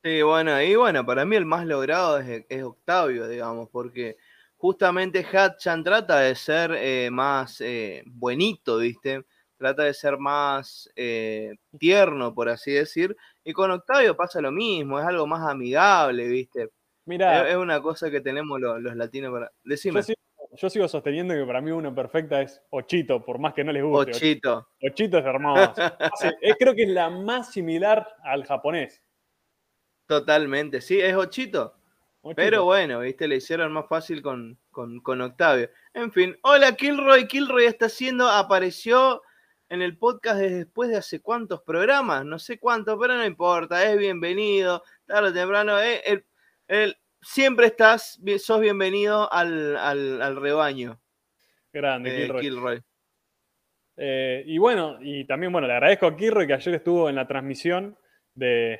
Sí, 0.04 0.20
bueno, 0.20 0.60
y 0.60 0.76
bueno, 0.76 1.06
para 1.06 1.24
mí 1.24 1.34
el 1.34 1.46
más 1.46 1.64
logrado 1.64 2.18
es, 2.18 2.44
es 2.50 2.62
Octavio, 2.62 3.26
digamos, 3.26 3.70
porque 3.70 4.18
justamente 4.58 5.24
Hatchan 5.24 5.82
trata 5.82 6.18
de 6.18 6.34
ser 6.34 6.72
eh, 6.76 7.08
más 7.10 7.62
eh, 7.62 8.02
buenito, 8.04 8.76
¿viste? 8.76 9.24
Trata 9.56 9.84
de 9.84 9.94
ser 9.94 10.18
más 10.18 10.90
eh, 10.96 11.54
tierno, 11.78 12.34
por 12.34 12.50
así 12.50 12.72
decir. 12.72 13.16
Y 13.42 13.54
con 13.54 13.70
Octavio 13.70 14.14
pasa 14.14 14.42
lo 14.42 14.52
mismo, 14.52 15.00
es 15.00 15.06
algo 15.06 15.26
más 15.26 15.48
amigable, 15.48 16.28
¿viste? 16.28 16.68
Mira, 17.06 17.46
Es, 17.46 17.52
es 17.52 17.56
una 17.56 17.80
cosa 17.80 18.10
que 18.10 18.20
tenemos 18.20 18.60
los, 18.60 18.82
los 18.82 18.94
latinos 18.96 19.32
para. 19.32 19.50
Decime, 19.64 20.02
yo 20.02 20.14
yo 20.56 20.70
sigo 20.70 20.88
sosteniendo 20.88 21.34
que 21.34 21.44
para 21.44 21.60
mí 21.60 21.70
uno 21.70 21.94
perfecta 21.94 22.40
es 22.42 22.60
Ochito, 22.70 23.24
por 23.24 23.38
más 23.38 23.54
que 23.54 23.64
no 23.64 23.72
les 23.72 23.82
guste. 23.84 24.12
Ochito. 24.12 24.68
Ochito 24.82 25.18
es 25.18 25.24
hermoso. 25.24 25.74
Es- 26.40 26.56
creo 26.58 26.74
que 26.74 26.82
es 26.84 26.88
la 26.90 27.10
más 27.10 27.52
similar 27.52 28.06
al 28.24 28.44
japonés. 28.44 29.02
Totalmente, 30.06 30.80
sí, 30.80 31.00
es 31.00 31.14
Ochito. 31.14 31.74
Ochito. 32.22 32.36
Pero 32.36 32.64
bueno, 32.64 33.00
viste, 33.00 33.28
le 33.28 33.36
hicieron 33.36 33.72
más 33.72 33.86
fácil 33.88 34.22
con, 34.22 34.58
con, 34.70 35.00
con 35.00 35.20
Octavio. 35.20 35.70
En 35.94 36.10
fin, 36.12 36.36
hola 36.42 36.72
Kilroy. 36.74 37.26
Kilroy 37.28 37.64
está 37.66 37.86
haciendo, 37.86 38.28
apareció 38.28 39.22
en 39.68 39.82
el 39.82 39.98
podcast 39.98 40.38
desde 40.38 40.58
después 40.58 40.88
de 40.90 40.96
hace 40.96 41.20
cuántos 41.20 41.62
programas, 41.62 42.24
no 42.24 42.38
sé 42.38 42.58
cuántos, 42.58 42.96
pero 43.00 43.14
no 43.16 43.24
importa, 43.24 43.84
es 43.90 43.98
bienvenido, 43.98 44.82
tarde 45.06 45.30
o 45.30 45.32
temprano, 45.32 45.80
eh, 45.80 46.24
él- 46.68 46.96
siempre 47.26 47.66
estás, 47.66 48.20
sos 48.38 48.60
bienvenido 48.60 49.30
al, 49.32 49.76
al, 49.76 50.22
al 50.22 50.36
rebaño, 50.36 51.00
Grande, 51.72 52.10
eh, 52.10 52.22
Kilroy. 52.22 52.42
Kilroy. 52.42 52.82
Eh, 53.98 54.44
y 54.46 54.58
bueno, 54.58 54.98
y 55.00 55.24
también, 55.26 55.52
bueno, 55.52 55.66
le 55.66 55.72
agradezco 55.74 56.06
a 56.06 56.16
Kirro 56.16 56.46
que 56.46 56.52
ayer 56.54 56.74
estuvo 56.74 57.08
en 57.08 57.16
la 57.16 57.26
transmisión 57.26 57.98
de, 58.34 58.78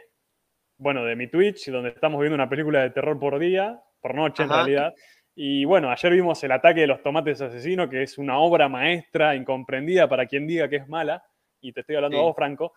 bueno, 0.78 1.05
de 1.05 1.16
mi 1.16 1.28
Twitch, 1.28 1.70
donde 1.70 1.90
estamos 1.90 2.20
viendo 2.20 2.34
una 2.34 2.49
película 2.49 2.82
de 2.82 2.90
terror 2.90 3.18
por 3.18 3.38
día, 3.38 3.80
por 4.01 4.14
noche 4.14 4.42
en 4.44 4.51
realidad. 4.51 4.94
Y 5.34 5.64
bueno, 5.66 5.90
ayer 5.90 6.12
vimos 6.12 6.42
El 6.44 6.53
ataque 6.53 6.80
de 6.80 6.86
los 6.86 7.03
tomates 7.03 7.40
asesinos, 7.40 7.88
que 7.90 8.03
es 8.03 8.16
una 8.18 8.38
obra 8.38 8.68
maestra, 8.68 9.34
incomprendida 9.34 10.09
para 10.09 10.26
quien 10.26 10.47
diga 10.47 10.68
que 10.68 10.76
es 10.76 10.88
mala. 10.88 11.22
Y 11.61 11.72
te 11.72 11.80
estoy 11.80 11.97
hablando 11.97 12.16
Sí. 12.16 12.20
a 12.20 12.24
vos, 12.24 12.36
Franco. 12.36 12.72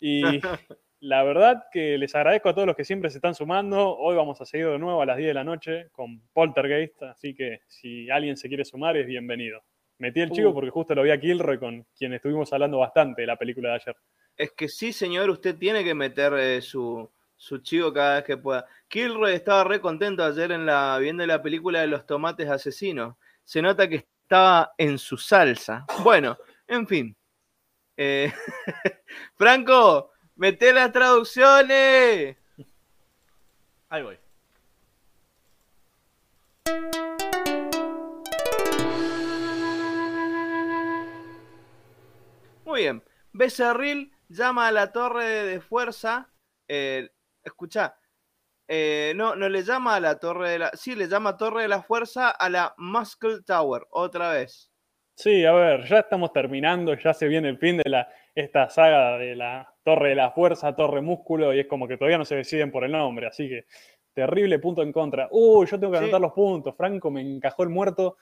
Y 0.00 0.22
la 1.02 1.24
verdad 1.24 1.64
que 1.72 1.98
les 1.98 2.14
agradezco 2.14 2.48
a 2.48 2.54
todos 2.54 2.66
los 2.66 2.76
que 2.76 2.84
siempre 2.84 3.10
se 3.10 3.18
están 3.18 3.34
sumando. 3.34 3.96
Hoy 3.96 4.14
vamos 4.14 4.40
a 4.40 4.46
seguir 4.46 4.68
de 4.68 4.78
nuevo 4.78 5.02
a 5.02 5.06
las 5.06 5.16
10 5.16 5.30
de 5.30 5.34
la 5.34 5.42
noche 5.42 5.88
con 5.90 6.20
Poltergeist, 6.32 7.02
así 7.02 7.34
que 7.34 7.62
si 7.66 8.08
alguien 8.08 8.36
se 8.36 8.46
quiere 8.46 8.64
sumar 8.64 8.96
es 8.96 9.08
bienvenido. 9.08 9.64
Metí 9.98 10.20
el 10.20 10.30
chivo 10.30 10.50
Uh. 10.50 10.54
porque 10.54 10.70
justo 10.70 10.94
lo 10.94 11.02
vi 11.02 11.10
a 11.10 11.18
Kilroy 11.18 11.58
con 11.58 11.84
quien 11.98 12.12
estuvimos 12.12 12.52
hablando 12.52 12.78
bastante 12.78 13.22
de 13.22 13.26
la 13.26 13.36
película 13.36 13.70
de 13.70 13.74
ayer. 13.74 13.96
Es 14.36 14.52
que 14.52 14.68
sí, 14.68 14.92
señor, 14.92 15.28
usted 15.28 15.56
tiene 15.58 15.82
que 15.82 15.92
meter 15.92 16.34
eh, 16.34 16.62
su, 16.62 17.10
su 17.36 17.58
chivo 17.58 17.92
cada 17.92 18.16
vez 18.16 18.24
que 18.24 18.36
pueda. 18.36 18.64
Kilroy 18.86 19.34
estaba 19.34 19.64
re 19.64 19.80
contento 19.80 20.24
ayer 20.24 20.52
en 20.52 20.64
la, 20.64 20.96
viendo 21.00 21.26
la 21.26 21.42
película 21.42 21.80
de 21.80 21.88
los 21.88 22.06
tomates 22.06 22.48
asesinos. 22.48 23.16
Se 23.42 23.60
nota 23.60 23.88
que 23.88 24.06
estaba 24.22 24.72
en 24.78 24.98
su 24.98 25.16
salsa. 25.16 25.84
Bueno, 26.04 26.38
en 26.68 26.86
fin. 26.86 27.16
Eh, 27.96 28.32
Franco, 29.34 30.11
mete 30.42 30.72
las 30.72 30.90
traducciones. 30.90 32.36
Ahí 33.88 34.02
voy. 34.02 34.18
Muy 42.64 42.80
bien. 42.80 43.04
Becerril 43.32 44.12
llama 44.28 44.66
a 44.66 44.72
la 44.72 44.90
torre 44.90 45.44
de 45.44 45.60
fuerza. 45.60 46.28
Eh, 46.66 47.08
escucha. 47.44 47.94
eh, 48.66 49.12
no, 49.14 49.36
no 49.36 49.48
le 49.48 49.62
llama 49.62 49.94
a 49.94 50.00
la 50.00 50.18
torre 50.18 50.50
de 50.50 50.58
la. 50.58 50.70
Sí, 50.74 50.96
le 50.96 51.06
llama 51.06 51.36
torre 51.36 51.62
de 51.62 51.68
la 51.68 51.82
fuerza 51.82 52.30
a 52.30 52.48
la 52.48 52.74
Muscle 52.78 53.42
Tower. 53.46 53.86
Otra 53.90 54.32
vez. 54.32 54.72
Sí, 55.14 55.44
a 55.44 55.52
ver, 55.52 55.84
ya 55.84 56.00
estamos 56.00 56.32
terminando, 56.32 56.94
ya 56.94 57.14
se 57.14 57.28
viene 57.28 57.48
el 57.48 57.58
fin 57.58 57.76
de 57.76 57.88
la, 57.88 58.08
esta 58.34 58.68
saga 58.70 59.18
de 59.18 59.36
la 59.36 59.71
Torre 59.84 60.10
de 60.10 60.14
la 60.14 60.30
Fuerza, 60.30 60.74
Torre 60.76 61.00
Músculo, 61.00 61.52
y 61.54 61.60
es 61.60 61.66
como 61.66 61.88
que 61.88 61.96
todavía 61.96 62.18
no 62.18 62.24
se 62.24 62.36
deciden 62.36 62.70
por 62.70 62.84
el 62.84 62.92
nombre, 62.92 63.26
así 63.26 63.48
que 63.48 63.64
terrible 64.14 64.58
punto 64.58 64.82
en 64.82 64.92
contra. 64.92 65.26
Uy, 65.30 65.66
yo 65.66 65.80
tengo 65.80 65.92
que 65.92 65.98
Sí. 65.98 66.04
anotar 66.04 66.20
los 66.20 66.32
puntos, 66.32 66.76
Franco 66.76 67.10
me 67.10 67.22
encajó 67.22 67.62
el 67.62 67.70
muerto. 67.70 68.18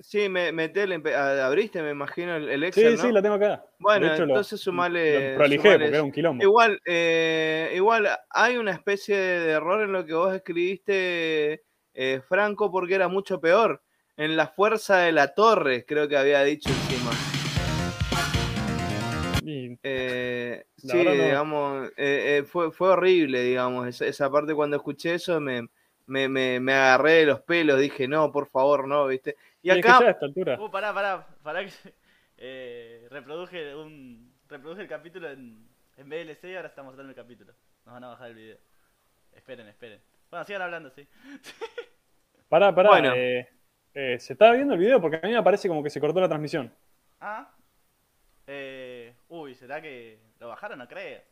Sí, 0.00 0.28
me, 0.28 0.50
empe- 0.50 1.14
a- 1.14 1.46
abriste, 1.46 1.82
me 1.82 1.90
imagino, 1.90 2.34
el, 2.36 2.48
el 2.48 2.72
Sí, 2.72 2.96
sí, 2.96 3.12
la 3.12 3.22
tengo 3.22 3.36
acá. 3.36 3.64
Bueno, 3.78 4.06
hecho, 4.12 4.26
lo- 4.26 4.32
entonces 4.34 4.60
sumale. 4.60 5.30
lo 5.30 5.36
prolijé 5.36 5.62
sumale 5.62 5.78
porque 5.84 5.94
era 5.96 6.02
un 6.04 6.12
quilombo. 6.12 6.42
Igual, 6.42 6.80
eh, 6.84 7.72
igual 7.76 8.08
hay 8.30 8.56
una 8.56 8.72
especie 8.72 9.16
de 9.16 9.52
error 9.52 9.82
en 9.82 9.92
lo 9.92 10.04
que 10.04 10.14
vos 10.14 10.34
escribiste, 10.34 11.62
eh, 11.94 12.20
Franco, 12.28 12.70
porque 12.70 12.94
era 12.96 13.08
mucho 13.08 13.40
peor. 13.40 13.82
En 14.16 14.36
la 14.36 14.48
fuerza 14.48 14.98
de 14.98 15.12
la 15.12 15.32
torre, 15.32 15.84
creo 15.86 16.08
que 16.08 16.16
había 16.16 16.42
dicho 16.42 16.68
encima. 16.68 17.12
Y 19.42 19.78
Eh, 19.82 20.64
sí, 20.76 21.02
no. 21.04 21.10
digamos, 21.12 21.88
eh, 21.96 22.38
eh, 22.38 22.42
fue, 22.44 22.70
fue 22.72 22.90
horrible, 22.90 23.42
digamos. 23.42 23.88
Esa, 23.88 24.06
esa 24.06 24.30
parte 24.30 24.54
cuando 24.54 24.76
escuché 24.76 25.14
eso 25.14 25.40
me, 25.40 25.68
me, 26.06 26.28
me, 26.28 26.60
me 26.60 26.72
agarré 26.74 27.12
de 27.12 27.26
los 27.26 27.40
pelos, 27.40 27.80
dije, 27.80 28.06
no, 28.08 28.30
por 28.32 28.48
favor, 28.48 28.86
no, 28.86 29.06
¿viste? 29.06 29.36
Y 29.62 29.68
y 29.68 29.70
es 29.70 29.80
que 29.80 29.88
acá, 29.88 30.00
ya 30.00 30.06
a 30.08 30.10
esta 30.10 30.26
altura. 30.26 30.60
Uh, 30.60 30.70
pará, 30.70 30.92
pará, 30.92 31.26
pará 31.42 31.64
que 31.64 31.72
eh, 32.38 33.06
reproduje 33.10 33.74
un 33.74 34.32
reproduje 34.48 34.82
el 34.82 34.88
capítulo 34.88 35.30
en, 35.30 35.68
en 35.96 36.08
VLC 36.08 36.44
y 36.44 36.56
ahora 36.56 36.68
estamos 36.68 36.96
dando 36.96 37.10
el 37.10 37.16
capítulo. 37.16 37.52
Nos 37.86 37.94
van 37.94 38.04
a 38.04 38.08
bajar 38.08 38.28
el 38.30 38.34
video. 38.34 38.58
Esperen, 39.32 39.68
esperen. 39.68 40.00
Bueno, 40.30 40.44
sigan 40.44 40.62
hablando, 40.62 40.90
sí. 40.90 41.06
Pará, 42.48 42.74
pará. 42.74 42.90
Bueno. 42.90 43.12
eh, 43.14 43.48
eh, 43.94 44.18
se 44.18 44.32
estaba 44.32 44.52
viendo 44.54 44.74
el 44.74 44.80
video 44.80 45.00
porque 45.00 45.20
a 45.22 45.26
mí 45.28 45.32
me 45.32 45.42
parece 45.42 45.68
como 45.68 45.82
que 45.84 45.90
se 45.90 46.00
cortó 46.00 46.20
la 46.20 46.28
transmisión. 46.28 46.72
Ah. 47.20 47.54
Eh, 48.46 48.79
uy, 49.30 49.54
¿será 49.54 49.80
que 49.80 50.20
lo 50.38 50.48
bajaron? 50.48 50.78
No 50.78 50.86
creo. 50.86 51.22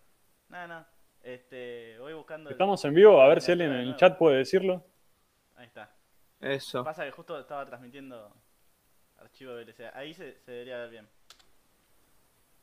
No, 0.49 0.66
no. 0.66 0.85
Este, 1.23 1.99
voy 1.99 2.15
buscando. 2.15 2.49
el- 2.49 2.55
Estamos 2.55 2.83
en 2.85 2.95
vivo, 2.95 3.20
a 3.20 3.29
ver 3.29 3.41
si 3.43 3.53
alguien 3.53 3.70
en 3.73 3.77
de 3.79 3.83
el 3.91 3.97
chat 3.97 4.16
puede 4.16 4.39
decirlo. 4.39 4.83
Ahí 5.57 5.66
está. 5.66 5.91
eso. 6.41 6.83
Pasa 6.85 7.05
que 7.05 7.11
justo 7.11 7.39
estaba 7.39 7.66
transmitiendo 7.66 8.33
archivo 9.20 9.53
VLC. 9.55 9.91
Ahí 9.95 10.15
se, 10.15 10.39
se 10.41 10.51
debería 10.53 10.79
ver 10.79 10.91
bien. 10.91 11.09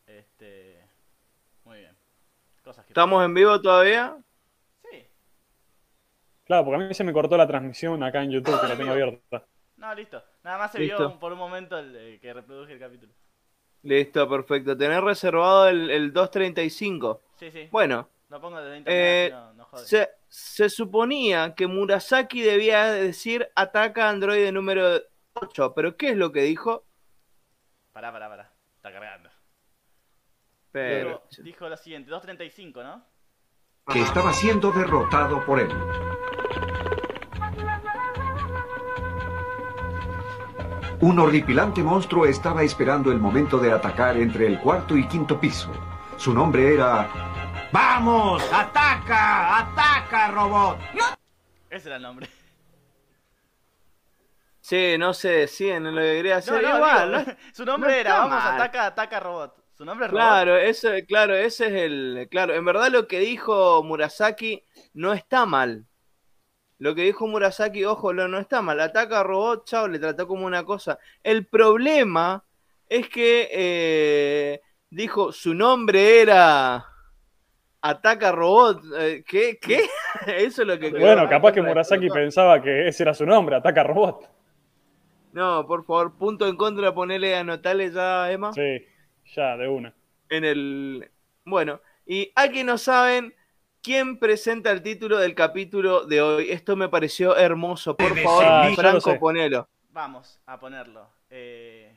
Este. 0.07 0.83
Muy 1.63 1.79
bien. 1.79 1.95
Cosas 2.63 2.85
que. 2.85 2.91
¿Estamos 2.91 3.23
en 3.23 3.33
vivo 3.33 3.59
todavía? 3.61 4.17
Sí. 4.89 5.05
Claro, 6.45 6.63
porque 6.65 6.83
a 6.83 6.87
mí 6.87 6.93
se 6.93 7.03
me 7.03 7.13
cortó 7.13 7.37
la 7.37 7.47
transmisión 7.47 8.01
acá 8.03 8.23
en 8.23 8.31
YouTube, 8.31 8.59
que 8.61 8.67
la 8.67 8.77
tengo 8.77 8.91
abierta. 8.91 9.45
No, 9.77 9.93
listo. 9.93 10.23
Nada 10.43 10.57
más 10.57 10.71
se 10.71 10.79
Listo. 10.79 10.97
vio 11.09 11.19
por 11.19 11.33
un 11.33 11.37
momento 11.39 11.77
el, 11.77 11.95
eh, 11.95 12.19
que 12.19 12.33
reproduje 12.33 12.73
el 12.73 12.79
capítulo. 12.79 13.13
Listo, 13.85 14.27
perfecto. 14.27 14.75
Tener 14.75 15.03
reservado 15.03 15.67
el, 15.69 15.89
el 15.91 16.11
235. 16.11 17.21
Sí, 17.37 17.51
sí. 17.51 17.69
Bueno, 17.71 18.09
Lo 18.29 18.41
pongo 18.41 18.59
desde 18.59 18.77
Eh, 18.85 19.25
internet, 19.29 19.33
así 19.33 19.47
no, 19.47 19.53
no 19.53 19.65
jode. 19.65 19.85
se, 19.85 20.09
se 20.27 20.69
suponía 20.69 21.53
que 21.55 21.67
Murasaki 21.67 22.41
debía 22.41 22.85
decir 22.91 23.47
ataca 23.55 24.09
androide 24.09 24.51
número 24.51 25.01
8, 25.35 25.73
pero 25.75 25.95
¿qué 25.97 26.09
es 26.09 26.17
lo 26.17 26.31
que 26.31 26.41
dijo? 26.41 26.83
Pará, 27.93 28.11
pará, 28.11 28.27
pará. 28.27 28.51
Está 28.75 28.91
cargando. 28.91 29.29
Pero, 30.71 31.23
Dijo, 31.29 31.43
dijo 31.43 31.69
lo 31.69 31.77
siguiente: 31.77 32.11
2.35, 32.11 32.83
¿no? 32.83 33.05
que 33.87 34.01
estaba 34.01 34.33
siendo 34.33 34.71
derrotado 34.71 35.45
por 35.45 35.59
él. 35.59 35.69
Un 41.01 41.19
horripilante 41.19 41.83
monstruo 41.83 42.25
estaba 42.25 42.63
esperando 42.63 43.11
el 43.11 43.19
momento 43.19 43.57
de 43.57 43.71
atacar 43.71 44.15
entre 44.17 44.47
el 44.47 44.59
cuarto 44.59 44.95
y 44.95 45.07
quinto 45.07 45.39
piso. 45.39 45.69
Su 46.17 46.33
nombre 46.33 46.73
era... 46.73 47.09
¡Vamos! 47.71 48.41
¡Ataca! 48.53 49.57
¡Ataca, 49.57 50.31
robot! 50.31 50.79
Ese 51.69 51.89
era 51.89 51.97
el 51.97 52.03
nombre. 52.03 52.29
sí, 54.61 54.95
no 54.97 55.13
se 55.13 55.29
decían 55.29 55.83
lo 55.93 56.01
que 56.01 56.15
quería 56.15 56.37
hacer. 56.37 56.61
No, 56.61 56.69
no, 56.69 56.75
Igual, 56.77 57.11
digo, 57.11 57.25
¿no? 57.31 57.37
Su 57.53 57.65
nombre 57.65 57.89
no 57.91 57.95
era: 57.97 58.17
Vamos, 58.19 58.29
mal. 58.43 58.53
ataca, 58.55 58.85
ataca 58.85 59.19
robot. 59.19 59.65
Su 59.77 59.83
nombre 59.83 60.05
es 60.05 60.11
robot. 60.13 60.25
Claro, 60.25 60.55
eso, 60.57 60.89
claro, 61.05 61.35
ese 61.35 61.67
es 61.67 61.73
el. 61.73 62.27
Claro, 62.31 62.53
en 62.53 62.63
verdad 62.63 62.89
lo 62.89 63.07
que 63.07 63.19
dijo 63.19 63.83
Murasaki 63.83 64.63
no 64.93 65.11
está 65.11 65.45
mal. 65.45 65.85
Lo 66.77 66.93
que 66.93 67.03
dijo 67.03 67.27
Murasaki, 67.27 67.85
ojo, 67.85 68.11
lo 68.13 68.27
no 68.27 68.37
está 68.37 68.61
mal. 68.61 68.79
Ataca 68.79 69.21
a 69.21 69.23
robot, 69.23 69.65
chao, 69.65 69.87
le 69.87 69.99
trató 69.99 70.27
como 70.27 70.45
una 70.45 70.63
cosa. 70.65 70.99
El 71.23 71.45
problema 71.45 72.43
es 72.89 73.07
que 73.09 73.49
eh, 73.51 74.61
dijo 74.89 75.31
su 75.31 75.53
nombre 75.53 76.21
era 76.21 76.85
Ataca 77.81 78.31
robot. 78.31 78.81
eh, 78.97 79.23
¿Qué? 79.27 79.57
¿Qué? 79.61 79.85
Eso 80.27 80.63
es 80.63 80.67
lo 80.67 80.79
que 80.79 80.89
Bueno, 80.89 81.29
capaz 81.29 81.51
que 81.53 81.61
Murasaki 81.61 82.09
pensaba 82.09 82.61
que 82.61 82.87
ese 82.87 83.03
era 83.03 83.13
su 83.13 83.25
nombre, 83.25 83.55
Ataca 83.55 83.83
Robot. 83.83 84.29
No, 85.33 85.67
por 85.67 85.85
favor, 85.85 86.17
punto 86.17 86.47
en 86.47 86.55
contra, 86.55 86.95
ponele, 86.95 87.35
anotale 87.35 87.91
ya, 87.91 88.31
Emma. 88.31 88.53
Sí, 88.53 88.85
ya, 89.35 89.57
de 89.57 89.67
una. 89.67 89.93
En 90.29 90.45
el. 90.45 91.11
Bueno, 91.43 91.81
y 92.05 92.31
aquí 92.35 92.63
no 92.63 92.77
saben 92.77 93.35
quién 93.85 94.17
presenta 94.17 94.71
el 94.71 94.81
título 94.81 95.19
del 95.19 95.35
capítulo 95.35 96.05
de 96.07 96.19
hoy. 96.19 96.49
Esto 96.49 96.75
me 96.75 96.89
pareció 96.89 97.37
hermoso. 97.37 97.95
Por 97.95 98.17
favor, 98.19 98.43
Ah, 98.43 98.71
Franco, 98.75 99.19
ponelo. 99.19 99.69
Vamos 99.91 100.41
a 100.47 100.59
ponerlo. 100.59 101.07
Eh, 101.29 101.95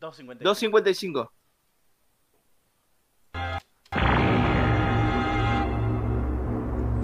2.55. 0.00 0.42
2.55. 0.42 1.30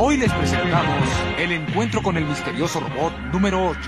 Hoy 0.00 0.16
les 0.16 0.32
presentamos 0.32 1.08
el 1.38 1.52
encuentro 1.52 2.02
con 2.02 2.16
el 2.16 2.24
misterioso 2.24 2.80
robot 2.80 3.12
número 3.32 3.68
8. 3.68 3.80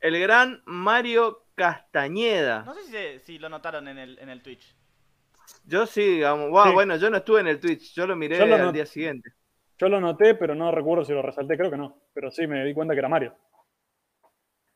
El 0.00 0.20
gran 0.20 0.62
Mario 0.64 1.44
Castañeda. 1.56 2.62
No 2.62 2.74
sé 2.74 3.18
si, 3.18 3.24
si 3.24 3.38
lo 3.40 3.48
notaron 3.48 3.88
en 3.88 3.98
el, 3.98 4.18
en 4.20 4.28
el 4.28 4.42
Twitch. 4.42 4.76
Yo 5.64 5.86
sí, 5.86 6.02
digamos. 6.02 6.50
Wow, 6.50 6.66
Sí. 6.66 6.72
Bueno, 6.72 6.96
yo 6.96 7.10
no 7.10 7.18
estuve 7.18 7.40
en 7.40 7.48
el 7.48 7.60
Twitch. 7.60 7.94
Yo 7.94 8.06
lo 8.06 8.16
miré 8.16 8.38
Yo 8.38 8.46
lo 8.46 8.56
al 8.56 8.72
día 8.72 8.86
siguiente. 8.86 9.30
Yo 9.78 9.88
lo 9.88 10.00
noté, 10.00 10.34
pero 10.34 10.54
no 10.54 10.70
recuerdo 10.70 11.04
si 11.04 11.12
lo 11.12 11.22
resalté, 11.22 11.56
creo 11.56 11.70
que 11.70 11.76
no. 11.76 12.00
Pero 12.14 12.30
sí 12.30 12.46
me 12.46 12.64
di 12.64 12.72
cuenta 12.72 12.94
que 12.94 13.00
era 13.00 13.08
Mario. 13.08 13.36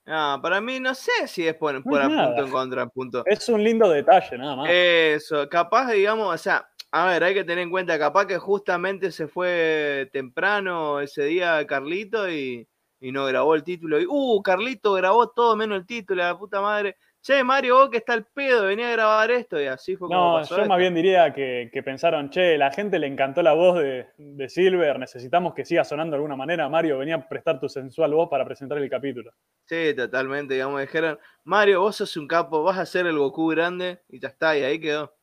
Ah, 0.07 0.39
para 0.43 0.61
mí 0.61 0.81
no 0.81 0.95
sé 0.95 1.27
si 1.27 1.47
es 1.47 1.55
por, 1.55 1.75
No 1.75 1.83
por 1.83 2.03
punto 2.03 2.45
en 2.45 2.51
contra, 2.51 2.87
punto. 2.87 3.23
Es 3.27 3.49
un 3.49 3.63
lindo 3.63 3.89
detalle, 3.89 4.37
nada 4.37 4.57
más. 4.57 4.69
Eso, 4.71 5.49
capaz, 5.49 5.93
digamos, 5.93 6.35
o 6.35 6.39
sea, 6.39 6.69
a 6.91 7.07
ver, 7.07 7.23
hay 7.23 7.35
que 7.35 7.45
tener 7.45 7.61
en 7.61 7.71
cuenta, 7.71 7.99
capaz 7.99 8.27
que 8.27 8.39
justamente 8.39 9.13
se 9.13 9.29
fue 9.29 10.11
temprano 10.13 11.01
ese 11.01 11.25
día 11.25 11.65
Carlito 11.67 12.29
y, 12.29 12.67
y 13.01 13.13
no 13.13 13.25
grabó 13.27 13.55
el 13.55 13.63
título. 13.63 14.01
Y, 14.01 14.07
uh, 14.09 14.43
Carlito 14.43 14.95
grabó 14.95 15.29
todo 15.29 15.55
menos 15.55 15.79
el 15.79 15.87
título, 15.87 16.23
la 16.23 16.37
puta 16.37 16.61
madre. 16.61 16.97
Che, 17.23 17.45
Mario, 17.45 17.77
vos 17.77 17.91
que 17.91 17.99
está 17.99 18.15
el 18.15 18.25
pedo, 18.25 18.65
venía 18.65 18.89
a 18.89 18.93
grabar 18.93 19.31
esto 19.31 19.61
y 19.61 19.67
así 19.67 19.95
fue 19.95 20.09
como 20.09 20.19
No, 20.19 20.35
pasó 20.39 20.55
yo 20.57 20.63
esto. 20.63 20.69
más 20.71 20.79
bien 20.79 20.95
diría 20.95 21.35
que, 21.35 21.69
que 21.71 21.83
pensaron, 21.83 22.31
che, 22.31 22.57
la 22.57 22.71
gente 22.73 22.99
le 22.99 23.07
encantó 23.07 23.43
la 23.43 23.53
voz 23.53 23.79
de, 23.79 24.07
de 24.17 24.49
Silver, 24.49 24.99
necesitamos 24.99 25.53
que 25.53 25.67
siga 25.67 25.85
sonando 25.85 26.13
de 26.13 26.17
alguna 26.17 26.35
manera. 26.37 26.67
Mario, 26.71 26.97
venía 26.97 27.17
a 27.17 27.29
prestar 27.29 27.61
tu 27.61 27.69
sensual 27.69 28.15
voz 28.15 28.31
para 28.31 28.47
presentar 28.47 28.79
el 28.79 28.89
capítulo. 28.89 29.33
Sí, 29.67 29.93
totalmente, 29.95 30.55
digamos, 30.55 30.81
dijeron, 30.81 31.19
Mario, 31.45 31.81
vos 31.83 31.97
sos 31.97 32.17
un 32.17 32.27
capo, 32.27 32.63
vas 32.63 32.79
a 32.79 32.87
ser 32.87 33.07
el 33.07 33.19
Goku 33.19 33.49
grande 33.49 34.01
y 34.09 34.19
ya 34.19 34.29
está, 34.29 34.57
y 34.57 34.63
ahí 34.63 34.81
quedó. 34.81 35.15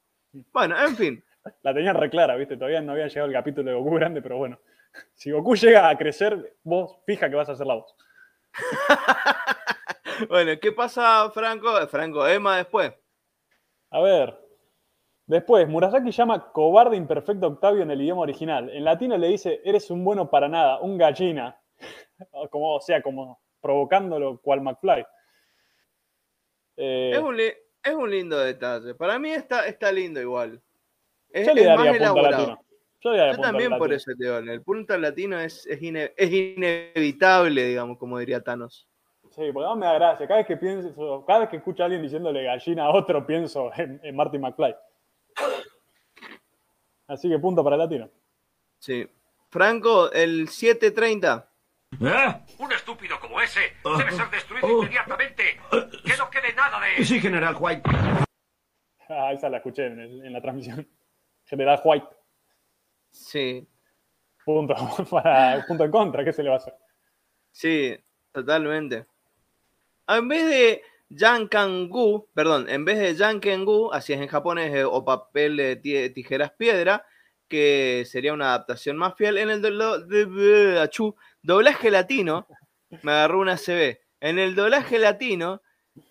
Bueno, 0.53 0.75
en 0.79 0.95
fin. 0.95 1.23
La 1.63 1.73
tenían 1.73 1.95
reclara, 1.95 2.35
¿viste? 2.35 2.57
Todavía 2.57 2.81
no 2.81 2.91
había 2.91 3.07
llegado 3.07 3.27
el 3.27 3.33
capítulo 3.33 3.71
de 3.71 3.75
Goku 3.75 3.95
grande, 3.95 4.21
pero 4.21 4.37
bueno. 4.37 4.59
Si 5.15 5.31
Goku 5.31 5.55
llega 5.55 5.89
a 5.89 5.97
crecer, 5.97 6.57
vos 6.63 6.99
fija 7.07 7.27
que 7.27 7.35
vas 7.35 7.49
a 7.49 7.53
hacer 7.53 7.65
la 7.65 7.73
voz. 7.75 7.95
Bueno, 10.30 10.52
¿qué 10.61 10.72
pasa, 10.72 11.30
Franco? 11.31 11.69
Franco, 11.88 12.27
Emma 12.27 12.57
después. 12.57 12.94
A 13.91 14.02
ver. 14.02 14.38
Después, 15.26 15.68
Murasaki 15.68 16.11
llama 16.11 16.52
cobarde 16.52 16.95
imperfecto 16.95 17.48
Octavio 17.48 17.84
en 17.84 17.91
el 17.91 18.02
idioma 18.02 18.22
original. 18.22 18.69
En 18.69 18.84
latino 18.85 19.18
le 19.18 19.27
dice, 19.27 19.61
eres 19.65 19.91
un 19.91 20.03
bueno 20.03 20.30
para 20.30 20.48
nada, 20.48 20.80
un 20.80 20.98
gallina. 20.98 21.60
Como, 22.49 22.76
o 22.76 22.81
sea, 22.81 23.02
como 23.02 23.39
provocándolo 23.61 24.39
cual 24.41 24.61
McFly. 24.61 25.06
Eh, 26.77 27.11
Es 27.14 27.19
un, 27.19 27.39
es 27.39 27.94
un 27.95 28.10
lindo 28.10 28.39
detalle. 28.39 28.95
Para 28.95 29.19
mí 29.19 29.31
está, 29.31 29.68
está 29.68 29.91
lindo 29.91 30.19
igual. 30.22 30.61
Es, 31.30 31.45
yo 31.48 31.53
le 31.53 31.61
es 31.61 31.68
más 31.68 31.77
daría 31.77 31.91
latino. 32.31 32.65
Yo 33.02 33.11
le 33.11 33.18
daría 33.18 33.31
Yo 33.34 33.35
punto 33.38 33.48
también 33.49 33.77
por 33.77 33.94
eso 33.94 34.11
te 34.18 34.23
digo, 34.23 34.38
el 34.38 34.61
punto 34.64 34.94
al 34.94 35.02
latino 35.02 35.39
es, 35.39 35.65
es, 35.68 35.81
ine- 35.81 36.14
es 36.18 36.31
inevitable, 36.31 37.64
digamos, 37.65 37.98
como 37.98 38.18
diría 38.18 38.41
Thanos. 38.41 38.88
Sí, 39.38 39.51
porque 39.53 39.65
además 39.68 39.77
me 39.77 39.85
da 39.85 39.93
gracia. 39.93 40.27
Cada 40.27 40.39
vez 40.39 40.47
que 40.47 40.57
pienso, 40.57 41.23
cada 41.26 41.39
vez 41.41 41.49
que 41.49 41.57
escucho 41.57 41.84
a 41.84 41.85
alguien 41.85 42.01
diciéndole 42.01 42.43
gallina 42.43 42.85
a 42.85 42.89
otro, 42.89 43.26
pienso 43.26 43.72
en, 43.77 43.99
en 44.03 44.15
Marty 44.15 44.39
McFly. 44.39 44.76
Así 47.07 47.30
que 47.30 47.39
punto 47.39 47.64
para 47.64 47.76
el 47.76 47.81
latino. 47.81 48.09
Sí. 48.80 49.07
Franco, 49.49 50.11
el 50.11 50.49
730. 50.49 51.49
¿Eh? 52.01 52.45
Un 52.59 52.72
estúpido 52.73 53.18
como 53.19 53.39
ese 53.39 53.61
debe 53.84 54.11
ser 54.11 54.30
destruido 54.30 54.80
inmediatamente. 54.84 55.43
Que 55.72 56.18
no 56.18 56.30
quede 56.30 56.53
nada 56.53 56.81
de 56.81 56.95
él. 56.97 57.05
Sí, 57.05 57.19
General 57.19 57.55
White. 57.59 57.84
Ah, 59.09 59.31
esa 59.31 59.47
la 59.49 59.57
escuché 59.59 59.85
en, 59.85 60.01
el- 60.01 60.26
en 60.26 60.34
la 60.34 60.41
transmisión. 60.41 60.85
General 61.45 61.80
White. 61.81 62.07
Sí, 63.09 63.65
Punto, 64.43 64.76
para, 65.09 65.64
punto 65.65 65.85
en 65.85 65.91
contra. 65.91 66.26
¿Qué 66.26 66.34
se 66.34 66.43
le 66.43 66.49
va 66.49 66.55
a 66.55 66.57
hacer? 66.57 66.73
sí, 67.51 67.95
totalmente. 68.34 69.05
Ah, 70.07 70.17
En 70.17 70.27
vez 70.27 70.45
de 70.45 70.81
Yankangu, 71.09 72.29
perdón, 72.34 72.69
en 72.69 72.85
vez 72.85 72.97
de 72.99 73.15
Yankengu, 73.15 73.91
así 73.93 74.13
es 74.13 74.21
en 74.21 74.27
japonés, 74.27 74.73
eh, 74.73 74.84
o 74.84 75.03
papel 75.05 75.57
de 75.57 75.75
ti- 75.77 76.09
tijeras 76.11 76.51
piedra, 76.57 77.05
que 77.47 78.03
sería 78.05 78.34
una 78.34 78.47
adaptación 78.49 78.97
más 78.97 79.15
fiel, 79.15 79.38
en 79.38 79.49
el 79.49 79.61
de- 79.61 80.89
doblaje 81.41 81.91
latino, 81.91 82.47
me 83.03 83.11
agarró 83.11 83.39
una 83.39 83.57
CB. 83.57 83.99
En 84.19 84.39
el 84.39 84.55
doblaje 84.55 84.99
latino, 84.99 85.61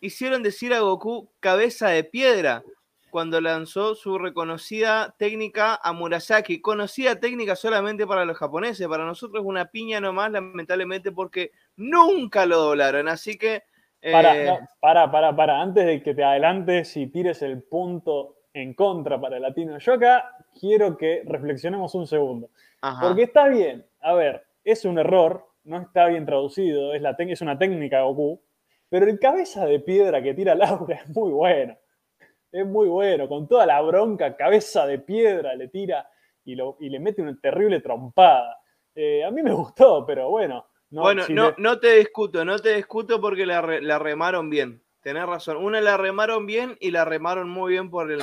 hicieron 0.00 0.42
decir 0.42 0.72
a 0.74 0.80
Goku 0.80 1.30
cabeza 1.40 1.88
de 1.88 2.04
piedra 2.04 2.62
cuando 3.10 3.40
lanzó 3.40 3.94
su 3.94 4.18
reconocida 4.18 5.14
técnica 5.18 5.78
a 5.82 5.92
Murasaki. 5.92 6.60
Conocida 6.60 7.18
técnica 7.20 7.56
solamente 7.56 8.06
para 8.06 8.24
los 8.24 8.36
japoneses, 8.36 8.86
para 8.88 9.04
nosotros 9.06 9.42
es 9.42 9.46
una 9.46 9.66
piña 9.66 10.00
nomás, 10.00 10.30
lamentablemente, 10.32 11.12
porque 11.12 11.52
nunca 11.76 12.46
lo 12.46 12.58
doblaron. 12.58 13.08
Así 13.08 13.36
que. 13.38 13.62
Eh, 14.02 14.12
Para, 14.12 14.44
no, 14.44 14.58
para, 14.80 15.10
para, 15.10 15.34
para. 15.34 15.60
Antes 15.60 15.86
de 15.86 16.02
que 16.02 16.14
te 16.14 16.24
adelantes 16.24 16.96
y 16.96 17.06
tires 17.08 17.42
el 17.42 17.62
punto 17.62 18.36
en 18.52 18.74
contra 18.74 19.20
para 19.20 19.36
el 19.36 19.42
latino, 19.42 19.78
yo 19.78 19.94
acá 19.94 20.30
quiero 20.58 20.96
que 20.96 21.22
reflexionemos 21.26 21.94
un 21.94 22.06
segundo. 22.06 22.50
ajá. 22.80 23.06
Porque 23.06 23.24
está 23.24 23.48
bien, 23.48 23.84
a 24.00 24.14
ver, 24.14 24.44
es 24.64 24.84
un 24.84 24.98
error, 24.98 25.46
no 25.64 25.78
está 25.78 26.06
bien 26.06 26.24
traducido, 26.24 26.94
es, 26.94 27.02
la 27.02 27.16
es 27.18 27.40
una 27.40 27.58
técnica 27.58 28.02
Goku, 28.02 28.40
pero 28.88 29.06
el 29.06 29.18
cabeza 29.18 29.66
de 29.66 29.80
piedra 29.80 30.22
que 30.22 30.34
tira 30.34 30.54
Laura 30.56 30.96
es 30.96 31.08
muy 31.14 31.32
bueno. 31.32 31.76
Es 32.52 32.66
muy 32.66 32.88
bueno, 32.88 33.28
con 33.28 33.46
toda 33.46 33.66
la 33.66 33.80
bronca, 33.82 34.36
cabeza 34.36 34.86
de 34.86 34.98
piedra 34.98 35.54
le 35.54 35.68
tira 35.68 36.08
y, 36.44 36.54
lo, 36.54 36.76
y 36.80 36.88
le 36.88 37.00
mete 37.00 37.20
una 37.20 37.38
terrible 37.38 37.80
trompada. 37.80 38.60
Eh, 38.94 39.24
a 39.24 39.30
mí 39.30 39.42
me 39.42 39.52
gustó, 39.52 40.06
pero 40.06 40.30
bueno. 40.30 40.66
No, 40.96 41.02
bueno, 41.02 41.22
si 41.24 41.32
no, 41.34 41.50
le- 41.50 41.54
no 41.58 41.78
te 41.78 41.96
discuto, 41.98 42.44
no 42.44 42.58
te 42.58 42.74
discuto 42.74 43.20
porque 43.20 43.46
la, 43.46 43.60
re- 43.62 43.82
la 43.82 43.98
remaron 43.98 44.50
bien. 44.50 44.82
Tenés 45.02 45.26
razón. 45.26 45.58
Una 45.58 45.80
la 45.80 45.96
remaron 45.96 46.46
bien 46.46 46.76
y 46.80 46.90
la 46.90 47.04
remaron 47.04 47.48
muy 47.48 47.72
bien 47.72 47.90
por 47.90 48.10
el 48.10 48.22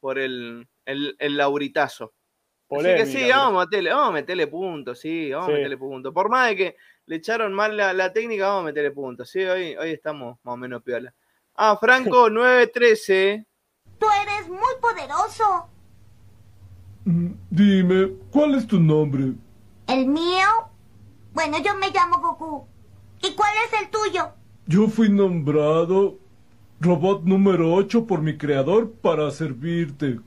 por 0.00 0.18
el, 0.18 0.66
el, 0.86 1.16
el 1.18 1.36
lauritazo. 1.36 2.12
polémica, 2.66 3.02
Así 3.04 3.12
que 3.14 3.24
sí, 3.24 3.30
vamos 3.30 3.62
a 3.62 3.64
meterle, 3.66 3.90
vamos 3.90 4.08
a 4.08 4.12
meterle 4.12 4.46
puntos, 4.46 4.98
sí, 5.00 5.30
vamos 5.30 5.46
Sí. 5.46 5.52
a 5.52 5.56
meterle 5.56 5.76
puntos. 5.78 6.12
Por 6.14 6.28
más 6.30 6.48
de 6.48 6.56
que 6.56 6.76
le 7.06 7.16
echaron 7.16 7.52
mal 7.52 7.76
la, 7.76 7.92
la 7.92 8.12
técnica, 8.12 8.48
vamos 8.48 8.62
a 8.62 8.64
meterle 8.66 8.90
puntos. 8.90 9.28
Sí, 9.30 9.42
hoy, 9.44 9.76
hoy 9.76 9.90
estamos 9.90 10.38
más 10.42 10.54
o 10.54 10.56
menos 10.56 10.82
piola. 10.82 11.12
Ah, 11.56 11.76
Franco, 11.80 12.28
9-13. 12.30 13.46
Tú 13.98 14.06
eres 14.22 14.48
muy 14.48 14.74
poderoso. 14.80 15.68
Dime, 17.50 18.12
¿cuál 18.30 18.54
es 18.54 18.66
tu 18.66 18.80
nombre? 18.80 19.32
¿El 19.86 20.06
mío? 20.06 20.46
Bueno, 21.34 21.58
yo 21.58 21.74
me 21.74 21.90
llamo 21.90 22.20
Goku. 22.20 22.64
¿Y 23.20 23.34
cuál 23.34 23.50
es 23.66 23.82
el 23.82 23.90
tuyo? 23.90 24.32
Yo 24.66 24.86
fui 24.86 25.08
nombrado 25.08 26.18
robot 26.78 27.24
número 27.24 27.74
8 27.74 28.06
por 28.06 28.22
mi 28.22 28.38
creador 28.38 28.92
para 28.92 29.30
servirte. 29.32 30.20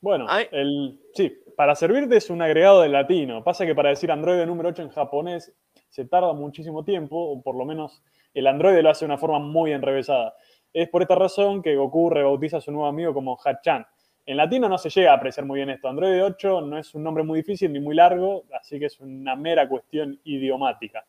Bueno, 0.00 0.26
Ay. 0.28 0.46
el, 0.50 1.00
sí, 1.14 1.32
para 1.56 1.76
servirte 1.76 2.16
es 2.16 2.28
un 2.28 2.42
agregado 2.42 2.82
del 2.82 2.92
latino. 2.92 3.44
Pasa 3.44 3.64
que 3.64 3.74
para 3.74 3.90
decir 3.90 4.10
androide 4.10 4.44
número 4.46 4.70
8 4.70 4.82
en 4.82 4.90
japonés 4.90 5.54
se 5.88 6.04
tarda 6.04 6.32
muchísimo 6.32 6.84
tiempo, 6.84 7.16
o 7.16 7.40
por 7.40 7.54
lo 7.54 7.64
menos 7.64 8.02
el 8.34 8.48
androide 8.48 8.82
lo 8.82 8.90
hace 8.90 9.04
de 9.04 9.12
una 9.12 9.18
forma 9.18 9.38
muy 9.38 9.72
enrevesada. 9.72 10.34
Es 10.72 10.88
por 10.88 11.02
esta 11.02 11.14
razón 11.14 11.62
que 11.62 11.76
Goku 11.76 12.10
rebautiza 12.10 12.56
a 12.56 12.60
su 12.60 12.72
nuevo 12.72 12.88
amigo 12.88 13.14
como 13.14 13.36
Hachan. 13.36 13.86
En 14.26 14.36
latino 14.38 14.68
no 14.68 14.78
se 14.78 14.88
llega 14.88 15.12
a 15.12 15.16
apreciar 15.16 15.44
muy 15.46 15.56
bien 15.58 15.70
esto. 15.70 15.88
Androide 15.88 16.22
8 16.22 16.62
no 16.62 16.78
es 16.78 16.94
un 16.94 17.02
nombre 17.02 17.22
muy 17.22 17.40
difícil 17.40 17.72
ni 17.72 17.80
muy 17.80 17.94
largo, 17.94 18.44
así 18.58 18.78
que 18.78 18.86
es 18.86 18.98
una 19.00 19.36
mera 19.36 19.68
cuestión 19.68 20.18
idiomática. 20.24 21.04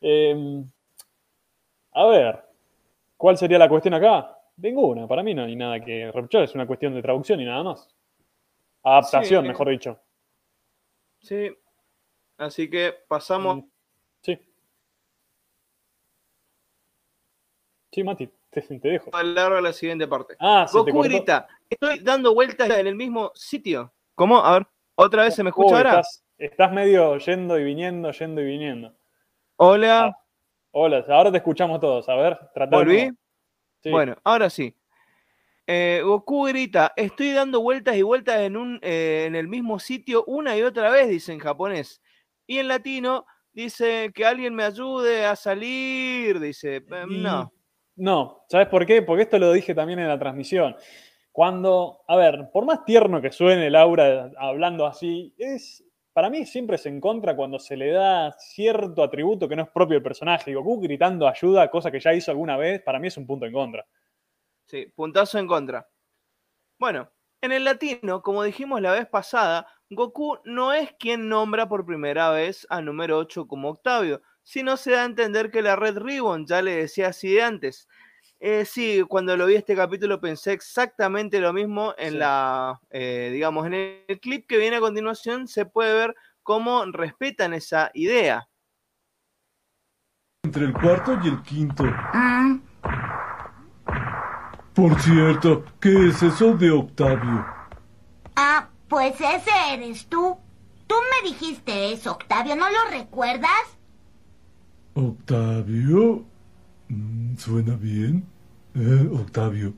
Eh, 0.00 0.62
a 1.92 2.06
ver, 2.06 2.44
¿cuál 3.16 3.36
sería 3.36 3.58
la 3.58 3.68
cuestión 3.68 3.94
acá? 3.94 4.38
Ninguna, 4.58 5.08
para 5.08 5.22
mí 5.24 5.34
no 5.34 5.42
hay 5.44 5.56
nada 5.56 5.80
que 5.80 6.06
reprochar, 6.06 6.44
es 6.44 6.54
una 6.54 6.66
cuestión 6.66 6.94
de 6.94 7.02
traducción 7.02 7.40
y 7.40 7.44
nada 7.44 7.64
más. 7.64 7.92
Adaptación, 8.84 9.42
Sí. 9.42 9.48
mejor 9.48 9.68
dicho. 9.70 9.98
Sí. 11.20 11.50
Así 12.36 12.68
que 12.70 12.94
pasamos. 13.08 13.56
Mm, 13.58 13.62
Sí. 14.20 14.38
Sí, 17.90 18.02
Mati. 18.02 18.28
Te, 18.54 18.62
te 18.62 18.88
dejo. 18.88 19.10
largo 19.22 19.60
la 19.60 19.72
siguiente 19.72 20.06
parte. 20.06 20.36
Ah, 20.38 20.66
Goku 20.72 21.02
grita, 21.02 21.48
estoy 21.68 21.98
dando 21.98 22.32
vueltas 22.34 22.70
en 22.70 22.86
el 22.86 22.94
mismo 22.94 23.32
sitio. 23.34 23.92
¿Cómo? 24.14 24.38
A 24.38 24.52
ver, 24.58 24.66
¿otra 24.94 25.24
vez 25.24 25.34
se 25.34 25.42
me 25.42 25.50
escucha 25.50 25.76
ahora? 25.78 25.90
Estás, 25.90 26.24
estás 26.38 26.72
medio 26.72 27.18
yendo 27.18 27.58
y 27.58 27.64
viniendo, 27.64 28.12
yendo 28.12 28.40
y 28.40 28.44
viniendo. 28.44 28.94
Hola, 29.56 30.04
Ah, 30.06 30.18
Hola, 30.70 31.04
ahora 31.08 31.30
te 31.30 31.38
escuchamos 31.38 31.80
todos. 31.80 32.08
A 32.08 32.14
ver, 32.16 32.38
tratá 32.54 32.76
de 32.78 32.84
¿volví? 32.84 33.10
Sí. 33.82 33.90
Bueno, 33.90 34.16
ahora 34.24 34.50
sí. 34.50 34.76
Eh, 35.66 36.02
Goku 36.04 36.46
grita, 36.46 36.92
estoy 36.96 37.32
dando 37.32 37.60
vueltas 37.60 37.96
y 37.96 38.02
vueltas 38.02 38.40
en, 38.40 38.56
un, 38.56 38.78
eh, 38.82 39.24
en 39.26 39.34
el 39.34 39.48
mismo 39.48 39.78
sitio 39.78 40.24
una 40.26 40.56
y 40.56 40.62
otra 40.62 40.90
vez, 40.90 41.08
dice 41.08 41.32
en 41.32 41.38
japonés. 41.38 42.02
Y 42.46 42.58
en 42.58 42.68
latino 42.68 43.24
dice 43.52 44.12
que 44.14 44.26
alguien 44.26 44.54
me 44.54 44.64
ayude 44.64 45.24
a 45.24 45.34
salir, 45.36 46.38
dice, 46.40 46.76
"Eh, 46.76 47.04
Y- 47.08 47.22
no. 47.22 47.52
No, 47.96 48.44
¿sabes 48.48 48.68
por 48.68 48.84
qué? 48.86 49.02
Porque 49.02 49.22
esto 49.22 49.38
lo 49.38 49.52
dije 49.52 49.74
también 49.74 49.98
en 49.98 50.08
la 50.08 50.18
transmisión. 50.18 50.76
Cuando, 51.30 52.02
a 52.08 52.16
ver, 52.16 52.50
por 52.52 52.64
más 52.64 52.84
tierno 52.84 53.20
que 53.20 53.32
suene 53.32 53.70
Laura 53.70 54.30
hablando 54.38 54.86
así, 54.86 55.34
es 55.38 55.84
para 56.14 56.30
mí 56.30 56.46
siempre 56.46 56.76
es 56.76 56.86
en 56.86 57.00
contra 57.00 57.34
cuando 57.34 57.58
se 57.58 57.76
le 57.76 57.90
da 57.90 58.30
cierto 58.38 59.02
atributo 59.02 59.48
que 59.48 59.56
no 59.56 59.64
es 59.64 59.68
propio 59.68 59.94
del 59.94 60.02
personaje. 60.02 60.54
Goku 60.54 60.80
gritando 60.80 61.26
ayuda, 61.26 61.68
cosa 61.70 61.90
que 61.90 61.98
ya 61.98 62.14
hizo 62.14 62.30
alguna 62.30 62.56
vez, 62.56 62.80
para 62.82 63.00
mí 63.00 63.08
es 63.08 63.16
un 63.16 63.26
punto 63.26 63.46
en 63.46 63.52
contra. 63.52 63.84
Sí, 64.66 64.86
puntazo 64.94 65.38
en 65.38 65.48
contra. 65.48 65.88
Bueno, 66.78 67.10
en 67.42 67.50
el 67.50 67.64
latino, 67.64 68.22
como 68.22 68.44
dijimos 68.44 68.80
la 68.80 68.92
vez 68.92 69.06
pasada, 69.08 69.66
Goku 69.90 70.38
no 70.44 70.72
es 70.72 70.92
quien 71.00 71.28
nombra 71.28 71.68
por 71.68 71.84
primera 71.84 72.30
vez 72.30 72.64
a 72.70 72.80
número 72.80 73.18
8 73.18 73.48
como 73.48 73.70
Octavio, 73.70 74.22
sino 74.44 74.76
se 74.76 74.92
da 74.92 75.02
a 75.02 75.06
entender 75.06 75.50
que 75.50 75.62
la 75.62 75.74
Red 75.74 75.98
Ribbon 75.98 76.46
ya 76.46 76.62
le 76.62 76.76
decía 76.76 77.08
así 77.08 77.32
de 77.34 77.42
antes. 77.42 77.88
Eh, 78.40 78.64
sí, 78.66 79.02
cuando 79.08 79.36
lo 79.36 79.46
vi 79.46 79.54
este 79.54 79.74
capítulo 79.74 80.20
pensé 80.20 80.52
exactamente 80.52 81.40
lo 81.40 81.52
mismo 81.52 81.94
en 81.96 82.12
Sí. 82.12 82.18
la, 82.18 82.78
eh, 82.90 83.30
digamos, 83.32 83.66
en 83.66 83.74
el 83.74 84.20
clip 84.20 84.46
que 84.46 84.58
viene 84.58 84.76
a 84.76 84.80
continuación 84.80 85.48
se 85.48 85.64
puede 85.64 85.94
ver 85.94 86.14
cómo 86.42 86.84
respetan 86.92 87.54
esa 87.54 87.90
idea. 87.94 88.46
Entre 90.44 90.66
el 90.66 90.74
cuarto 90.74 91.18
y 91.24 91.28
el 91.28 91.42
quinto. 91.42 91.84
Mm, 92.12 92.60
Por 94.74 95.00
cierto, 95.00 95.64
¿qué 95.80 96.08
es 96.08 96.20
eso 96.22 96.52
de 96.54 96.70
Octavio? 96.70 97.46
Ah, 98.34 98.68
pues 98.88 99.14
ese 99.20 99.50
eres 99.72 100.06
tú. 100.06 100.36
Tú 100.88 100.96
me 101.22 101.30
dijiste 101.30 101.92
eso, 101.92 102.12
Octavio, 102.12 102.56
¿no 102.56 102.68
lo 102.68 102.90
recuerdas? 102.90 103.73
¿Octavio? 104.94 106.24
Mm, 106.88 107.36
¿Suena 107.36 107.76
bien? 107.76 108.24
Eh, 108.74 109.08
Octavio. 109.12 109.72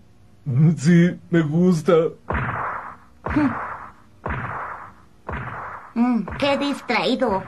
Mm, 0.44 0.72
Sí, 0.76 1.18
me 1.30 1.40
gusta. 1.42 1.94
Mm, 5.94 6.26
qué 6.38 6.58
distraído. 6.58 7.42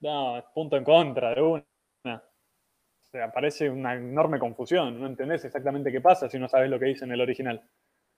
No, 0.00 0.36
es 0.38 0.44
punto 0.54 0.76
en 0.76 0.84
contra 0.84 1.34
de 1.34 1.42
una. 1.42 1.64
O 2.04 3.10
sea, 3.10 3.32
parece 3.32 3.68
una 3.70 3.94
enorme 3.94 4.38
confusión. 4.38 5.00
No 5.00 5.06
entendés 5.06 5.44
exactamente 5.44 5.92
qué 5.92 6.00
pasa 6.00 6.28
si 6.28 6.38
no 6.38 6.48
sabes 6.48 6.70
lo 6.70 6.78
que 6.78 6.86
dice 6.86 7.04
en 7.04 7.12
el 7.12 7.20
original. 7.20 7.62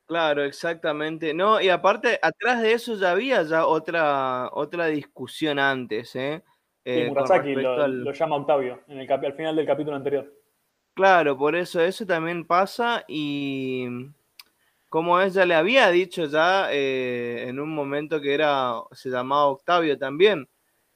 Claro, 0.06 0.44
exactamente. 0.44 1.32
No, 1.34 1.60
y 1.60 1.68
aparte, 1.68 2.18
atrás 2.20 2.60
de 2.62 2.72
eso 2.72 2.94
ya 2.96 3.12
había 3.12 3.42
ya 3.42 3.66
otra, 3.66 4.50
otra 4.52 4.86
discusión 4.86 5.58
antes, 5.58 6.14
¿eh? 6.14 6.42
Eh, 6.84 7.06
con 7.06 7.14
Murasaki 7.14 7.54
lo, 7.54 7.72
al- 7.82 8.04
lo 8.04 8.12
llama 8.12 8.36
Octavio 8.36 8.80
en 8.88 8.98
el 8.98 9.10
al 9.10 9.32
final 9.34 9.56
del 9.56 9.66
capítulo 9.66 9.96
anterior. 9.96 10.32
Claro, 10.94 11.36
por 11.36 11.56
eso 11.56 11.80
eso 11.80 12.06
también 12.06 12.46
pasa 12.46 13.04
y 13.08 13.86
como 14.88 15.20
ella 15.20 15.44
le 15.44 15.54
había 15.54 15.90
dicho 15.90 16.26
ya 16.26 16.68
eh, 16.72 17.46
en 17.48 17.58
un 17.58 17.74
momento 17.74 18.20
que 18.20 18.32
era, 18.32 18.74
se 18.92 19.10
llamaba 19.10 19.46
Octavio 19.46 19.98
también. 19.98 20.48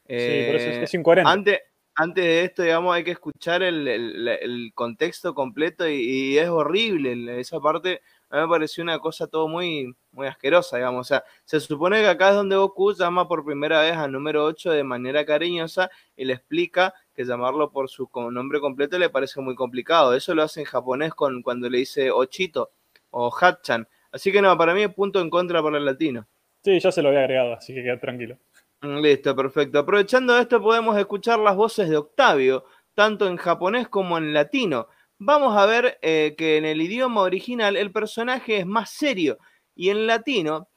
Sí, 0.06 0.44
por 0.46 0.56
eso 0.56 0.70
es, 0.70 0.76
Eh, 0.76 0.84
es 0.84 0.94
incoherente. 0.94 1.28
antes, 1.30 1.60
antes 1.96 2.24
de 2.24 2.44
esto, 2.44 2.62
digamos, 2.62 2.94
hay 2.94 3.02
que 3.02 3.10
escuchar 3.10 3.62
el, 3.64 3.88
el- 3.88 4.28
el 4.28 4.70
contexto 4.74 5.34
completo 5.34 5.88
y, 5.88 5.94
y 6.34 6.38
es 6.38 6.48
horrible. 6.48 7.40
Esa 7.40 7.58
parte 7.60 8.02
a 8.30 8.36
mí 8.36 8.42
me 8.42 8.48
pareció 8.48 8.82
una 8.82 8.98
cosa 8.98 9.26
todo 9.26 9.48
muy, 9.48 9.94
muy 10.12 10.26
asquerosa, 10.26 10.76
digamos. 10.76 11.00
O 11.00 11.08
sea, 11.08 11.24
se 11.44 11.60
supone 11.60 12.00
que 12.00 12.08
acá 12.08 12.30
es 12.30 12.34
donde 12.34 12.56
Goku 12.56 12.92
llama 12.92 13.26
por 13.26 13.44
primera 13.44 13.80
vez 13.80 13.96
al 13.96 14.12
número 14.12 14.44
8 14.44 14.70
de 14.72 14.84
manera 14.84 15.24
cariñosa 15.24 15.90
y 16.16 16.24
le 16.24 16.34
explica 16.34 16.94
que 17.14 17.24
llamarlo 17.24 17.70
por 17.70 17.88
su 17.88 18.08
nombre 18.30 18.60
completo 18.60 18.98
le 18.98 19.10
parece 19.10 19.40
muy 19.40 19.54
complicado. 19.54 20.14
Eso 20.14 20.34
lo 20.34 20.42
hace 20.42 20.60
en 20.60 20.66
japonés 20.66 21.14
con, 21.14 21.42
cuando 21.42 21.70
le 21.70 21.78
dice 21.78 22.10
Ochito 22.10 22.70
o 23.10 23.30
Hatchan. 23.30 23.88
Así 24.12 24.30
que 24.30 24.42
no, 24.42 24.56
para 24.56 24.74
mí 24.74 24.82
es 24.82 24.94
punto 24.94 25.20
en 25.20 25.30
contra 25.30 25.62
para 25.62 25.78
el 25.78 25.84
latino. 25.84 26.26
Sí, 26.62 26.78
ya 26.78 26.92
se 26.92 27.02
lo 27.02 27.08
había 27.08 27.20
agregado, 27.20 27.54
así 27.54 27.74
que 27.74 27.82
queda 27.82 27.98
tranquilo. 27.98 28.38
Mm, 28.82 28.98
Listo, 28.98 29.34
perfecto. 29.34 29.78
Aprovechando 29.78 30.38
esto 30.38 30.62
podemos 30.62 30.96
escuchar 30.98 31.38
las 31.38 31.56
voces 31.56 31.88
de 31.88 31.96
Octavio, 31.96 32.64
tanto 32.94 33.26
en 33.26 33.36
japonés 33.36 33.88
como 33.88 34.18
en 34.18 34.32
latino. 34.34 34.88
Vamos 35.18 35.56
a 35.56 35.66
ver 35.66 35.98
eh, 36.02 36.34
que 36.38 36.56
en 36.58 36.64
el 36.64 36.80
idioma 36.80 37.22
original 37.22 37.76
el 37.76 37.90
personaje 37.90 38.58
es 38.58 38.66
más 38.66 38.90
serio 38.90 39.38
y 39.74 39.90
en 39.90 40.06
latino 40.06 40.68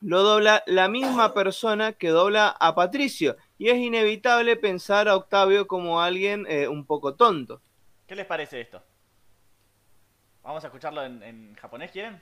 lo 0.00 0.22
dobla 0.22 0.62
la 0.66 0.88
misma 0.88 1.32
persona 1.34 1.92
que 1.92 2.08
dobla 2.08 2.48
a 2.48 2.74
Patricio 2.74 3.36
y 3.56 3.68
es 3.68 3.76
inevitable 3.76 4.56
pensar 4.56 5.08
a 5.08 5.16
Octavio 5.16 5.66
como 5.66 6.00
alguien 6.00 6.46
eh, 6.48 6.66
un 6.68 6.86
poco 6.86 7.14
tonto. 7.14 7.60
¿Qué 8.06 8.14
les 8.14 8.26
parece 8.26 8.60
esto? 8.60 8.82
Vamos 10.42 10.64
a 10.64 10.68
escucharlo 10.68 11.02
en, 11.04 11.22
en 11.22 11.54
japonés, 11.54 11.90
¿quieren? 11.90 12.20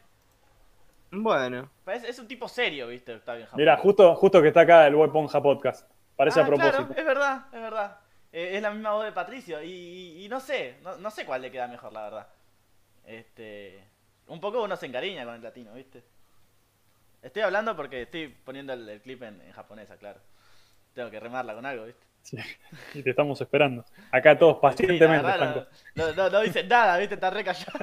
Bueno, 1.12 1.70
Es, 1.87 2.03
es 2.05 2.19
un 2.19 2.27
tipo 2.27 2.49
serio, 2.49 2.89
¿viste? 2.89 3.15
Octavio 3.15 3.43
en 3.43 3.47
japonés. 3.47 3.62
Mira, 3.62 3.77
justo, 3.77 4.15
justo 4.16 4.43
que 4.43 4.49
está 4.49 4.62
acá 4.62 4.87
el 4.87 4.95
Boy 4.95 5.09
Ponja 5.11 5.41
Podcast. 5.43 5.89
Parece 6.16 6.41
Ah, 6.41 6.43
a 6.43 6.47
propósito. 6.47 6.77
Claro, 6.78 6.95
es 7.01 7.07
verdad, 7.07 7.47
es 7.53 7.61
verdad. 7.61 8.01
Eh, 8.38 8.56
es 8.56 8.62
la 8.62 8.70
misma 8.70 8.92
voz 8.92 9.04
de 9.06 9.12
Patricio. 9.12 9.62
Y, 9.62 9.70
y- 9.70 10.24
y 10.26 10.28
no 10.28 10.40
sé, 10.40 10.76
no, 10.82 10.96
no 10.98 11.10
sé 11.10 11.24
cuál 11.24 11.40
le 11.40 11.50
queda 11.50 11.66
mejor, 11.68 11.90
la 11.92 12.02
verdad. 12.02 12.26
Este. 13.06 13.82
Un 14.26 14.40
poco 14.40 14.62
uno 14.62 14.76
se 14.76 14.86
encariña 14.86 15.24
con 15.24 15.34
el 15.36 15.42
latino, 15.42 15.72
¿viste? 15.72 16.02
Estoy 17.22 17.42
hablando 17.42 17.74
porque 17.74 18.02
estoy 18.02 18.28
poniendo 18.28 18.74
el, 18.74 18.86
el 18.88 19.00
clip 19.00 19.22
en, 19.22 19.40
en 19.40 19.52
japonés, 19.52 19.88
claro. 19.98 20.20
Tengo 20.94 21.10
que 21.10 21.18
remarla 21.18 21.54
con 21.54 21.64
algo, 21.64 21.84
¿viste? 21.86 22.04
Sí, 22.22 22.36
Y 22.94 23.02
te 23.02 23.10
estamos 23.10 23.40
esperando. 23.40 23.84
Acá 24.10 24.36
todos 24.38 24.56
Sí, 24.56 24.60
pacientemente, 24.62 25.26
verdad, 25.26 25.36
Franco. 25.38 25.66
no, 25.94 26.12
no, 26.12 26.28
no 26.30 26.40
dicen 26.40 26.68
nada, 26.68 26.98
¿viste? 26.98 27.14
Está 27.14 27.30
re 27.30 27.42
callado. 27.44 27.78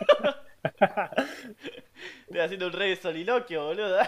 Estoy 2.27 2.39
haciendo 2.41 2.67
un 2.67 2.73
rey 2.73 2.95
soliloquio, 2.95 3.65
boludo. 3.65 3.99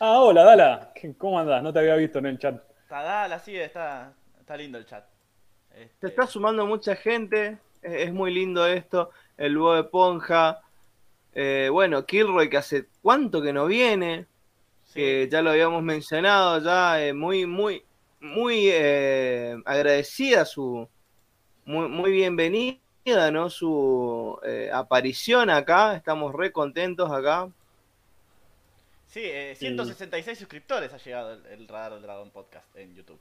Ah, 0.00 0.20
hola, 0.20 0.42
Dala. 0.44 0.92
¿Qué- 0.94 1.14
¿Cómo 1.16 1.38
andás? 1.38 1.62
No 1.62 1.72
te 1.72 1.78
había 1.80 1.96
visto 1.96 2.18
en 2.18 2.26
el 2.26 2.38
chat. 2.38 2.60
Está 2.82 3.02
dala, 3.02 3.38
sí, 3.38 3.56
está, 3.56 4.12
está 4.46 4.56
lindo 4.56 4.78
el 4.78 4.86
chat. 4.86 5.04
se 5.72 5.82
Este, 5.82 6.06
está 6.06 6.24
sumando 6.24 6.64
mucha 6.66 6.94
gente, 6.94 7.58
es, 7.82 7.94
es 7.94 8.12
muy 8.12 8.32
lindo 8.32 8.64
esto, 8.64 9.10
el 9.36 9.58
Bo 9.58 9.74
de 9.74 9.82
Ponja, 9.82 10.62
eh, 11.34 11.68
bueno, 11.68 12.06
Kilroy 12.06 12.48
que 12.48 12.56
hace 12.56 12.86
cuánto 13.02 13.42
que 13.42 13.52
no 13.52 13.66
viene, 13.66 14.26
sí. 14.84 15.00
que 15.00 15.28
ya 15.28 15.42
lo 15.42 15.50
habíamos 15.50 15.82
mencionado, 15.82 16.62
ya 16.62 17.04
eh, 17.04 17.12
muy, 17.12 17.44
muy, 17.44 17.82
muy 18.20 18.68
eh, 18.70 19.56
agradecida 19.64 20.44
su, 20.44 20.88
muy, 21.64 21.88
muy 21.88 22.12
bienvenida, 22.12 22.78
¿no? 23.32 23.50
Su 23.50 24.38
aparición 24.72 25.50
acá, 25.50 25.96
estamos 25.96 26.32
re 26.32 26.52
contentos 26.52 27.10
acá. 27.10 27.50
Sí, 29.08 29.22
eh, 29.24 29.56
166 29.56 30.38
suscriptores 30.38 30.92
ha 30.92 30.98
llegado 30.98 31.32
el, 31.32 31.46
el 31.46 31.66
Radar 31.66 31.94
del 31.94 32.02
Dragón 32.02 32.30
Podcast 32.30 32.76
en 32.76 32.94
YouTube. 32.94 33.18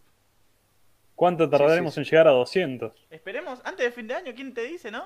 ¿Cuánto 1.16 1.50
tardaremos 1.50 1.98
en 1.98 2.04
llegar 2.04 2.28
a 2.28 2.32
200? 2.32 3.08
Esperemos, 3.10 3.62
antes 3.64 3.86
de 3.86 3.92
fin 3.92 4.08
de 4.08 4.16
año, 4.16 4.34
¿quién 4.36 4.54
te 4.54 4.64
dice, 4.64 4.92
no? 4.92 5.06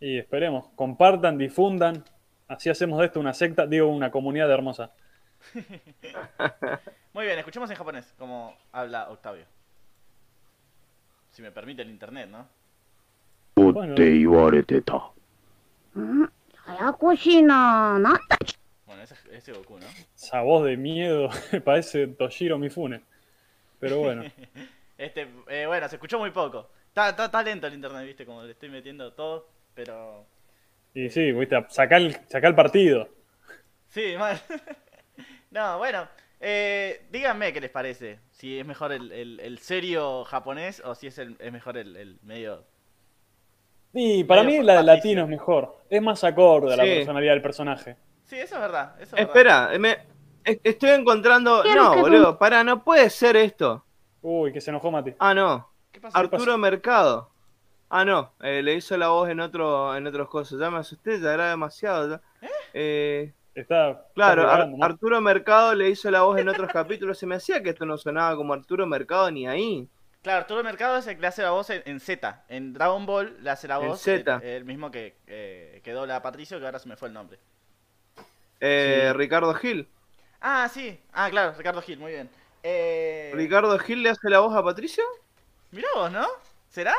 Y 0.00 0.18
esperemos, 0.18 0.68
compartan, 0.74 1.38
difundan, 1.38 2.04
así 2.48 2.68
hacemos 2.68 2.98
de 2.98 3.06
esto 3.06 3.20
una 3.20 3.32
secta, 3.32 3.66
digo, 3.66 3.88
una 3.88 4.10
comunidad 4.10 4.50
hermosa. 4.50 4.92
Muy 7.12 7.26
bien, 7.26 7.38
escuchemos 7.38 7.70
en 7.70 7.76
japonés 7.76 8.12
como 8.18 8.56
habla 8.72 9.08
Octavio. 9.10 9.44
Si 11.30 11.42
me 11.42 11.52
permite 11.52 11.82
el 11.82 11.90
internet, 11.90 12.28
¿no? 12.28 12.46
Bueno. 13.54 13.94
Bueno, 18.86 19.02
ese, 19.02 19.14
ese 19.30 19.52
Goku, 19.52 19.78
¿no? 19.78 19.86
Esa 20.16 20.40
voz 20.40 20.64
de 20.64 20.76
miedo 20.76 21.30
parece 21.64 22.08
Toshiro 22.08 22.58
Mifune. 22.58 23.02
Pero 23.78 23.98
bueno. 23.98 24.24
Este, 25.00 25.28
eh, 25.48 25.66
bueno, 25.66 25.88
se 25.88 25.96
escuchó 25.96 26.18
muy 26.18 26.30
poco. 26.30 26.70
Está, 26.88 27.10
está, 27.10 27.24
está 27.26 27.42
lento 27.42 27.66
el 27.66 27.74
internet, 27.74 28.06
¿viste? 28.06 28.26
Como 28.26 28.42
le 28.42 28.52
estoy 28.52 28.68
metiendo 28.68 29.12
todo, 29.14 29.48
pero... 29.74 30.26
Y 30.94 31.08
sí, 31.10 31.32
viste, 31.32 31.56
sacá 31.70 31.96
el, 31.96 32.16
sacá 32.28 32.48
el 32.48 32.54
partido. 32.54 33.08
Sí, 33.88 34.14
mal. 34.18 34.40
no, 35.50 35.78
bueno, 35.78 36.08
eh, 36.40 37.06
díganme 37.10 37.52
qué 37.52 37.60
les 37.60 37.70
parece. 37.70 38.20
Si 38.30 38.58
es 38.58 38.66
mejor 38.66 38.92
el, 38.92 39.12
el- 39.12 39.40
el 39.40 39.58
serio 39.58 40.24
japonés 40.24 40.80
o 40.84 40.94
si 40.94 41.06
es, 41.08 41.18
el, 41.18 41.36
es 41.40 41.52
mejor 41.52 41.76
el, 41.78 41.96
el 41.96 42.18
medio 42.22 42.64
Y 43.92 44.24
para 44.24 44.42
Medio 44.42 44.60
mí 44.60 44.62
la 44.62 44.76
de 44.76 44.82
latino 44.84 45.22
es 45.22 45.28
mejor. 45.28 45.76
Es 45.88 46.02
más 46.02 46.22
acorde 46.24 46.74
a 46.74 46.76
la 46.76 46.84
Sí. 46.84 46.90
Eh, 46.90 46.94
personalidad 46.96 47.32
del 47.34 47.42
personaje. 47.42 47.96
Sí, 48.24 48.36
eso 48.36 48.54
es 48.56 48.60
verdad. 48.60 48.94
Eso 49.00 49.16
es 49.16 49.26
verdad. 49.28 49.36
Espera, 49.36 49.78
me, 49.78 49.98
estoy 50.44 50.90
encontrando. 50.90 51.64
No, 51.64 51.96
boludo, 52.00 52.38
para, 52.38 52.62
no 52.64 52.84
puede 52.84 53.10
ser 53.10 53.36
esto. 53.36 53.84
Uy, 54.22 54.52
que 54.52 54.60
se 54.60 54.70
enojó 54.70 54.90
Mati. 54.90 55.14
Ah, 55.18 55.34
no. 55.34 55.68
¿Qué 55.92 56.00
pasó? 56.00 56.16
Arturo 56.18 56.56
Mercado. 56.58 57.30
Ah, 57.88 58.04
no, 58.04 58.32
eh, 58.40 58.62
le 58.62 58.74
hizo 58.74 58.96
la 58.96 59.08
voz 59.08 59.28
en 59.28 59.40
otro 59.40 59.96
en 59.96 60.06
otros 60.06 60.28
cosas. 60.28 60.58
Ya 60.60 60.70
me 60.70 60.78
asusté, 60.78 61.20
ya 61.20 61.34
era 61.34 61.50
demasiado. 61.50 62.08
ya. 62.10 62.20
Eh, 62.72 63.32
Está. 63.54 64.06
claro, 64.14 64.42
está 64.42 64.54
Ar- 64.54 64.68
divagando, 64.68 64.78
¿no? 64.78 64.84
Arturo 64.84 65.20
Mercado 65.20 65.74
le 65.74 65.90
hizo 65.90 66.10
la 66.10 66.22
voz 66.22 66.38
en 66.38 66.48
otros 66.48 66.70
capítulos. 66.72 67.18
Se 67.18 67.26
me 67.26 67.34
hacía 67.36 67.62
que 67.62 67.70
esto 67.70 67.84
no 67.86 67.98
sonaba 67.98 68.36
como 68.36 68.52
Arturo 68.52 68.86
Mercado 68.86 69.30
ni 69.30 69.46
ahí. 69.48 69.88
Claro, 70.22 70.40
Arturo 70.40 70.62
Mercado 70.62 70.98
es 70.98 71.06
el 71.06 71.16
que 71.16 71.22
le 71.22 71.26
hace 71.28 71.42
la 71.42 71.50
voz 71.50 71.70
en, 71.70 71.82
en 71.86 71.98
Z. 71.98 72.44
En 72.48 72.72
Dragon 72.74 73.06
Ball 73.06 73.36
le 73.42 73.50
hace 73.50 73.66
la 73.66 73.78
En 73.80 73.88
voz 73.88 74.00
Z. 74.00 74.36
El, 74.36 74.48
el 74.48 74.64
mismo 74.64 74.90
que, 74.90 75.16
eh, 75.26 75.80
que 75.82 75.92
dobla 75.92 76.16
a 76.16 76.22
Patricio, 76.22 76.60
que 76.60 76.66
ahora 76.66 76.78
se 76.78 76.88
me 76.88 76.96
fue 76.96 77.08
el 77.08 77.14
nombre. 77.14 77.38
Eh, 78.60 79.12
Ricardo 79.14 79.52
Gil. 79.54 79.88
Ah, 80.40 80.68
sí. 80.72 80.98
Ah, 81.12 81.28
claro, 81.30 81.54
Ricardo 81.56 81.82
Gil, 81.82 81.98
muy 81.98 82.12
bien. 82.12 82.28
Eh... 82.62 83.30
¿Ricardo 83.34 83.78
Gil 83.78 84.02
le 84.02 84.10
hace 84.10 84.28
la 84.28 84.40
voz 84.40 84.54
a 84.54 84.62
Patricio? 84.62 85.04
Mirá 85.70 85.88
vos, 85.94 86.10
¿no? 86.12 86.26
¿Será? 86.68 86.94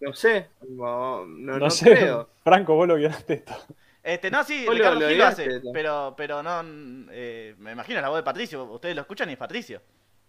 No 0.00 0.12
sé. 0.12 0.48
No, 0.68 1.24
no, 1.26 1.52
No, 1.52 1.58
no 1.58 1.70
sé, 1.70 1.90
creo. 1.90 2.28
Franco, 2.44 2.74
vos 2.74 2.88
lo 2.88 2.96
guionaste 2.96 3.34
esto. 3.34 3.54
Este, 4.02 4.30
no, 4.30 4.44
sí, 4.44 4.64
Vos 4.66 4.74
Ricardo 4.74 5.00
lo 5.00 5.08
Gil 5.08 5.18
lo 5.18 5.26
hace, 5.26 5.48
pero, 5.72 6.14
pero 6.16 6.42
no, 6.42 6.62
eh, 7.10 7.54
me 7.58 7.72
imagino 7.72 8.00
la 8.02 8.08
voz 8.10 8.18
de 8.18 8.22
Patricio, 8.22 8.64
ustedes 8.64 8.94
lo 8.94 9.00
escuchan 9.02 9.30
y 9.30 9.32
es 9.32 9.38
Patricio. 9.38 9.80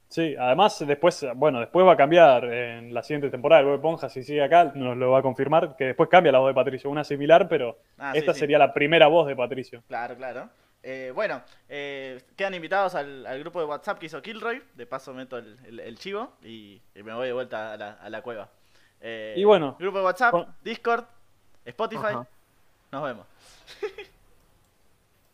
Sí, 0.07 0.35
además 0.39 0.81
después, 0.88 1.26
bueno, 1.35 1.60
después 1.60 1.85
va 1.85 1.93
a 1.93 1.97
cambiar 1.97 2.45
en 2.45 2.93
la 2.93 3.02
siguiente 3.03 3.30
temporada. 3.30 3.61
El 3.61 3.68
Bob 3.68 3.76
Esponja, 3.76 4.07
si 4.07 4.23
sigue 4.23 4.43
acá, 4.43 4.72
nos 4.76 4.95
lo 4.95 5.11
va 5.11 5.19
a 5.19 5.22
confirmar, 5.23 5.76
que 5.76 5.85
después 5.85 6.07
cambia 6.10 6.31
la 6.31 6.39
voz 6.39 6.49
de 6.49 6.53
Patricio. 6.53 6.89
Una 6.89 7.03
similar, 7.03 7.49
pero 7.49 7.80
Ah, 7.97 8.11
esta 8.14 8.34
sí. 8.34 8.41
sería 8.41 8.57
la 8.60 8.72
primera 8.73 9.07
voz 9.07 9.27
de 9.27 9.35
Patricio. 9.35 9.84
Claro, 9.88 10.15
claro. 10.15 10.49
Eh, 10.88 11.12
bueno, 11.16 11.41
eh, 11.68 12.22
quedan 12.36 12.53
invitados 12.53 12.94
al, 12.94 13.26
al 13.26 13.40
grupo 13.40 13.60
de 13.60 13.66
WhatsApp 13.66 13.98
que 13.98 14.06
hizo 14.06 14.22
Kilroy, 14.22 14.62
de 14.76 14.86
paso 14.86 15.16
meto 15.16 15.36
el, 15.40 15.57
el- 15.66 15.80
el 15.80 15.98
chivo 15.98 16.34
y, 16.44 16.80
y 16.94 17.02
me 17.02 17.12
voy 17.12 17.26
de 17.26 17.34
vuelta 17.34 17.74
a 17.74 17.78
la, 17.78 17.94
a 17.94 18.07
la 18.07 18.22
cueva. 18.22 18.49
Eh, 19.02 19.34
Y 19.36 19.44
bueno, 19.45 19.76
Grupo 19.80 19.98
de 19.98 20.03
WhatsApp, 20.03 20.30
con- 20.32 20.56
Discord, 20.64 21.06
Spotify, 21.66 22.06
Ajá. 22.06 22.28
nos 22.91 23.03
vemos. 23.03 23.26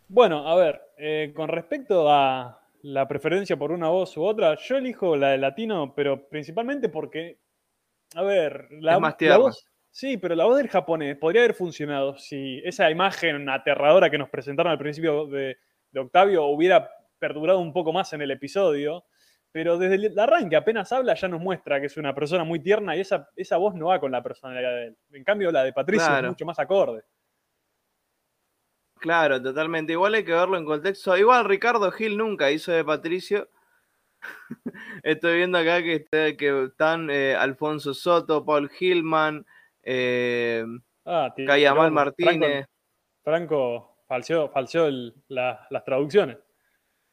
Bueno, 0.08 0.48
a 0.48 0.56
ver, 0.56 0.82
eh, 0.98 1.32
con 1.36 1.48
respecto 1.48 2.12
a 2.12 2.60
la 2.84 3.08
preferencia 3.08 3.58
por 3.58 3.72
una 3.72 3.88
voz 3.90 4.16
u 4.18 4.24
otra, 4.24 4.56
yo 4.58 4.78
elijo 4.78 5.16
la 5.16 5.30
de 5.30 5.38
latino, 5.38 5.94
pero 5.96 6.28
principalmente 6.28 6.90
porque, 6.90 7.38
a 8.16 8.22
ver, 8.24 8.68
la, 8.72 8.96
Es 8.96 9.00
más 9.00 9.16
la 9.20 9.38
voz, 9.38 9.66
sí, 9.92 10.18
pero 10.18 10.34
la 10.36 10.46
voz 10.46 10.58
del 10.58 10.70
japonés 10.70 11.18
podría 11.18 11.42
haber 11.44 11.54
funcionado 11.54 12.18
si 12.18 12.62
esa 12.66 12.90
imagen 12.90 13.48
aterradora 13.50 14.10
que 14.10 14.18
nos 14.18 14.30
presentaron 14.30 14.72
al 14.72 14.78
principio 14.80 15.28
de, 15.28 15.58
de 15.92 16.00
Octavio 16.00 16.46
hubiera 16.46 16.90
perdurado 17.20 17.60
un 17.60 17.74
poco 17.74 17.94
más 17.94 18.12
en 18.14 18.22
el 18.22 18.32
episodio. 18.32 19.06
Pero 19.54 19.78
desde 19.78 19.96
el 19.96 20.18
arranque 20.18 20.56
apenas 20.56 20.94
habla 20.94 21.14
ya 21.14 21.28
nos 21.28 21.42
muestra 21.42 21.80
que 21.82 21.88
es 21.88 21.98
una 21.98 22.16
persona 22.16 22.46
muy 22.46 22.60
tierna 22.62 22.96
y 22.96 23.02
esa, 23.02 23.30
esa 23.36 23.58
voz 23.58 23.76
no 23.76 23.88
va 23.88 24.00
con 24.00 24.10
la 24.10 24.24
personalidad 24.24 24.72
de 24.72 24.86
él. 24.88 24.98
En 25.12 25.26
cambio 25.26 25.52
la 25.52 25.64
de 25.66 25.74
Patricio 25.74 26.08
Claro. 26.08 26.28
es 26.28 26.32
mucho 26.32 26.46
más 26.46 26.58
acorde. 26.58 27.04
Claro, 29.00 29.42
totalmente. 29.42 29.94
Igual 29.94 30.14
hay 30.14 30.24
que 30.24 30.32
verlo 30.32 30.58
en 30.58 30.66
contexto. 30.66 31.18
Igual 31.18 31.46
Ricardo 31.46 31.92
Gil 31.92 32.18
nunca 32.18 32.52
hizo 32.52 32.72
de 32.72 32.86
Patricio. 32.86 33.50
Estoy 35.04 35.38
viendo 35.38 35.58
acá 35.58 35.82
que, 35.82 35.96
está- 35.96 36.38
que 36.38 36.64
están 36.66 37.10
eh, 37.10 37.36
Alfonso 37.36 37.94
Soto, 37.94 38.46
Paul 38.46 38.70
Gilman, 38.70 39.46
eh, 39.84 40.66
Ah, 41.06 41.34
Cayamal 41.36 41.92
Martínez. 41.92 42.66
Franco, 43.24 43.88
Franco 43.88 44.04
falseó, 44.08 44.50
falseó 44.50 44.86
el- 44.88 45.16
la- 45.28 45.66
las 45.70 45.84
traducciones. 45.84 46.38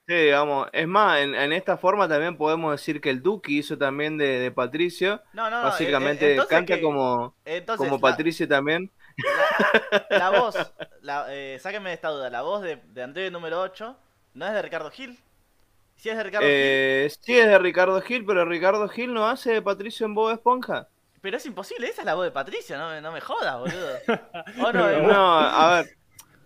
Sí, 0.07 0.15
digamos. 0.15 0.69
Es 0.73 0.89
más, 0.89 1.21
en, 1.21 1.35
en 1.35 1.53
esta 1.53 1.77
forma 1.77 2.09
también 2.09 2.37
podemos 2.37 2.73
decir 2.73 3.01
que 3.01 3.11
el 3.11 3.23
Duki 3.23 3.59
hizo 3.59 3.77
también 3.77 4.17
de, 4.17 4.39
de 4.39 4.51
Patricio. 4.51 5.23
No, 5.35 5.51
no, 5.51 5.59
no, 5.59 5.65
Básicamente 5.69 6.27
eh, 6.29 6.31
entonces 6.33 6.57
canta 6.57 6.77
que- 6.77 6.83
como, 6.83 7.35
entonces, 7.45 7.87
como 7.87 7.97
la- 7.99 8.11
Patricio 8.11 8.49
también. 8.49 8.91
La, 10.11 10.19
la 10.19 10.31
voz, 10.41 10.57
la, 11.03 11.27
eh, 11.35 11.59
sáquenme 11.59 11.91
de 11.91 11.95
esta 11.97 12.09
duda, 12.09 12.31
la 12.31 12.43
voz 12.43 12.63
de, 12.63 12.77
de 12.77 13.03
Andrés 13.03 13.31
número 13.33 13.61
8 13.61 13.97
no 14.35 14.47
es 14.47 14.53
de 14.53 14.63
Ricardo 14.63 14.91
Gil. 14.91 15.19
Si 15.97 16.09
es 16.09 16.17
de 16.17 16.23
Ricardo 16.23 16.47
Gil, 16.47 16.55
Eh, 16.55 17.11
sí, 17.21 17.37
es 17.39 17.47
de 17.47 17.59
Ricardo 17.59 18.01
Gil, 18.01 18.25
pero 18.25 18.45
Ricardo 18.45 18.89
Gil 18.89 19.13
no 19.13 19.27
hace 19.27 19.53
de 19.53 19.63
Patricio 19.63 20.07
en 20.07 20.15
Bob 20.15 20.31
Esponja. 20.33 20.89
Pero 21.29 21.37
es 21.37 21.45
imposible, 21.47 21.89
esa 21.89 22.01
es 22.01 22.07
la 22.07 22.15
voz 22.15 22.25
de 22.25 22.31
Patricio, 22.31 22.79
no, 22.79 22.89
me- 22.89 23.01
no 23.03 23.13
me 23.13 23.21
jodas, 23.21 23.59
boludo. 23.59 23.89
Oh, 24.65 24.73
no, 24.73 24.89
eh, 24.89 25.03
No, 25.03 25.39
a 25.39 25.75
ver. 25.83 25.91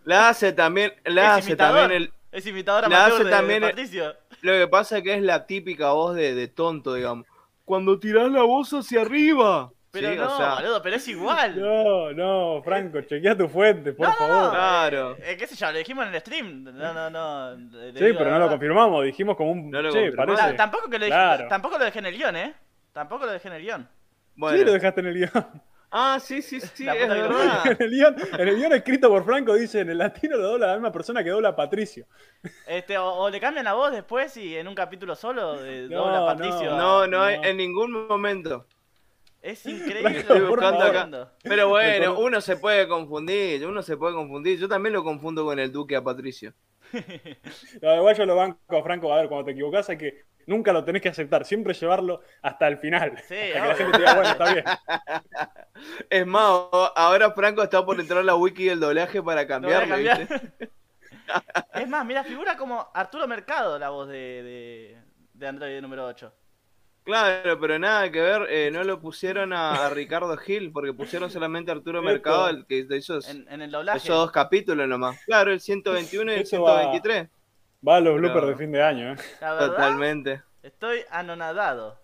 La 0.05 0.29
hace 0.31 0.53
también, 0.53 0.93
la 1.05 1.23
es 1.23 1.29
hace 1.39 1.51
imitador, 1.51 1.81
también 1.83 2.03
el, 2.03 2.13
es 2.33 2.47
imitador 2.47 2.91
la 2.91 3.05
hace 3.07 3.19
de, 3.19 3.25
de 3.25 3.31
también 3.31 3.63
el- 3.63 3.71
Patricio. 3.71 4.15
Lo 4.41 4.53
que 4.55 4.67
pasa 4.67 4.99
es 4.99 5.05
que 5.05 5.15
es 5.15 5.23
la 5.23 5.47
típica 5.47 5.93
voz 5.93 6.17
de, 6.17 6.35
de 6.35 6.49
tonto, 6.49 6.95
digamos. 6.95 7.27
Cuando 7.65 8.01
tirás 8.01 8.29
la 8.33 8.43
voz 8.43 8.73
hacia 8.73 9.03
arriba. 9.03 9.71
Pero 9.93 10.11
Sí, 10.11 10.17
no, 10.17 10.27
o 10.33 10.37
sea, 10.37 10.55
boludo, 10.57 10.83
pero 10.83 10.97
es 10.97 11.07
igual. 11.07 11.55
No, 11.61 12.13
no, 12.13 12.63
Franco, 12.65 13.01
chequea 13.03 13.37
tu 13.37 13.47
fuente, 13.49 13.93
por 13.93 14.07
No, 14.09 14.13
no, 14.13 14.19
favor. 14.19 14.43
no, 14.47 14.51
Claro. 14.51 15.13
eh, 15.19 15.33
eh, 15.33 15.37
qué 15.37 15.47
sé 15.47 15.55
yo, 15.55 15.71
lo 15.71 15.79
dijimos 15.79 16.07
en 16.09 16.15
el 16.15 16.21
stream. 16.21 16.65
No, 16.65 16.93
no, 16.93 17.09
no. 17.11 17.57
Sí, 17.71 17.93
digo 17.93 18.19
pero 18.19 18.31
no 18.31 18.39
lo 18.41 18.49
confirmamos, 18.49 19.05
dijimos 19.05 19.37
como 19.37 19.53
un... 19.53 19.71
No 19.71 19.81
lo 19.83 19.93
che, 19.93 20.11
parece... 20.13 20.43
Ta- 20.43 20.57
tampoco, 20.57 20.89
que 20.91 20.99
lo 20.99 21.05
dije- 21.05 21.15
Claro. 21.17 21.47
tampoco 21.49 21.79
lo 21.79 21.85
dejé 21.85 21.99
en 22.01 22.07
el 22.07 22.17
guion, 22.17 22.35
¿eh? 22.37 22.55
Tampoco 22.93 23.27
lo 23.27 23.33
dejé 23.33 23.47
en 23.49 23.55
el 23.55 23.63
guion. 23.63 23.89
Bueno. 24.37 24.59
Sí, 24.59 24.65
lo 24.65 24.73
dejaste 24.73 25.01
en 25.01 25.07
el 25.09 25.15
guion. 25.15 25.63
Ah, 25.95 26.19
sí, 26.21 26.41
sí, 26.41 26.59
sí, 26.61 26.85
La 26.85 26.95
es 26.95 27.07
verdad. 27.09 27.63
En 27.71 27.77
el 27.83 27.91
guion, 27.91 28.17
en 28.39 28.49
el 28.49 28.57
guion 28.57 28.73
escrito 28.73 29.09
por 29.11 29.25
Franco 29.25 29.55
dice, 29.55 29.81
en 29.81 29.91
el 29.91 29.99
latino 29.99 30.37
lo 30.39 30.49
dobla 30.49 30.69
la 30.69 30.73
misma 30.75 30.91
persona 30.93 31.23
que 31.23 31.29
dobla 31.31 31.51
a 31.51 31.57
Patricio. 31.57 32.07
Este, 32.67 32.97
o, 32.97 33.07
o 33.15 33.29
le 33.31 33.39
cambian 33.41 33.65
la 33.67 33.75
voz 33.75 33.93
después 33.93 34.35
y 34.39 34.57
en 34.57 34.69
un 34.69 34.75
capítulo 34.75 35.15
solo 35.15 35.61
de 35.61 35.89
No, 35.91 35.99
dobla 36.05 36.19
a. 36.23 36.27
Patricio. 36.27 36.73
a- 36.75 36.79
No, 36.79 37.07
no, 37.07 37.23
hay 37.23 37.39
No. 37.39 37.45
en 37.45 37.57
ningún 37.59 38.07
momento. 38.09 38.67
Es 39.43 39.67
increíble 39.67 40.25
lo 40.27 40.35
que 40.35 40.41
buscando 40.41 40.85
está 40.87 41.03
acá. 41.03 41.33
Pero 41.43 41.69
bueno, 41.69 42.19
uno 42.19 42.41
se 42.41 42.57
puede 42.57 42.89
confundir, 42.89 43.67
uno 43.67 43.83
se 43.83 43.97
puede 43.97 44.15
confundir. 44.15 44.59
Yo 44.59 44.69
también 44.69 44.93
lo 44.95 45.05
confundo 45.05 45.45
con 45.45 45.59
el 45.59 45.71
Duque 45.73 45.97
a 45.97 46.03
Patricio. 46.03 46.55
No, 47.81 47.97
igual 47.97 48.17
yo 48.17 48.27
lo 48.27 48.37
banco, 48.37 48.83
Franco, 48.83 49.13
a 49.13 49.17
ver, 49.17 49.29
cuando 49.29 49.47
te 49.47 49.53
equivocás 49.53 49.89
hay 49.91 49.99
que... 49.99 50.25
Nunca 50.47 50.73
lo 50.73 50.85
tenés 50.85 51.03
que 51.03 51.09
aceptar, 51.09 51.45
siempre 51.45 51.75
llevarlo 51.75 52.21
hasta 52.43 52.67
el 52.69 52.79
final. 52.79 53.17
Sí, 53.29 53.35
hasta 53.55 53.63
que 53.63 53.69
la 53.69 53.75
gente 53.77 53.93
te 53.93 53.99
diga, 53.99 54.15
bueno, 54.15 54.31
está 54.31 54.53
bien. 54.53 54.65
Es 56.11 56.27
más, 56.27 56.45
ahora 56.95 57.33
Franco 57.33 57.63
está 57.63 57.85
por 57.85 57.99
entrar 57.99 58.21
a 58.21 58.23
la 58.23 58.37
wiki 58.37 58.67
del 58.67 58.79
doblaje 58.81 59.23
para 59.23 59.47
cambiarlo, 59.47 59.89
cambiar. 59.89 60.19
¿viste? 60.21 60.53
es 61.75 61.89
más, 61.89 62.05
mira, 62.05 62.23
figura 62.25 62.57
como 62.57 62.89
Arturo 62.95 63.27
Mercado 63.27 63.79
la 63.79 63.89
voz 63.89 64.09
de, 64.09 64.15
de, 64.15 64.99
de 65.35 65.47
Android 65.49 65.81
número 65.81 66.07
8. 66.07 66.33
Claro, 67.05 67.59
pero 67.59 67.79
nada 67.81 68.13
que 68.13 68.21
ver, 68.21 68.47
eh, 68.49 68.71
no 68.73 68.85
lo 68.85 69.01
pusieron 69.01 69.53
a, 69.53 69.87
a 69.87 69.91
Ricardo 69.91 70.37
Gil, 70.37 70.71
porque 70.71 70.93
pusieron 70.93 71.31
solamente 71.33 71.73
a 71.73 71.75
Arturo. 71.75 72.01
Mercado, 72.01 72.49
el 72.49 72.65
que 72.65 72.87
hizo 72.97 73.19
En, 73.29 73.45
en 73.51 73.61
el 73.63 73.71
doblaje. 73.73 73.99
esos 73.99 74.17
dos 74.17 74.31
capítulos 74.31 74.87
nomás. 74.87 75.19
Claro, 75.27 75.51
el 75.53 75.61
121 75.61 76.31
y 76.31 76.35
el 76.37 76.41
Eso 76.43 76.63
va- 76.63 76.79
123. 76.93 77.29
Va 77.87 77.97
a 77.97 78.01
los 78.01 78.15
Pero- 78.15 78.19
bloopers 78.21 78.47
de 78.49 78.57
fin 78.57 78.73
de 78.73 78.83
año, 78.83 79.13
¿eh? 79.13 79.17
La 79.41 79.53
verdad, 79.55 79.67
Totalmente. 79.69 80.43
estoy 80.63 81.05
anonadado. 81.11 82.01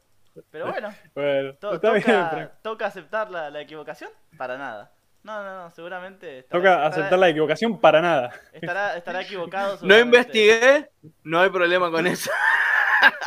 Pero 0.51 0.67
bueno, 0.71 0.95
Bueno, 1.15 1.55
to- 1.55 1.75
está 1.75 1.93
bien, 1.93 2.05
toca, 2.05 2.53
toca 2.63 2.87
aceptar 2.87 3.31
la, 3.31 3.51
la 3.51 3.61
equivocación. 3.61 4.11
Para 4.37 4.57
nada. 4.59 4.93
No, 5.25 5.43
no, 5.43 5.65
no, 5.65 5.71
seguramente. 5.71 6.39
estará- 6.41 6.61
Toca 6.61 6.71
estará- 6.75 6.87
aceptar 6.87 7.19
la 7.19 7.29
equivocación 7.29 7.81
para 7.81 8.01
nada. 8.01 8.31
Estará, 8.53 8.97
estará 8.97 9.23
equivocado. 9.23 9.79
No 9.83 9.99
investigué, 9.99 10.91
no 11.25 11.41
hay 11.41 11.51
problema 11.51 11.91
con 11.91 12.07
eso. 12.07 12.31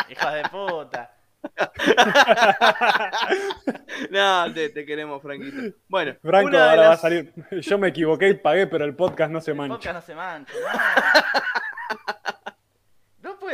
Hijos 0.09 0.33
de 0.33 0.43
puta. 0.49 1.13
no, 4.09 4.53
te, 4.53 4.69
te 4.69 4.85
queremos, 4.85 5.21
Franquito. 5.21 5.75
Bueno, 5.87 6.15
Franco 6.21 6.57
ahora 6.57 6.87
va 6.89 6.93
a 6.93 6.97
salir. 6.97 7.33
Yo 7.61 7.77
me 7.77 7.89
equivoqué 7.89 8.29
y 8.29 8.33
pagué, 8.35 8.67
pero 8.67 8.85
el 8.85 8.95
podcast 8.95 9.31
no 9.31 9.41
se 9.41 9.51
El 9.51 9.57
mancha. 9.57 9.75
podcast 9.75 9.95
no 9.95 10.01
se 10.01 10.15
mancha. 10.15 10.53
No 10.53 10.59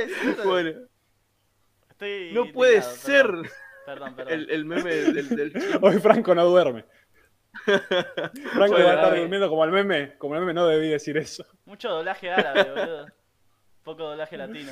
puede 0.06 0.36
ser. 0.36 0.46
Bueno, 0.46 0.70
Estoy 1.90 2.32
no 2.34 2.52
puede 2.52 2.82
ser 2.82 3.26
Perdón, 3.26 3.46
perdón. 3.86 4.16
perdón. 4.16 4.34
el, 4.34 4.50
el 4.52 4.66
meme 4.66 4.94
del, 4.96 5.30
del 5.36 5.54
chico. 5.60 5.80
Hoy 5.82 6.00
Franco 6.00 6.36
no 6.36 6.46
duerme. 6.46 6.86
Franco 7.66 7.86
Bueno, 8.58 8.86
va 8.86 8.92
a 8.92 8.96
estar 8.96 9.18
durmiendo 9.18 9.50
como 9.50 9.64
el 9.66 9.72
meme. 9.72 10.16
Como 10.18 10.36
el 10.36 10.42
meme 10.42 10.54
no 10.54 10.68
debí 10.68 10.90
decir 10.90 11.18
eso. 11.18 11.46
Mucho 11.66 11.90
doblaje 11.90 12.30
árabe, 12.30 12.64
boludo. 12.70 13.08
Poco 13.84 14.04
doblaje 14.10 14.38
latino. 14.38 14.72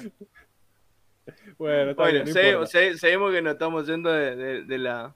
Bueno, 1.58 1.96
Bueno, 1.96 2.12
bien, 2.12 2.26
no 2.26 2.32
seguimos, 2.34 2.76
importa. 2.76 2.94
se- 2.94 2.98
seguimos 3.00 3.32
que 3.34 3.42
nos 3.42 3.54
estamos 3.54 3.88
yendo 3.88 4.12
de, 4.12 4.36
de- 4.36 4.64
de 4.66 4.78
la. 4.78 5.16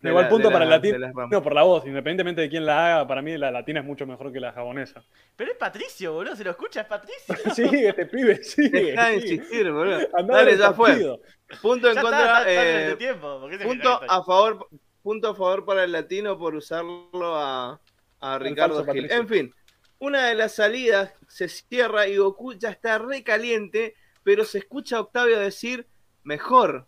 De 0.00 0.10
Igual 0.10 0.24
la- 0.24 0.28
punto 0.30 0.48
de 0.48 0.52
para 0.52 0.64
el 0.64 0.70
la- 0.70 0.76
latino 0.76 0.92
de 0.94 0.98
las 1.00 1.12
ramas. 1.14 1.30
no, 1.32 1.42
por 1.42 1.54
la 1.54 1.62
voz, 1.64 1.84
independientemente 1.86 2.40
de 2.42 2.48
quién 2.48 2.64
la 2.66 2.86
haga, 2.96 3.08
para 3.08 3.20
mí 3.20 3.36
la 3.36 3.50
latina 3.50 3.80
es 3.80 3.86
mucho 3.86 4.06
mejor 4.06 4.32
que 4.32 4.38
la 4.38 4.52
japonesa. 4.52 5.02
Pero 5.34 5.50
es 5.52 5.56
Patricio, 5.58 6.12
boludo. 6.12 6.36
Se 6.36 6.44
lo 6.44 6.50
escucha, 6.52 6.82
es 6.82 6.86
Patricio. 6.86 7.34
Sigue, 7.54 7.88
este 7.88 8.06
pibe, 8.06 8.42
sigue. 8.44 8.82
Deja 8.92 9.06
de 9.08 9.14
insistir, 9.16 9.72
boludo. 9.72 9.98
Andá 10.16 10.34
a 10.34 10.44
ver 10.44 10.56
Dale, 10.56 10.56
ya 10.58 10.72
fue. 10.72 11.18
Punto 11.60 11.88
en 11.88 11.94
Ya 11.96 12.02
contra. 12.02 12.20
está, 12.20 12.50
está 12.50 12.62
en 12.62 12.76
eh, 12.76 12.82
este 12.84 12.96
tiempo. 12.96 13.40
¿por 13.40 13.50
qué 13.50 13.58
se 13.58 13.64
punto 13.64 14.00
a 14.08 14.24
favor. 14.24 14.68
punto 15.02 15.28
a 15.30 15.34
favor 15.34 15.64
para 15.64 15.84
el 15.84 15.92
latino 15.92 16.38
por 16.38 16.54
usarlo 16.54 17.34
a, 17.34 17.80
a 18.20 18.38
Ricardo 18.38 18.84
Gil. 18.84 19.10
En 19.10 19.26
fin, 19.26 19.54
una 19.98 20.26
de 20.28 20.34
las 20.36 20.54
salidas 20.54 21.12
se 21.26 21.48
cierra 21.48 22.06
y 22.06 22.18
Goku 22.18 22.52
ya 22.52 22.68
está 22.70 22.98
recaliente, 22.98 23.94
pero 24.22 24.44
se 24.44 24.58
escucha 24.58 24.98
a 24.98 25.00
Octavio 25.00 25.40
decir 25.40 25.86
mejor. 26.22 26.86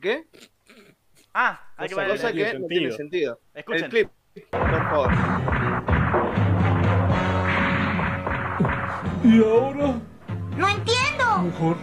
¿Qué? 0.00 0.26
Ah, 1.34 1.60
hay 1.76 1.88
que 1.88 1.94
Cosa 1.94 2.06
que 2.06 2.14
no 2.14 2.18
sentido. 2.50 2.66
tiene 2.68 2.90
sentido. 2.92 3.40
Escuchen. 3.54 3.84
El 3.84 3.90
clip, 3.90 4.10
por 4.50 4.68
favor. 4.90 5.10
¿Y 9.24 9.38
ahora? 9.42 10.00
¡No 10.56 10.68
entiendo! 10.68 11.38
Mejor. 11.42 11.76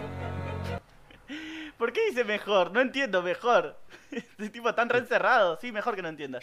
¿Por 1.78 1.94
qué 1.94 2.06
dice 2.10 2.24
mejor? 2.24 2.72
No 2.72 2.82
entiendo, 2.82 3.22
mejor. 3.22 3.78
Este 4.12 4.50
tipo 4.50 4.74
tan 4.74 4.90
re 4.90 5.00
encerrado. 5.00 5.58
Sí, 5.62 5.72
mejor 5.72 5.96
que 5.96 6.02
no 6.02 6.10
entienda. 6.10 6.40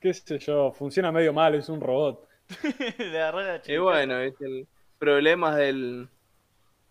Qué 0.00 0.12
sé 0.14 0.38
yo, 0.38 0.72
funciona 0.72 1.10
medio 1.10 1.32
mal, 1.32 1.54
es 1.54 1.68
un 1.68 1.80
robot. 1.80 2.28
La 2.98 3.56
Y 3.56 3.60
chica. 3.62 3.80
bueno, 3.80 4.18
es 4.20 4.34
el 4.40 4.66
problemas 4.98 5.56
del, 5.56 6.08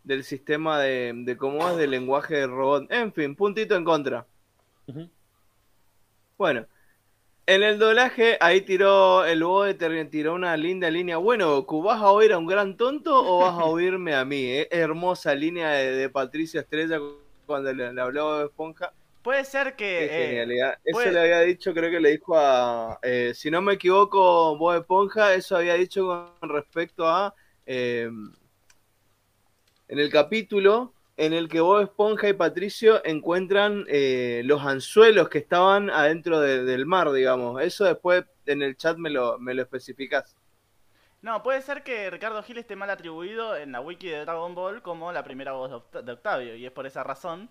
del 0.04 0.24
sistema 0.24 0.80
de, 0.80 1.14
de 1.16 1.38
cómo 1.38 1.70
es 1.70 1.78
del 1.78 1.92
lenguaje 1.92 2.36
del 2.36 2.50
robot. 2.50 2.92
En 2.92 3.14
fin, 3.14 3.36
puntito 3.36 3.76
en 3.76 3.84
contra. 3.86 4.26
Bueno, 6.42 6.66
en 7.46 7.62
el 7.62 7.78
doblaje 7.78 8.40
ahí 8.42 8.62
tiró 8.62 9.24
el 9.26 9.44
Boe, 9.44 9.76
tiró 10.06 10.34
una 10.34 10.58
linda 10.58 10.90
línea. 10.90 11.18
Bueno, 11.18 11.52
Goku, 11.52 11.84
¿vas 11.84 12.02
a 12.02 12.10
oír 12.10 12.34
a 12.34 12.40
un 12.40 12.48
gran 12.48 12.78
tonto 12.78 13.14
o 13.14 13.44
vas 13.44 13.60
a 13.60 13.66
oírme 13.66 14.16
a 14.16 14.26
mí? 14.26 14.46
eh? 14.52 14.68
Hermosa 14.72 15.36
línea 15.36 15.70
de, 15.70 15.92
de 15.92 16.10
Patricia 16.10 16.62
Estrella 16.62 17.00
cuando 17.46 17.72
le, 17.72 17.94
le 17.94 18.02
habló 18.02 18.40
de 18.40 18.46
Esponja. 18.46 18.92
Puede 19.22 19.46
ser 19.46 19.76
que. 19.76 19.86
Qué 19.86 20.06
eh, 20.06 20.28
genialidad. 20.30 20.80
Eso 20.84 21.12
le 21.12 21.20
había 21.20 21.42
dicho, 21.42 21.76
creo 21.76 21.92
que 21.92 22.00
le 22.00 22.10
dijo 22.10 22.36
a, 22.36 22.98
eh, 23.04 23.34
si 23.36 23.52
no 23.52 23.62
me 23.62 23.74
equivoco, 23.74 24.58
Bob 24.58 24.78
Esponja, 24.78 25.36
eso 25.36 25.58
había 25.58 25.76
dicho 25.76 26.36
con 26.40 26.50
respecto 26.50 27.08
a, 27.08 27.36
eh, 27.68 28.10
en 29.88 30.00
el 30.00 30.10
capítulo 30.10 30.92
en 31.26 31.34
el 31.34 31.48
que 31.50 31.62
Bob 31.62 31.82
Esponja 31.82 32.30
y 32.30 32.34
Patricio 32.34 33.02
encuentran 33.06 33.86
eh, 33.88 34.42
los 34.46 34.62
anzuelos 34.66 35.30
que 35.30 35.38
estaban 35.40 35.90
adentro 35.90 36.40
de- 36.40 36.64
del 36.64 36.86
mar, 36.86 37.12
digamos. 37.12 37.62
Eso 37.62 37.86
después 37.86 38.26
en 38.46 38.62
el 38.62 38.76
chat 38.78 38.98
me 38.98 39.10
lo, 39.10 39.38
me 39.40 39.54
lo 39.54 39.62
especificás. 39.64 40.36
No, 41.22 41.44
puede 41.44 41.62
ser 41.62 41.84
que 41.84 42.10
Ricardo 42.10 42.42
Gil 42.44 42.58
esté 42.58 42.76
mal 42.76 42.90
atribuido 42.90 43.56
en 43.56 43.72
la 43.72 43.82
wiki 43.82 44.08
de 44.10 44.22
Dragon 44.26 44.56
Ball 44.56 44.82
como 44.82 45.12
la 45.12 45.24
primera 45.24 45.52
voz 45.54 45.70
de 45.70 45.76
Oct- 45.78 46.04
de 46.04 46.12
Octavio. 46.14 46.56
Y 46.56 46.66
es 46.66 46.72
por 46.72 46.88
esa 46.88 47.04
razón 47.04 47.50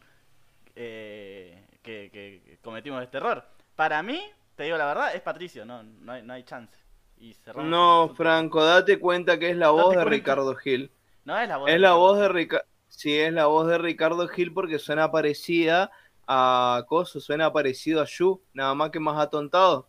eh, 0.76 1.66
que, 1.82 2.59
cometimos 2.62 3.02
este 3.02 3.18
error. 3.18 3.44
Para 3.76 4.02
mí, 4.02 4.20
te 4.56 4.64
digo 4.64 4.76
la 4.78 4.86
verdad, 4.86 5.14
es 5.14 5.22
Patricio. 5.22 5.64
No, 5.64 5.82
no, 5.84 6.12
hay, 6.12 6.22
no 6.22 6.32
hay 6.34 6.44
chance. 6.44 6.76
Y. 7.18 7.36
No, 7.55 8.12
Franco, 8.16 8.64
date 8.64 8.98
cuenta 8.98 9.38
que 9.38 9.51
es 9.51 9.56
la 9.56 9.70
voz 9.70 9.90
de 9.90 10.01
cuenta. 10.01 10.05
Ricardo 10.05 10.55
Gil. 10.56 10.90
No 11.24 11.38
es 11.38 11.48
la 11.48 11.56
voz 11.59 11.68
Es 11.68 11.74
de 11.74 11.78
la 11.78 11.94
Ricardo 11.94 11.94
voz 11.94 12.18
de 12.20 12.28
Gil. 12.28 12.34
Ricardo. 12.34 12.66
Sí, 12.90 13.18
es 13.18 13.32
la 13.32 13.46
voz 13.46 13.66
de 13.68 13.78
Ricardo 13.78 14.28
Gil 14.28 14.52
porque 14.52 14.78
suena 14.78 15.10
parecida 15.10 15.90
a 16.26 16.84
Coso, 16.86 17.20
suena 17.20 17.52
parecido 17.52 18.02
a 18.02 18.04
Yu, 18.04 18.42
nada 18.52 18.74
más 18.74 18.90
que 18.90 19.00
más 19.00 19.18
atontado. 19.18 19.88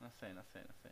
No 0.00 0.10
sé, 0.20 0.32
no 0.32 0.42
sé, 0.52 0.60
no 0.60 0.74
sé. 0.82 0.90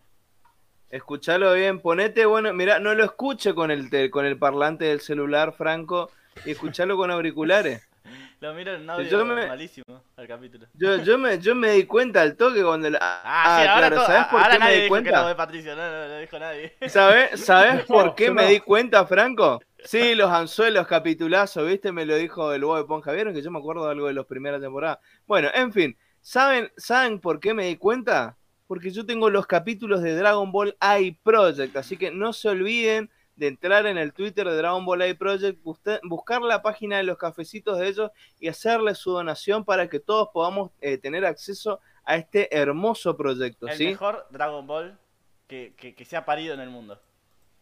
Escuchalo 0.91 1.53
bien, 1.55 1.81
ponete, 1.81 2.25
bueno, 2.27 2.53
mira, 2.55 2.79
no 2.79 2.95
lo 2.95 3.05
escuche 3.05 3.55
con 3.55 3.71
el 3.71 4.11
con 4.11 4.25
el 4.27 4.39
parlante 4.39 4.87
del 4.87 5.01
celular, 5.01 5.53
Franco, 5.53 6.11
y 6.45 6.51
escuchalo 6.53 6.97
con 6.97 7.11
auriculares. 7.11 7.87
Lo 8.41 8.55
miro 8.55 8.75
en 8.75 8.89
audio 8.89 9.11
Yo 9.11 9.25
me- 9.25 9.47
malísimo 9.49 10.03
al 10.17 10.29
capítulo. 10.29 10.67
Yo, 10.75 10.97
yo 11.05 11.19
me, 11.19 11.39
yo 11.41 11.55
me 11.55 11.73
di 11.73 11.85
cuenta 11.85 12.23
al 12.23 12.37
toque 12.37 12.63
cuando 12.63 12.89
la- 12.89 12.99
Ah, 13.01 13.21
ah, 13.25 13.61
sí, 13.63 13.67
ahora, 13.67 13.89
claro, 13.91 14.07
¿sabes 14.07 14.27
por 14.29 14.41
ahora 14.41 14.51
qué 14.51 14.59
me 14.59 14.65
nadie 14.65 14.77
di 14.77 14.83
dijo 14.83 14.95
que 14.95 15.11
cuenta? 15.11 15.21
voz 15.21 15.29
de 15.29 15.35
Patricio. 15.35 15.77
No, 15.77 15.91
no, 15.91 16.09
no 16.09 16.19
dijo 16.19 16.39
nadie. 16.39 16.73
¿Sabes, 16.87 17.45
¿Sabes 17.45 17.85
por 17.89 18.05
No, 18.07 18.15
qué 18.15 18.31
me 18.31 18.43
no. 18.45 18.49
di 18.49 18.61
cuenta, 18.61 19.07
Franco? 19.07 19.61
Sí, 19.85 20.15
los 20.15 20.31
anzuelos, 20.31 20.87
capitulazo, 20.87 21.65
¿viste? 21.65 21.93
Me 21.93 22.05
lo 22.05 22.17
dijo 22.17 22.53
el 22.53 22.65
Bob 22.65 22.79
de 22.79 22.85
Ponja. 22.85 23.13
¿Vieron 23.13 23.33
que 23.35 23.43
yo 23.43 23.51
me 23.51 23.59
acuerdo 23.59 23.85
de 23.87 23.93
algo 23.93 24.07
de 24.09 24.15
las 24.15 24.27
primeras 24.27 24.61
temporadas? 24.61 24.99
Bueno, 25.27 25.49
en 25.55 25.73
fin, 25.73 25.97
¿saben, 26.21 26.71
¿saben 26.77 27.21
por 27.21 27.41
qué 27.41 27.55
me 27.55 27.67
di 27.67 27.77
cuenta? 27.77 28.37
Porque 28.67 28.91
yo 28.91 29.07
tengo 29.07 29.31
los 29.31 29.47
capítulos 29.47 30.03
de 30.03 30.15
Dragon 30.15 30.51
Ball 30.53 30.77
I 31.01 31.13
Project, 31.23 31.77
así 31.77 31.97
que 31.97 32.11
no 32.11 32.33
se 32.33 32.49
olviden 32.51 33.09
de 33.37 33.47
entrar 33.47 33.87
en 33.87 33.97
el 33.99 34.13
Twitter 34.13 34.47
de 34.49 34.57
Dragon 34.57 34.85
Ball 34.85 35.09
I 35.09 35.15
Project, 35.15 35.63
busca- 35.63 36.01
buscar 36.03 36.43
la 36.43 36.61
página 36.61 36.97
de 36.97 37.05
los 37.05 37.17
cafecitos 37.17 37.79
de 37.79 37.87
ellos 37.89 38.11
y 38.41 38.49
hacerle 38.49 38.95
su 38.97 39.13
donación 39.13 39.65
para 39.65 39.89
que 39.89 40.01
todos 40.01 40.29
podamos 40.35 40.73
eh, 40.81 40.99
tener 40.99 41.25
acceso 41.25 41.81
a 42.05 42.17
este 42.17 42.55
hermoso 42.55 43.17
proyecto, 43.17 43.69
El 43.69 43.77
¿sí? 43.77 43.85
mejor 43.87 44.27
Dragon 44.31 44.67
Ball 44.67 44.99
que, 45.47 45.73
que, 45.77 45.95
que 45.95 46.05
se 46.05 46.17
ha 46.17 46.25
parido 46.25 46.53
en 46.53 46.61
el 46.61 46.69
mundo. 46.69 47.01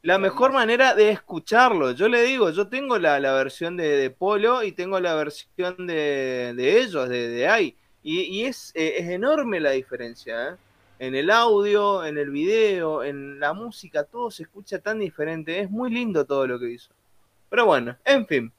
La 0.06 0.18
mejor 0.18 0.52
manera 0.52 0.94
de 0.94 1.10
escucharlo. 1.10 1.90
Yo 1.90 2.06
le 2.06 2.22
digo, 2.22 2.50
yo 2.50 2.68
tengo 2.68 2.96
la, 2.96 3.18
la 3.18 3.32
versión 3.32 3.76
de, 3.76 3.88
de 3.96 4.10
Polo 4.10 4.62
y 4.62 4.70
tengo 4.70 5.00
la 5.00 5.16
versión 5.16 5.84
de, 5.84 6.54
de 6.54 6.78
ellos, 6.80 7.08
de, 7.08 7.26
de 7.26 7.48
AI. 7.48 7.76
Y, 8.04 8.20
y 8.20 8.44
es, 8.44 8.70
eh, 8.76 8.98
es 8.98 9.08
enorme 9.08 9.58
la 9.58 9.72
diferencia. 9.72 10.50
¿eh? 10.50 10.56
En 11.00 11.16
el 11.16 11.28
audio, 11.28 12.04
en 12.04 12.18
el 12.18 12.30
video, 12.30 13.02
en 13.02 13.40
la 13.40 13.52
música, 13.52 14.04
todo 14.04 14.30
se 14.30 14.44
escucha 14.44 14.78
tan 14.78 15.00
diferente. 15.00 15.58
Es 15.58 15.72
muy 15.72 15.90
lindo 15.90 16.24
todo 16.24 16.46
lo 16.46 16.60
que 16.60 16.70
hizo. 16.70 16.92
Pero 17.50 17.66
bueno, 17.66 17.96
en 18.04 18.28
fin. 18.28 18.52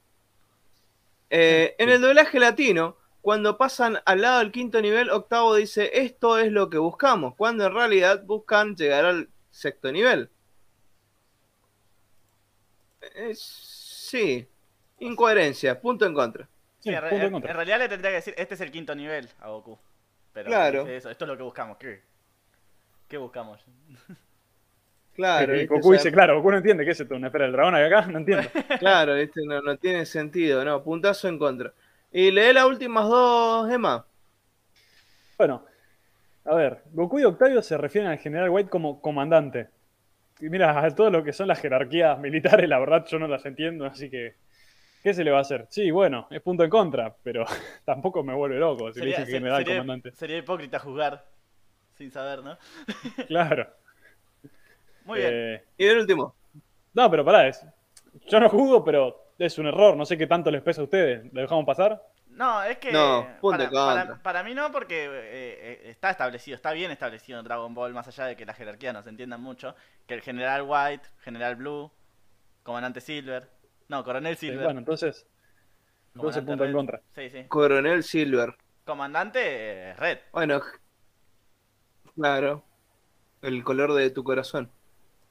Eh, 1.29 1.75
en 1.77 1.87
el 1.87 2.01
doblaje 2.01 2.41
latino, 2.41 2.97
cuando 3.21 3.57
pasan 3.57 3.99
al 4.03 4.19
lado 4.19 4.39
del 4.39 4.51
quinto 4.51 4.81
nivel, 4.81 5.09
Octavo 5.09 5.55
dice, 5.55 5.91
esto 5.93 6.39
es 6.39 6.51
lo 6.51 6.69
que 6.69 6.77
buscamos, 6.77 7.35
cuando 7.37 7.67
en 7.67 7.73
realidad 7.73 8.21
buscan 8.25 8.75
llegar 8.75 9.05
al 9.05 9.29
sexto 9.49 9.93
nivel. 9.93 10.29
Eh, 13.01 13.33
sí, 13.35 14.47
incoherencia, 14.99 15.79
punto 15.79 16.05
en 16.05 16.13
contra. 16.13 16.49
Sí, 16.79 16.89
Sí, 16.89 16.93
en, 16.93 17.01
re- 17.01 17.09
punto 17.09 17.27
en 17.27 17.27
en- 17.27 17.31
contra. 17.33 17.51
en 17.51 17.55
realidad 17.55 17.79
le 17.79 17.89
tendría 17.89 18.11
que 18.11 18.15
decir, 18.17 18.33
este 18.37 18.53
es 18.55 18.61
el 18.61 18.71
quinto 18.71 18.95
nivel 18.95 19.29
a 19.39 19.49
Goku. 19.49 19.79
Pero 20.33 20.49
Claro. 20.49 20.87
eso, 20.87 21.09
esto 21.09 21.25
es 21.25 21.29
lo 21.29 21.37
que 21.37 21.43
buscamos. 21.43 21.77
¿Qué, 21.77 22.03
¿Qué 23.07 23.17
buscamos? 23.17 23.63
Claro, 25.13 25.55
Y 25.55 25.61
¿viste? 25.61 25.73
Goku 25.73 25.91
O 25.91 25.93
sea, 25.93 25.97
dice, 25.97 26.11
claro, 26.11 26.35
Goku 26.37 26.51
no 26.51 26.57
entiende, 26.57 26.85
¿qué 26.85 26.91
es 26.91 26.99
esto? 26.99 27.15
¿Una 27.15 27.27
esfera 27.27 27.45
del 27.45 27.53
dragón 27.53 27.75
acá? 27.75 28.05
No 28.05 28.19
entiendo. 28.19 28.47
claro, 28.79 29.15
¿viste? 29.15 29.41
No, 29.45 29.61
no 29.61 29.77
tiene 29.77 30.05
sentido, 30.05 30.63
no, 30.63 30.83
puntazo 30.83 31.27
en 31.27 31.39
contra. 31.39 31.73
Y 32.11 32.31
lee 32.31 32.53
las 32.53 32.65
últimas 32.65 33.07
dos, 33.07 33.69
Emma. 33.71 34.05
Bueno, 35.37 35.65
a 36.45 36.55
ver, 36.55 36.83
Goku 36.93 37.19
y 37.19 37.25
Octavio 37.25 37.61
se 37.61 37.77
refieren 37.77 38.09
al 38.11 38.19
general 38.19 38.49
White 38.49 38.69
como 38.69 39.01
comandante. 39.01 39.69
Y 40.39 40.49
mira, 40.49 40.83
a 40.85 40.89
todo 40.95 41.09
lo 41.09 41.23
que 41.23 41.33
son 41.33 41.47
las 41.47 41.59
jerarquías 41.59 42.19
militares, 42.19 42.69
la 42.69 42.79
verdad 42.79 43.05
yo 43.07 43.19
no 43.19 43.27
las 43.27 43.45
entiendo, 43.45 43.85
así 43.85 44.09
que. 44.09 44.35
¿Qué 45.03 45.13
se 45.13 45.23
le 45.23 45.31
va 45.31 45.37
a 45.37 45.41
hacer? 45.41 45.67
Sí, 45.69 45.89
bueno, 45.91 46.27
es 46.31 46.41
punto 46.41 46.63
en 46.63 46.69
contra, 46.69 47.15
pero 47.23 47.45
tampoco 47.85 48.23
me 48.23 48.33
vuelve 48.33 48.57
loco 48.59 48.91
si 48.91 48.99
le 48.99 49.07
dicen 49.07 49.25
se- 49.25 49.31
general 49.31 49.63
sería, 49.63 49.79
comandante. 49.79 50.11
sería 50.11 50.37
hipócrita 50.39 50.79
jugar 50.79 51.25
sin 51.95 52.11
saber, 52.11 52.43
¿no? 52.43 52.57
Claro. 53.27 53.67
Muy 55.05 55.19
bien. 55.19 55.31
Eh, 55.33 55.63
Y 55.77 55.85
el 55.85 55.97
último. 55.99 56.35
no, 56.93 57.09
pero 57.09 57.23
pará, 57.23 57.47
es, 57.47 57.65
yo 58.27 58.39
no 58.39 58.49
juzgo, 58.49 58.83
pero 58.83 59.15
es 59.37 59.57
un 59.59 59.67
error, 59.67 59.95
no 59.95 60.05
sé 60.05 60.17
qué 60.17 60.27
tanto 60.27 60.51
les 60.51 60.61
pesa 60.61 60.81
a 60.81 60.85
ustedes. 60.85 61.31
¿Lo 61.31 61.41
dejamos 61.41 61.65
pasar? 61.65 62.01
No, 62.37 62.61
es 62.63 62.77
que 62.77 62.91
No, 62.91 63.27
punto 63.41 63.57
para, 63.57 63.63
en 63.63 63.69
contra. 63.71 64.05
para- 64.05 64.23
para 64.23 64.43
mí 64.43 64.53
no, 64.53 64.71
porque 64.71 65.05
eh, 65.05 65.09
eh, 65.11 65.81
está 65.89 66.11
establecido, 66.11 66.55
está 66.55 66.71
bien 66.71 66.91
establecido 66.91 67.39
en 67.39 67.45
Dragon 67.45 67.73
Ball, 67.73 67.93
más 67.93 68.07
allá 68.07 68.25
de 68.25 68.35
que 68.35 68.45
la 68.45 68.53
jerarquía 68.53 68.93
no 68.93 69.01
se 69.01 69.09
entienda 69.09 69.37
mucho, 69.37 69.75
que 70.05 70.13
el 70.13 70.21
General 70.21 70.63
White, 70.65 71.07
General 71.21 71.55
Blue, 71.55 71.91
Comandante 72.63 73.01
Silver, 73.01 73.49
no, 73.87 74.03
Coronel 74.03 74.37
Sí, 74.37 74.47
Silver, 74.49 74.65
bueno, 74.65 74.79
entonces, 74.79 75.25
entonces 76.13 76.43
punto 76.43 76.63
en 76.63 76.69
Red. 76.69 76.75
contra. 76.75 77.01
Sí, 77.15 77.29
sí. 77.31 77.43
Coronel 77.47 78.03
Silver. 78.03 78.55
Comandante 78.85 79.39
eh, 79.43 79.93
Red. 79.95 80.19
Bueno, 80.31 80.61
claro. 82.15 82.63
El 83.41 83.63
color 83.63 83.93
de 83.93 84.09
tu 84.09 84.23
corazón. 84.23 84.69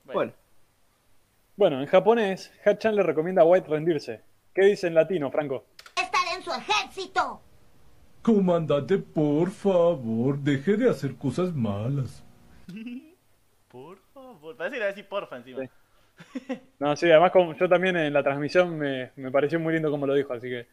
Bueno, 0.05 0.33
Bueno, 1.57 1.81
en 1.81 1.87
japonés, 1.87 2.53
Hachan 2.65 2.95
le 2.97 3.03
recomienda 3.03 3.43
a 3.43 3.45
White 3.45 3.69
rendirse. 3.69 4.23
¿Qué 4.55 4.62
dice 4.65 4.87
en 4.87 4.95
latino, 4.95 5.31
Franco? 5.31 5.66
Estaré 5.97 6.35
en 6.37 6.43
su 6.43 6.51
ejército. 6.51 6.86
Comandante, 8.23 8.98
por 8.98 9.51
favor, 9.51 10.39
deje 10.39 10.77
de 10.77 10.90
hacer 10.90 11.14
cosas 11.16 11.55
malas. 11.55 12.24
Por 13.68 13.98
favor, 14.14 14.56
parece 14.56 14.74
que 14.74 14.78
le 14.78 14.85
iba 14.85 14.85
a 14.86 14.89
decir 14.94 15.06
porfa 15.09 15.36
encima. 15.36 15.62
No, 16.78 16.97
sí, 16.97 17.10
además 17.10 17.31
como 17.31 17.55
yo 17.55 17.68
también 17.68 17.97
en 17.97 18.12
la 18.12 18.23
transmisión 18.23 18.78
me, 18.78 19.10
me 19.16 19.31
pareció 19.31 19.60
muy 19.60 19.74
lindo 19.74 19.90
como 19.90 20.06
lo 20.06 20.14
dijo, 20.14 20.32
así 20.32 20.48
que 20.48 20.66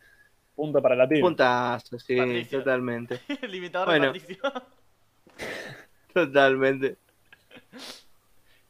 punto 0.55 0.81
para 0.81 0.95
latino. 0.95 1.25
puntazo, 1.27 1.99
sí, 1.99 2.15
Patricio. 2.15 2.59
totalmente. 2.59 3.19
el 3.41 3.53
imitador 3.55 3.87
Bueno. 3.89 4.13
de 4.13 4.19
Patricio. 4.19 4.43
Totalmente. 6.13 6.95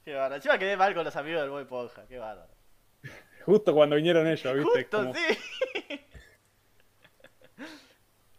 qué 0.03 0.13
bárbaro. 0.13 0.35
Encima 0.35 0.57
quedé 0.57 0.77
mal 0.77 0.93
con 0.95 1.03
los 1.03 1.15
amigos 1.15 1.41
del 1.41 1.49
Boy 1.51 1.65
Ponja, 1.65 2.05
qué 2.07 2.17
bárbaro. 2.17 2.51
Justo 3.45 3.73
cuando 3.73 3.97
vinieron 3.97 4.25
ellos, 4.27 4.55
¿viste? 4.55 4.81
Justo, 4.83 4.97
Como- 4.97 5.13
sí. 5.13 5.99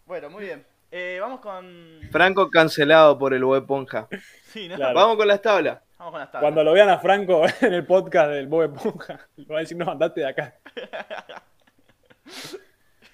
Bueno, 0.06 0.30
muy 0.30 0.44
bien. 0.44 0.64
Eh, 0.90 1.18
vamos 1.20 1.40
con. 1.40 2.00
Franco 2.12 2.50
cancelado 2.50 3.18
por 3.18 3.34
el 3.34 3.42
Ponja. 3.66 4.08
Sí, 4.54 4.68
¿no? 4.68 4.76
Claro. 4.76 4.94
Vamos 4.94 5.16
con 5.16 5.26
las 5.26 5.42
tablas. 5.42 5.80
Vamos 5.98 6.12
con 6.12 6.20
las 6.20 6.30
tablas. 6.30 6.42
Cuando 6.42 6.62
lo 6.62 6.72
vean 6.72 6.88
a 6.88 7.00
Franco 7.00 7.44
en 7.60 7.74
el 7.74 7.84
podcast 7.84 8.30
del 8.30 8.46
Bob 8.46 8.62
Esponja, 8.72 9.18
le 9.36 9.46
va 9.46 9.56
a 9.56 9.60
decir, 9.60 9.76
no, 9.76 9.90
andate 9.90 10.20
de 10.20 10.28
acá. 10.28 10.54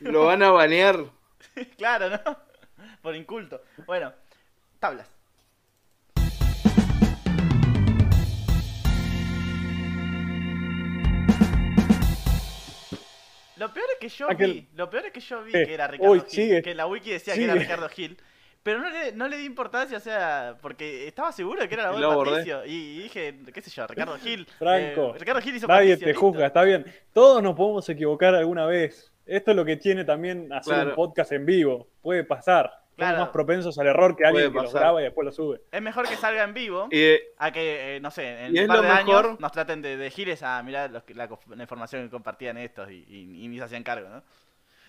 Lo 0.00 0.26
van 0.26 0.42
a 0.42 0.50
banear. 0.50 0.98
Claro, 1.78 2.10
¿no? 2.10 2.36
Por 3.00 3.16
inculto. 3.16 3.62
Bueno, 3.86 4.12
tablas. 4.78 5.19
Lo 13.60 13.72
peor 13.72 13.86
es 13.92 13.98
que 14.00 14.08
yo 14.08 14.26
Aquel- 14.28 14.52
vi, 14.54 14.68
lo 14.74 14.88
peor 14.90 15.06
es 15.06 15.12
que 15.12 15.20
yo 15.20 15.42
vi 15.44 15.52
Eh, 15.54 15.66
que 15.66 15.74
era 15.74 15.86
Ricardo 15.86 16.12
uy, 16.12 16.20
Gil, 16.20 16.28
sigue, 16.30 16.62
que 16.62 16.74
la 16.74 16.86
wiki 16.86 17.10
decía 17.10 17.34
sigue. 17.34 17.46
que 17.46 17.52
era 17.52 17.60
Ricardo 17.60 17.88
Gil, 17.90 18.16
pero 18.62 18.78
no 18.80 18.90
le, 18.90 19.12
no 19.12 19.28
le 19.28 19.36
di 19.36 19.44
importancia, 19.44 19.96
o 19.96 20.00
sea, 20.00 20.56
porque 20.62 21.06
estaba 21.06 21.30
seguro 21.30 21.68
que 21.68 21.74
era 21.74 21.84
la 21.84 21.90
voz 21.90 21.98
Y 21.98 22.02
de. 22.02 22.30
Patricio, 22.30 22.66
y, 22.66 22.70
y 22.70 23.02
dije, 23.02 23.34
qué 23.54 23.60
sé 23.62 23.70
yo, 23.70 23.86
Ricardo 23.86 24.16
Gil. 24.18 24.46
Franco, 24.58 25.14
eh, 25.14 25.18
Ricardo 25.18 25.40
Gil 25.42 25.56
hizo 25.56 25.66
Nadie 25.66 25.90
Patricio, 25.90 26.04
te 26.06 26.06
listo. 26.12 26.20
juzga, 26.20 26.46
está 26.46 26.62
bien. 26.62 26.84
Todos 27.12 27.42
nos 27.42 27.54
podemos 27.54 27.88
equivocar 27.88 28.34
alguna 28.34 28.66
vez. 28.66 29.12
Esto 29.26 29.50
es 29.52 29.56
lo 29.56 29.64
que 29.64 29.76
tiene 29.76 30.04
también 30.04 30.52
hacer 30.52 30.74
Claro. 30.74 30.90
un 30.90 30.96
podcast 30.96 31.30
en 31.32 31.46
vivo. 31.46 31.86
Puede 32.02 32.24
pasar. 32.24 32.79
Somos 33.00 33.12
Claro. 33.12 33.24
más 33.24 33.28
propensos 33.30 33.78
al 33.78 33.86
error 33.86 34.14
que 34.16 34.24
alguien 34.26 34.52
que 34.52 34.58
lo 34.58 34.64
pasar. 34.64 34.80
graba 34.82 35.00
y 35.00 35.04
después 35.04 35.24
lo 35.24 35.32
sube. 35.32 35.60
Es 35.72 35.80
mejor 35.82 36.08
que 36.08 36.16
salga 36.16 36.42
en 36.44 36.52
vivo. 36.54 36.88
Y, 36.92 37.14
A 37.38 37.50
que, 37.50 37.96
eh, 37.96 38.00
no 38.00 38.10
sé, 38.10 38.44
en 38.46 38.58
un 38.58 38.66
par 38.66 38.82
de 38.82 38.88
mejor- 38.88 39.26
años 39.26 39.40
nos 39.40 39.52
traten 39.52 39.80
de, 39.82 39.96
de 39.96 40.10
giles 40.10 40.42
a 40.42 40.62
mirar 40.62 40.90
los 40.90 41.02
la, 41.14 41.28
información 41.62 42.04
que 42.04 42.10
compartían 42.10 42.58
estos 42.58 42.90
y, 42.90 43.04
y- 43.08 43.44
y 43.44 43.48
ni 43.48 43.58
se 43.58 43.64
hacían 43.64 43.82
cargo, 43.82 44.08
¿no? 44.08 44.22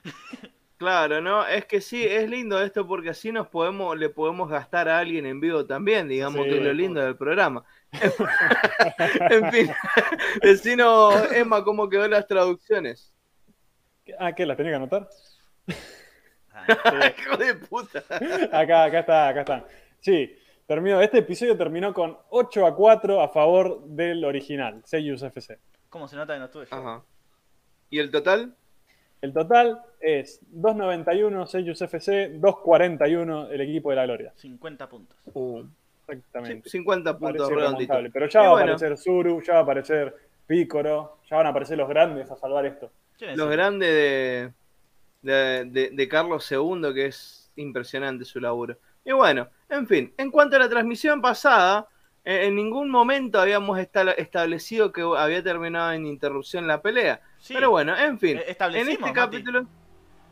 claro, 0.78 1.22
¿no? 1.22 1.46
Es 1.48 1.66
que 1.66 1.80
sí, 1.80 2.04
es 2.06 2.28
lindo 2.30 2.62
esto 2.62 2.88
porque 2.88 3.12
así 3.12 3.32
nos 3.32 3.48
podemos, 3.48 3.98
le 3.98 4.10
podemos 4.10 4.50
gastar 4.50 4.90
a 4.90 5.00
alguien 5.00 5.26
en 5.26 5.40
vivo 5.40 5.66
también, 5.66 6.08
digamos 6.08 6.44
Sí, 6.44 6.50
que 6.50 6.58
es 6.58 6.64
lo 6.64 6.74
lindo 6.74 7.00
del 7.02 7.16
programa. 7.16 7.64
en 9.30 9.52
fin, 9.52 9.72
decinos, 10.42 11.32
Emma, 11.34 11.64
cómo 11.64 11.88
quedó 11.90 12.08
las 12.08 12.28
traducciones. 12.28 13.14
Ah, 14.20 14.34
¿qué? 14.34 14.46
¿Las 14.46 14.58
tenía 14.58 14.72
que 14.72 14.76
anotar? 14.78 15.08
Hijo 17.20 17.38
de 17.38 17.56
puta. 17.56 18.04
Acá, 18.52 18.86
acá 18.86 19.00
está, 19.00 19.28
acá 19.30 19.42
está. 19.42 19.66
Sí, 20.00 20.36
terminó. 20.68 21.02
Este 21.02 21.20
episodio 21.20 21.58
terminó 21.58 21.94
con 21.94 22.18
8 22.30 22.66
a 22.66 22.76
4 22.76 23.22
a 23.22 23.30
favor 23.30 23.84
del 23.86 24.24
original, 24.26 24.82
Seiyus 24.86 25.24
FC. 25.24 25.60
¿Cómo 25.90 26.08
se 26.08 26.16
nota 26.16 26.34
que 26.34 26.40
no 26.40 26.46
estuve 26.46 26.66
yo? 26.66 26.76
Ajá. 26.76 27.04
¿Y 27.90 28.00
el 28.00 28.12
total? 28.12 28.56
El 29.22 29.34
total 29.34 29.82
es 30.00 30.42
2.91 30.54 31.46
Seiyus 31.46 31.82
FC, 31.82 32.40
2.41 32.40 33.50
el 33.52 33.62
equipo 33.62 33.92
de 33.92 33.96
la 33.96 34.06
Gloria. 34.06 34.34
50 34.36 34.90
puntos. 34.90 35.18
Uh, 35.34 35.64
Exactamente. 36.08 36.70
50 36.70 37.18
puntos 37.18 37.50
redonditos. 37.50 37.98
Pero 38.12 38.28
ya 38.28 38.42
Y 38.42 38.46
va 38.46 38.52
a 38.52 38.56
aparecer 38.56 38.98
Zuru, 38.98 39.42
ya 39.42 39.54
va 39.54 39.60
a 39.60 39.64
aparecer 39.64 40.16
Picoro, 40.48 41.20
ya 41.30 41.38
van 41.38 41.46
a 41.46 41.50
aparecer 41.50 41.78
los 41.78 41.88
grandes 41.88 42.30
a 42.32 42.36
salvar 42.36 42.66
esto. 42.66 42.92
¿Quién 43.18 43.32
es 43.32 43.38
Los 43.38 43.50
grandes 43.50 43.90
de, 43.90 44.52
de, 45.22 45.66
de- 45.66 45.90
de 45.92 46.08
Carlos 46.08 46.50
II, 46.52 46.94
que 46.94 47.08
es 47.08 47.52
impresionante 47.56 48.26
su 48.26 48.40
laburo. 48.40 48.78
Y 49.06 49.12
bueno, 49.14 49.48
en 49.70 49.88
fin, 49.88 50.14
en 50.18 50.32
cuanto 50.32 50.56
a 50.56 50.60
la 50.60 50.70
transmisión 50.70 51.22
pasada, 51.22 51.88
eh, 52.24 52.46
en 52.46 52.56
ningún 52.56 52.90
momento 52.90 53.40
habíamos 53.40 53.80
esta- 53.80 54.12
establecido 54.12 54.92
que 54.92 55.02
había 55.02 55.42
terminado 55.44 55.92
en 55.94 56.06
interrupción 56.06 56.68
la 56.68 56.82
pelea. 56.82 57.22
Sí, 57.40 57.54
Pero 57.54 57.72
bueno, 57.72 57.98
en 57.98 58.20
fin, 58.20 58.38
eh, 58.38 58.56
en 58.60 58.88
este 58.90 58.98
Mati. 59.00 59.14
capítulo... 59.14 59.66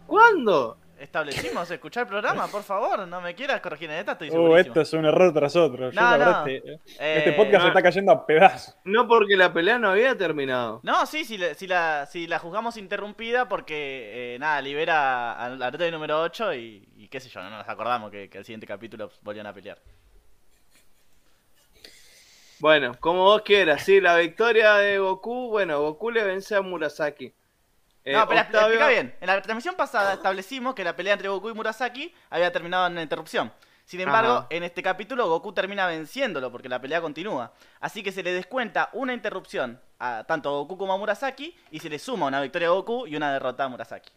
¿Cuándo? 0.07 0.77
Establecimos 0.99 1.71
escuchar 1.71 2.03
el 2.03 2.09
programa, 2.09 2.47
por 2.47 2.61
favor, 2.63 3.07
no 3.07 3.21
me 3.21 3.33
quieras 3.33 3.61
corregir 3.61 3.89
en 3.89 3.97
esta, 3.99 4.11
estoy 4.13 4.29
Uh, 4.31 4.55
esto 4.57 4.81
es 4.81 4.91
un 4.93 5.05
error 5.05 5.33
tras 5.33 5.55
otro. 5.55 5.91
Yo, 5.91 6.01
No, 6.01 6.01
la 6.01 6.17
verdad, 6.17 6.41
no. 6.45 6.47
este, 6.51 6.71
Eh, 6.99 7.15
este 7.19 7.31
podcast 7.33 7.53
no. 7.55 7.61
se 7.61 7.67
está 7.69 7.81
cayendo 7.81 8.11
a 8.11 8.25
pedazos. 8.25 8.75
No 8.83 9.07
porque 9.07 9.37
la 9.37 9.53
pelea 9.53 9.79
no 9.79 9.89
había 9.91 10.17
terminado. 10.17 10.81
No, 10.83 11.05
sí, 11.05 11.23
si, 11.25 11.37
la- 11.37 11.53
si, 11.53 11.67
la, 11.67 12.05
si 12.05 12.27
la 12.27 12.39
juzgamos 12.39 12.75
interrumpida 12.77 13.47
porque, 13.47 14.35
eh, 14.35 14.39
nada, 14.39 14.61
libera 14.61 15.33
a 15.33 15.49
la 15.49 15.71
nota 15.71 15.89
número 15.89 16.21
8 16.21 16.53
y, 16.55 16.87
y 16.97 17.07
qué 17.07 17.19
sé 17.19 17.29
yo, 17.29 17.41
no 17.41 17.49
nos 17.49 17.67
acordamos 17.69 18.11
que, 18.11 18.29
que 18.29 18.37
el 18.39 18.45
siguiente 18.45 18.67
capítulo 18.67 19.09
volvían 19.21 19.47
a 19.47 19.53
pelear. 19.53 19.79
Bueno, 22.59 22.91
como 22.99 23.23
vos 23.23 23.41
quieras, 23.43 23.83
sí, 23.83 24.01
la 24.01 24.17
victoria 24.17 24.73
de 24.75 24.99
Goku, 24.99 25.49
bueno, 25.49 25.79
Goku 25.81 26.11
le 26.11 26.23
vence 26.25 26.55
a 26.55 26.61
Murasaki. 26.61 27.33
Eh, 28.09 28.13
no, 28.13 28.27
pero 28.27 28.41
Octavio- 28.41 28.59
explica 28.61 28.87
bien. 28.87 29.15
En 29.21 29.27
la 29.27 29.39
transmisión 29.41 29.75
pasada 29.75 30.13
establecimos 30.13 30.73
que 30.73 30.83
la 30.83 30.95
pelea 30.95 31.13
entre 31.13 31.29
Goku 31.29 31.49
y 31.49 31.53
Murasaki 31.53 32.11
había 32.31 32.51
terminado 32.51 32.87
en 32.87 32.93
una 32.93 33.03
interrupción. 33.03 33.51
Sin 33.85 34.01
embargo, 34.01 34.31
Ajá. 34.33 34.47
en 34.49 34.63
este 34.63 34.81
capítulo 34.81 35.27
Goku 35.29 35.53
termina 35.53 35.85
venciéndolo 35.87 36.51
porque 36.51 36.69
la 36.69 36.81
pelea 36.81 37.01
continúa. 37.01 37.53
Así 37.79 38.01
que 38.01 38.11
se 38.11 38.23
le 38.23 38.33
descuenta 38.33 38.89
una 38.93 39.13
interrupción 39.13 39.79
a 39.99 40.23
tanto 40.25 40.49
a 40.49 40.53
Goku 40.53 40.77
como 40.77 40.93
a 40.93 40.97
Murasaki 40.97 41.55
y 41.69 41.79
se 41.79 41.89
le 41.89 41.99
suma 41.99 42.25
una 42.27 42.41
victoria 42.41 42.67
a 42.69 42.71
Goku 42.71 43.05
y 43.05 43.15
una 43.15 43.31
derrota 43.31 43.65
a 43.65 43.67
Murasaki. 43.67 44.11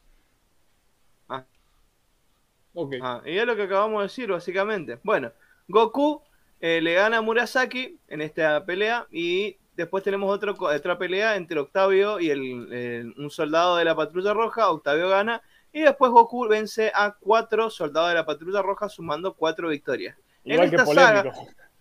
Ok. 2.74 2.94
Ah, 3.02 3.20
y 3.26 3.36
es 3.36 3.44
lo 3.44 3.54
que 3.54 3.64
acabamos 3.64 3.98
de 4.00 4.04
decir, 4.04 4.30
básicamente. 4.30 4.98
Bueno, 5.02 5.30
Goku 5.68 6.22
eh, 6.60 6.80
le 6.80 6.94
gana 6.94 7.18
a 7.18 7.20
Murasaki 7.22 7.98
en 8.08 8.22
esta 8.22 8.64
pelea 8.64 9.06
y 9.10 9.58
después 9.82 10.02
tenemos 10.02 10.30
otro, 10.34 10.54
otra 10.58 10.98
pelea 10.98 11.36
entre 11.36 11.58
Octavio 11.60 12.18
y 12.20 12.30
el, 12.30 12.72
el- 12.72 13.14
un 13.18 13.30
soldado 13.30 13.76
de 13.76 13.84
la 13.84 13.94
Patrulla 13.94 14.32
Roja. 14.34 14.70
Octavio 14.70 15.08
gana 15.08 15.42
y 15.72 15.82
después 15.82 16.10
Goku 16.10 16.48
vence 16.48 16.90
a 16.94 17.14
cuatro 17.18 17.70
soldados 17.70 18.08
de 18.10 18.14
la 18.16 18.26
Patrulla 18.26 18.62
Roja 18.62 18.88
sumando 18.88 19.34
cuatro 19.34 19.68
victorias. 19.68 20.16
En 20.44 20.52
Igual 20.54 20.70
que 20.70 20.76
polémico. 20.78 20.94
saga- 21.00 21.32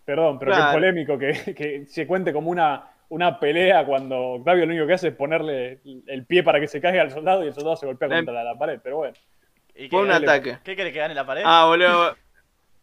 Perdón, 0.05 0.39
pero 0.39 0.51
Claro. 0.51 0.71
que 0.71 0.73
polémico 0.77 1.17
que, 1.17 1.31
que 1.55 1.85
se 1.87 2.05
cuente 2.07 2.31
como 2.33 2.49
una, 2.49 2.89
una 3.09 3.39
pelea 3.39 3.85
cuando 3.85 4.17
Octavio 4.33 4.65
lo 4.65 4.71
único 4.73 4.87
que 4.87 4.93
hace 4.93 5.07
es 5.09 5.15
ponerle 5.15 5.79
el 6.07 6.25
pie 6.25 6.43
para 6.43 6.59
que 6.59 6.67
se 6.67 6.79
caiga 6.81 7.01
al 7.01 7.11
soldado 7.11 7.43
y 7.43 7.47
el 7.47 7.53
soldado 7.53 7.75
se 7.75 7.85
golpea 7.85 8.07
Em- 8.09 8.25
contra 8.25 8.33
la, 8.33 8.43
la 8.53 8.57
pared. 8.59 8.79
Pero 8.83 8.97
bueno. 8.97 9.13
¿Y 9.75 9.87
Fue 9.87 9.89
qué- 9.89 9.95
un 10.03 10.07
dale. 10.09 10.25
ataque. 10.27 10.57
¿Qué 10.63 10.75
quiere 10.75 10.91
que 10.91 10.99
gane 10.99 11.13
la 11.15 11.25
pared? 11.25 11.43
Ah, 11.45 11.65
boludo. 11.67 12.15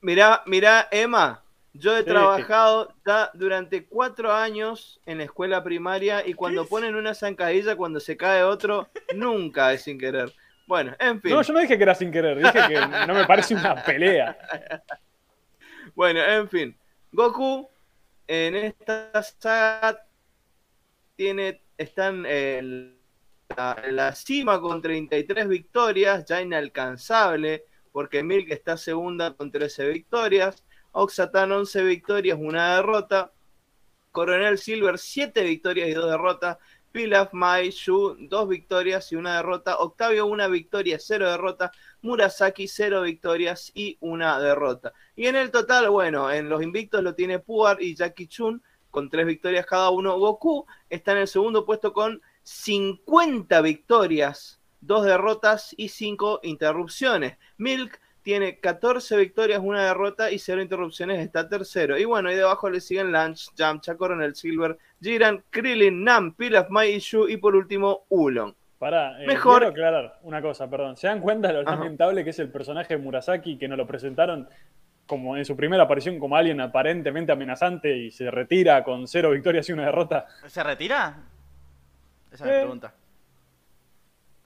Mirá, 0.01 0.43
mirá, 0.47 0.89
Emma. 0.90 1.43
Yo 1.74 1.95
he 1.97 2.01
Sí. 2.01 2.07
trabajado 2.07 2.95
ya 3.07 3.31
durante 3.35 3.86
cuatro 3.86 4.32
años 4.32 5.01
en 5.07 5.19
la 5.19 5.24
escuela 5.24 5.62
primaria 5.62 6.27
y 6.27 6.35
cuando 6.35 6.66
ponen 6.66 6.95
una 6.97 7.15
zancadilla 7.15 7.77
cuando 7.77 8.01
se 8.01 8.16
cae 8.16 8.43
otro, 8.43 8.89
nunca 9.15 9.73
es 9.73 9.82
sin 9.82 9.99
querer. 9.99 10.32
Bueno, 10.66 10.95
en 10.99 11.20
fin. 11.20 11.31
No, 11.32 11.43
yo 11.43 11.53
no 11.53 11.61
dije 11.61 11.77
que 11.77 11.82
era 11.82 11.95
sin 11.95 12.11
querer, 12.11 12.39
dije 12.39 12.61
que 12.69 12.81
no 13.07 13.15
me 13.15 13.24
parece 13.27 13.55
una 13.55 13.82
pelea. 13.85 14.36
Bueno, 15.95 16.20
en 16.23 16.49
fin. 16.49 16.77
Goku 17.12 17.69
en 18.27 18.55
esta 18.57 19.11
saga 19.23 20.05
tiene, 21.16 21.62
están 21.77 22.27
en 22.27 22.99
la, 23.57 23.77
en 23.82 23.97
la 23.97 24.15
cima 24.15 24.61
con 24.61 24.82
33 24.82 25.49
victorias, 25.49 26.24
ya 26.27 26.40
inalcanzable, 26.43 27.65
porque 27.93 28.23
Milk 28.23 28.51
está 28.51 28.77
segunda 28.77 29.32
con 29.35 29.51
13 29.51 29.89
victorias, 29.89 30.62
Oxatan 31.00 31.52
11 31.52 31.84
victorias, 31.84 32.38
una 32.40 32.74
derrota, 32.74 33.30
Coronel 34.10 34.58
Silver 34.58 34.98
7 34.98 35.44
victorias 35.44 35.88
y 35.88 35.92
2 35.92 36.10
derrotas, 36.10 36.58
Pilaf 36.90 37.32
Mai 37.32 37.70
Shu 37.70 38.16
2 38.18 38.48
victorias 38.48 39.12
y 39.12 39.14
una 39.14 39.36
derrota, 39.36 39.76
Octavio 39.76 40.26
una 40.26 40.48
victoria, 40.48 40.98
0 40.98 41.30
derrotas, 41.30 41.70
Murasaki 42.02 42.66
0 42.66 43.02
victorias 43.02 43.70
y 43.74 43.96
una 44.00 44.40
derrota. 44.40 44.92
Y 45.14 45.26
en 45.26 45.36
el 45.36 45.52
total, 45.52 45.88
bueno, 45.88 46.32
en 46.32 46.48
los 46.48 46.64
invictos 46.64 47.04
lo 47.04 47.14
tiene 47.14 47.38
Puar 47.38 47.80
y 47.80 47.94
Jackie 47.94 48.26
Chun 48.26 48.60
con 48.90 49.08
3 49.08 49.24
victorias 49.24 49.66
cada 49.66 49.90
uno. 49.90 50.18
Goku 50.18 50.66
está 50.90 51.12
en 51.12 51.18
el 51.18 51.28
segundo 51.28 51.64
puesto 51.64 51.92
con 51.92 52.20
50 52.42 53.60
victorias, 53.60 54.60
2 54.80 55.04
derrotas 55.04 55.74
y 55.76 55.90
5 55.90 56.40
interrupciones. 56.42 57.38
Milk 57.56 58.00
tiene 58.28 58.59
14 58.60 59.16
victorias, 59.16 59.59
una 59.64 59.86
derrota 59.86 60.30
y 60.30 60.38
0 60.38 60.60
interrupciones, 60.60 61.18
está 61.18 61.48
tercero. 61.48 61.96
Y 61.96 62.05
bueno, 62.05 62.30
y 62.30 62.34
debajo 62.34 62.68
le 62.68 62.78
siguen 62.78 63.10
Lance, 63.10 63.50
Yamcha, 63.56 63.96
Coronel 63.96 64.34
Silver, 64.34 64.76
Jiran, 65.00 65.42
Krillin, 65.48 66.05
Nam, 66.05 66.34
Pilaf, 66.34 66.68
Mai 66.68 66.90
y 66.96 66.98
Shu 66.98 67.26
y 67.26 67.38
por 67.38 67.56
último 67.56 68.05
Ulon. 68.10 68.55
Pará, 68.78 69.22
eh, 69.22 69.26
Mejor- 69.26 69.60
quiero 69.60 69.70
aclarar 69.70 70.18
una 70.24 70.42
cosa, 70.42 70.68
perdón. 70.68 70.98
¿Se 70.98 71.06
dan 71.06 71.20
cuenta 71.22 71.48
de 71.48 71.55
lo 71.55 71.60
Ajá. 71.60 71.70
lamentable 71.76 72.22
que 72.22 72.28
es 72.28 72.38
el 72.38 72.50
personaje 72.50 72.98
de 72.98 73.02
Murasaki 73.02 73.56
que 73.56 73.66
nos 73.66 73.78
lo 73.78 73.86
presentaron 73.86 74.46
como 75.06 75.34
en 75.38 75.46
su 75.46 75.56
primera 75.56 75.84
aparición 75.84 76.18
como 76.18 76.36
alguien 76.36 76.60
aparentemente 76.60 77.32
amenazante 77.32 77.96
y 77.96 78.10
se 78.10 78.30
retira 78.30 78.84
con 78.84 79.09
cero 79.09 79.30
victorias 79.30 79.66
y 79.70 79.72
una 79.72 79.86
derrota? 79.86 80.26
¿Se 80.48 80.62
retira? 80.62 81.16
Esa 82.30 82.44
es 82.44 82.50
mi 82.50 82.56
Eh. 82.56 82.60
pregunta. 82.60 82.92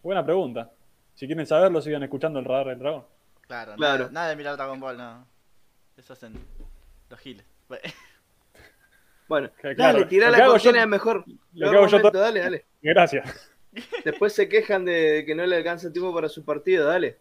Buena 0.05 0.25
pregunta. 0.25 0.71
Si 1.15 1.27
quieren 1.27 1.47
saberlo, 1.47 1.81
sigan 1.81 2.05
escuchando 2.05 2.39
el 2.39 2.45
radar 2.45 2.69
del 2.69 2.79
dragón. 2.79 3.07
Claro, 3.53 3.75
claro. 3.77 4.09
Nada, 4.11 4.31
de 4.31 4.37
mirar 4.37 4.57
Dragon 4.57 4.81
Ball, 4.81 4.97
no. 4.97 5.29
Eso 5.99 6.15
hacen 6.15 6.33
los 7.11 7.21
giles. 7.21 7.45
Bueno, 9.29 9.51
dale, 9.79 10.05
tirá 10.07 10.31
la 10.31 10.45
cortina 10.45 10.81
yo, 10.81 10.87
mejor. 10.87 11.25
Lo 11.55 11.71
que 11.71 11.77
hago 11.77 11.87
yo 11.87 12.11
dale, 12.11 12.41
dale. 12.41 12.67
Gracias. 12.83 13.51
Después 14.05 14.35
se 14.35 14.47
quejan 14.47 14.85
de 14.85 15.25
que 15.27 15.35
no 15.35 15.47
le 15.47 15.57
alcanza 15.57 15.91
tiempo 15.91 16.13
para 16.13 16.29
su 16.29 16.45
partido, 16.45 16.87
dale. 16.87 17.19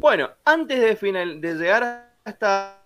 Bueno, 0.00 0.30
antes 0.44 0.80
de, 0.80 0.96
final, 0.96 1.40
de 1.40 1.54
llegar 1.54 1.84
a 1.84 2.30
esta 2.30 2.82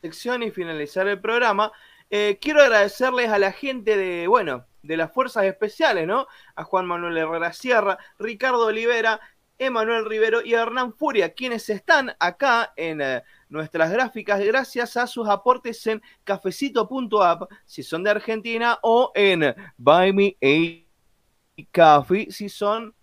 sección 0.00 0.42
y 0.42 0.50
finalizar 0.50 1.06
el 1.06 1.20
programa, 1.20 1.70
eh, 2.08 2.38
quiero 2.40 2.62
agradecerles 2.62 3.28
a 3.28 3.38
la 3.38 3.52
gente 3.52 3.98
de, 3.98 4.26
bueno, 4.26 4.64
de 4.84 4.96
las 4.96 5.12
fuerzas 5.12 5.44
especiales, 5.44 6.06
¿no? 6.06 6.26
A 6.54 6.64
Juan 6.64 6.86
Manuel 6.86 7.16
Herrera 7.16 7.52
Sierra, 7.52 7.98
Ricardo 8.18 8.66
Olivera, 8.66 9.20
Emanuel 9.58 10.04
Rivero 10.04 10.42
y 10.44 10.54
Hernán 10.54 10.92
Furia, 10.94 11.32
quienes 11.32 11.68
están 11.70 12.14
acá 12.18 12.72
en 12.76 13.00
eh, 13.00 13.22
nuestras 13.48 13.90
gráficas 13.90 14.40
gracias 14.40 14.96
a 14.96 15.06
sus 15.06 15.28
aportes 15.28 15.86
en 15.86 16.02
cafecito.app 16.24 17.50
si 17.64 17.82
son 17.82 18.02
de 18.02 18.10
Argentina 18.10 18.78
o 18.82 19.12
en 19.14 19.54
Buy 19.76 20.12
Me 20.12 20.36
a 20.42 21.62
Coffee 21.72 22.30
si 22.30 22.48
son 22.48 22.94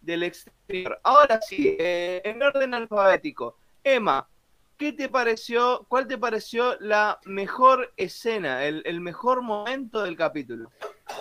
del 0.00 0.24
exterior. 0.24 1.00
Ahora 1.04 1.40
sí, 1.40 1.76
eh, 1.78 2.20
en 2.24 2.42
orden 2.42 2.74
alfabético. 2.74 3.56
Emma, 3.84 4.28
¿qué 4.78 4.92
te 4.92 5.08
pareció? 5.08 5.84
¿Cuál 5.88 6.06
te 6.06 6.16
pareció 6.16 6.76
la 6.80 7.18
mejor 7.26 7.92
escena, 7.96 8.64
el, 8.64 8.82
el 8.86 9.00
mejor 9.00 9.42
momento 9.42 10.02
del 10.02 10.16
capítulo? 10.16 10.70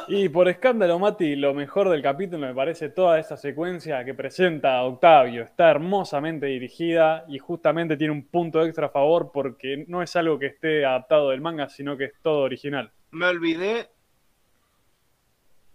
Y 0.07 0.29
por 0.29 0.47
escándalo, 0.47 0.99
Mati, 0.99 1.35
lo 1.35 1.53
mejor 1.53 1.89
del 1.89 2.01
capítulo 2.01 2.47
me 2.47 2.53
parece 2.53 2.89
toda 2.89 3.19
esa 3.19 3.35
secuencia 3.35 4.05
que 4.05 4.13
presenta 4.13 4.83
Octavio. 4.83 5.43
Está 5.43 5.71
hermosamente 5.71 6.45
dirigida 6.45 7.25
y 7.27 7.39
justamente 7.39 7.97
tiene 7.97 8.13
un 8.13 8.25
punto 8.27 8.63
extra 8.63 8.87
a 8.87 8.89
favor 8.89 9.31
porque 9.33 9.85
no 9.87 10.01
es 10.01 10.15
algo 10.15 10.37
que 10.37 10.47
esté 10.47 10.85
adaptado 10.85 11.31
del 11.31 11.41
manga, 11.41 11.67
sino 11.69 11.97
que 11.97 12.05
es 12.05 12.13
todo 12.21 12.39
original. 12.41 12.91
Me 13.11 13.25
olvidé. 13.25 13.89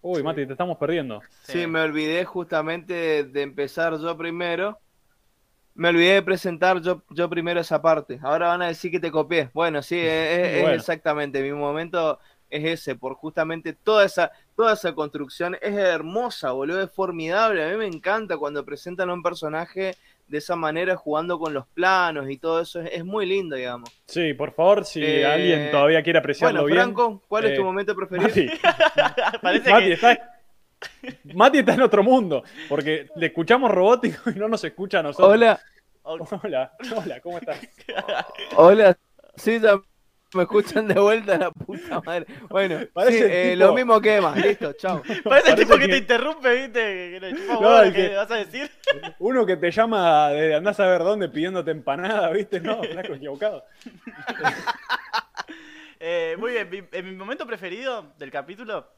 Uy, 0.02 0.22
Mati, 0.22 0.46
te 0.46 0.52
estamos 0.52 0.78
perdiendo. 0.78 1.20
Sí, 1.42 1.66
me 1.66 1.80
olvidé 1.80 2.24
justamente 2.24 3.24
de 3.24 3.42
empezar 3.42 3.98
yo 3.98 4.16
primero. 4.16 4.78
Me 5.74 5.88
olvidé 5.88 6.14
de 6.14 6.22
presentar 6.22 6.80
yo, 6.82 7.02
yo 7.10 7.28
primero 7.30 7.60
esa 7.60 7.80
parte. 7.80 8.18
Ahora 8.22 8.48
van 8.48 8.62
a 8.62 8.66
decir 8.68 8.90
que 8.90 9.00
te 9.00 9.10
copié. 9.10 9.50
Bueno, 9.54 9.82
sí, 9.82 9.98
es, 10.00 10.06
es- 10.38 10.48
es 10.56 10.60
Bueno. 10.62 10.76
exactamente. 10.76 11.42
Mi 11.42 11.52
momento 11.52 12.18
es 12.50 12.64
ese, 12.64 12.94
por 12.96 13.14
justamente 13.14 13.72
toda 13.72 14.04
esa, 14.04 14.30
toda 14.54 14.74
esa 14.74 14.94
construcción. 14.94 15.56
Es 15.62 15.74
hermosa, 15.74 16.50
boludo, 16.52 16.82
es 16.82 16.90
formidable. 16.90 17.64
A 17.64 17.70
mí 17.70 17.76
me 17.76 17.86
encanta 17.86 18.36
cuando 18.36 18.64
presentan 18.64 19.08
a 19.08 19.14
un 19.14 19.22
personaje 19.22 19.96
de 20.28 20.38
esa 20.38 20.56
manera, 20.56 20.96
jugando 20.96 21.38
con 21.38 21.52
los 21.54 21.66
planos 21.68 22.30
y 22.30 22.36
todo 22.38 22.60
eso. 22.60 22.80
Es, 22.80 22.90
es 22.92 23.04
muy 23.04 23.26
lindo, 23.26 23.56
digamos. 23.56 23.90
Sí, 24.06 24.34
por 24.34 24.52
favor, 24.52 24.84
si 24.84 25.02
Eh, 25.02 25.26
alguien 25.26 25.70
todavía 25.70 26.02
quiere 26.02 26.18
apreciarlo 26.18 26.62
Bueno, 26.62 26.74
bien. 26.74 26.94
Franco, 26.94 27.22
¿cuál 27.28 27.46
es 27.46 27.54
tu 27.54 27.62
eh, 27.62 27.64
momento 27.64 27.94
preferido? 27.96 28.28
Mati, 28.28 28.48
Parece 29.42 29.70
Mati 29.70 29.84
que 29.86 29.96
Mati 31.34 31.58
está 31.58 31.74
en 31.74 31.82
otro 31.82 32.02
mundo, 32.02 32.42
porque 32.68 33.08
le 33.16 33.26
escuchamos 33.26 33.70
robótico 33.70 34.30
y 34.30 34.34
no 34.38 34.48
nos 34.48 34.62
escucha 34.64 35.00
a 35.00 35.02
nosotros. 35.02 35.28
Hola, 35.32 35.60
Hola, 36.04 36.72
hola, 36.96 37.20
¿cómo 37.20 37.38
estás? 37.38 37.58
hola. 38.56 38.96
Sí, 39.36 39.60
ya 39.60 39.80
me 40.34 40.42
escuchan 40.42 40.88
de 40.88 40.94
vuelta 40.98 41.38
la 41.38 41.50
puta 41.52 42.00
madre. 42.00 42.26
Bueno, 42.48 42.80
Parece 42.92 43.18
sí, 43.18 43.24
eh, 43.30 43.50
tipo- 43.54 43.66
lo 43.66 43.72
mismo 43.74 44.00
que 44.00 44.16
Emma. 44.16 44.34
Listo, 44.34 44.72
chao. 44.72 45.00
parece 45.24 45.50
el 45.50 45.56
tipo 45.56 45.74
que, 45.74 45.80
que- 45.82 45.88
te 45.88 45.96
interrumpe, 45.98 46.54
¿viste? 46.54 47.20
Que, 47.20 47.34
No, 47.46 47.60
lo 47.84 47.92
que 47.92 47.92
que- 48.08 48.14
vas 48.16 48.30
a 48.30 48.36
decir. 48.36 48.70
Uno 49.20 49.46
que 49.46 49.56
te 49.56 49.70
llama 49.70 50.30
de 50.30 50.54
andás 50.56 50.80
a 50.80 50.86
ver 50.86 51.02
dónde 51.04 51.28
pidiéndote 51.28 51.70
empanada, 51.70 52.30
¿viste? 52.30 52.60
No, 52.60 52.82
flaco 52.82 53.14
equivocado. 53.14 53.64
Eh, 56.00 56.34
muy 56.38 56.52
bien, 56.52 56.68
mi, 56.68 56.78
eh, 56.90 57.02
mi 57.02 57.12
momento 57.14 57.46
preferido 57.46 58.12
del 58.18 58.30
capítulo 58.32 58.88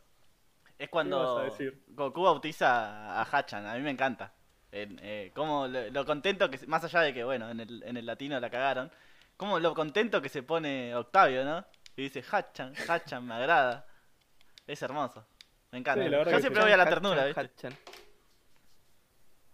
es 0.79 0.89
cuando 0.89 1.35
vas 1.37 1.43
a 1.43 1.45
decir? 1.51 1.83
Goku 1.89 2.23
bautiza 2.23 3.21
a 3.21 3.25
Hachan. 3.25 3.67
A 3.67 3.75
mí 3.75 3.81
me 3.83 3.91
encanta. 3.91 4.33
En, 4.73 4.99
eh, 5.03 5.31
como 5.35 5.69
lo, 5.69 5.89
lo 5.91 6.05
contento 6.05 6.51
que, 6.51 6.59
se- 6.59 6.67
más 6.67 6.83
allá 6.85 7.01
de 7.01 7.15
que, 7.15 7.23
bueno, 7.25 7.49
en 7.51 7.61
el, 7.61 7.83
en 7.85 7.97
el 7.97 8.07
latino 8.07 8.39
la 8.41 8.51
cagaron, 8.51 8.91
como 9.37 9.59
lo 9.61 9.73
contento 9.75 10.21
que 10.21 10.29
se 10.29 10.43
pone 10.43 10.95
Octavio, 10.97 11.45
¿no? 11.45 11.65
Y 11.97 12.03
dice, 12.03 12.25
Hachan, 12.29 12.73
Hachan, 12.89 13.25
me 13.25 13.35
agrada. 13.35 13.87
Es 14.67 14.83
hermoso. 14.83 15.25
Me 15.71 15.79
encanta. 15.79 16.05
Sí, 16.05 16.11
Yo 16.11 16.41
siempre 16.41 16.63
voy 16.63 16.73
a 16.73 16.77
la 16.77 16.83
Hachan, 16.85 16.95
ternura, 16.95 17.25
¿viste? 17.27 17.41
Hachan. 17.41 17.73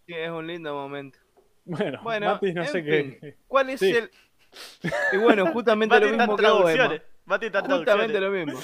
Sí, 0.06 0.14
es 0.14 0.30
un 0.30 0.46
lindo 0.46 0.74
momento. 0.74 1.18
Bueno, 1.66 2.00
Bueno, 2.02 2.26
Mati, 2.32 2.52
no 2.54 2.62
en 2.62 2.68
sé 2.68 2.82
fin, 2.82 3.18
qué. 3.20 3.36
¿Cuál 3.46 3.70
es 3.70 3.80
Sí. 3.80 3.90
el...? 3.94 4.10
Y 5.12 5.16
bueno, 5.18 5.46
justamente 5.52 5.94
Mati 5.94 6.06
lo 6.06 6.10
mismo 6.16 6.36
que 6.36 6.44
Emma. 6.46 7.02
Mati 7.26 7.46
Justamente 7.46 7.68
traducciones. 7.68 8.20
lo 8.20 8.30
mismo. 8.30 8.60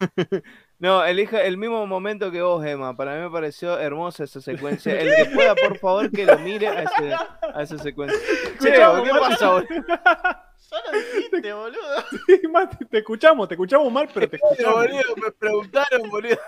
No, 0.78 1.02
elija 1.04 1.42
el 1.42 1.56
mismo 1.56 1.86
momento 1.86 2.30
que 2.30 2.42
vos, 2.42 2.64
Emma. 2.64 2.94
Para 2.94 3.14
mí 3.16 3.22
me 3.22 3.30
pareció 3.30 3.78
hermosa 3.78 4.24
esa 4.24 4.40
secuencia. 4.42 4.98
El 5.00 5.14
que 5.16 5.30
pueda, 5.34 5.54
por 5.54 5.78
favor, 5.78 6.10
que 6.10 6.26
lo 6.26 6.38
mire 6.38 6.68
a, 6.68 6.82
ese- 6.82 7.14
a 7.54 7.62
esa 7.62 7.78
secuencia. 7.78 8.18
Che, 8.60 8.68
Escuchamos, 8.68 9.02
¿qué 9.02 9.10
pasa, 9.18 9.50
boludo? 9.52 9.66
Ya 10.68 10.78
lo 10.92 10.98
dijiste, 10.98 11.52
boludo. 11.52 12.04
Sí, 12.26 12.48
Mati, 12.48 12.84
te 12.86 12.98
escuchamos, 12.98 13.48
te 13.48 13.54
escuchamos 13.54 13.90
mal, 13.92 14.08
pero 14.12 14.28
te 14.28 14.36
escuchamos. 14.42 14.74
boludo? 14.74 15.16
Me 15.24 15.30
preguntaron, 15.32 16.10
boludo. 16.10 16.38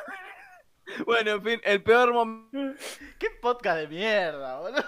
Bueno, 1.06 1.30
en 1.32 1.42
fin, 1.42 1.60
el 1.64 1.82
peor 1.82 2.12
momento. 2.12 2.82
Qué 3.18 3.28
podcast 3.40 3.78
de 3.78 3.88
mierda, 3.88 4.59
boludo. 4.59 4.82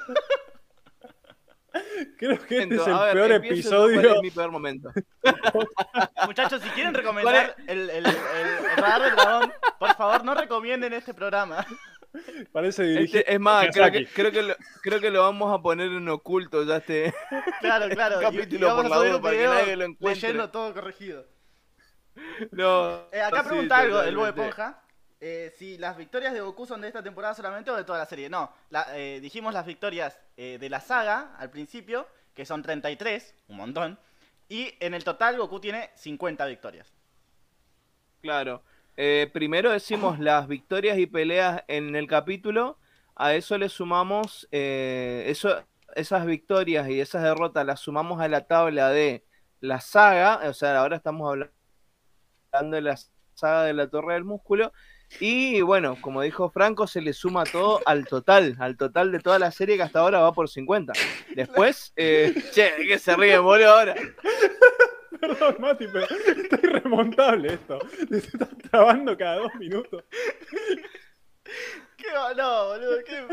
Creo 2.18 2.38
que 2.46 2.62
este 2.62 2.74
es 2.74 2.86
el 2.86 2.94
ver, 2.94 3.12
peor 3.14 3.32
empiezo 3.32 3.70
yo, 3.70 3.78
¿Cuál 3.78 3.90
episodio. 3.94 4.14
es 4.16 4.22
mi 4.22 4.30
peor 4.30 4.50
momento? 4.50 4.90
Muchachos, 6.26 6.62
si 6.62 6.68
quieren 6.70 6.94
recomendar 6.94 7.54
el, 7.66 7.90
el, 7.90 8.06
el, 8.06 8.06
el 8.06 8.76
radar 8.76 9.02
del 9.02 9.16
dragón, 9.16 9.52
por 9.78 9.94
favor 9.96 10.24
no 10.24 10.34
recomienden 10.34 10.92
este 10.92 11.14
programa. 11.14 11.64
Parece 12.52 12.82
dirigido. 12.82 13.20
Este- 13.20 13.34
es 13.34 13.40
más, 13.40 13.68
creo 13.72 13.92
que, 13.92 14.06
creo, 14.06 14.32
que 14.32 14.42
lo, 14.42 14.54
creo 14.82 15.00
que 15.00 15.10
lo 15.10 15.22
vamos 15.22 15.56
a 15.56 15.62
poner 15.62 15.86
en 15.88 16.08
oculto 16.08 16.64
ya 16.64 16.76
este. 16.78 17.14
Claro, 17.60 17.88
claro. 17.90 18.20
y- 18.20 18.24
Capítulo 18.24 18.66
y 18.66 18.68
vamos 18.70 18.82
por 18.82 18.86
a 18.86 18.88
la 18.88 18.96
subir 18.96 19.08
duda 19.10 19.16
un 19.16 19.22
para 19.22 19.32
que 19.32 19.38
video 19.38 19.54
nadie 19.54 19.76
lo 19.76 19.84
encuentre. 19.84 20.28
leyendo 20.28 20.50
todo 20.50 20.74
corregido. 20.74 21.26
No. 22.50 23.06
Eh, 23.12 23.20
acá 23.20 23.42
sí, 23.44 23.48
pregunta 23.50 23.78
algo 23.78 24.02
el 24.02 24.16
Bob. 24.16 24.26
Esponja. 24.26 24.82
Eh, 25.20 25.52
si 25.56 25.78
las 25.78 25.96
victorias 25.96 26.32
de 26.32 26.40
Goku 26.40 26.66
son 26.66 26.80
de 26.80 26.88
esta 26.88 27.02
temporada 27.02 27.34
solamente 27.34 27.70
o 27.70 27.76
de 27.76 27.84
toda 27.84 27.98
la 27.98 28.06
serie. 28.06 28.28
No, 28.30 28.52
la- 28.70 28.86
eh, 28.98 29.20
dijimos 29.20 29.54
las 29.54 29.66
victorias 29.66 30.18
eh, 30.36 30.58
de 30.60 30.70
la 30.70 30.80
saga 30.80 31.34
al 31.38 31.50
principio, 31.50 32.06
que 32.34 32.46
son 32.46 32.62
33, 32.62 33.34
un 33.48 33.56
montón. 33.56 33.98
Y 34.48 34.74
en 34.80 34.94
el 34.94 35.04
total 35.04 35.36
Goku 35.38 35.60
tiene 35.60 35.90
50 35.94 36.46
victorias. 36.46 36.92
Claro. 38.22 38.62
Eh, 38.96 39.30
primero 39.32 39.70
decimos 39.72 40.18
las 40.20 40.46
victorias 40.48 40.98
y 40.98 41.06
peleas 41.06 41.62
en 41.68 41.96
el 41.96 42.06
capítulo. 42.06 42.78
A 43.14 43.34
eso 43.34 43.58
le 43.58 43.68
sumamos 43.68 44.48
eh, 44.50 45.24
eso, 45.28 45.62
esas 45.94 46.24
victorias 46.26 46.88
y 46.88 47.00
esas 47.00 47.22
derrotas 47.22 47.66
las 47.66 47.80
sumamos 47.80 48.20
a 48.20 48.28
la 48.28 48.46
tabla 48.46 48.90
de 48.90 49.24
la 49.60 49.80
saga. 49.80 50.48
O 50.48 50.54
sea, 50.54 50.78
ahora 50.78 50.96
estamos 50.96 51.28
hablando 52.52 52.76
de 52.76 52.82
la 52.82 52.96
saga 53.34 53.64
de 53.64 53.72
la 53.74 53.88
Torre 53.88 54.14
del 54.14 54.24
Músculo. 54.24 54.72
Y 55.18 55.60
bueno, 55.62 55.96
como 56.00 56.22
dijo 56.22 56.50
Franco, 56.50 56.86
se 56.86 57.00
le 57.00 57.12
suma 57.12 57.44
todo 57.44 57.80
al 57.84 58.06
total, 58.06 58.56
al 58.60 58.76
total 58.76 59.10
de 59.10 59.18
toda 59.18 59.38
la 59.38 59.50
serie 59.50 59.76
que 59.76 59.82
hasta 59.82 60.00
ahora 60.00 60.20
va 60.20 60.32
por 60.32 60.48
50. 60.48 60.92
Después, 61.34 61.92
eh, 61.96 62.34
che, 62.52 62.72
que 62.86 62.98
se 62.98 63.16
ríe, 63.16 63.38
boludo, 63.38 63.70
ahora. 63.70 63.94
Perdón, 65.20 65.56
Mati, 65.58 65.86
pero 65.92 66.06
está 66.08 66.58
irremontable 66.62 67.54
esto. 67.54 67.78
Te 68.08 68.18
estás 68.18 68.48
trabando 68.70 69.16
cada 69.16 69.36
dos 69.36 69.54
minutos. 69.56 70.04
¿Qué 71.96 72.06
No, 72.36 72.68
boludo, 72.68 73.04
¿qué? 73.04 73.26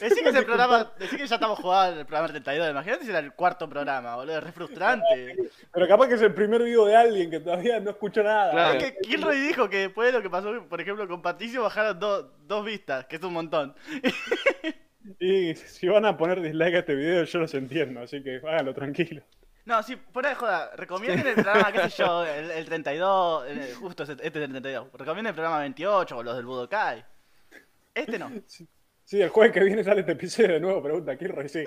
Decí 0.00 0.22
que, 0.22 0.28
ese 0.28 0.42
programa, 0.42 0.92
decí 0.98 1.16
que 1.16 1.26
ya 1.26 1.34
estamos 1.36 1.58
jugando 1.58 1.98
el 2.00 2.06
programa 2.06 2.28
32. 2.28 2.70
Imagínate 2.70 3.04
si 3.04 3.10
era 3.10 3.18
el 3.18 3.32
cuarto 3.32 3.68
programa, 3.68 4.14
boludo. 4.14 4.38
Es 4.38 4.44
re 4.44 4.52
frustrante. 4.52 5.36
Pero 5.72 5.88
capaz 5.88 6.06
que 6.08 6.14
es 6.14 6.22
el 6.22 6.32
primer 6.34 6.62
vivo 6.62 6.86
de 6.86 6.94
alguien 6.94 7.30
que 7.30 7.40
todavía 7.40 7.80
no 7.80 7.90
escuchó 7.90 8.22
nada. 8.22 8.52
Claro. 8.52 8.78
Es 8.78 8.84
que 8.84 8.98
Kilroy 8.98 9.40
dijo 9.40 9.68
que 9.68 9.78
después 9.78 10.06
de 10.06 10.12
lo 10.18 10.22
que 10.22 10.30
pasó, 10.30 10.52
por 10.68 10.80
ejemplo, 10.80 11.08
con 11.08 11.20
Patricio, 11.20 11.62
bajaron 11.62 11.98
do- 11.98 12.22
dos 12.46 12.64
vistas, 12.64 13.06
que 13.06 13.16
es 13.16 13.22
un 13.22 13.32
montón. 13.32 13.74
Y 15.20 15.54
si 15.54 15.86
van 15.86 16.04
a 16.04 16.16
poner 16.16 16.40
dislike 16.42 16.74
a 16.74 16.78
este 16.80 16.94
video, 16.96 17.22
yo 17.22 17.38
los 17.38 17.54
entiendo, 17.54 18.00
así 18.00 18.22
que 18.24 18.38
háganlo 18.44 18.74
tranquilo. 18.74 19.22
No, 19.64 19.80
sí, 19.82 19.96
fuera 20.12 20.30
de 20.30 20.34
joda, 20.34 20.70
recomienden 20.74 21.26
el 21.28 21.34
programa, 21.34 21.70
qué 21.72 21.88
sé 21.90 22.02
yo, 22.02 22.24
el, 22.26 22.50
el 22.50 22.64
32, 22.66 23.46
el- 23.46 23.74
justo 23.76 24.02
este 24.02 24.14
es 24.14 24.20
el 24.26 24.32
32. 24.32 24.88
Recomienden 24.94 25.26
el 25.28 25.34
programa 25.34 25.60
28 25.60 26.16
o 26.16 26.22
los 26.24 26.34
del 26.36 26.44
Budokai. 26.46 27.04
Este 27.94 28.18
no. 28.18 28.30
Sí, 28.46 28.66
el 29.12 29.28
jueves 29.28 29.52
que 29.52 29.62
viene 29.64 29.84
sale 29.84 30.00
este 30.00 30.12
episodio 30.12 30.54
de 30.54 30.60
nuevo, 30.60 30.82
pregunta 30.82 31.16
Kirroy, 31.16 31.48
sí. 31.48 31.64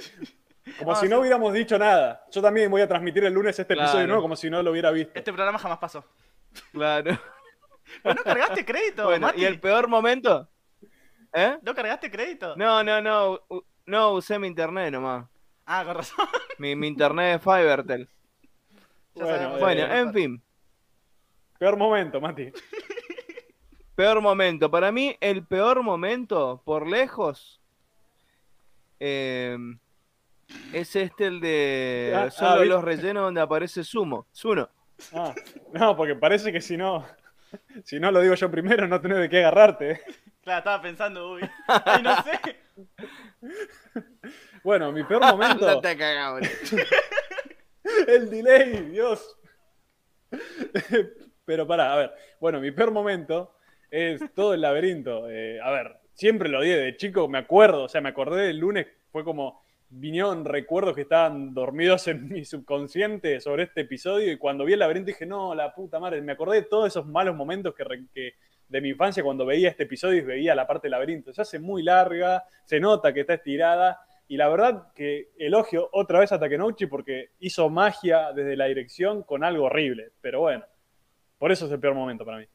Como 0.78 0.92
Ah, 0.92 0.96
si 0.96 1.06
sí. 1.06 1.10
no 1.10 1.20
hubiéramos 1.20 1.54
dicho 1.54 1.80
nada. 1.80 2.24
Yo 2.32 2.42
también 2.42 2.70
voy 2.70 2.82
a 2.82 2.88
transmitir 2.88 3.24
el 3.24 3.34
lunes 3.34 3.58
este 3.58 3.74
episodio 3.74 4.02
de 4.02 4.08
nuevo 4.08 4.22
como 4.22 4.36
si 4.36 4.50
no 4.50 4.62
lo 4.62 4.72
hubiera 4.72 4.92
visto. 4.92 5.14
Este 5.16 5.32
programa 5.34 5.58
jamás 5.58 5.78
pasó. 5.80 6.06
Claro. 6.72 7.18
¿Pero 8.04 8.16
no 8.16 8.24
cargaste 8.24 8.66
crédito, 8.66 9.06
Bueno, 9.06 9.28
Mati? 9.28 9.42
¿y 9.42 9.46
el 9.46 9.60
peor 9.60 9.88
momento? 9.88 10.48
¿Eh? 11.34 11.58
¿No 11.64 11.74
cargaste 11.74 12.12
crédito? 12.12 12.56
No, 12.56 12.84
no, 12.84 13.02
no. 13.02 13.40
No, 13.86 14.12
usé 14.14 14.38
mi 14.38 14.48
internet 14.48 14.92
nomás. 14.92 15.26
Ah, 15.66 15.84
con 15.86 15.96
razón. 15.96 16.28
Mi, 16.60 16.76
mi 16.76 16.88
internet 16.88 17.34
de 17.34 17.40
Fivertel. 17.40 18.08
Ya 19.16 19.24
Bueno, 19.24 19.28
sabemos. 19.30 19.58
eh, 19.58 19.60
Bueno, 19.62 19.94
en 19.96 20.14
fin. 20.14 20.44
Peor 21.58 21.78
momento, 21.78 22.20
Mati. 22.22 22.52
Peor 24.00 24.22
momento. 24.22 24.72
Para 24.72 24.94
mí, 24.94 25.18
el 25.20 25.46
peor 25.46 25.84
momento, 25.84 26.62
por 26.64 26.88
lejos, 26.88 27.60
eh, 28.98 29.58
es 30.72 30.96
este 30.96 31.26
el 31.26 31.42
de 31.42 32.14
Ah, 32.16 32.32
solo 32.32 32.50
ah, 32.50 32.54
¿viste? 32.54 32.70
los 32.70 32.84
rellenos 32.86 33.24
donde 33.24 33.42
aparece 33.42 33.84
Sumo. 33.84 34.26
Suno. 34.32 34.70
Ah, 35.12 35.36
no, 35.74 35.98
porque 35.98 36.16
parece 36.16 36.54
que 36.54 36.62
si 36.62 36.78
no, 36.78 37.06
si 37.84 38.00
no 38.00 38.10
lo 38.10 38.22
digo 38.22 38.36
yo 38.36 38.50
primero, 38.50 38.88
no 38.88 39.02
tenés 39.02 39.18
de 39.18 39.28
qué 39.28 39.40
agarrarte. 39.40 40.02
Claro, 40.44 40.60
estaba 40.60 40.82
pensando, 40.82 41.34
uy. 41.34 41.42
Ay, 41.68 42.02
no 42.02 42.16
sé. 42.24 42.40
Bueno, 44.64 44.94
mi 44.94 45.04
peor 45.04 45.24
momento. 45.26 45.68
Andate 45.68 45.90
a 45.90 45.98
cagar, 45.98 46.34
boludo. 46.34 46.50
El 48.08 48.30
delay, 48.30 48.92
Dios. 48.92 49.38
Pero 51.46 51.68
pará, 51.68 51.94
a 51.94 51.98
ver. 51.98 52.14
Bueno, 52.40 52.62
mi 52.62 52.72
peor 52.72 52.92
momento 52.92 53.59
es 53.92 54.22
todo 54.34 54.54
el 54.54 54.62
laberinto. 54.62 55.30
Eh, 55.30 55.60
a 55.62 55.72
ver, 55.72 55.98
siempre 56.14 56.50
lo 56.50 56.62
di 56.62 56.70
de 56.70 56.96
chico, 56.98 57.28
me 57.28 57.38
acuerdo, 57.40 57.84
o 57.84 57.90
sea, 57.90 58.02
me 58.02 58.10
acordé 58.10 58.48
del 58.48 58.58
lunes, 58.58 58.88
fue 59.12 59.24
como 59.24 59.62
vinieron 59.92 60.46
recuerdos 60.46 60.96
que 60.96 61.02
estaban 61.02 61.54
dormidos 61.54 62.08
en 62.08 62.30
mi 62.30 62.46
subconsciente 62.46 63.40
sobre 63.40 63.64
este 63.64 63.82
episodio 63.82 64.32
y 64.32 64.38
cuando 64.38 64.64
vi 64.64 64.74
el 64.74 64.80
laberinto 64.80 65.08
dije, 65.08 65.26
no, 65.26 65.56
la 65.56 65.74
puta 65.74 66.00
madre, 66.00 66.22
me 66.22 66.34
acordé 66.34 66.58
de 66.62 66.68
todos 66.68 66.88
esos 66.88 67.08
malos 67.08 67.36
momentos 67.36 67.74
que- 67.74 68.34
de 68.68 68.82
mi 68.82 68.90
infancia 68.90 69.24
cuando 69.24 69.48
veía 69.48 69.70
este 69.70 69.84
episodio 69.84 70.20
y 70.20 70.22
veía 70.26 70.54
la 70.54 70.68
parte 70.68 70.86
del 70.86 70.92
laberinto. 70.92 71.34
Se 71.34 71.42
hace 71.42 71.58
muy 71.58 71.82
larga, 71.82 72.44
se 72.66 72.80
nota 72.80 73.12
que 73.12 73.22
está 73.22 73.34
estirada 73.34 74.00
y 74.28 74.38
la 74.38 74.48
verdad 74.48 74.94
que 74.94 75.30
elogio 75.40 75.90
otra 75.92 76.20
vez 76.20 76.32
a 76.32 76.40
Takenouchi 76.40 76.86
porque 76.86 77.30
hizo 77.40 77.68
magia 77.72 78.32
desde 78.32 78.56
la 78.56 78.66
dirección 78.66 79.24
con 79.24 79.44
algo 79.44 79.64
horrible, 79.66 80.12
pero 80.22 80.42
bueno, 80.42 80.66
por 81.40 81.52
eso 81.52 81.66
es 81.66 81.72
el 81.72 81.80
peor 81.80 81.96
momento 81.96 82.24
para 82.24 82.38
mí. 82.38 82.46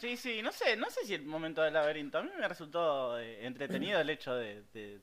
Sí, 0.00 0.16
sí, 0.16 0.42
no 0.42 0.52
sé, 0.52 0.76
no 0.76 0.90
sé 0.90 1.04
si 1.06 1.14
el 1.14 1.24
momento 1.24 1.62
del 1.62 1.74
laberinto. 1.74 2.18
A 2.18 2.22
mí 2.22 2.30
me 2.38 2.46
resultó 2.48 3.18
eh, 3.18 3.46
entretenido 3.46 3.98
el 4.00 4.10
hecho 4.10 4.34
de, 4.34 4.62
de, 4.74 5.00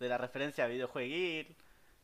de 0.00 0.08
la 0.08 0.16
referencia 0.18 0.64
a 0.64 0.68
videojueguil. 0.68 1.54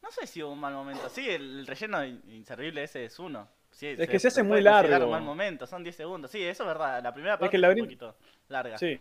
No 0.03 0.11
sé 0.11 0.27
si 0.27 0.43
hubo 0.43 0.53
un 0.53 0.61
mal 0.61 0.75
momento. 0.75 1.09
Sí, 1.09 1.29
el, 1.29 1.61
el 1.61 1.67
relleno 1.67 2.05
in- 2.05 2.23
inservible 2.29 2.83
ese 2.85 3.05
es 3.07 3.19
uno. 3.19 3.49
Sí, 3.71 3.95
Es 3.99 4.09
que 4.09 4.19
se 4.19 4.29
hace 4.29 4.43
muy 4.43 4.61
largo. 4.61 5.05
un 5.07 5.11
mal 5.11 5.23
momento, 5.23 5.67
son 5.67 5.83
10 5.83 5.97
segundos. 5.97 6.31
Sí, 6.31 6.43
eso 6.43 6.63
es 6.65 6.67
verdad. 6.69 7.03
La 7.03 7.13
primera 7.13 7.39
parte 7.39 7.51
que 7.51 7.57
el 7.57 7.65
es 7.65 7.75
un 7.77 7.81
poquito 7.85 8.17
larga. 8.49 8.79
Sí. 8.79 8.99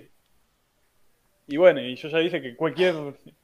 Y 1.49 1.55
bueno, 1.55 1.79
y 1.79 1.95
yo 1.95 2.09
ya 2.09 2.17
dije 2.17 2.41
que 2.41 2.55
cualquier 2.57 2.93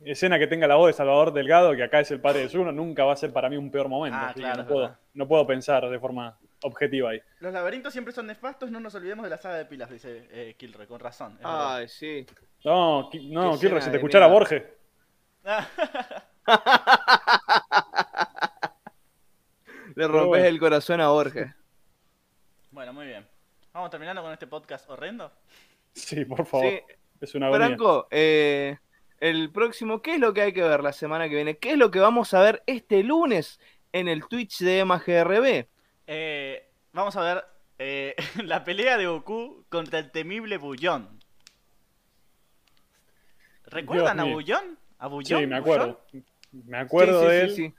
escena 0.03 0.37
que 0.37 0.47
tenga 0.47 0.67
la 0.67 0.75
voz 0.75 0.87
de 0.87 0.93
Salvador 0.93 1.31
Delgado, 1.31 1.73
que 1.73 1.83
acá 1.83 2.01
es 2.01 2.11
el 2.11 2.19
padre 2.19 2.41
de 2.41 2.49
Zuno, 2.49 2.71
nunca 2.73 3.05
va 3.05 3.13
a 3.13 3.17
ser 3.17 3.31
para 3.31 3.49
mí 3.49 3.55
un 3.55 3.71
peor 3.71 3.87
momento. 3.87 4.17
Ah, 4.19 4.33
claro, 4.35 4.67
puedo, 4.67 4.97
no 5.13 5.27
puedo 5.27 5.47
pensar 5.47 5.89
de 5.89 5.99
forma 5.99 6.37
objetiva 6.63 7.11
ahí. 7.11 7.21
Los 7.39 7.53
laberintos 7.53 7.93
siempre 7.93 8.13
son 8.13 8.27
nefastos, 8.27 8.71
no 8.71 8.79
nos 8.79 8.93
olvidemos 8.95 9.23
de 9.23 9.29
la 9.29 9.37
saga 9.37 9.55
de 9.57 9.65
pilas, 9.65 9.89
dice 9.89 10.27
eh, 10.31 10.55
Kilroy, 10.57 10.87
con 10.87 10.99
razón. 10.99 11.37
Ay, 11.43 11.87
sí. 11.87 12.25
No, 12.63 13.09
Ki- 13.11 13.29
no, 13.31 13.51
Qué 13.59 13.67
escena 13.67 13.81
si 13.81 13.85
te 13.87 13.91
de 13.91 13.97
escuchara 13.97 14.27
mierda. 14.27 14.39
Borges. 14.39 14.63
Le 19.95 20.07
rompes 20.07 20.27
bueno. 20.27 20.45
el 20.45 20.59
corazón 20.59 21.01
a 21.01 21.09
Borges. 21.09 21.53
bueno, 22.71 22.93
muy 22.93 23.05
bien. 23.05 23.27
Vamos 23.73 23.89
terminando 23.89 24.21
con 24.21 24.31
este 24.31 24.47
podcast 24.47 24.89
horrendo. 24.89 25.31
Sí, 25.93 26.25
por 26.25 26.45
favor. 26.45 26.67
Sí, 26.67 26.79
Es 27.21 27.35
una 27.35 27.47
agonía. 27.47 27.67
Franco, 27.67 28.07
eh, 28.11 28.77
el 29.19 29.51
próximo, 29.51 30.01
¿qué 30.01 30.15
es 30.15 30.19
lo 30.19 30.33
que 30.33 30.41
hay 30.41 30.53
que 30.53 30.63
ver 30.63 30.81
la 30.81 30.93
semana 30.93 31.27
que 31.29 31.35
viene? 31.35 31.57
¿Qué 31.57 31.71
es 31.73 31.77
lo 31.77 31.91
que 31.91 31.99
vamos 31.99 32.33
a 32.33 32.41
ver 32.41 32.63
este 32.65 33.03
lunes 33.03 33.59
en 33.91 34.07
el 34.07 34.25
Twitch 34.27 34.59
de 34.59 34.79
Emma 34.79 34.99
GRB? 35.05 35.67
Eh, 36.07 36.69
vamos 36.91 37.15
a 37.15 37.21
ver 37.21 37.43
eh, 37.79 38.15
la 38.43 38.63
pelea 38.63 38.97
de 38.97 39.07
Goku 39.07 39.65
contra 39.69 39.99
el 39.99 40.11
temible 40.11 40.57
Bullón. 40.57 41.19
¿Recuerdan 43.65 44.19
a. 44.19 44.23
Bullón? 44.25 44.77
¿A 44.99 45.07
Bullón? 45.07 45.41
Sí, 45.41 45.47
me 45.47 45.55
acuerdo. 45.55 46.01
Me 46.51 46.77
acuerdo 46.77 47.21
Sí, 47.21 47.25
sí, 47.27 47.31
de 47.33 47.39
sí, 47.49 47.63
él. 47.63 47.69
sí. 47.71 47.73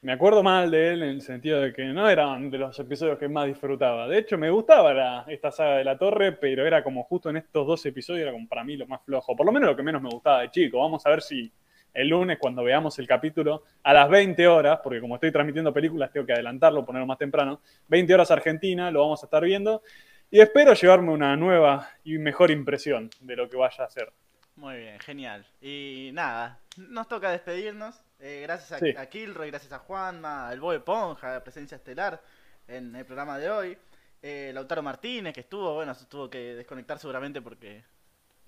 Me 0.00 0.12
acuerdo 0.12 0.44
mal 0.44 0.70
de 0.70 0.92
él 0.92 1.02
en 1.02 1.08
el 1.10 1.22
sentido 1.22 1.60
de 1.60 1.72
que 1.72 1.84
no 1.86 2.08
eran 2.08 2.50
de 2.50 2.58
los 2.58 2.78
episodios 2.78 3.18
que 3.18 3.28
más 3.28 3.46
disfrutaba. 3.48 4.06
De 4.06 4.18
hecho, 4.18 4.38
me 4.38 4.48
gustaba 4.48 4.94
la- 4.94 5.24
esta 5.26 5.50
saga 5.50 5.76
de 5.78 5.84
la 5.84 5.98
torre, 5.98 6.32
pero 6.32 6.64
era 6.64 6.84
como 6.84 7.02
justo 7.02 7.30
en 7.30 7.38
estos 7.38 7.66
dos 7.66 7.84
episodios, 7.84 8.22
era 8.22 8.32
como 8.32 8.46
para 8.48 8.62
mí 8.62 8.76
lo 8.76 8.86
más 8.86 9.02
flojo. 9.04 9.34
Por 9.34 9.44
lo 9.44 9.50
menos 9.52 9.68
lo 9.70 9.76
que 9.76 9.82
menos 9.82 10.00
me 10.00 10.08
gustaba 10.08 10.42
de 10.42 10.50
chico. 10.52 10.78
Vamos 10.78 11.04
a 11.04 11.10
ver 11.10 11.20
si 11.22 11.52
el 12.00 12.08
lunes, 12.08 12.38
cuando 12.38 12.62
veamos 12.62 12.98
el 12.98 13.06
capítulo, 13.06 13.64
a 13.82 13.92
las 13.92 14.08
20 14.08 14.46
horas, 14.48 14.80
porque 14.82 15.00
como 15.00 15.14
estoy 15.16 15.32
transmitiendo 15.32 15.72
películas, 15.72 16.10
tengo 16.12 16.26
que 16.26 16.32
adelantarlo, 16.32 16.84
ponerlo 16.84 17.06
más 17.06 17.18
temprano. 17.18 17.60
20 17.88 18.14
horas 18.14 18.30
Argentina, 18.30 18.90
lo 18.90 19.00
vamos 19.00 19.22
a 19.22 19.26
estar 19.26 19.42
viendo. 19.44 19.82
Y 20.30 20.40
espero 20.40 20.74
llevarme 20.74 21.10
una 21.12 21.36
nueva 21.36 21.88
y 22.04 22.18
mejor 22.18 22.50
impresión 22.50 23.10
de 23.20 23.36
lo 23.36 23.48
que 23.48 23.56
vaya 23.56 23.84
a 23.84 23.90
ser. 23.90 24.12
Muy 24.56 24.76
bien, 24.76 24.98
genial. 25.00 25.46
Y 25.60 26.10
nada, 26.12 26.58
nos 26.76 27.08
toca 27.08 27.30
despedirnos. 27.30 28.02
Eh, 28.20 28.40
gracias 28.42 28.72
a, 28.72 28.78
Sí. 28.78 28.94
a 28.96 29.06
Kilroy, 29.06 29.48
gracias 29.50 29.72
a 29.72 29.78
Juanma, 29.78 30.48
al 30.48 30.60
Boe 30.60 30.80
Ponja, 30.80 31.32
la 31.32 31.42
presencia 31.44 31.76
estelar 31.76 32.20
en 32.66 32.94
el 32.96 33.04
programa 33.04 33.38
de 33.38 33.50
hoy. 33.50 33.78
Eh, 34.20 34.50
Lautaro 34.52 34.82
Martínez, 34.82 35.32
que 35.32 35.40
estuvo, 35.40 35.74
bueno, 35.74 35.94
se 35.94 36.06
tuvo 36.06 36.28
que 36.28 36.54
desconectar 36.56 36.98
seguramente 36.98 37.40
porque 37.40 37.84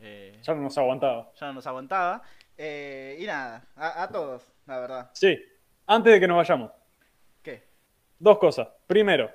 eh, 0.01 0.39
Ya 0.43 0.55
no 0.55 0.63
nos 0.63 0.77
aguantaba. 0.79 1.31
ya 1.39 1.47
no 1.47 1.53
nos 1.55 1.67
aguantaba. 1.67 2.23
Eh, 2.63 3.17
y 3.19 3.25
nada, 3.25 3.65
a, 3.75 4.03
a 4.03 4.09
todos, 4.11 4.47
la 4.67 4.81
verdad. 4.81 5.11
Sí, 5.15 5.43
antes 5.87 6.13
de 6.13 6.21
que 6.21 6.29
nos 6.29 6.37
vayamos. 6.37 6.71
¿Qué? 7.43 7.63
Dos 8.19 8.37
cosas. 8.37 8.69
Primero, 8.87 9.31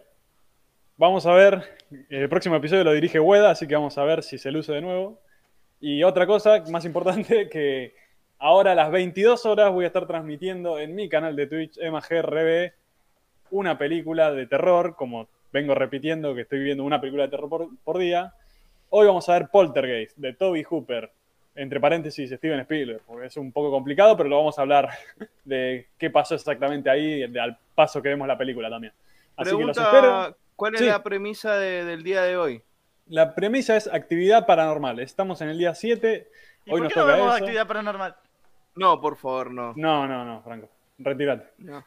vamos 0.96 1.26
a 1.26 1.34
ver, 1.34 1.76
el 2.12 2.30
próximo 2.30 2.56
episodio 2.56 2.84
lo 2.84 2.94
dirige 2.94 3.20
Hueda, 3.20 3.50
así 3.50 3.68
que 3.68 3.74
vamos 3.74 3.98
a 3.98 4.04
ver 4.04 4.22
si 4.22 4.38
se 4.38 4.52
luce 4.52 4.74
de 4.74 4.82
nuevo. 4.82 5.20
Y 5.80 6.04
otra 6.04 6.28
cosa 6.28 6.64
más 6.70 6.86
importante, 6.86 7.50
que 7.50 7.96
ahora 8.38 8.74
a 8.74 8.76
las 8.76 8.92
22 8.92 9.44
horas 9.48 9.72
voy 9.72 9.86
a 9.86 9.88
estar 9.88 10.06
transmitiendo 10.06 10.78
en 10.78 10.94
mi 10.94 11.10
canal 11.10 11.36
de 11.36 11.48
Twitch, 11.48 11.80
EmaGRB, 11.80 12.74
una 13.50 13.76
película 13.80 14.32
de 14.34 14.46
terror, 14.46 14.96
como 14.96 15.30
vengo 15.52 15.74
repitiendo 15.74 16.36
que 16.36 16.42
estoy 16.42 16.60
viendo 16.60 16.84
una 16.84 17.02
película 17.02 17.24
de 17.24 17.30
terror 17.30 17.50
por, 17.50 17.70
por 17.84 17.98
día. 17.98 18.36
Hoy 18.92 19.08
vamos 19.08 19.28
a 19.30 19.34
ver 19.34 19.48
Poltergeist, 19.48 20.16
de 20.16 20.34
Toby 20.34 20.62
Hooper, 20.62 21.12
entre 21.56 21.80
paréntesis 21.80 22.30
Steven 22.32 22.60
Spielberg, 22.62 23.02
porque 23.08 23.28
es 23.28 23.38
un 23.38 23.52
poco 23.52 23.72
complicado, 23.72 24.16
pero 24.18 24.30
lo 24.30 24.38
vamos 24.38 24.58
a 24.60 24.62
hablar 24.62 24.90
de 25.46 25.88
qué 25.98 26.10
pasó 26.10 26.36
exactamente 26.36 26.90
ahí, 26.90 27.28
de- 27.28 27.40
al 27.40 27.58
paso 27.74 28.02
que 28.02 28.10
vemos 28.10 28.28
la 28.28 28.38
película 28.38 28.70
también. 28.70 28.94
Así 29.38 29.56
que 29.56 29.64
los 29.64 29.78
espero. 29.78 30.36
¿cuál 30.56 30.76
es 30.76 30.82
Sí. 30.82 30.88
la 30.88 31.04
premisa 31.04 31.58
de- 31.58 31.84
del 31.86 32.04
día 32.04 32.22
de 32.24 32.38
hoy? 32.38 32.62
La 33.08 33.36
premisa 33.36 33.76
es 33.78 33.88
actividad 33.88 34.46
paranormal. 34.46 35.00
Estamos 35.00 35.40
en 35.42 35.50
el 35.50 35.58
día 35.58 35.76
7. 35.76 36.28
¿Y 36.66 36.72
Hoy 36.72 36.80
por 36.80 36.84
nos 36.84 36.94
qué 36.94 37.00
no 37.00 37.06
toca 37.06 37.16
vemos 37.16 37.36
eso. 37.36 37.44
actividad 37.44 37.68
paranormal? 37.68 38.16
No, 38.76 39.00
por 39.00 39.16
favor, 39.16 39.52
no. 39.52 39.74
No, 39.76 40.08
no, 40.08 40.26
no, 40.26 40.42
Franco. 40.42 40.70
Retírate. 40.98 41.48
no. 41.60 41.86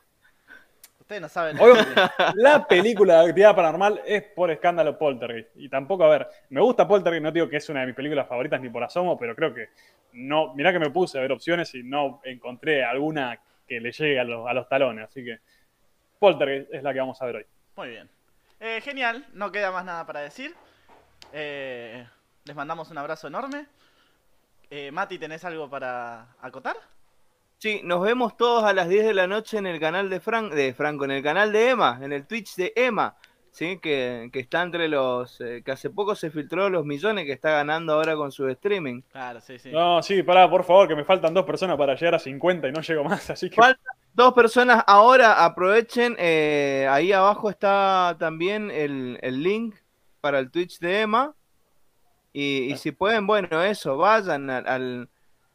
Ustedes 1.08 1.22
no 1.22 1.28
saben. 1.30 1.58
Hoy- 1.58 1.72
la 2.34 2.68
película 2.68 3.14
de 3.22 3.28
actividad 3.30 3.56
paranormal 3.56 4.02
es 4.04 4.24
por 4.24 4.50
escándalo 4.50 4.98
Poltergeist. 4.98 5.48
Y 5.56 5.70
tampoco, 5.70 6.04
a 6.04 6.08
ver, 6.10 6.28
me 6.50 6.60
gusta 6.60 6.86
Poltergeist, 6.86 7.22
no 7.24 7.32
digo 7.32 7.48
que 7.48 7.56
es 7.56 7.66
una 7.70 7.80
de 7.80 7.86
mis 7.86 7.94
películas 7.94 8.28
favoritas 8.28 8.60
ni 8.60 8.68
por 8.68 8.84
asomo, 8.84 9.18
pero 9.18 9.34
creo 9.34 9.54
que 9.54 9.70
no. 10.12 10.52
Mirá 10.52 10.70
que 10.70 10.78
me 10.78 10.90
puse 10.90 11.16
a 11.16 11.22
ver 11.22 11.32
opciones 11.32 11.74
y 11.74 11.82
no 11.82 12.20
encontré 12.24 12.84
alguna 12.84 13.40
que 13.66 13.80
le 13.80 13.90
llegue 13.90 14.20
a 14.20 14.24
los, 14.24 14.46
a 14.46 14.52
los 14.52 14.68
talones. 14.68 15.06
Así 15.08 15.24
que 15.24 15.38
Poltergeist 16.18 16.74
es 16.74 16.82
la 16.82 16.92
que 16.92 17.00
vamos 17.00 17.22
a 17.22 17.24
ver 17.24 17.36
hoy. 17.36 17.46
Muy 17.76 17.88
bien. 17.88 18.10
Eh, 18.60 18.82
genial, 18.82 19.24
no 19.32 19.50
queda 19.50 19.70
más 19.70 19.86
nada 19.86 20.04
para 20.04 20.20
decir. 20.20 20.54
Eh, 21.32 22.06
les 22.44 22.54
mandamos 22.54 22.90
un 22.90 22.98
abrazo 22.98 23.28
enorme. 23.28 23.64
Eh, 24.68 24.90
Mati, 24.92 25.18
¿tenés 25.18 25.42
algo 25.46 25.70
para 25.70 26.26
acotar? 26.42 26.76
Sí, 27.58 27.80
nos 27.82 28.00
vemos 28.02 28.36
todos 28.36 28.62
a 28.62 28.72
las 28.72 28.88
10 28.88 29.04
de 29.04 29.14
la 29.14 29.26
noche 29.26 29.58
en 29.58 29.66
el 29.66 29.80
canal 29.80 30.08
de, 30.08 30.20
Fran 30.20 30.48
de 30.50 30.72
Franco, 30.74 31.04
en 31.04 31.10
el 31.10 31.22
canal 31.24 31.52
de 31.52 31.70
Emma, 31.70 31.98
en 32.00 32.12
el 32.12 32.24
Twitch 32.24 32.54
de 32.54 32.72
Emma, 32.76 33.16
¿sí? 33.50 33.80
que, 33.80 34.30
que 34.32 34.38
está 34.38 34.62
entre 34.62 34.86
los... 34.88 35.40
eh, 35.40 35.62
que 35.64 35.72
hace 35.72 35.90
poco 35.90 36.14
se 36.14 36.30
filtró 36.30 36.70
los 36.70 36.84
millones 36.84 37.24
que 37.26 37.32
está 37.32 37.50
ganando 37.50 37.94
ahora 37.94 38.14
con 38.14 38.30
su 38.30 38.46
streaming. 38.48 39.02
Claro, 39.10 39.40
sí, 39.40 39.58
sí. 39.58 39.72
No, 39.72 40.00
sí, 40.04 40.22
pará, 40.22 40.48
por 40.48 40.62
favor, 40.62 40.86
que 40.86 40.94
me 40.94 41.04
faltan 41.04 41.34
dos 41.34 41.44
personas 41.44 41.76
para 41.76 41.96
llegar 41.96 42.14
a 42.14 42.18
50 42.20 42.68
y 42.68 42.72
no 42.72 42.80
llego 42.80 43.02
más. 43.02 43.28
Así 43.30 43.50
que. 43.50 43.56
Faltan 43.56 43.82
dos 44.14 44.34
personas 44.34 44.84
ahora, 44.86 45.44
aprovechen, 45.44 46.14
eh, 46.16 46.86
ahí 46.88 47.12
abajo 47.12 47.50
está 47.50 48.16
también 48.20 48.70
el, 48.70 49.18
el 49.20 49.42
link 49.42 49.74
para 50.20 50.38
el 50.38 50.52
Twitch 50.52 50.78
de 50.78 51.00
Emma. 51.00 51.34
Y, 52.32 52.72
y 52.72 52.76
si 52.76 52.92
pueden, 52.92 53.26
bueno, 53.26 53.64
eso, 53.64 53.96
vayan 53.96 54.48
al... 54.48 54.66
al- 54.68 55.08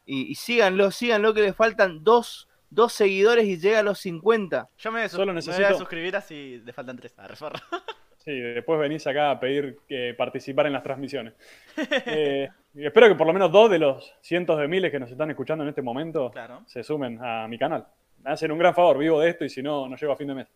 y, 0.06 0.30
y 0.30 0.34
síganlo, 0.34 0.90
síganlo, 0.90 1.32
que 1.34 1.40
le 1.42 1.52
faltan 1.52 2.02
dos, 2.04 2.48
dos 2.70 2.92
seguidores 2.92 3.44
y 3.46 3.58
llega 3.58 3.80
a 3.80 3.82
los 3.82 3.98
50. 4.00 4.68
Yo 4.78 4.92
me, 4.92 5.08
Solo 5.08 5.32
me 5.32 5.40
voy 5.40 5.48
a 5.50 5.52
necesito- 5.52 5.78
suscribir 5.78 6.16
así 6.16 6.60
le 6.64 6.72
faltan 6.72 6.96
tres. 6.96 7.14
Ah, 7.16 7.26
reforro. 7.28 7.58
Sí, 8.24 8.40
después 8.40 8.80
venís 8.80 9.06
acá 9.06 9.32
a 9.32 9.38
pedir 9.38 9.80
que 9.86 10.14
participar 10.16 10.64
en 10.66 10.72
las 10.72 10.82
transmisiones. 10.82 11.34
Eh, 12.06 12.48
y 12.74 12.86
espero 12.86 13.06
que 13.08 13.14
por 13.16 13.26
lo 13.26 13.34
menos 13.34 13.52
dos 13.52 13.70
de 13.70 13.78
los 13.78 14.14
cientos 14.22 14.58
de 14.58 14.66
miles 14.66 14.90
que 14.90 14.98
nos 14.98 15.10
están 15.10 15.28
escuchando 15.28 15.62
en 15.62 15.68
este 15.68 15.82
momento 15.82 16.30
Claro. 16.30 16.62
se 16.66 16.82
sumen 16.82 17.18
a 17.22 17.46
mi 17.48 17.58
canal. 17.58 17.86
Me 18.22 18.30
hacen 18.30 18.50
un 18.50 18.58
gran 18.58 18.74
favor, 18.74 18.96
vivo 18.96 19.20
de 19.20 19.28
esto 19.28 19.44
y 19.44 19.50
si 19.50 19.62
no, 19.62 19.86
no 19.90 19.96
llego 19.96 20.14
a 20.14 20.16
fin 20.16 20.28
de 20.28 20.34
mes. 20.36 20.48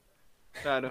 Claro. 0.63 0.89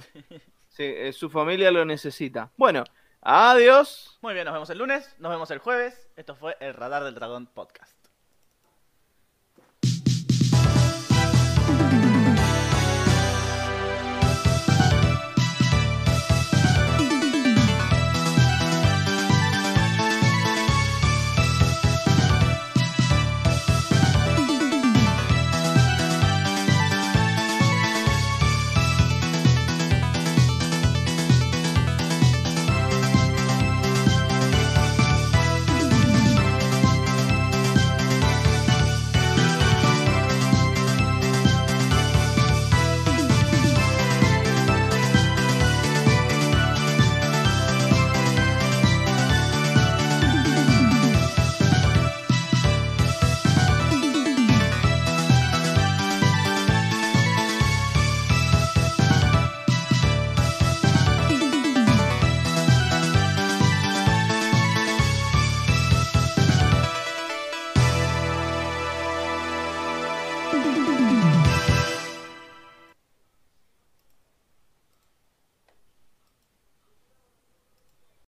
Sí, 0.70 0.84
eh, 0.84 1.12
su 1.14 1.32
familia 1.32 1.72
lo 1.72 1.84
necesita. 1.84 2.52
Bueno, 2.56 2.84
adiós. 3.22 4.20
Muy 4.22 4.34
bien, 4.36 4.46
nos 4.46 4.54
vemos 4.54 4.70
el 4.70 4.78
lunes, 4.78 5.16
nos 5.18 5.32
vemos 5.32 5.50
el 5.50 5.58
jueves. 5.58 6.10
Esto 6.16 6.36
fue 6.36 6.56
el 6.60 6.76
Radar 6.76 7.04
del 7.04 7.16
Dragón 7.16 7.48
Podcast. 7.48 7.97